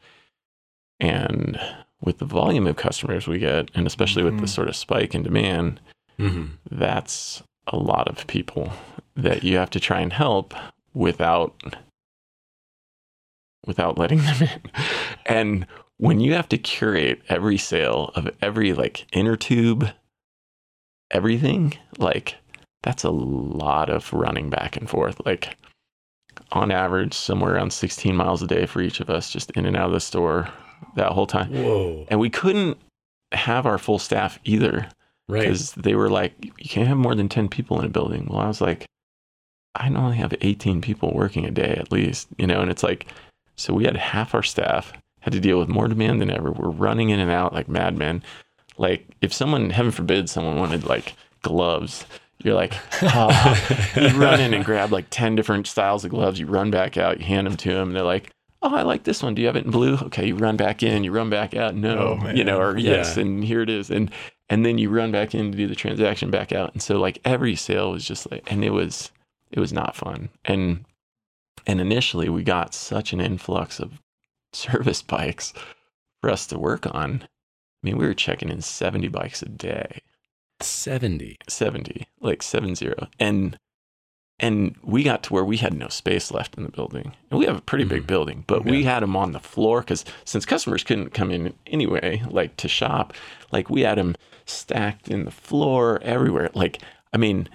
And 1.01 1.59
with 2.01 2.19
the 2.19 2.25
volume 2.25 2.67
of 2.67 2.77
customers 2.77 3.27
we 3.27 3.39
get, 3.39 3.71
and 3.75 3.87
especially 3.87 4.23
with 4.23 4.39
the 4.39 4.47
Mhm. 4.47 4.49
sort 4.49 4.69
of 4.69 4.77
spike 4.77 5.15
in 5.15 5.23
demand, 5.23 5.81
hmm 6.17 6.47
that's 6.71 7.43
a 7.69 7.77
lot 7.77 8.09
of 8.09 8.27
people 8.27 8.73
that 9.17 9.43
you 9.43 9.57
have 9.57 9.71
to 9.71 9.81
try 9.81 10.01
and 10.01 10.13
help 10.13 10.55
without 10.95 11.55
without 13.67 13.99
letting 13.99 14.19
them 14.19 14.43
in. 14.43 14.71
And 15.27 15.67
when 15.99 16.21
you 16.21 16.33
have 16.33 16.49
to 16.49 16.57
curate 16.59 17.21
every 17.29 17.59
sale 17.59 18.13
of 18.15 18.31
every 18.41 18.73
like 18.73 19.07
inner 19.13 19.37
tube, 19.37 19.91
everything, 21.11 21.77
like 21.99 22.37
that's 22.83 23.05
a 23.05 23.11
lot 23.11 23.91
of 23.91 24.11
running 24.13 24.49
back 24.49 24.77
and 24.77 24.89
forth. 24.89 25.21
Like 25.27 25.57
on 26.53 26.71
average, 26.71 27.13
somewhere 27.13 27.55
around 27.55 27.73
16 27.73 28.17
miles 28.17 28.43
a 28.43 28.47
day 28.47 28.65
for 28.65 28.81
each 28.81 29.01
of 29.01 29.11
us, 29.11 29.31
just 29.31 29.51
in 29.51 29.67
and 29.67 29.77
out 29.77 29.89
of 29.89 29.93
the 29.93 30.01
store 30.01 30.49
that 30.97 31.13
whole 31.13 31.27
time. 31.27 31.53
Whoa. 31.53 32.07
And 32.09 32.19
we 32.21 32.31
couldn't 32.31 32.79
have 33.33 33.67
our 33.67 33.77
full 33.77 33.99
staff 33.99 34.39
either 34.45 34.89
Right. 35.29 35.43
because 35.43 35.73
they 35.73 35.95
were 35.95 36.09
like, 36.09 36.33
you 36.43 36.51
can't 36.69 36.89
have 36.89 36.97
more 36.97 37.15
than 37.15 37.29
10 37.29 37.49
people 37.49 37.79
in 37.79 37.85
a 37.87 37.91
building. 37.91 38.27
Well, 38.31 38.41
I 38.41 38.49
was 38.49 38.61
like, 38.61 38.87
I 39.75 39.89
only 39.89 40.17
have 40.17 40.35
18 40.41 40.81
people 40.81 41.13
working 41.15 41.45
a 41.45 41.51
day 41.51 41.77
at 41.79 41.93
least, 41.93 42.29
you 42.39 42.47
know, 42.47 42.61
and 42.61 42.71
it's 42.71 42.83
like, 42.83 43.07
so 43.57 43.75
we 43.75 43.85
had 43.85 43.97
half 43.97 44.35
our 44.35 44.43
staff 44.43 44.93
had 45.21 45.33
to 45.35 45.41
deal 45.41 45.59
with 45.59 45.69
more 45.69 45.87
demand 45.89 46.21
than 46.21 46.31
ever. 46.31 46.51
We're 46.53 46.71
running 46.71 47.11
in 47.11 47.21
and 47.21 47.31
out 47.31 47.53
like 47.53 47.69
madmen. 47.69 48.23
Like, 48.79 49.07
if 49.21 49.33
someone, 49.33 49.71
heaven 49.71 49.91
forbid, 49.93 50.31
someone 50.31 50.57
wanted 50.57 50.85
like 50.85 51.15
gloves, 51.43 52.07
you're 52.43 52.55
like, 52.55 52.73
oh, 53.03 53.91
you 53.97 54.09
run 54.19 54.41
in 54.41 54.55
and 54.55 54.65
grab 54.65 54.93
like 54.93 55.07
10 55.11 55.35
different 55.37 55.67
styles 55.67 56.05
of 56.05 56.11
gloves. 56.13 56.39
You 56.41 56.47
run 56.47 56.71
back 56.71 56.97
out, 56.97 57.19
you 57.19 57.27
hand 57.27 57.47
them 57.47 57.57
to 57.59 57.73
them, 57.75 57.89
and 57.89 57.97
they're 57.97 58.03
like, 58.05 58.31
oh, 58.63 58.75
I 58.75 58.83
like 58.83 59.03
this 59.05 59.23
one. 59.23 59.35
Do 59.35 59.43
you 59.43 59.49
have 59.49 59.57
it 59.57 59.65
in 59.65 59.71
blue? 59.73 59.95
Okay, 59.97 60.29
you 60.29 60.37
run 60.37 60.57
back 60.57 60.83
in, 60.83 61.03
you 61.05 61.11
run 61.13 61.29
back 61.31 61.55
out. 61.55 61.75
No, 61.75 62.19
Oh, 62.23 62.31
you 62.31 62.45
know, 62.45 62.59
or 62.61 62.79
yes, 62.79 63.17
Yeah. 63.17 63.23
and 63.25 63.45
here 63.45 63.61
it 63.61 63.69
is. 63.71 63.91
And 63.91 64.11
and 64.51 64.65
then 64.65 64.79
you 64.79 64.91
run 64.91 65.13
back 65.13 65.35
in 65.35 65.51
to 65.51 65.57
do 65.57 65.67
the 65.67 65.75
transaction 65.75 66.31
back 66.31 66.53
out. 66.53 66.73
And 66.73 66.83
so 66.83 66.99
like 66.99 67.21
every 67.25 67.55
sale 67.57 67.93
was 67.93 68.05
just 68.05 68.31
like, 68.31 68.51
and 68.51 68.65
it 68.65 68.71
was 68.71 69.11
it 69.51 69.61
was 69.61 69.73
not 69.73 69.97
fun. 69.97 70.31
And 70.45 70.85
and 71.67 71.81
initially 71.81 72.29
we 72.29 72.43
got 72.43 72.75
such 72.75 73.13
an 73.13 73.21
influx 73.21 73.81
of 73.81 74.01
service 74.53 75.03
bikes 75.03 75.53
for 76.21 76.31
us 76.31 76.47
to 76.49 76.59
work 76.59 76.87
on. 76.95 77.23
I 77.23 77.87
mean, 77.87 77.99
we 77.99 78.07
were 78.07 78.15
checking 78.15 78.49
in 78.49 78.61
70 78.61 79.09
bikes 79.09 79.43
a 79.43 79.49
day. 79.49 80.03
70. 80.61 81.39
70 81.49 82.09
like 82.21 82.43
70 82.43 82.93
and 83.21 83.59
and 84.41 84.77
we 84.83 85.03
got 85.03 85.23
to 85.25 85.33
where 85.33 85.45
we 85.45 85.57
had 85.57 85.75
no 85.75 85.89
space 85.89 86.31
left 86.31 86.57
in 86.57 86.63
the 86.63 86.71
building 86.71 87.13
and 87.31 87.39
we 87.41 87.47
have 87.47 87.57
a 87.57 87.61
pretty 87.63 87.85
big 87.85 88.03
Mhm. 88.05 88.07
building 88.07 88.45
but 88.47 88.65
we 88.65 88.85
had 88.85 89.03
them 89.03 89.17
on 89.17 89.33
the 89.33 89.41
floor 89.41 89.81
because 89.81 90.05
since 90.25 90.47
customers 90.47 90.85
couldn't 90.85 91.11
come 91.15 91.31
in 91.31 91.53
anyway 91.67 92.23
like 92.29 92.57
to 92.59 92.69
shop 92.69 93.13
like 93.53 93.69
we 93.71 93.81
had 93.83 93.99
them 93.99 94.15
stacked 94.47 95.09
in 95.09 95.25
the 95.25 95.31
floor 95.31 95.99
everywhere 96.03 96.51
like 96.55 96.81
i 97.13 97.17
mean 97.17 97.49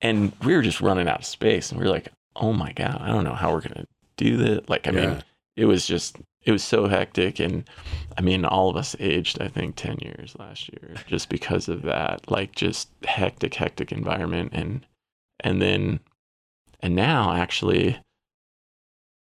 and 0.00 0.32
we 0.44 0.54
were 0.54 0.62
just 0.62 0.80
running 0.80 1.08
out 1.08 1.20
of 1.20 1.24
space 1.26 1.70
and 1.70 1.78
we 1.80 1.86
were 1.86 1.92
like 1.92 2.08
oh 2.36 2.52
my 2.52 2.72
god 2.72 2.98
i 3.00 3.08
don't 3.08 3.24
know 3.24 3.34
how 3.34 3.52
we're 3.52 3.60
gonna 3.60 3.86
do 4.16 4.36
this 4.36 4.60
like 4.68 4.86
i 4.86 4.90
Yeah. 4.92 5.00
mean 5.06 5.24
it 5.56 5.66
was 5.66 5.86
just 5.86 6.16
it 6.46 6.52
was 6.52 6.64
so 6.64 6.86
hectic 6.88 7.38
and 7.38 7.64
i 8.16 8.22
mean 8.22 8.44
all 8.46 8.70
of 8.70 8.76
us 8.76 8.96
aged 8.98 9.40
i 9.42 9.48
think 9.48 9.76
10 9.76 9.98
years 10.00 10.34
last 10.38 10.70
year 10.72 10.94
just 11.06 11.28
because 11.28 11.68
of 11.68 11.82
that 11.82 12.30
like 12.30 12.54
just 12.54 12.88
hectic 13.04 13.54
hectic 13.54 13.92
environment 13.92 14.50
and 14.54 14.86
and 15.40 15.60
then 15.60 16.00
and 16.82 16.94
now 16.94 17.32
actually 17.34 17.98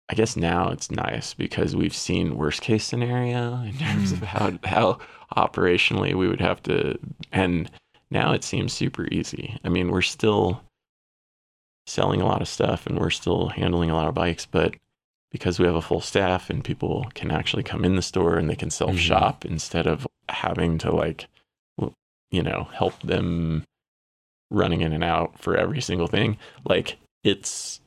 i 0.10 0.16
guess 0.16 0.36
now 0.36 0.70
it's 0.70 0.92
nice 0.92 1.34
because 1.34 1.76
we've 1.76 1.96
seen 1.96 2.38
worst 2.38 2.62
case 2.62 2.84
scenario 2.84 3.62
in 3.64 3.78
terms 3.78 4.12
of 4.12 4.20
mm. 4.20 4.26
how 4.26 4.60
how 4.64 4.98
operationally 5.36 6.14
we 6.14 6.28
would 6.28 6.42
have 6.42 6.62
to 6.62 6.98
and 7.32 7.72
now 8.12 8.34
it 8.34 8.44
seems 8.44 8.74
super 8.74 9.08
easy. 9.08 9.58
I 9.64 9.70
mean 9.70 9.90
we're 9.90 10.02
still 10.02 10.62
selling 11.88 12.22
a 12.22 12.26
lot 12.26 12.42
of 12.42 12.48
stuff 12.48 12.86
and 12.86 13.00
we're 13.00 13.10
still 13.10 13.48
handling 13.48 13.90
a 13.90 13.96
lot 13.96 14.08
of 14.08 14.14
bikes 14.14 14.46
but 14.46 14.76
because 15.32 15.60
we 15.60 15.66
have 15.66 15.76
a 15.76 15.82
full 15.82 16.02
staff 16.02 16.50
and 16.50 16.64
people 16.64 17.08
can 17.16 17.32
actually 17.32 17.64
come 17.64 17.84
in 17.84 17.96
the 17.96 18.02
store 18.02 18.38
and 18.38 18.50
they 18.50 18.56
can 18.56 18.70
mm-hmm. 18.70 18.86
self 18.86 18.98
shop 18.98 19.46
instead 19.46 19.88
of 19.88 20.06
having 20.30 20.78
to 20.78 20.92
like 20.92 21.28
you 22.30 22.44
know 22.44 22.68
help 22.74 23.02
them 23.02 23.64
running 24.52 24.82
in 24.82 24.94
and 24.94 25.04
out 25.04 25.40
for 25.40 25.58
every 25.58 25.82
single 25.82 26.08
thing 26.08 26.38
like 26.66 26.98
it's 27.24 27.80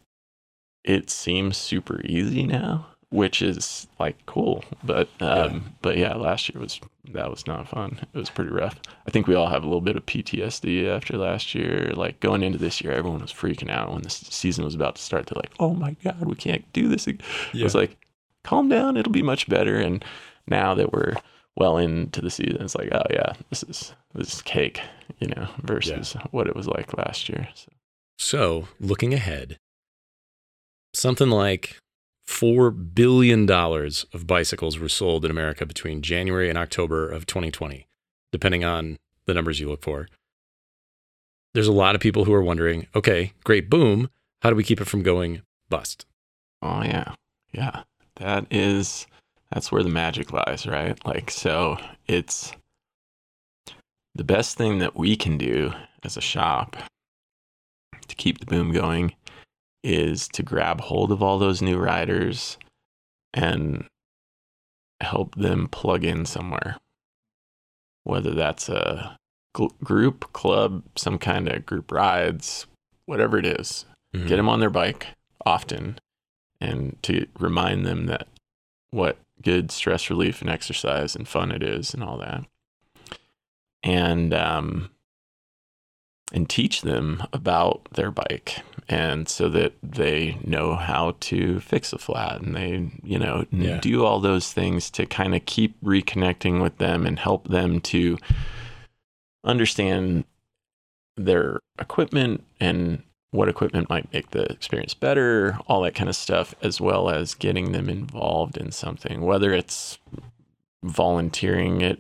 it 0.85 1.11
seems 1.11 1.57
super 1.57 2.01
easy 2.05 2.45
now 2.45 2.87
which 3.11 3.41
is 3.43 3.87
like 4.01 4.17
cool 4.27 4.65
but 4.83 5.09
um 5.21 5.75
but 5.83 5.97
yeah 5.97 6.15
last 6.15 6.49
year 6.49 6.61
was 6.61 6.81
that 7.13 7.31
was 7.31 7.47
not 7.47 7.69
fun. 7.69 8.01
It 8.15 8.19
was 8.19 8.31
pretty 8.31 8.51
rough. 8.51 8.81
I 9.07 9.11
think 9.11 9.27
we 9.27 9.35
all 9.35 9.49
have 9.49 9.63
a 9.63 9.67
little 9.67 9.83
bit 9.83 9.95
of 9.95 10.07
ptsd 10.07 10.89
after 10.89 11.19
last 11.19 11.55
year. 11.55 11.93
Like 11.95 12.19
going 12.21 12.43
into 12.43 12.59
this 12.59 12.81
year 12.81 12.93
everyone 12.95 13.21
was 13.21 13.33
freaking 13.33 13.71
out 13.71 13.93
when 13.93 14.03
the 14.03 14.11
season 14.11 14.65
was 14.65 14.75
about 14.75 14.97
to 14.97 15.03
start. 15.03 15.27
They're 15.27 15.41
like 15.41 15.53
oh 15.61 15.75
my 15.75 15.97
god 16.03 16.25
we 16.25 16.35
can't 16.35 16.71
do 16.73 16.89
this 16.89 17.07
ag-" 17.07 17.23
I 17.55 17.63
was 17.63 17.75
like, 17.75 17.99
calm 18.45 18.69
down, 18.69 18.97
it'll 18.97 19.13
be 19.13 19.23
much 19.23 19.49
better. 19.49 19.77
And 19.77 20.05
now 20.47 20.75
that 20.75 20.93
we're 20.93 21.15
well 21.57 21.77
into 21.79 22.21
the 22.21 22.31
season, 22.31 22.63
it's 22.63 22.77
like, 22.77 22.91
oh 22.93 23.03
yeah, 23.11 23.33
this 23.51 23.65
is 23.65 23.93
this 24.15 24.35
is 24.35 24.43
cake, 24.43 24.81
you 25.19 25.29
know, 25.29 25.49
versus 25.63 26.13
what 26.31 26.47
it 26.47 26.55
was 26.55 26.69
like 26.69 26.97
last 26.97 27.29
year. 27.29 27.49
So, 27.55 27.69
So, 28.19 28.69
looking 28.81 29.13
ahead, 29.13 29.59
something 30.93 31.31
like 31.31 31.79
$4 32.27 32.95
billion 32.95 33.51
of 33.51 34.27
bicycles 34.27 34.79
were 34.79 34.89
sold 34.89 35.25
in 35.25 35.31
America 35.31 35.67
between 35.67 36.03
January 36.03 36.49
and 36.49 36.57
October 36.57 37.09
of 37.09 37.27
2020, 37.27 37.87
depending 38.33 38.65
on 38.65 38.97
the 39.27 39.35
numbers 39.35 39.61
you 39.61 39.69
look 39.69 39.83
for. 39.83 40.09
There's 41.53 41.69
a 41.69 41.73
lot 41.73 41.95
of 41.95 42.01
people 42.01 42.25
who 42.25 42.33
are 42.33 42.43
wondering 42.43 42.89
okay, 42.95 43.33
great 43.45 43.71
boom. 43.71 44.11
How 44.43 44.51
do 44.51 44.57
we 44.57 44.65
keep 44.65 44.81
it 44.81 44.87
from 44.87 45.03
going 45.03 45.43
bust? 45.69 46.07
oh 46.65 46.83
yeah, 46.83 47.15
yeah, 47.53 47.83
that 48.17 48.47
is 48.51 49.07
that's 49.53 49.71
where 49.71 49.85
the 49.85 49.91
magic 49.91 50.33
lies, 50.33 50.67
right? 50.67 50.99
Like, 51.07 51.31
so 51.31 51.77
it's 52.09 52.53
the 54.17 54.25
best 54.25 54.57
thing 54.57 54.79
that 54.79 54.97
we 54.97 55.15
can 55.17 55.39
do 55.39 55.73
as 56.03 56.17
a 56.17 56.21
shop 56.21 56.77
to 58.07 58.15
keep 58.17 58.39
the 58.39 58.47
boom 58.47 58.73
going 58.73 59.15
is 59.83 60.29
to 60.29 60.43
grab 60.43 60.81
hold 60.81 61.13
of 61.13 61.23
all 61.23 61.39
those 61.39 61.61
new 61.61 61.77
riders 61.77 62.57
and 63.33 63.87
help 65.01 65.35
them 65.35 65.69
plug 65.69 66.05
in 66.05 66.25
somewhere. 66.25 66.77
Whether 68.05 68.33
that's 68.33 68.69
a 68.69 69.19
gl- 69.55 69.77
group, 69.83 70.33
club, 70.33 70.83
some 70.97 71.19
kind 71.19 71.49
of 71.49 71.67
group 71.67 71.91
rides, 71.93 72.67
whatever 73.07 73.39
it 73.39 73.47
is, 73.47 73.85
Mhm. 74.15 74.29
get 74.29 74.37
them 74.37 74.49
on 74.49 74.61
their 74.61 74.71
bike 74.71 75.09
often 75.45 75.99
and 76.61 76.97
to 77.03 77.27
remind 77.39 77.85
them 77.85 78.07
that 78.07 78.29
what 78.91 79.19
good 79.43 79.71
stress 79.71 80.09
relief 80.09 80.41
and 80.41 80.49
exercise 80.49 81.15
and 81.17 81.29
fun 81.29 81.51
it 81.51 81.63
is 81.63 81.93
and 81.93 82.03
all 82.03 82.17
that 82.17 82.45
and 83.83 84.33
um 84.33 84.89
and 86.35 86.51
teach 86.51 86.83
them 86.83 87.23
about 87.33 87.89
their 87.93 88.11
bike 88.11 88.59
and 88.89 89.29
so 89.29 89.49
that 89.49 89.73
they 89.83 90.37
know 90.45 90.75
how 90.75 91.15
to 91.21 91.59
fix 91.61 91.93
a 91.95 91.99
flat 91.99 92.43
and 92.43 92.55
they 92.55 92.91
you 93.03 93.19
know 93.19 93.47
Yeah. 93.51 93.79
do 93.79 94.05
all 94.05 94.21
those 94.21 94.53
things 94.53 94.91
to 94.91 95.07
kind 95.07 95.35
of 95.35 95.47
keep 95.47 95.81
reconnecting 95.83 96.61
with 96.61 96.77
them 96.79 97.07
and 97.07 97.19
help 97.19 97.49
them 97.49 97.81
to 97.83 98.19
understand 99.45 100.25
their 101.17 101.61
equipment 101.79 102.45
and 102.61 103.03
what 103.31 103.49
equipment 103.49 103.89
might 103.89 104.13
make 104.13 104.31
the 104.31 104.45
experience 104.53 104.95
better, 104.95 105.59
all 105.67 105.83
that 105.83 105.95
kind 105.95 106.09
of 106.09 106.15
stuff, 106.17 106.55
as 106.63 106.81
well 106.81 107.11
as 107.11 107.35
getting 107.35 107.73
them 107.73 107.89
involved 107.89 108.57
in 108.57 108.71
something, 108.71 109.23
whether 109.23 109.53
it's 109.53 109.99
volunteering 110.85 111.83
at 111.83 111.99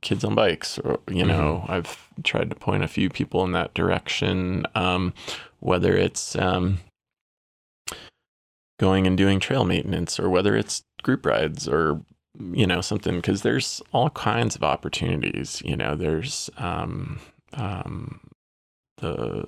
kids 0.00 0.24
on 0.24 0.34
bikes 0.34 0.78
or 0.80 0.98
you 1.10 1.24
know 1.24 1.64
i've 1.68 2.08
tried 2.24 2.48
to 2.50 2.56
point 2.56 2.82
a 2.82 2.88
few 2.88 3.08
people 3.10 3.44
in 3.44 3.52
that 3.52 3.72
direction 3.74 4.64
um, 4.74 5.12
whether 5.60 5.94
it's 5.96 6.34
um, 6.36 6.78
going 8.80 9.06
and 9.06 9.16
doing 9.16 9.38
trail 9.38 9.64
maintenance 9.64 10.18
or 10.18 10.28
whether 10.28 10.56
it's 10.56 10.82
group 11.02 11.24
rides 11.26 11.68
or 11.68 12.00
you 12.52 12.66
know 12.66 12.80
something 12.80 13.16
because 13.16 13.42
there's 13.42 13.82
all 13.92 14.10
kinds 14.10 14.56
of 14.56 14.62
opportunities 14.64 15.62
you 15.64 15.76
know 15.76 15.94
there's 15.94 16.48
um, 16.56 17.20
um, 17.54 18.20
the 18.98 19.44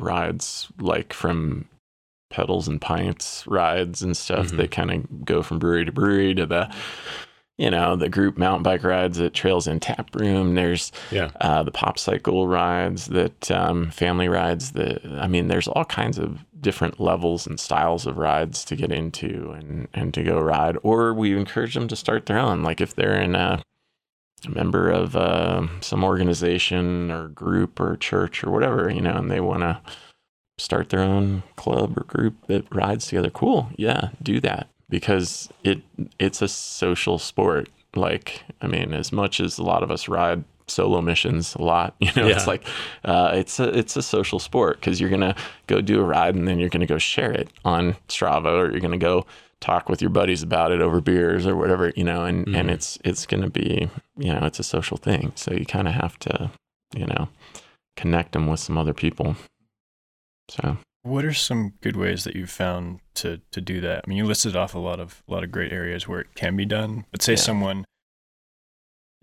rides 0.00 0.68
like 0.80 1.12
from 1.12 1.66
pedals 2.30 2.66
and 2.66 2.80
pints 2.80 3.46
rides 3.46 4.02
and 4.02 4.16
stuff 4.16 4.48
Mhm. 4.48 4.56
that 4.56 4.70
kind 4.70 4.90
of 4.90 5.24
go 5.24 5.42
from 5.42 5.58
brewery 5.58 5.84
to 5.84 5.92
brewery 5.92 6.34
to 6.34 6.46
the 6.46 6.74
you 7.62 7.70
know 7.70 7.96
the 7.96 8.08
group 8.08 8.36
mountain 8.36 8.62
bike 8.62 8.82
rides 8.84 9.20
at 9.20 9.32
trails 9.34 9.66
in 9.66 9.78
tap 9.78 10.14
room 10.16 10.54
there's 10.54 10.90
Yeah. 11.10 11.30
uh, 11.40 11.62
the 11.62 11.70
pop 11.70 11.96
cycle 11.98 12.48
rides 12.48 13.06
that 13.18 13.50
um, 13.50 13.90
family 13.90 14.28
rides 14.28 14.72
that 14.72 15.00
i 15.24 15.26
mean 15.28 15.48
there's 15.48 15.68
all 15.68 15.84
kinds 15.84 16.18
of 16.18 16.28
different 16.60 16.98
levels 17.00 17.46
and 17.46 17.58
styles 17.60 18.06
of 18.06 18.18
rides 18.18 18.64
to 18.64 18.74
get 18.76 18.90
into 18.92 19.52
and 19.58 19.88
and 19.94 20.12
to 20.14 20.22
go 20.22 20.40
ride 20.40 20.76
or 20.82 21.14
we 21.14 21.36
encourage 21.36 21.74
them 21.74 21.88
to 21.88 21.96
start 21.96 22.26
their 22.26 22.38
own 22.38 22.62
like 22.62 22.80
if 22.80 22.94
they're 22.96 23.20
in 23.20 23.34
a 23.34 23.62
a 24.44 24.50
member 24.50 24.90
of 24.90 25.14
uh, 25.14 25.64
some 25.80 26.02
organization 26.02 27.12
or 27.12 27.28
group 27.28 27.78
or 27.78 27.96
church 27.96 28.42
or 28.42 28.50
whatever, 28.50 28.90
you 28.90 29.00
know, 29.00 29.14
and 29.14 29.30
they 29.30 29.38
want 29.38 29.60
to 29.60 29.80
start 30.58 30.88
their 30.88 30.98
own 31.14 31.44
club 31.54 31.96
or 31.96 32.02
group 32.02 32.34
that 32.48 32.64
rides 32.74 33.06
together. 33.06 33.30
Cool, 33.30 33.70
yeah, 33.76 34.08
do 34.20 34.40
that 34.40 34.66
because 34.92 35.48
it 35.64 35.80
it's 36.20 36.42
a 36.42 36.46
social 36.48 37.18
sport. 37.18 37.68
Like, 37.96 38.42
I 38.60 38.66
mean, 38.68 38.92
as 38.94 39.10
much 39.12 39.40
as 39.40 39.58
a 39.58 39.62
lot 39.64 39.82
of 39.82 39.90
us 39.90 40.06
ride 40.08 40.44
solo 40.68 41.00
missions 41.00 41.54
a 41.56 41.62
lot, 41.62 41.94
you 42.00 42.10
know, 42.14 42.26
Yeah. 42.28 42.36
it's 42.36 42.46
like 42.46 42.62
uh, 43.04 43.32
it's 43.34 43.58
a 43.58 43.76
it's 43.76 43.96
a 43.96 44.02
social 44.02 44.38
sport 44.38 44.78
because 44.78 45.00
you're 45.00 45.10
gonna 45.10 45.34
go 45.66 45.80
do 45.80 45.98
a 46.00 46.04
ride 46.04 46.34
and 46.36 46.46
then 46.46 46.58
you're 46.58 46.68
gonna 46.68 46.86
go 46.86 46.98
share 46.98 47.32
it 47.32 47.48
on 47.64 47.96
Strava 48.08 48.52
or 48.52 48.70
you're 48.70 48.80
gonna 48.80 48.96
go 48.98 49.26
talk 49.60 49.88
with 49.88 50.00
your 50.02 50.10
buddies 50.10 50.42
about 50.42 50.72
it 50.72 50.80
over 50.82 51.00
beers 51.00 51.46
or 51.46 51.54
whatever, 51.56 51.92
you 51.96 52.04
know, 52.04 52.24
and, 52.24 52.46
and 52.56 52.68
Mhm. 52.68 52.72
it's 52.74 52.98
it's 53.04 53.26
gonna 53.26 53.50
be, 53.50 53.88
you 54.18 54.32
know, 54.34 54.44
it's 54.46 54.58
a 54.60 54.64
social 54.64 54.96
thing. 54.96 55.32
So 55.36 55.52
you 55.52 55.64
kind 55.66 55.88
of 55.88 55.94
have 55.94 56.18
to, 56.20 56.50
you 56.96 57.06
know, 57.06 57.28
connect 57.96 58.32
them 58.32 58.46
with 58.46 58.60
some 58.60 58.76
other 58.78 58.94
people. 58.94 59.36
So 60.50 60.76
What 61.02 61.24
are 61.24 61.32
some 61.32 61.74
good 61.80 61.96
ways 61.96 62.24
that 62.24 62.36
you've 62.36 62.50
found 62.50 63.00
to 63.14 63.40
to 63.50 63.60
do 63.60 63.80
that? 63.80 64.04
I 64.04 64.08
mean, 64.08 64.18
you 64.18 64.24
listed 64.24 64.54
off 64.56 64.74
a 64.74 64.78
lot 64.78 65.00
of 65.00 65.22
a 65.28 65.32
lot 65.32 65.42
of 65.44 65.50
great 65.50 65.72
areas 65.72 66.06
where 66.06 66.20
it 66.20 66.34
can 66.34 66.56
be 66.56 66.64
done. 66.64 67.04
But 67.10 67.22
say 67.22 67.32
Yeah. 67.32 67.38
someone 67.38 67.84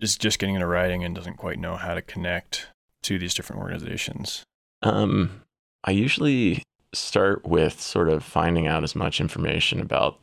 is 0.00 0.16
just 0.16 0.38
getting 0.38 0.54
into 0.54 0.66
riding 0.66 1.04
and 1.04 1.14
doesn't 1.14 1.36
quite 1.36 1.58
know 1.58 1.76
how 1.76 1.94
to 1.94 2.02
connect 2.02 2.68
to 3.02 3.18
these 3.18 3.34
different 3.34 3.62
organizations. 3.62 4.44
Um, 4.82 5.42
I 5.84 5.90
usually 5.90 6.62
start 6.94 7.46
with 7.46 7.80
sort 7.80 8.08
of 8.08 8.24
finding 8.24 8.66
out 8.66 8.82
as 8.82 8.94
much 8.96 9.20
information 9.20 9.80
about 9.80 10.18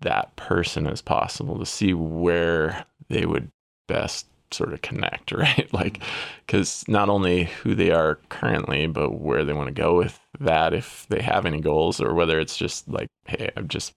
that 0.00 0.34
person 0.36 0.86
as 0.86 1.02
possible 1.02 1.58
to 1.58 1.66
see 1.66 1.92
where 1.92 2.84
they 3.08 3.26
would 3.26 3.48
best 3.88 4.26
sort 4.50 4.72
of 4.72 4.80
connect, 4.82 5.32
right? 5.32 5.68
Like, 5.72 6.02
because 6.46 6.84
not 6.88 7.08
only 7.08 7.44
who 7.44 7.74
they 7.74 7.90
are 7.90 8.16
currently, 8.30 8.86
but 8.86 9.20
where 9.20 9.44
they 9.44 9.52
want 9.52 9.68
to 9.68 9.74
go 9.82 9.96
with 9.96 10.18
that, 10.40 10.74
if 10.74 11.06
they 11.08 11.22
have 11.22 11.46
any 11.46 11.60
goals, 11.60 12.00
or 12.00 12.14
whether 12.14 12.40
it's 12.40 12.56
just 12.56 12.88
like, 12.88 13.08
hey, 13.26 13.50
I 13.56 13.60
just 13.60 13.94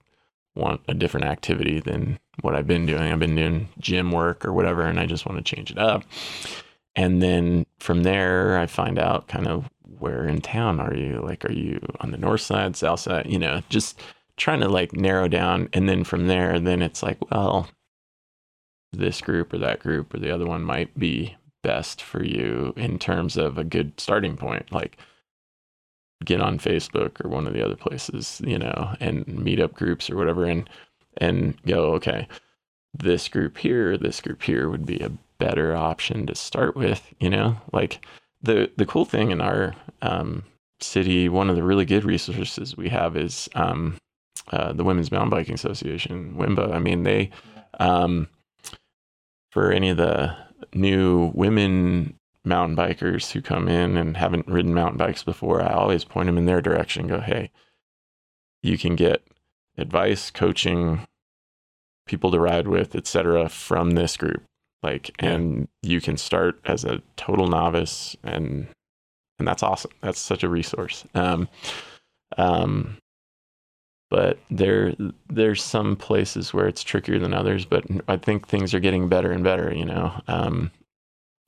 want 0.56 0.82
a 0.88 0.94
different 0.94 1.26
activity 1.26 1.80
than 1.80 2.20
what 2.42 2.56
I've 2.56 2.68
been 2.68 2.86
doing. 2.86 3.02
I've 3.02 3.20
been 3.20 3.36
doing 3.36 3.70
gym 3.80 4.12
work 4.12 4.46
or 4.46 4.54
whatever, 4.54 4.84
and 4.84 5.00
I 5.00 5.06
just 5.06 5.26
want 5.26 5.44
to 5.44 5.56
change 5.56 5.72
it 5.72 5.80
up. 5.80 6.04
And 6.96 7.24
then 7.24 7.66
from 7.80 8.04
there, 8.04 8.58
I 8.60 8.68
find 8.68 9.00
out 9.00 9.28
kind 9.28 9.48
of 9.48 9.70
where 9.98 10.28
in 10.28 10.42
town 10.42 10.80
are 10.80 10.94
you? 10.94 11.22
Like, 11.24 11.44
are 11.46 11.52
you 11.52 11.80
on 12.02 12.12
the 12.12 12.18
north 12.18 12.42
side, 12.42 12.76
south 12.76 13.00
side? 13.00 13.26
You 13.28 13.40
know, 13.40 13.62
just 13.70 14.00
trying 14.38 14.60
to 14.60 14.70
like 14.70 14.94
narrow 14.94 15.28
down. 15.28 15.70
And 15.74 15.90
then 15.90 16.04
from 16.04 16.28
there, 16.28 16.60
then 16.60 16.82
it's 16.82 17.02
like, 17.02 17.18
well, 17.32 17.68
this 18.92 19.22
group 19.22 19.54
or 19.54 19.58
that 19.60 19.80
group 19.80 20.14
or 20.14 20.20
the 20.20 20.32
other 20.32 20.46
one 20.46 20.62
might 20.64 20.98
be 21.00 21.36
best 21.64 22.02
for 22.02 22.24
you 22.24 22.74
in 22.76 23.00
terms 23.00 23.38
of 23.38 23.58
a 23.58 23.64
good 23.64 24.00
starting 24.00 24.38
point. 24.38 24.72
Like, 24.72 24.98
get 26.26 26.42
on 26.42 26.60
Facebook 26.60 27.24
or 27.24 27.30
one 27.30 27.48
of 27.48 27.54
the 27.54 27.64
other 27.64 27.76
places, 27.76 28.42
you 28.46 28.58
know, 28.58 28.96
and 29.00 29.28
meet 29.28 29.60
up 29.60 29.74
groups 29.74 30.10
or 30.10 30.16
whatever, 30.16 30.46
and 30.46 30.70
and 31.18 31.62
go, 31.66 31.94
okay, 31.94 32.28
this 32.94 33.28
group 33.28 33.58
here, 33.58 33.98
this 33.98 34.22
group 34.22 34.42
here 34.44 34.70
would 34.70 34.86
be 34.86 35.00
a 35.00 35.12
better 35.38 35.76
option 35.76 36.26
to 36.26 36.36
start 36.36 36.76
with, 36.76 37.14
you 37.20 37.30
know, 37.30 37.58
like 37.72 38.06
the 38.42 38.72
the 38.78 38.86
cool 38.86 39.06
thing 39.06 39.32
in 39.32 39.42
our 39.42 39.76
um, 40.02 40.44
city, 40.82 41.30
one 41.30 41.50
of 41.50 41.56
the 41.56 41.64
really 41.64 41.86
good 41.86 42.04
resources 42.04 42.78
we 42.78 42.90
have 42.90 43.16
is 43.18 43.50
um, 43.56 43.98
uh, 44.52 44.74
the 44.74 44.84
Women's 44.84 45.12
Mountain 45.12 45.30
Biking 45.30 45.56
Association, 45.56 46.36
WIMBA. 46.36 46.74
I 46.74 46.80
mean, 46.80 47.04
they 47.04 47.32
um, 47.80 48.28
for 49.52 49.72
any 49.72 49.90
of 49.90 49.98
the 49.98 50.36
new 50.74 51.32
women 51.34 52.18
mountain 52.46 52.76
bikers 52.76 53.32
who 53.32 53.42
come 53.42 53.68
in 53.68 53.96
and 53.98 54.18
haven't 54.18 54.48
ridden 54.48 54.74
mountain 54.74 54.98
bikes 54.98 55.24
before, 55.24 55.62
I 55.62 55.74
always 55.74 56.04
point 56.04 56.28
them 56.28 56.38
in 56.38 56.46
their 56.46 56.62
direction. 56.62 57.08
Go, 57.08 57.20
hey, 57.20 57.52
you 58.62 58.78
can 58.78 58.96
get 58.96 59.24
advice, 59.78 60.30
coaching, 60.30 61.06
people 62.06 62.32
to 62.32 62.40
ride 62.40 62.68
with, 62.68 62.96
etc., 62.96 63.50
from 63.50 63.92
this 63.92 64.18
group. 64.18 64.44
Like, 64.82 65.12
Yeah. 65.22 65.30
and 65.32 65.68
you 65.82 66.02
can 66.02 66.18
start 66.18 66.60
as 66.66 66.84
a 66.84 67.02
total 67.16 67.48
novice, 67.48 68.16
and 68.24 68.68
and 69.40 69.48
that's 69.48 69.64
awesome. 69.64 69.92
That's 70.02 70.20
such 70.20 70.44
a 70.44 70.50
resource. 70.50 71.06
Um, 71.16 71.50
um, 72.38 72.98
but 74.10 74.38
there 74.52 74.94
there's 75.30 75.64
some 75.64 75.96
places 75.96 76.54
where 76.54 76.68
it's 76.68 76.84
trickier 76.84 77.18
than 77.20 77.34
others. 77.34 77.66
But 77.66 77.86
I 78.08 78.18
think 78.18 78.48
things 78.48 78.74
are 78.74 78.80
getting 78.80 79.08
better 79.10 79.32
and 79.32 79.44
better. 79.44 79.74
You 79.74 79.86
know, 79.86 80.22
um, 80.28 80.72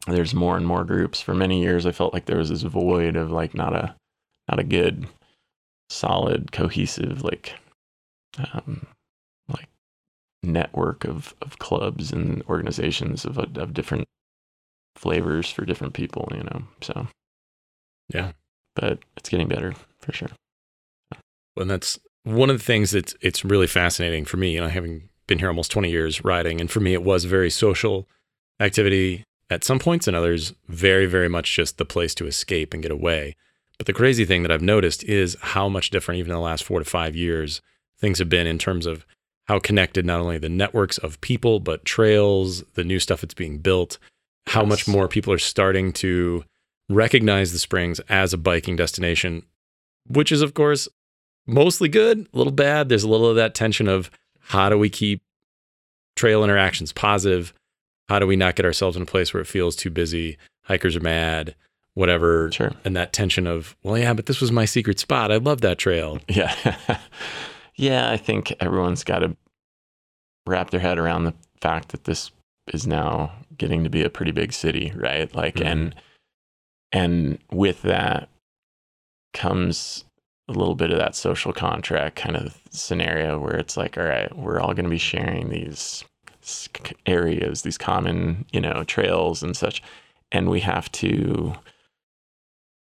there's 0.08 0.34
more 0.34 0.56
and 0.58 0.66
more 0.68 0.84
groups. 0.84 1.22
For 1.22 1.34
many 1.34 1.62
years, 1.62 1.86
I 1.86 1.92
felt 1.92 2.14
like 2.14 2.26
there 2.26 2.38
was 2.38 2.50
this 2.50 2.62
void 2.64 3.16
of 3.16 3.32
like 3.32 3.54
not 3.56 3.74
a 3.76 3.96
not 4.50 4.60
a 4.60 4.64
good, 4.64 5.08
solid, 5.90 6.52
cohesive 6.52 7.24
like 7.24 7.56
um, 8.54 8.86
like 9.48 9.68
network 10.44 11.06
of 11.06 11.34
of 11.42 11.58
clubs 11.60 12.12
and 12.12 12.44
organizations 12.44 13.26
of 13.26 13.38
of 13.38 13.74
different 13.74 14.06
flavors 14.96 15.50
for 15.50 15.66
different 15.66 15.94
people. 15.94 16.28
You 16.36 16.44
know, 16.44 16.64
so 16.82 17.08
Yeah. 18.14 18.34
but 18.76 19.00
it's 19.18 19.30
getting 19.30 19.48
better 19.48 19.74
for 20.00 20.14
sure. 20.14 20.30
And 21.58 21.70
that's 21.70 21.98
one 22.24 22.50
of 22.50 22.58
the 22.58 22.64
things 22.64 22.92
that's 22.92 23.16
it's 23.22 23.46
really 23.46 23.68
fascinating 23.68 24.26
for 24.26 24.38
me. 24.38 24.54
You 24.54 24.62
know, 24.62 24.68
having 24.68 25.10
been 25.28 25.40
here 25.40 25.48
almost 25.48 25.72
20 25.72 25.90
years 25.90 26.24
riding, 26.24 26.62
and 26.62 26.70
for 26.70 26.80
me, 26.80 26.94
it 26.94 27.02
was 27.04 27.26
a 27.26 27.30
very 27.30 27.50
social 27.50 28.08
activity 28.60 29.24
at 29.50 29.64
some 29.64 29.80
points, 29.80 30.08
and 30.08 30.16
others 30.16 30.54
very, 30.68 31.06
very 31.06 31.30
much 31.30 31.56
just 31.56 31.78
the 31.78 31.86
place 31.86 32.16
to 32.16 32.28
escape 32.28 32.74
and 32.74 32.82
get 32.84 32.92
away. 32.92 33.36
But 33.78 33.88
the 33.88 33.94
crazy 33.94 34.26
thing 34.26 34.42
that 34.42 34.52
I've 34.52 34.62
noticed 34.62 35.04
is 35.04 35.38
how 35.42 35.70
much 35.70 35.90
different, 35.90 36.20
even 36.20 36.32
in 36.32 36.36
the 36.36 36.42
last 36.42 36.64
four 36.64 36.80
to 36.80 36.86
five 36.86 37.16
years, 37.16 37.62
things 38.00 38.20
have 38.20 38.30
been 38.30 38.48
in 38.48 38.58
terms 38.58 38.86
of 38.86 39.06
how 39.46 39.60
connected 39.60 40.06
not 40.06 40.22
only 40.22 40.38
the 40.38 40.50
networks 40.50 40.98
of 40.98 41.22
people, 41.22 41.60
but 41.60 41.86
trails, 41.86 42.64
the 42.74 42.84
new 42.84 43.00
stuff 43.00 43.22
that's 43.22 43.34
being 43.34 43.60
built, 43.60 43.98
how 44.48 44.64
much 44.64 44.88
more 44.88 45.08
people 45.08 45.32
are 45.34 45.38
starting 45.38 45.92
to 45.94 46.44
recognize 46.90 47.52
the 47.52 47.60
Springs 47.60 48.00
as 48.10 48.34
a 48.34 48.38
biking 48.38 48.76
destination, 48.76 49.44
which 50.08 50.32
is, 50.32 50.42
of 50.42 50.54
course, 50.54 50.88
mostly 51.46 51.90
good, 51.90 52.28
a 52.34 52.38
little 52.38 52.54
bad. 52.54 52.90
There's 52.90 53.04
a 53.04 53.10
little 53.10 53.30
of 53.30 53.36
that 53.36 53.56
tension 53.56 53.88
of 53.88 54.10
how 54.40 54.70
do 54.70 54.78
we 54.78 54.90
keep 54.90 55.22
trail 56.16 56.44
interactions 56.44 56.92
positive? 56.92 57.54
How 58.10 58.20
do 58.20 58.28
we 58.28 58.36
not 58.36 58.56
get 58.56 58.66
ourselves 58.66 58.96
in 58.96 59.04
a 59.04 59.08
place 59.08 59.34
where 59.34 59.42
it 59.42 59.48
feels 59.48 59.76
too 59.76 59.90
busy? 59.90 60.38
Hikers 60.64 60.96
are 60.96 61.00
mad, 61.02 61.56
whatever. 61.94 62.52
Sure. 62.52 62.72
And 62.84 62.96
that 62.96 63.14
tension 63.14 63.48
of, 63.48 63.76
well, 63.84 63.98
yeah, 63.98 64.14
but 64.14 64.26
this 64.28 64.42
was 64.42 64.52
my 64.52 64.66
secret 64.66 65.00
spot. 65.00 65.32
I 65.32 65.38
love 65.38 65.62
that 65.62 65.78
trail. 65.78 66.20
Yeah. 66.28 66.54
yeah, 67.76 68.10
I 68.12 68.18
think 68.18 68.54
everyone's 68.60 69.04
got 69.04 69.20
to 69.20 69.36
wrap 70.48 70.70
their 70.70 70.80
head 70.80 71.00
around 71.00 71.24
the 71.24 71.34
fact 71.62 71.90
that 71.90 72.04
this 72.04 72.32
is 72.74 72.86
now 72.86 73.32
getting 73.58 73.84
to 73.84 73.90
be 73.90 74.04
a 74.04 74.10
pretty 74.10 74.32
big 74.32 74.54
city, 74.54 74.92
right? 74.96 75.34
Like 75.36 75.56
Mhm. 75.56 75.66
and 75.66 75.96
and 76.92 77.40
with 77.52 77.82
that 77.84 78.30
comes 79.34 80.06
a 80.48 80.54
little 80.54 80.76
bit 80.76 80.92
of 80.92 80.98
that 80.98 81.16
social 81.16 81.52
contract 81.52 82.16
kind 82.16 82.36
of 82.38 82.58
scenario 82.70 83.40
where 83.40 83.56
it's 83.56 83.76
like, 83.76 83.98
all 83.98 84.04
right, 84.04 84.34
we're 84.38 84.60
all 84.60 84.74
going 84.74 84.86
to 84.86 84.90
be 84.90 84.98
sharing 84.98 85.50
these 85.50 86.04
areas, 87.06 87.62
these 87.62 87.78
common, 87.78 88.46
you 88.52 88.62
know, 88.62 88.84
trails 88.84 89.44
and 89.44 89.56
such, 89.56 89.82
and 90.32 90.50
we 90.50 90.60
have 90.62 90.92
to 90.94 91.54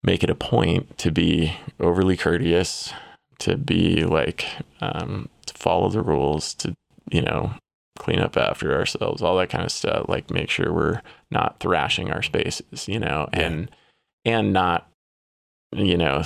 make 0.02 0.22
it 0.22 0.30
a 0.30 0.34
point 0.34 0.98
to 0.98 1.10
be 1.10 1.56
overly 1.80 2.16
courteous, 2.16 2.92
to 3.38 3.56
be 3.56 4.04
like, 4.04 4.46
um, 4.80 5.28
to 5.46 5.54
follow 5.54 5.88
the 5.88 6.02
rules, 6.02 6.54
to, 6.54 6.74
you 7.10 7.22
know, 7.22 7.54
clean 7.98 8.18
up 8.18 8.36
after 8.36 8.74
ourselves, 8.74 9.22
all 9.22 9.36
that 9.36 9.50
kind 9.50 9.64
of 9.64 9.72
stuff. 9.72 10.08
Like 10.08 10.30
make 10.30 10.50
sure 10.50 10.72
we're 10.72 11.00
not 11.30 11.58
thrashing 11.60 12.10
our 12.10 12.22
spaces, 12.22 12.88
you 12.88 12.98
know, 12.98 13.28
Yeah. 13.32 13.40
and, 13.40 13.70
and 14.24 14.52
not, 14.52 14.88
you 15.74 15.96
know, 15.96 16.24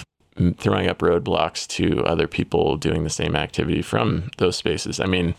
throwing 0.57 0.89
up 0.89 0.99
roadblocks 0.99 1.67
to 1.67 2.05
other 2.05 2.27
people 2.29 2.77
doing 2.77 3.05
the 3.05 3.11
same 3.11 3.35
activity 3.37 3.83
from 3.83 4.31
those 4.39 4.57
spaces. 4.57 5.01
I 5.01 5.07
mean, 5.07 5.35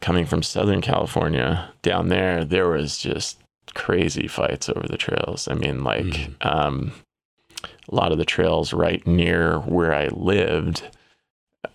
coming 0.00 0.26
from 0.26 0.42
Southern 0.42 0.80
California 0.80 1.70
down 1.82 2.08
there, 2.08 2.44
there 2.44 2.68
was 2.68 2.98
just 2.98 3.38
crazy 3.74 4.26
fights 4.28 4.68
over 4.68 4.86
the 4.86 4.96
trails. 4.96 5.48
I 5.48 5.54
mean, 5.54 5.84
like, 5.84 6.04
Mhm. 6.04 6.46
um, 6.46 6.92
a 7.64 7.94
lot 7.94 8.12
of 8.12 8.18
the 8.18 8.24
trails 8.24 8.72
right 8.72 9.06
near 9.06 9.58
where 9.60 9.94
I 9.94 10.08
lived 10.08 10.82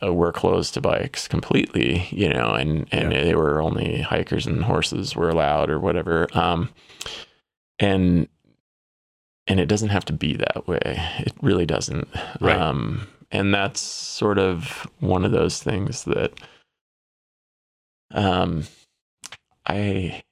uh, 0.04 0.14
were 0.14 0.32
closed 0.32 0.74
to 0.76 0.82
bikes 0.82 1.28
completely, 1.28 2.08
you 2.12 2.30
know, 2.30 2.54
and, 2.54 2.88
and 2.92 3.12
they 3.12 3.36
were 3.36 3.62
only 3.62 4.02
hikers 4.02 4.48
and 4.48 4.64
horses 4.64 5.16
were 5.16 5.30
allowed 5.30 5.70
or 5.70 5.80
whatever. 5.80 6.28
Um, 6.34 6.70
and, 7.78 8.28
and 9.48 9.60
it 9.60 9.66
doesn't 9.68 9.90
have 9.90 10.06
to 10.06 10.14
be 10.14 10.36
that 10.38 10.66
way. 10.68 10.98
It 11.20 11.34
really 11.42 11.66
doesn't. 11.66 12.08
Right. 12.40 12.58
Um, 12.58 13.08
and 13.32 13.54
that's 13.54 13.82
sort 13.82 14.40
of 14.40 14.88
one 15.00 15.26
of 15.26 15.32
those 15.32 15.62
things 15.62 16.06
that, 16.06 16.34
um, 18.14 18.64
I, 19.66 20.24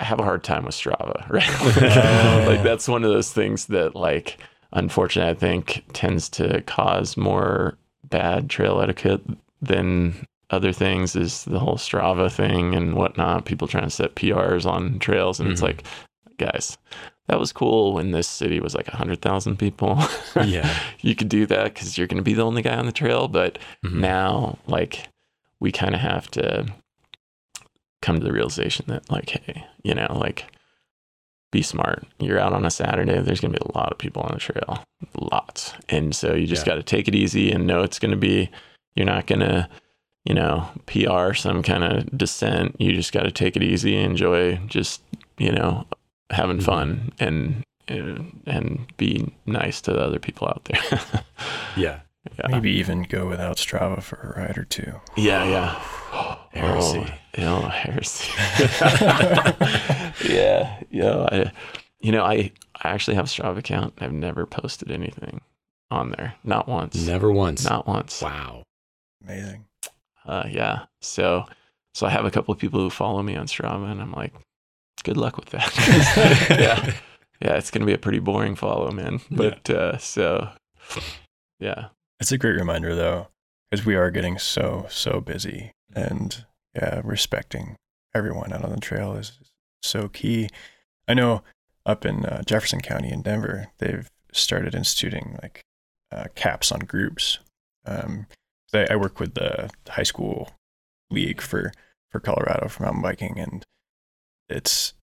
I 0.00 0.04
have 0.04 0.18
a 0.20 0.24
hard 0.24 0.42
time 0.44 0.64
with 0.64 0.74
Strava, 0.74 1.28
right? 1.30 2.46
Like 2.46 2.62
that's 2.62 2.88
one 2.88 3.04
of 3.04 3.10
those 3.10 3.32
things 3.32 3.66
that, 3.66 3.94
like, 3.94 4.38
unfortunately, 4.72 5.30
I 5.30 5.34
think 5.34 5.84
tends 5.92 6.28
to 6.30 6.60
cause 6.62 7.16
more 7.16 7.76
bad 8.08 8.50
trail 8.50 8.80
etiquette 8.80 9.22
than 9.62 10.26
other 10.50 10.72
things. 10.72 11.16
Is 11.16 11.44
the 11.44 11.58
whole 11.58 11.76
Strava 11.76 12.30
thing 12.30 12.74
and 12.74 12.94
whatnot? 12.94 13.44
People 13.44 13.66
trying 13.68 13.84
to 13.84 13.90
set 13.90 14.14
PRs 14.14 14.66
on 14.66 14.98
trails, 14.98 15.40
and 15.40 15.50
it's 15.50 15.60
Mhm. 15.60 15.64
like, 15.64 15.84
guys, 16.38 16.76
that 17.28 17.38
was 17.40 17.52
cool 17.52 17.94
when 17.94 18.10
this 18.10 18.28
city 18.28 18.60
was 18.60 18.74
like 18.74 18.88
hundred 18.88 19.22
thousand 19.22 19.56
people. 19.58 19.98
Yeah. 20.44 20.68
you 21.00 21.14
could 21.14 21.28
do 21.28 21.46
that 21.46 21.72
because 21.72 21.96
you're 21.96 22.06
going 22.08 22.18
to 22.18 22.22
be 22.24 22.34
the 22.34 22.42
only 22.44 22.60
guy 22.62 22.76
on 22.76 22.86
the 22.86 22.92
trail, 22.92 23.28
but 23.28 23.58
Mhm. 23.84 23.94
now 24.00 24.58
like 24.66 25.08
we 25.60 25.70
kind 25.72 25.94
of 25.94 26.00
have 26.02 26.28
to 26.32 26.66
come 28.04 28.18
to 28.20 28.24
the 28.24 28.32
realization 28.32 28.84
that 28.88 29.08
like 29.10 29.30
hey 29.30 29.64
you 29.82 29.94
know 29.94 30.06
like 30.20 30.44
be 31.52 31.62
smart 31.62 32.04
you're 32.18 32.38
out 32.40 32.52
on 32.52 32.64
a 32.66 32.70
saturday 32.70 33.20
there's 33.20 33.40
going 33.40 33.52
to 33.52 33.58
be 33.60 33.66
a 33.72 33.78
lot 33.78 33.92
of 33.92 33.98
people 33.98 34.22
on 34.22 34.30
the 34.34 34.40
trail 34.40 34.82
lots 35.18 35.72
and 35.88 36.14
so 36.14 36.34
you 36.34 36.46
just 36.46 36.66
Yeah. 36.66 36.72
got 36.72 36.76
to 36.76 36.82
take 36.82 37.06
it 37.08 37.14
easy 37.14 37.50
and 37.52 37.66
know 37.66 37.82
it's 37.82 37.98
going 38.00 38.10
to 38.10 38.16
be 38.16 38.50
you're 38.96 39.06
not 39.06 39.26
going 39.26 39.40
to 39.40 39.68
you 40.24 40.34
know 40.34 40.68
pr 40.86 41.32
some 41.34 41.62
kind 41.62 41.84
of 41.84 42.16
descent 42.18 42.74
you 42.80 42.92
just 42.92 43.12
got 43.12 43.22
to 43.22 43.30
take 43.30 43.56
it 43.56 43.62
easy 43.62 43.96
enjoy 43.96 44.56
just 44.66 45.00
you 45.38 45.52
know 45.52 45.86
having 46.30 46.58
Mhm. 46.58 46.62
fun 46.64 47.12
and 47.20 47.62
and 48.46 48.86
be 48.96 49.32
nice 49.46 49.80
to 49.82 49.92
the 49.92 50.00
other 50.00 50.18
people 50.18 50.48
out 50.48 50.64
there 50.64 51.00
Yeah. 51.76 52.00
Yeah 52.38 52.48
Maybe 52.48 52.70
even 52.72 53.02
go 53.02 53.26
without 53.26 53.56
Strava 53.56 54.02
for 54.02 54.16
a 54.16 54.40
ride 54.40 54.58
or 54.58 54.64
two. 54.64 55.00
Yeah, 55.16 55.44
yeah. 55.44 55.80
Heresy. 56.52 57.06
Oh, 57.06 57.14
you 57.36 57.44
know, 57.44 57.60
heresy. 57.62 58.30
yeah, 60.32 60.80
yeah. 60.90 61.26
I, 61.32 61.52
you 62.00 62.12
know, 62.12 62.22
I, 62.22 62.52
I 62.76 62.90
actually 62.90 63.16
have 63.16 63.24
a 63.24 63.28
Strava 63.28 63.58
account. 63.58 63.94
I've 63.98 64.12
never 64.12 64.46
posted 64.46 64.90
anything 64.92 65.40
on 65.90 66.10
there. 66.10 66.34
Not 66.44 66.68
once. 66.68 66.94
Never 67.06 67.32
once. 67.32 67.64
Not 67.64 67.88
once. 67.88 68.22
Wow. 68.22 68.62
Amazing. 69.24 69.64
Uh, 70.24 70.44
yeah. 70.48 70.84
So, 71.00 71.44
so 71.94 72.06
I 72.06 72.10
have 72.10 72.24
a 72.24 72.30
couple 72.30 72.52
of 72.52 72.60
people 72.60 72.80
who 72.80 72.90
follow 72.90 73.22
me 73.22 73.36
on 73.36 73.46
Strava, 73.46 73.90
and 73.90 74.00
I'm 74.00 74.12
like, 74.12 74.32
good 75.02 75.16
luck 75.16 75.36
with 75.36 75.50
that. 75.50 75.72
yeah, 76.50 76.94
yeah. 77.40 77.56
It's 77.56 77.70
gonna 77.70 77.86
be 77.86 77.94
a 77.94 77.98
pretty 77.98 78.20
boring 78.20 78.54
follow, 78.54 78.90
man. 78.90 79.20
But 79.30 79.68
uh, 79.70 79.98
so, 79.98 80.50
yeah, 81.58 81.88
It's 82.20 82.32
a 82.32 82.38
great 82.38 82.56
reminder, 82.56 82.94
though, 82.94 83.28
because 83.70 83.84
we 83.84 83.96
are 83.96 84.10
getting 84.10 84.38
so, 84.38 84.86
so 84.88 85.20
busy. 85.20 85.72
And 85.94 86.44
yeah, 86.74 87.00
respecting 87.04 87.76
everyone 88.14 88.52
out 88.52 88.64
on 88.64 88.70
the 88.70 88.80
trail 88.80 89.14
is 89.14 89.32
so 89.82 90.08
key. 90.08 90.48
I 91.06 91.14
know 91.14 91.42
up 91.86 92.04
in 92.06 92.24
uh, 92.24 92.42
Jefferson 92.44 92.80
County 92.80 93.10
in 93.10 93.22
Denver, 93.22 93.68
they've 93.78 94.10
started 94.32 94.74
instituting 94.74 95.38
like 95.42 95.62
uh, 96.10 96.24
caps 96.34 96.72
on 96.72 96.80
groups. 96.80 97.38
Um, 97.84 98.26
I, 98.72 98.86
I 98.90 98.96
work 98.96 99.20
with 99.20 99.34
the 99.34 99.70
high 99.88 100.02
school 100.02 100.50
league 101.10 101.40
for, 101.40 101.72
for 102.10 102.20
Colorado 102.20 102.68
for 102.68 102.84
mountain 102.84 103.02
biking, 103.02 103.38
and 103.38 103.64
it's 104.48 104.94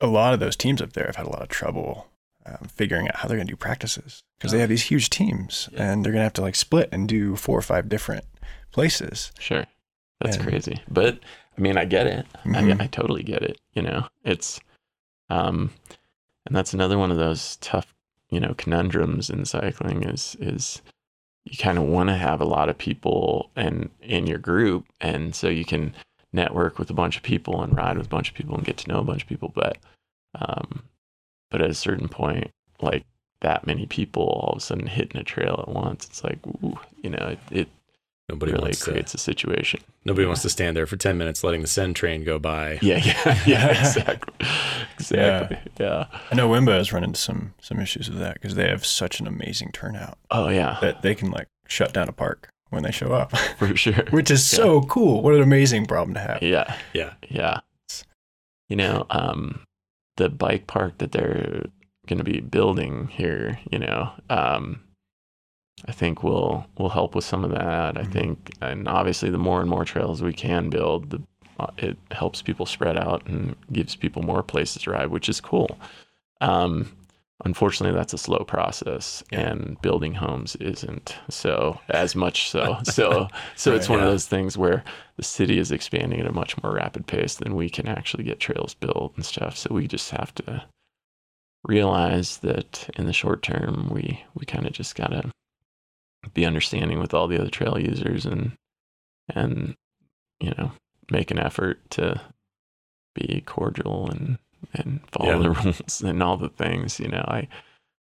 a 0.00 0.06
lot 0.06 0.34
of 0.34 0.40
those 0.40 0.56
teams 0.56 0.82
up 0.82 0.92
there 0.92 1.06
have 1.06 1.16
had 1.16 1.26
a 1.26 1.30
lot 1.30 1.42
of 1.42 1.48
trouble 1.48 2.08
um, 2.46 2.68
figuring 2.68 3.08
out 3.08 3.16
how 3.16 3.28
they're 3.28 3.36
going 3.36 3.46
to 3.46 3.52
do 3.52 3.56
practices 3.56 4.22
because 4.38 4.52
they 4.52 4.58
have 4.60 4.68
these 4.68 4.84
huge 4.84 5.10
teams 5.10 5.68
Yeah. 5.72 5.90
and 5.92 6.04
they're 6.04 6.12
going 6.12 6.20
to 6.20 6.24
have 6.24 6.32
to 6.34 6.42
like 6.42 6.54
split 6.54 6.88
and 6.92 7.08
do 7.08 7.34
four 7.36 7.58
or 7.58 7.62
five 7.62 7.88
different 7.88 8.24
places. 8.72 9.32
sure. 9.38 9.66
That's 10.20 10.36
And- 10.36 10.46
crazy. 10.46 10.80
But 10.88 11.20
I 11.56 11.60
mean, 11.60 11.76
I 11.78 11.84
get 11.84 12.06
it. 12.06 12.26
Mhm. 12.44 12.80
I, 12.80 12.84
I 12.84 12.86
totally 12.86 13.22
get 13.22 13.42
it. 13.42 13.58
You 13.72 13.82
know, 13.82 14.06
it's, 14.24 14.60
um, 15.30 15.72
and 16.46 16.54
that's 16.54 16.74
another 16.74 16.98
one 16.98 17.10
of 17.10 17.16
those 17.16 17.56
tough, 17.56 17.92
you 18.30 18.40
know, 18.40 18.54
conundrums 18.54 19.30
in 19.30 19.44
cycling 19.44 20.02
is 20.04 20.36
is 20.40 20.82
you 21.44 21.56
kind 21.56 21.78
of 21.78 21.84
want 21.84 22.08
to 22.08 22.16
have 22.16 22.40
a 22.40 22.44
lot 22.44 22.68
of 22.68 22.76
people 22.76 23.50
and 23.56 23.88
in 24.02 24.26
your 24.26 24.38
group, 24.38 24.84
and 25.00 25.34
so 25.34 25.48
you 25.48 25.64
can 25.64 25.94
network 26.32 26.78
with 26.78 26.90
a 26.90 26.94
bunch 26.94 27.16
of 27.16 27.22
people 27.22 27.62
and 27.62 27.76
ride 27.76 27.96
with 27.96 28.06
a 28.06 28.10
bunch 28.10 28.28
of 28.28 28.34
people 28.34 28.54
and 28.56 28.64
get 28.64 28.76
to 28.78 28.88
know 28.88 28.98
a 28.98 29.04
bunch 29.04 29.22
of 29.22 29.28
people. 29.28 29.52
But, 29.54 29.78
um, 30.34 30.82
but 31.50 31.60
at 31.62 31.70
a 31.70 31.74
certain 31.74 32.08
point, 32.08 32.50
like 32.80 33.04
that 33.40 33.66
many 33.66 33.86
people 33.86 34.22
all 34.24 34.52
of 34.52 34.58
a 34.58 34.60
sudden 34.60 34.86
hitting 34.86 35.20
a 35.20 35.24
trail 35.24 35.64
at 35.66 35.68
once, 35.72 36.06
it's 36.06 36.24
like, 36.24 36.38
ooh, 36.46 36.78
you 37.02 37.10
know, 37.10 37.18
it, 37.18 37.38
it 37.50 37.68
Nobody 38.28 38.50
really 38.52 38.64
wants 38.64 38.80
to, 38.80 38.90
creates 38.90 39.14
a 39.14 39.18
situation. 39.18 39.78
nobody 40.04 40.26
wants 40.26 40.42
to 40.42 40.50
stand 40.50 40.76
there 40.76 40.86
for 40.86 40.96
10 40.96 41.16
minutes 41.16 41.44
letting 41.44 41.60
the 41.60 41.68
send 41.68 41.94
train 41.94 42.24
go 42.24 42.40
by. 42.40 42.78
Yeah, 42.82 42.96
yeah, 42.96 43.42
yeah, 43.46 43.68
exactly, 43.68 44.34
exactly. 44.98 45.58
Yeah. 45.78 46.06
I 46.30 46.34
know 46.34 46.48
Wimba 46.48 46.76
has 46.76 46.92
run 46.92 47.04
into 47.04 47.20
some 47.20 47.54
some 47.60 47.78
issues 47.78 48.10
with 48.10 48.18
that 48.18 48.34
because 48.34 48.56
they 48.56 48.68
have 48.68 48.84
such 48.84 49.20
an 49.20 49.26
amazing 49.28 49.70
turnout 49.72 50.18
Oh 50.32 50.48
yeah, 50.48 50.78
that 50.80 51.02
they 51.02 51.14
can 51.14 51.30
like 51.30 51.46
shut 51.68 51.92
down 51.92 52.08
a 52.08 52.12
park 52.12 52.48
when 52.70 52.82
they 52.82 52.90
show 52.90 53.12
up, 53.12 53.36
for 53.58 53.76
sure. 53.76 54.04
which 54.10 54.30
is 54.32 54.44
so 54.44 54.80
cool. 54.82 55.22
What 55.22 55.34
an 55.34 55.42
amazing 55.42 55.86
problem 55.86 56.14
to 56.14 56.20
have. 56.20 56.42
Yeah, 56.42 56.74
Yeah. 56.92 57.12
yeah. 57.28 57.60
You 58.68 58.74
know, 58.74 59.06
um, 59.10 59.60
the 60.16 60.28
bike 60.28 60.66
park 60.66 60.98
that 60.98 61.12
they're 61.12 61.66
going 62.06 62.18
to 62.18 62.24
be 62.24 62.40
building 62.40 63.08
here, 63.08 63.58
you 63.70 63.78
know, 63.78 64.10
um, 64.30 64.80
I 65.86 65.92
think 65.92 66.22
will 66.22 66.66
will 66.78 66.88
help 66.88 67.14
with 67.14 67.24
some 67.24 67.44
of 67.44 67.50
that. 67.50 67.98
I 67.98 68.02
Mhm. 68.02 68.12
think, 68.12 68.50
and 68.60 68.88
obviously, 68.88 69.30
the 69.30 69.38
more 69.38 69.60
and 69.60 69.68
more 69.68 69.84
trails 69.84 70.22
we 70.22 70.32
can 70.32 70.70
build, 70.70 71.10
the 71.10 71.22
uh, 71.58 71.68
it 71.78 71.96
helps 72.10 72.42
people 72.42 72.66
spread 72.66 72.98
out 72.98 73.26
and 73.26 73.56
gives 73.72 73.96
people 73.96 74.22
more 74.22 74.42
places 74.42 74.82
to 74.82 74.90
ride, 74.90 75.08
which 75.08 75.28
is 75.28 75.40
cool. 75.40 75.78
Um, 76.42 76.92
unfortunately, 77.44 77.96
that's 77.96 78.14
a 78.14 78.18
slow 78.18 78.44
process, 78.44 79.22
Yeah. 79.30 79.40
and 79.50 79.80
building 79.82 80.14
homes 80.14 80.56
isn't 80.56 81.16
so 81.28 81.80
as 81.88 82.14
much 82.16 82.48
so. 82.50 82.78
So, 82.84 83.28
so 83.56 83.74
it's 83.74 83.88
Right, 83.88 83.96
one 83.96 84.04
of 84.04 84.10
those 84.10 84.26
things 84.26 84.56
where 84.56 84.82
the 85.16 85.22
city 85.22 85.58
is 85.58 85.70
expanding 85.70 86.20
at 86.20 86.26
a 86.26 86.32
much 86.32 86.60
more 86.62 86.72
rapid 86.74 87.06
pace 87.06 87.34
than 87.36 87.54
we 87.54 87.68
can 87.70 87.86
actually 87.88 88.24
get 88.24 88.40
trails 88.40 88.74
built 88.74 89.14
and 89.16 89.24
stuff. 89.24 89.56
So 89.56 89.74
we 89.74 89.86
just 89.86 90.10
have 90.10 90.34
to 90.36 90.64
realize 91.64 92.38
that 92.38 92.88
in 92.96 93.06
the 93.06 93.12
short 93.12 93.42
term, 93.42 93.88
we 93.92 94.22
we 94.34 94.46
kind 94.46 94.66
of 94.66 94.72
just 94.72 94.94
gotta 94.94 95.30
be 96.34 96.44
understanding 96.46 96.98
with 96.98 97.14
all 97.14 97.28
the 97.28 97.40
other 97.40 97.50
trail 97.50 97.78
users 97.78 98.24
and 98.26 98.52
and 99.28 99.74
you 100.40 100.52
know 100.56 100.72
make 101.10 101.30
an 101.30 101.38
effort 101.38 101.78
to 101.90 102.20
be 103.14 103.42
cordial 103.46 104.10
and 104.10 104.38
and 104.74 105.00
follow 105.10 105.32
Yeah. 105.36 105.38
the 105.42 105.50
rules 105.64 106.02
and 106.02 106.22
all 106.22 106.36
the 106.36 106.48
things 106.48 106.98
you 107.00 107.08
know 107.08 107.24
i 107.28 107.48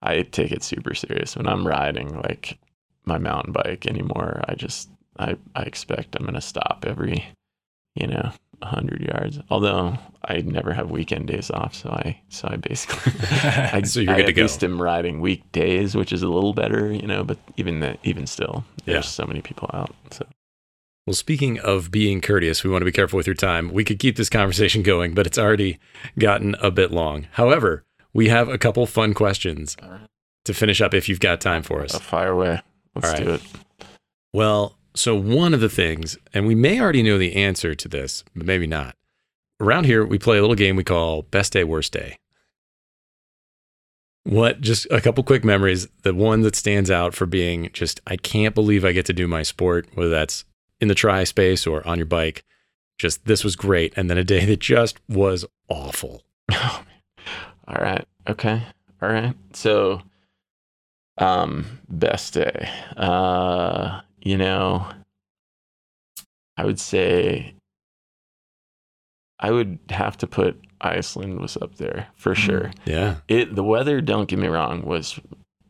i 0.01 0.21
take 0.23 0.51
it 0.51 0.63
super 0.63 0.93
serious 0.93 1.35
when 1.35 1.47
i'm 1.47 1.65
riding 1.67 2.15
like 2.21 2.57
my 3.05 3.17
mountain 3.17 3.51
bike 3.53 3.85
anymore 3.85 4.41
i 4.47 4.55
just 4.55 4.89
i 5.19 5.35
i 5.55 5.61
expect 5.63 6.15
i'm 6.15 6.23
going 6.23 6.33
to 6.35 6.41
stop 6.41 6.83
every 6.87 7.25
you 7.95 8.07
know 8.07 8.31
100 8.59 9.01
yards 9.01 9.39
although 9.49 9.97
i 10.25 10.37
never 10.37 10.71
have 10.73 10.89
weekend 10.89 11.27
days 11.27 11.51
off 11.51 11.75
so 11.75 11.89
i 11.89 12.19
so 12.29 12.47
i 12.49 12.55
basically 12.55 13.11
I, 13.31 13.81
So 13.83 13.99
you're 13.99 14.13
I 14.13 14.17
good 14.17 14.25
to 14.27 14.31
at 14.31 14.35
go. 14.35 14.41
least 14.43 14.63
am 14.63 14.81
riding 14.81 15.19
weekdays 15.19 15.93
which 15.95 16.13
is 16.13 16.23
a 16.23 16.29
little 16.29 16.53
better 16.53 16.91
you 16.91 17.05
know 17.05 17.23
but 17.23 17.37
even 17.57 17.81
that 17.81 17.99
even 18.03 18.25
still 18.27 18.63
there's 18.85 18.95
Yeah. 18.95 19.01
so 19.01 19.25
many 19.25 19.41
people 19.41 19.69
out 19.73 19.93
so 20.11 20.25
Well, 21.05 21.13
speaking 21.13 21.59
of 21.59 21.91
being 21.91 22.19
courteous, 22.19 22.63
we 22.63 22.71
want 22.71 22.81
to 22.81 22.85
be 22.85 22.91
careful 22.91 23.17
with 23.17 23.27
your 23.27 23.35
time. 23.35 23.71
We 23.71 23.83
could 23.83 23.99
keep 23.99 24.15
this 24.15 24.29
conversation 24.29 24.81
going, 24.81 25.13
but 25.13 25.27
it's 25.27 25.37
already 25.37 25.77
gotten 26.17 26.55
a 26.55 26.71
bit 26.71 26.91
long. 26.91 27.27
However, 27.33 27.83
we 28.11 28.29
have 28.29 28.49
a 28.49 28.57
couple 28.57 28.87
fun 28.87 29.13
questions 29.13 29.77
right. 29.83 30.07
to 30.45 30.53
finish 30.53 30.81
up 30.81 30.95
if 30.95 31.07
you've 31.07 31.19
got 31.19 31.41
time 31.41 31.61
for 31.61 31.83
us. 31.83 31.93
Uh, 31.93 31.99
fire 31.99 32.31
away 32.31 32.61
let's 32.95 33.09
right. 33.09 33.23
do 33.23 33.33
it 33.33 33.41
Well, 34.33 34.77
so 34.95 35.15
one 35.15 35.53
of 35.53 35.59
the 35.59 35.69
things, 35.69 36.17
and 36.33 36.47
we 36.47 36.55
may 36.55 36.79
already 36.79 37.03
know 37.03 37.19
the 37.19 37.35
answer 37.35 37.75
to 37.75 37.87
this, 37.87 38.23
but 38.35 38.47
maybe 38.47 38.65
not. 38.65 38.95
Around 39.59 39.85
here, 39.85 40.05
we 40.05 40.17
play 40.17 40.37
a 40.37 40.41
little 40.41 40.55
game 40.55 40.75
we 40.75 40.83
call 40.83 41.21
Best 41.23 41.53
Day, 41.53 41.63
Worst 41.63 41.93
Day. 41.93 42.17
What, 44.23 44.59
just 44.59 44.87
a 44.89 45.01
couple 45.01 45.23
quick 45.23 45.43
memories. 45.43 45.87
The 46.01 46.13
one 46.13 46.41
that 46.41 46.55
stands 46.55 46.89
out 46.89 47.13
for 47.13 47.27
being 47.27 47.69
just, 47.73 48.01
I 48.07 48.17
can't 48.17 48.55
believe 48.55 48.83
I 48.83 48.91
get 48.91 49.05
to 49.05 49.13
do 49.13 49.27
my 49.27 49.43
sport, 49.43 49.87
whether 49.93 50.09
that's 50.09 50.45
in 50.79 50.87
the 50.87 50.95
tri 50.95 51.23
space 51.23 51.65
or 51.65 51.85
on 51.87 51.97
your 51.97 52.05
bike. 52.05 52.43
Just, 52.97 53.25
this 53.25 53.43
was 53.43 53.55
great. 53.55 53.93
And 53.95 54.09
then 54.09 54.17
a 54.17 54.23
day 54.23 54.45
that 54.45 54.59
just 54.59 54.99
was 55.09 55.45
awful. 55.69 56.23
Oh. 56.51 56.83
All 57.67 57.83
right. 57.83 58.05
Okay. 58.29 58.61
All 59.01 59.09
right. 59.09 59.33
So, 59.53 60.01
um, 61.17 61.79
best 61.89 62.35
day. 62.35 62.69
Uh, 62.95 64.01
you 64.19 64.37
know, 64.37 64.87
I 66.57 66.65
would 66.65 66.79
say 66.79 67.55
I 69.39 69.51
would 69.51 69.79
have 69.89 70.17
to 70.17 70.27
put 70.27 70.59
Iceland 70.81 71.39
was 71.39 71.57
up 71.57 71.75
there 71.75 72.07
for 72.15 72.35
sure. 72.35 72.71
Yeah. 72.85 73.17
It 73.27 73.55
the 73.55 73.63
weather, 73.63 74.01
don't 74.01 74.27
get 74.27 74.39
me 74.39 74.47
wrong, 74.47 74.83
was 74.83 75.19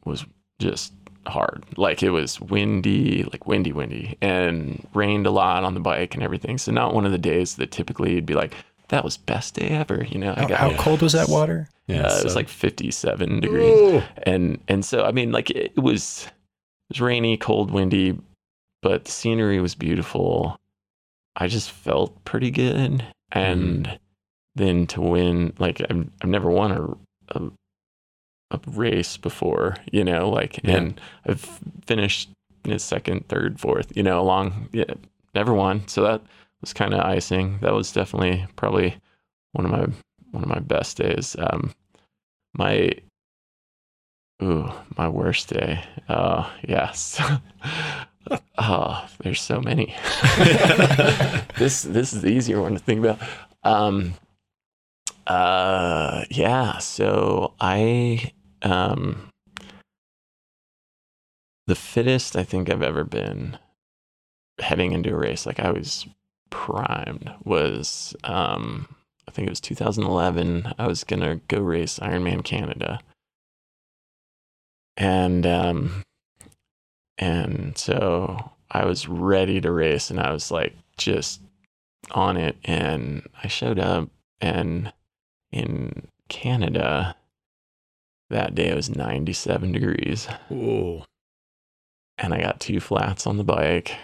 was 0.06 0.26
just 0.60 0.94
hard. 1.27 1.64
Like 1.77 2.03
it 2.03 2.11
was 2.11 2.39
windy, 2.41 3.23
like 3.23 3.47
windy, 3.47 3.72
windy, 3.73 4.18
and 4.22 4.88
rained 4.93 5.26
a 5.27 5.31
lot 5.31 5.64
on 5.64 5.73
the 5.73 5.80
bike 5.80 6.14
and 6.14 6.23
everything. 6.23 6.57
So 6.57 6.72
not 6.72 6.93
one 6.93 7.06
of 7.06 7.11
the 7.11 7.18
days 7.18 7.56
that 7.56 7.72
typically 7.72 8.14
you'd 8.14 8.26
be 8.26 8.34
like, 8.35 8.53
that 8.89 9.03
was 9.03 9.18
best 9.18 9.56
day 9.56 9.69
ever. 9.69 10.06
You 10.06 10.19
know, 10.19 10.34
I 10.35 10.41
How, 10.41 10.47
got 10.47 10.60
how 10.60 10.77
cold 10.77 11.02
was 11.02 11.14
that 11.14 11.27
water? 11.30 11.69
Yeah. 11.88 12.07
uh, 12.07 12.18
it 12.18 12.23
was 12.23 12.35
like 12.35 12.49
57 12.49 13.41
degrees 13.41 13.61
Ooh. 13.64 14.02
and 14.23 14.60
and 14.68 14.84
so 14.84 15.03
i 15.06 15.11
mean 15.11 15.31
like 15.31 15.52
it, 15.52 15.72
it 15.76 15.80
was 15.80 16.26
it 16.26 16.93
was 16.95 16.99
rainy 17.02 17.38
cold 17.38 17.69
windy 17.69 18.18
but 18.81 19.06
the 19.06 19.11
scenery 19.11 19.60
was 19.61 19.76
beautiful 19.76 20.60
i 21.35 21.47
just 21.47 21.69
felt 21.69 22.26
pretty 22.26 22.49
good 22.49 23.06
and 23.34 23.99
then 24.56 24.88
to 24.88 24.99
win 25.02 25.53
like 25.60 25.80
i've, 25.88 26.10
I've 26.23 26.30
never 26.30 26.49
won 26.49 26.72
a, 26.72 27.38
a 27.38 27.52
a 28.56 28.72
race 28.72 29.18
before 29.18 29.76
you 29.91 30.03
know 30.03 30.30
like 30.30 30.60
Yeah. 30.64 30.77
and 30.77 31.02
i've 31.27 31.60
finished 31.86 32.30
in 32.64 32.80
second 32.80 33.27
third 33.27 33.60
fourth 33.60 33.95
you 33.95 34.03
know 34.03 34.19
along 34.19 34.69
yeah 34.72 34.94
never 35.34 35.53
won 35.53 35.88
so 35.88 36.02
that 36.03 36.22
was 36.61 36.73
kind 36.73 36.94
of 36.94 37.02
icing 37.02 37.60
that 37.61 37.73
was 37.73 37.91
definitely 37.91 38.45
probably 38.56 38.95
one 39.52 39.65
of 39.65 39.72
my 39.72 39.86
one 40.32 40.44
of 40.44 40.49
my 40.49 40.60
best 40.60 40.98
days. 40.98 41.36
Um, 41.40 41.73
my 42.57 42.91
ooh, 44.44 44.69
my 44.98 45.07
worst 45.07 45.48
day. 45.49 45.82
Oh 46.10 46.52
yes. 46.68 47.22
oh, 48.57 49.07
there's 49.23 49.41
so 49.41 49.61
many. 49.61 49.95
this 51.57 51.84
this 51.84 52.11
is 52.14 52.22
the 52.22 52.30
easier 52.30 52.61
one 52.61 52.73
to 52.73 52.80
think 52.80 52.99
about. 52.99 53.19
Um, 53.64 54.15
uh, 55.26 56.26
yeah. 56.30 56.80
So 56.80 57.53
I 57.61 58.34
um, 58.65 59.29
the 61.67 61.75
fittest 61.75 62.35
I 62.35 62.43
think 62.43 62.69
I've 62.69 62.81
ever 62.81 63.03
been 63.03 63.57
heading 64.59 64.91
into 64.91 65.13
a 65.13 65.17
race. 65.17 65.45
Like 65.45 65.59
I 65.59 65.71
was 65.71 66.07
primed. 66.49 67.31
Was 67.43 68.15
um 68.23 68.87
I 69.27 69.31
think 69.31 69.47
it 69.47 69.51
was 69.51 69.61
2011. 69.61 70.73
I 70.77 70.87
was 70.87 71.03
gonna 71.03 71.37
go 71.47 71.59
race 71.59 71.99
Ironman 71.99 72.43
Canada, 72.43 72.99
and 74.97 75.45
um, 75.45 76.03
and 77.17 77.77
so 77.77 78.51
I 78.71 78.85
was 78.85 79.07
ready 79.07 79.59
to 79.61 79.71
race, 79.71 80.09
and 80.09 80.19
I 80.19 80.31
was 80.31 80.51
like 80.51 80.73
just 80.97 81.41
on 82.11 82.37
it, 82.37 82.57
and 82.63 83.27
I 83.43 83.47
showed 83.47 83.79
up, 83.79 84.09
and 84.39 84.93
in 85.51 86.07
Canada 86.29 87.15
that 88.30 88.56
day 88.56 88.69
it 88.69 88.76
was 88.76 88.89
97 88.89 89.72
degrees, 89.72 90.27
Ooh. 90.52 91.03
and 92.18 92.34
I 92.34 92.41
got 92.41 92.60
two 92.60 92.80
flats 92.80 93.27
on 93.27 93.38
the 93.38 93.43
bike 93.43 93.95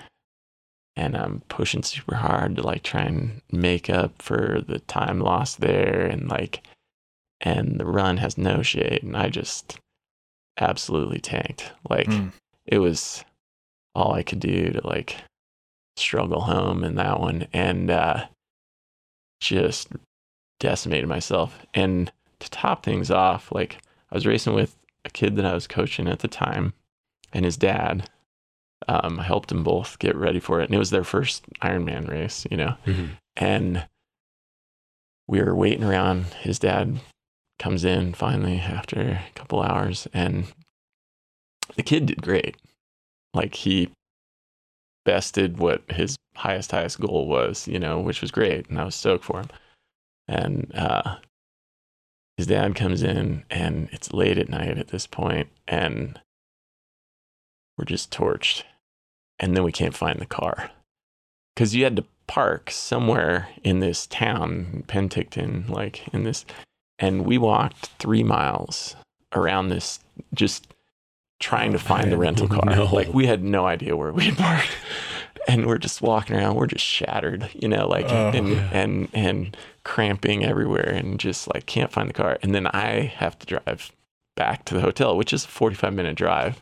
and 0.96 1.16
I'm 1.16 1.42
pushing 1.48 1.84
super 1.84 2.16
hard 2.16 2.58
to 2.58 2.62
like 2.62 2.84
try 2.84 3.02
and 3.04 3.42
make 3.52 3.90
up 3.90 4.22
for 4.22 4.62
the 4.68 4.80
time 4.80 5.20
lost 5.22 5.62
there 5.62 6.06
and 6.06 6.28
like 6.30 6.64
and 7.40 7.80
the 7.80 7.86
run 7.86 8.18
has 8.18 8.38
no 8.38 8.62
shade 8.62 9.00
and 9.02 9.16
I 9.18 9.30
just 9.30 9.80
absolutely 10.60 11.20
tanked. 11.20 11.72
Like 11.90 12.08
Mm. 12.08 12.34
it 12.66 12.80
was 12.80 13.24
all 13.96 14.14
I 14.14 14.22
could 14.24 14.40
do 14.42 14.72
to 14.72 14.86
like 14.86 15.16
struggle 15.96 16.42
home 16.42 16.84
in 16.84 16.96
that 16.96 17.20
one 17.20 17.48
and 17.54 17.90
uh 17.90 18.26
just 19.40 19.88
decimated 20.60 21.08
myself. 21.08 21.66
And 21.74 22.12
to 22.40 22.50
top 22.50 22.84
things 22.84 23.10
off, 23.10 23.52
like 23.52 23.78
I 24.12 24.16
was 24.16 24.26
racing 24.26 24.54
with 24.54 24.76
a 25.06 25.10
kid 25.10 25.36
that 25.38 25.46
I 25.46 25.54
was 25.54 25.68
coaching 25.68 26.08
at 26.08 26.20
the 26.20 26.28
time 26.28 26.74
and 27.34 27.46
his 27.46 27.58
dad. 27.58 28.10
Um, 28.88 29.20
I 29.20 29.24
helped 29.24 29.50
them 29.50 29.64
both 29.64 30.00
get 30.00 30.16
ready 30.16 30.40
for 30.40 30.60
it. 30.60 30.66
And 30.66 30.76
it 30.76 30.80
was 30.80 30.90
their 30.90 31.04
first 31.04 31.44
Ironman 31.62 32.08
race, 32.10 32.46
you 32.50 32.58
know. 32.58 32.76
Mhm. 32.86 33.12
And 33.38 33.88
we 35.28 35.42
were 35.42 35.56
waiting 35.56 35.84
around. 35.84 36.26
His 36.42 36.60
dad 36.60 37.00
comes 37.60 37.86
in 37.86 38.14
finally 38.14 38.60
after 38.60 39.00
a 39.00 39.32
couple 39.36 39.62
hours, 39.62 40.08
and 40.14 40.52
the 41.76 41.84
kid 41.84 42.08
did 42.08 42.22
great. 42.22 42.58
Like 43.34 43.56
he 43.56 43.92
bested 45.06 45.58
what 45.58 45.84
his 45.92 46.18
highest 46.36 46.72
highest 46.72 47.00
goal 47.00 47.28
was, 47.28 47.68
you 47.68 47.80
know, 47.80 48.00
which 48.00 48.22
was 48.22 48.32
great, 48.32 48.68
and 48.68 48.80
I 48.80 48.86
was 48.86 48.96
stoked 48.96 49.24
for 49.24 49.40
him. 49.40 49.50
And 50.28 50.72
uh, 50.76 51.18
his 52.38 52.48
dad 52.48 52.76
comes 52.76 53.04
in, 53.04 53.44
and 53.50 53.90
it's 53.92 54.14
late 54.14 54.38
at 54.38 54.50
night 54.50 54.78
at 54.78 54.90
this 54.90 55.08
point, 55.08 55.50
and 55.68 56.20
we're 57.78 57.86
just 57.86 58.12
torched, 58.12 58.64
and 59.40 59.56
then 59.56 59.64
we 59.64 59.72
can't 59.72 59.96
find 59.96 60.20
the 60.20 60.26
car 60.26 60.72
because 61.56 61.76
you 61.76 61.84
had 61.84 61.96
to 61.96 62.06
park 62.28 62.72
somewhere 62.72 63.50
in 63.64 63.80
this 63.80 64.08
town, 64.08 64.84
Penticton, 64.88 65.70
like 65.70 66.08
in 66.14 66.24
this, 66.24 66.46
and 66.98 67.26
we 67.26 67.38
walked 67.38 67.88
three 68.00 68.24
miles 68.24 68.96
around 69.34 69.70
this, 69.70 70.00
just 70.34 70.74
trying 71.40 71.72
to 71.74 71.80
find 71.80 72.12
the 72.12 72.18
rental 72.26 72.48
car. 72.48 72.64
No. 72.66 72.86
Like 72.86 73.14
we 73.14 73.26
had 73.26 73.44
no 73.44 73.66
idea 73.66 73.98
where 73.98 74.14
we 74.14 74.26
had 74.26 74.38
parked, 74.38 74.72
and 75.48 75.66
we're 75.66 75.78
just 75.78 76.02
walking 76.02 76.36
around. 76.36 76.56
We're 76.56 76.68
just 76.68 76.86
shattered, 76.86 77.50
you 77.54 77.68
know, 77.68 77.88
like 77.88 78.06
Oh, 78.10 78.32
and 78.34 78.50
yeah. 78.50 78.70
and 78.72 79.08
and 79.14 79.58
cramping 79.84 80.46
everywhere, 80.46 80.90
and 80.90 81.20
just 81.20 81.52
like 81.54 81.66
can't 81.66 81.92
find 81.92 82.10
the 82.10 82.14
car. 82.14 82.38
And 82.44 82.54
then 82.56 82.68
I 82.68 83.12
have 83.18 83.38
to 83.40 83.46
drive 83.46 83.92
back 84.36 84.66
to 84.66 84.74
the 84.74 84.82
hotel, 84.82 85.18
which 85.18 85.34
is 85.34 85.46
a 85.46 85.48
forty-five 85.48 85.94
minute 85.94 86.16
drive 86.16 86.60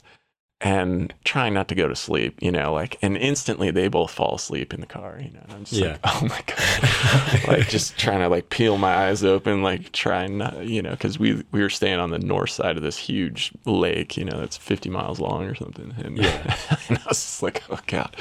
and 0.61 1.13
trying 1.23 1.53
not 1.53 1.69
to 1.69 1.75
go 1.75 1.87
to 1.87 1.95
sleep, 1.95 2.37
you 2.41 2.51
know, 2.51 2.73
like, 2.73 2.97
and 3.01 3.15
instantly 3.15 3.71
they 3.71 3.87
both 3.87 4.11
fall 4.11 4.35
asleep 4.35 4.73
in 4.73 4.81
the 4.81 4.85
car, 4.85 5.17
you 5.17 5.31
know, 5.31 5.39
and 5.43 5.51
I'm 5.53 5.63
just 5.63 5.73
Yeah. 5.81 5.91
like, 5.91 5.99
oh 6.03 6.21
my 6.27 6.41
God, 6.45 7.47
like 7.59 7.69
just 7.69 7.97
trying 7.97 8.19
to 8.19 8.27
like 8.27 8.49
peel 8.49 8.77
my 8.77 8.93
eyes 9.07 9.23
open, 9.23 9.63
like 9.63 9.93
trying 9.93 10.37
not, 10.37 10.65
you 10.65 10.81
know, 10.81 10.93
cause 10.97 11.17
we, 11.17 11.43
we 11.53 11.61
were 11.61 11.69
staying 11.69 11.99
on 11.99 12.09
the 12.09 12.19
north 12.19 12.49
side 12.49 12.75
of 12.75 12.83
this 12.83 12.97
huge 12.97 13.53
lake, 13.65 14.17
you 14.17 14.25
know, 14.25 14.37
that's 14.37 14.57
50 14.57 14.89
miles 14.89 15.19
long 15.21 15.45
or 15.45 15.55
something. 15.55 15.93
And, 16.03 16.17
Yeah. 16.17 16.57
and 16.89 16.97
I 16.97 17.03
was 17.07 17.17
just 17.19 17.41
like, 17.41 17.63
oh 17.69 17.79
God, 17.87 18.13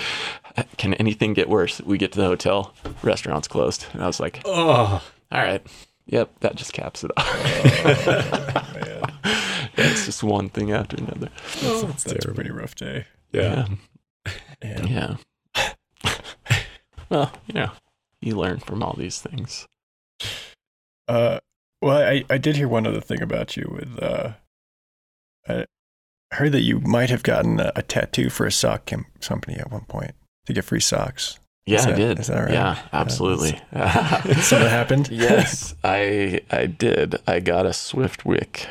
can 0.76 0.94
anything 0.94 1.34
get 1.34 1.48
worse? 1.48 1.80
We 1.82 1.98
get 1.98 2.12
to 2.12 2.20
the 2.20 2.26
hotel, 2.26 2.72
restaurant's 3.02 3.48
closed. 3.48 3.86
And 3.92 4.02
I 4.02 4.06
was 4.06 4.20
like, 4.20 4.42
Oh. 4.44 5.02
all 5.32 5.40
right. 5.42 5.66
Yep, 6.08 6.40
that 6.40 6.56
just 6.56 6.72
caps 6.72 7.04
it 7.04 7.10
off. 7.16 7.26
Oh, 9.80 9.84
man. 9.84 9.92
it's 9.92 10.06
just 10.06 10.22
one 10.22 10.48
thing 10.48 10.72
after 10.72 10.96
another. 10.96 11.28
That's, 11.60 12.04
that's 12.04 12.24
a 12.24 12.32
pretty 12.34 12.50
rough 12.50 12.74
day. 12.74 13.06
Yeah. 13.32 13.66
Yeah. 14.62 15.16
Yeah. 15.54 15.72
well, 17.10 17.32
you 17.46 17.54
know, 17.54 17.70
you 18.20 18.36
learn 18.36 18.58
from 18.58 18.82
all 18.82 18.94
these 18.98 19.20
things. 19.20 19.66
Uh, 21.06 21.38
well, 21.80 21.98
I, 21.98 22.24
I 22.28 22.38
did 22.38 22.56
hear 22.56 22.68
one 22.68 22.86
other 22.86 23.00
thing 23.00 23.22
about 23.22 23.56
you. 23.56 23.68
With 23.70 24.02
uh, 24.02 24.32
I 25.48 25.66
heard 26.32 26.52
that 26.52 26.62
you 26.62 26.80
might 26.80 27.10
have 27.10 27.22
gotten 27.22 27.60
a, 27.60 27.72
a 27.76 27.82
tattoo 27.82 28.30
for 28.30 28.46
a 28.46 28.52
sock 28.52 28.86
com- 28.86 29.06
company 29.20 29.58
at 29.58 29.70
one 29.70 29.84
point 29.84 30.12
to 30.46 30.52
get 30.52 30.64
free 30.64 30.80
socks. 30.80 31.38
Yeah, 31.68 31.80
Is 31.80 31.86
I 31.86 31.92
did. 31.92 32.18
is 32.18 32.26
that 32.28 32.40
right? 32.44 32.52
Yeah, 32.52 32.70
uh, 32.70 32.96
absolutely. 32.96 33.50
So 34.40 34.58
that 34.58 34.70
happened. 34.70 35.08
yes, 35.12 35.74
I 35.84 36.40
I 36.50 36.64
did. 36.64 37.16
I 37.26 37.40
got 37.40 37.66
a 37.66 37.70
Swiftwick 37.70 38.66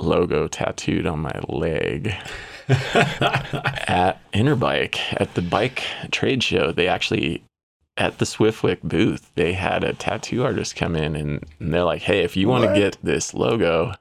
logo 0.00 0.48
tattooed 0.48 1.06
on 1.06 1.20
my 1.20 1.38
leg 1.48 2.08
at 2.68 4.18
Interbike 4.32 4.98
at 5.20 5.34
the 5.34 5.42
bike 5.42 5.84
trade 6.10 6.42
show. 6.42 6.72
They 6.72 6.88
actually 6.88 7.44
at 7.96 8.18
the 8.18 8.24
Swiftwick 8.24 8.82
booth, 8.82 9.30
they 9.36 9.52
had 9.52 9.84
a 9.84 9.92
tattoo 9.92 10.42
artist 10.42 10.74
come 10.74 10.96
in 10.96 11.14
and, 11.14 11.44
and 11.60 11.72
they're 11.72 11.84
like, 11.84 12.02
"Hey, 12.02 12.24
if 12.24 12.36
you 12.36 12.48
want 12.48 12.64
to 12.64 12.74
get 12.74 12.96
this 13.00 13.32
logo, 13.32 13.92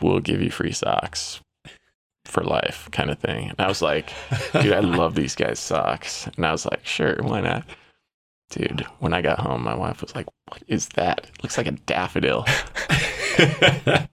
we'll 0.00 0.20
give 0.20 0.40
you 0.40 0.50
free 0.52 0.72
socks 0.72 1.40
for 2.26 2.42
life," 2.44 2.88
kind 2.92 3.10
of 3.10 3.18
thing. 3.18 3.50
And 3.50 3.60
I 3.60 3.68
was 3.68 3.82
like, 3.82 4.12
"Dude, 4.52 4.72
I 4.72 4.80
love 4.80 5.14
these 5.14 5.34
guys' 5.34 5.58
socks," 5.58 6.28
and 6.36 6.44
I 6.46 6.52
was 6.52 6.66
like, 6.66 6.86
"Sure, 6.86 7.16
why 7.22 7.40
not?" 7.40 7.64
Dude, 8.50 8.86
when 9.00 9.12
I 9.12 9.22
got 9.22 9.40
home, 9.40 9.64
my 9.64 9.74
wife 9.74 10.00
was 10.02 10.14
like, 10.14 10.26
"What 10.48 10.62
is 10.68 10.88
that? 10.90 11.30
It 11.34 11.42
looks 11.42 11.58
like 11.58 11.66
a 11.66 11.72
daffodil." 11.72 12.44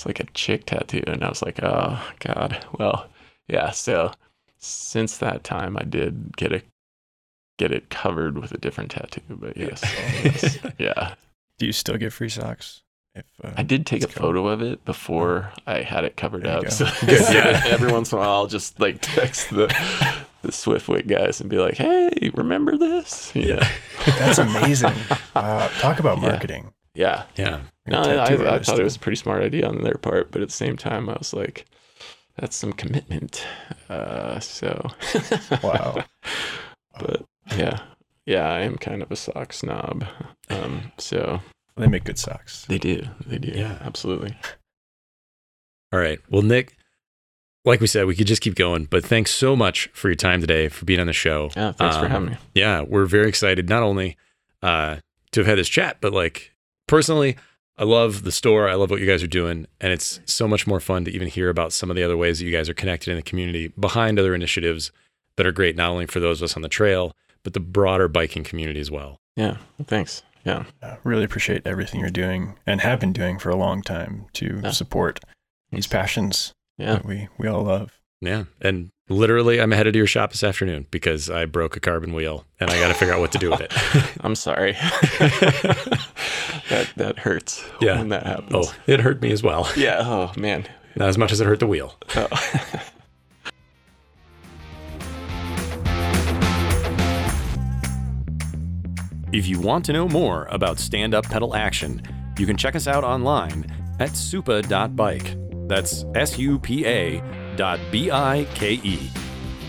it's 0.00 0.06
like 0.06 0.20
a 0.20 0.26
chick 0.32 0.66
tattoo 0.66 1.02
and 1.06 1.22
i 1.22 1.28
was 1.28 1.42
like 1.42 1.62
oh 1.62 2.02
god 2.20 2.64
well 2.78 3.06
yeah 3.48 3.70
so 3.70 4.12
since 4.58 5.18
that 5.18 5.44
time 5.44 5.76
i 5.76 5.82
did 5.82 6.36
get 6.36 6.52
it 6.52 6.64
get 7.58 7.72
it 7.72 7.90
covered 7.90 8.38
with 8.38 8.52
a 8.52 8.58
different 8.58 8.90
tattoo 8.90 9.20
but 9.28 9.56
yes, 9.56 9.82
yes, 10.24 10.58
yeah 10.78 11.14
Do 11.58 11.66
you 11.66 11.72
still 11.72 11.98
get 11.98 12.12
free 12.12 12.30
socks? 12.30 12.82
If 13.14 13.24
uh, 13.42 13.50
i 13.56 13.62
did 13.62 13.86
take 13.86 14.02
a 14.02 14.06
Let's 14.06 14.16
photo 14.18 14.46
of 14.48 14.62
it 14.62 14.84
before 14.84 15.52
i 15.66 15.80
had 15.82 16.04
it 16.04 16.16
covered 16.16 16.46
up 16.46 16.62
go. 16.64 16.68
so, 16.68 16.84
Good, 17.06 17.24
so 17.24 17.32
yeah. 17.32 17.62
every 17.66 17.90
once 17.92 18.12
in 18.12 18.18
a 18.18 18.20
while 18.20 18.30
i'll 18.30 18.46
just 18.46 18.78
like 18.78 18.98
text 19.00 19.50
the 19.50 19.66
the 20.42 20.48
swiftwick 20.52 21.06
guys 21.08 21.40
and 21.40 21.50
be 21.50 21.58
like 21.58 21.74
hey 21.76 22.30
remember 22.34 22.76
this 22.76 23.32
yeah 23.34 23.68
that's 24.06 24.38
amazing. 24.38 24.94
Wow, 25.34 25.68
talk 25.80 25.98
about 26.00 26.20
marketing. 26.20 26.72
yeah 26.94 27.24
yeah. 27.36 27.60
You're 27.86 28.02
No, 28.02 28.02
a 28.02 28.22
I, 28.22 28.28
tattoo 28.28 28.48
I 28.48 28.58
thought 28.60 28.78
it 28.80 28.84
was 28.84 28.96
a 28.96 29.00
pretty 29.00 29.16
smart 29.16 29.42
idea 29.42 29.66
on 29.66 29.82
their 29.82 29.94
part, 29.96 30.30
but 30.30 30.40
at 30.42 30.48
the 30.48 30.54
same 30.54 30.76
time, 30.76 31.08
I 31.08 31.14
was 31.18 31.32
like, 31.34 31.66
that's 32.36 32.54
some 32.56 32.72
commitment. 32.72 33.44
Uh, 33.88 34.38
so, 34.38 34.86
Wow. 35.62 36.04
but 36.98 37.24
yeah, 37.56 37.80
yeah, 38.26 38.48
I 38.52 38.60
am 38.60 38.76
kind 38.76 39.02
of 39.02 39.10
a 39.10 39.16
sock 39.16 39.52
snob. 39.52 40.04
Um, 40.50 40.92
so 40.98 41.40
They 41.80 41.88
make 41.88 42.04
good 42.04 42.18
socks. 42.18 42.64
they 42.66 42.78
do, 42.78 43.02
they 43.26 43.38
do, 43.38 43.52
Yeah. 43.56 43.78
absolutely. 43.80 44.36
All 45.92 45.98
right. 45.98 46.20
Well, 46.30 46.42
Nick, 46.42 46.76
like 47.64 47.80
we 47.80 47.86
said, 47.86 48.06
we 48.06 48.14
could 48.14 48.26
just 48.26 48.42
keep 48.42 48.54
going, 48.54 48.84
but 48.84 49.04
thanks 49.04 49.30
so 49.32 49.56
much 49.56 49.88
for 49.92 50.08
your 50.08 50.14
time 50.14 50.40
today, 50.40 50.68
for 50.68 50.84
being 50.84 51.00
on 51.00 51.06
the 51.06 51.12
show. 51.12 51.50
Yeah, 51.56 51.72
thanks 51.72 51.96
for 51.96 52.04
Um, 52.06 52.10
having 52.10 52.28
me. 52.30 52.36
Yeah, 52.54 52.82
we're 52.82 53.06
very 53.06 53.28
excited 53.28 53.68
not 53.68 53.82
only 53.82 54.16
uh, 54.62 54.96
to 55.32 55.40
have 55.40 55.46
had 55.46 55.58
this 55.58 55.68
chat, 55.68 55.98
but 56.00 56.12
like 56.12 56.52
personally, 56.86 57.36
I 57.76 57.84
love 57.84 58.22
the 58.24 58.32
store. 58.32 58.68
I 58.68 58.74
love 58.74 58.90
what 58.90 59.00
you 59.00 59.06
guys 59.06 59.22
are 59.22 59.26
doing. 59.28 59.66
And 59.80 59.92
it's 59.92 60.20
so 60.26 60.46
much 60.46 60.66
more 60.66 60.80
fun 60.80 61.04
to 61.06 61.10
even 61.10 61.28
hear 61.28 61.48
about 61.48 61.72
some 61.72 61.88
of 61.90 61.96
the 61.96 62.02
other 62.02 62.16
ways 62.16 62.38
that 62.38 62.44
you 62.44 62.52
guys 62.52 62.68
are 62.68 62.74
connected 62.74 63.10
in 63.10 63.16
the 63.16 63.22
community 63.22 63.68
behind 63.68 64.18
other 64.18 64.34
initiatives 64.34 64.92
that 65.36 65.46
are 65.46 65.52
great, 65.52 65.76
not 65.76 65.88
only 65.90 66.06
for 66.06 66.20
those 66.20 66.40
of 66.40 66.44
us 66.44 66.56
on 66.56 66.62
the 66.62 66.68
trail, 66.68 67.16
but 67.42 67.54
the 67.54 67.60
broader 67.60 68.06
biking 68.06 68.44
community 68.44 68.80
as 68.80 68.90
well. 68.90 69.18
Yeah, 69.34 69.56
thanks. 69.86 70.22
Yeah, 70.44 70.64
Uh, 70.82 70.96
really 71.04 71.24
appreciate 71.24 71.66
everything 71.66 72.00
you're 72.00 72.08
doing 72.10 72.56
and 72.66 72.80
have 72.80 72.98
been 73.00 73.12
doing 73.12 73.38
for 73.38 73.50
a 73.50 73.56
long 73.56 73.82
time 73.82 74.26
to 74.34 74.60
Yeah. 74.64 74.70
support 74.70 75.20
these 75.70 75.86
passions 75.86 76.52
yeah. 76.78 76.94
that 76.94 77.04
we, 77.04 77.28
we 77.38 77.46
all 77.46 77.62
love. 77.64 77.92
Yeah. 78.22 78.44
And 78.60 78.90
literally, 79.08 79.60
I'm 79.60 79.70
headed 79.70 79.92
to 79.94 79.98
your 79.98 80.06
shop 80.06 80.30
this 80.30 80.42
afternoon 80.44 80.86
because 80.90 81.28
I 81.30 81.44
broke 81.46 81.76
a 81.76 81.80
carbon 81.80 82.12
wheel 82.12 82.44
and 82.58 82.70
I 82.70 82.78
got 82.78 82.88
to 82.88 82.94
figure 82.94 83.14
out 83.14 83.20
what 83.20 83.32
to 83.32 83.38
do 83.38 83.50
with 83.50 83.60
it. 83.60 83.72
I'm 84.20 84.34
sorry. 84.34 84.72
that 86.70 86.90
that 86.96 87.18
hurts 87.20 87.64
Yeah. 87.80 87.98
when 87.98 88.08
that 88.10 88.26
happens. 88.26 88.50
oh, 88.54 88.74
it 88.86 89.00
hurt 89.00 89.20
me 89.22 89.32
as 89.32 89.42
well. 89.42 89.68
yeah. 89.76 89.98
Oh 90.00 90.32
man. 90.38 90.66
Not 90.96 91.08
as 91.08 91.16
much 91.18 91.32
as 91.32 91.40
it 91.40 91.46
hurt 91.46 91.60
the 91.60 91.66
wheel. 91.66 91.94
Oh. 92.16 92.28
If 99.32 99.46
you 99.46 99.60
want 99.60 99.84
to 99.84 99.92
know 99.92 100.08
more 100.08 100.46
about 100.50 100.80
stand 100.80 101.14
up 101.14 101.24
pedal 101.24 101.54
action, 101.54 102.02
you 102.36 102.46
can 102.46 102.56
check 102.56 102.74
us 102.74 102.88
out 102.88 103.04
online 103.04 103.64
at 104.00 104.10
supa.bike. 104.10 105.36
That's 105.68 106.04
S 106.16 106.36
U 106.36 106.58
P 106.58 106.84
A 106.84 107.22
dot 107.54 107.78
B 107.92 108.10
I 108.10 108.44
K 108.54 108.72
E. 108.82 108.96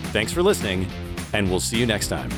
Thanks 0.06 0.32
for 0.32 0.42
listening, 0.42 0.88
and 1.32 1.48
we'll 1.48 1.60
see 1.60 1.78
you 1.78 1.86
next 1.86 2.08
time. 2.08 2.30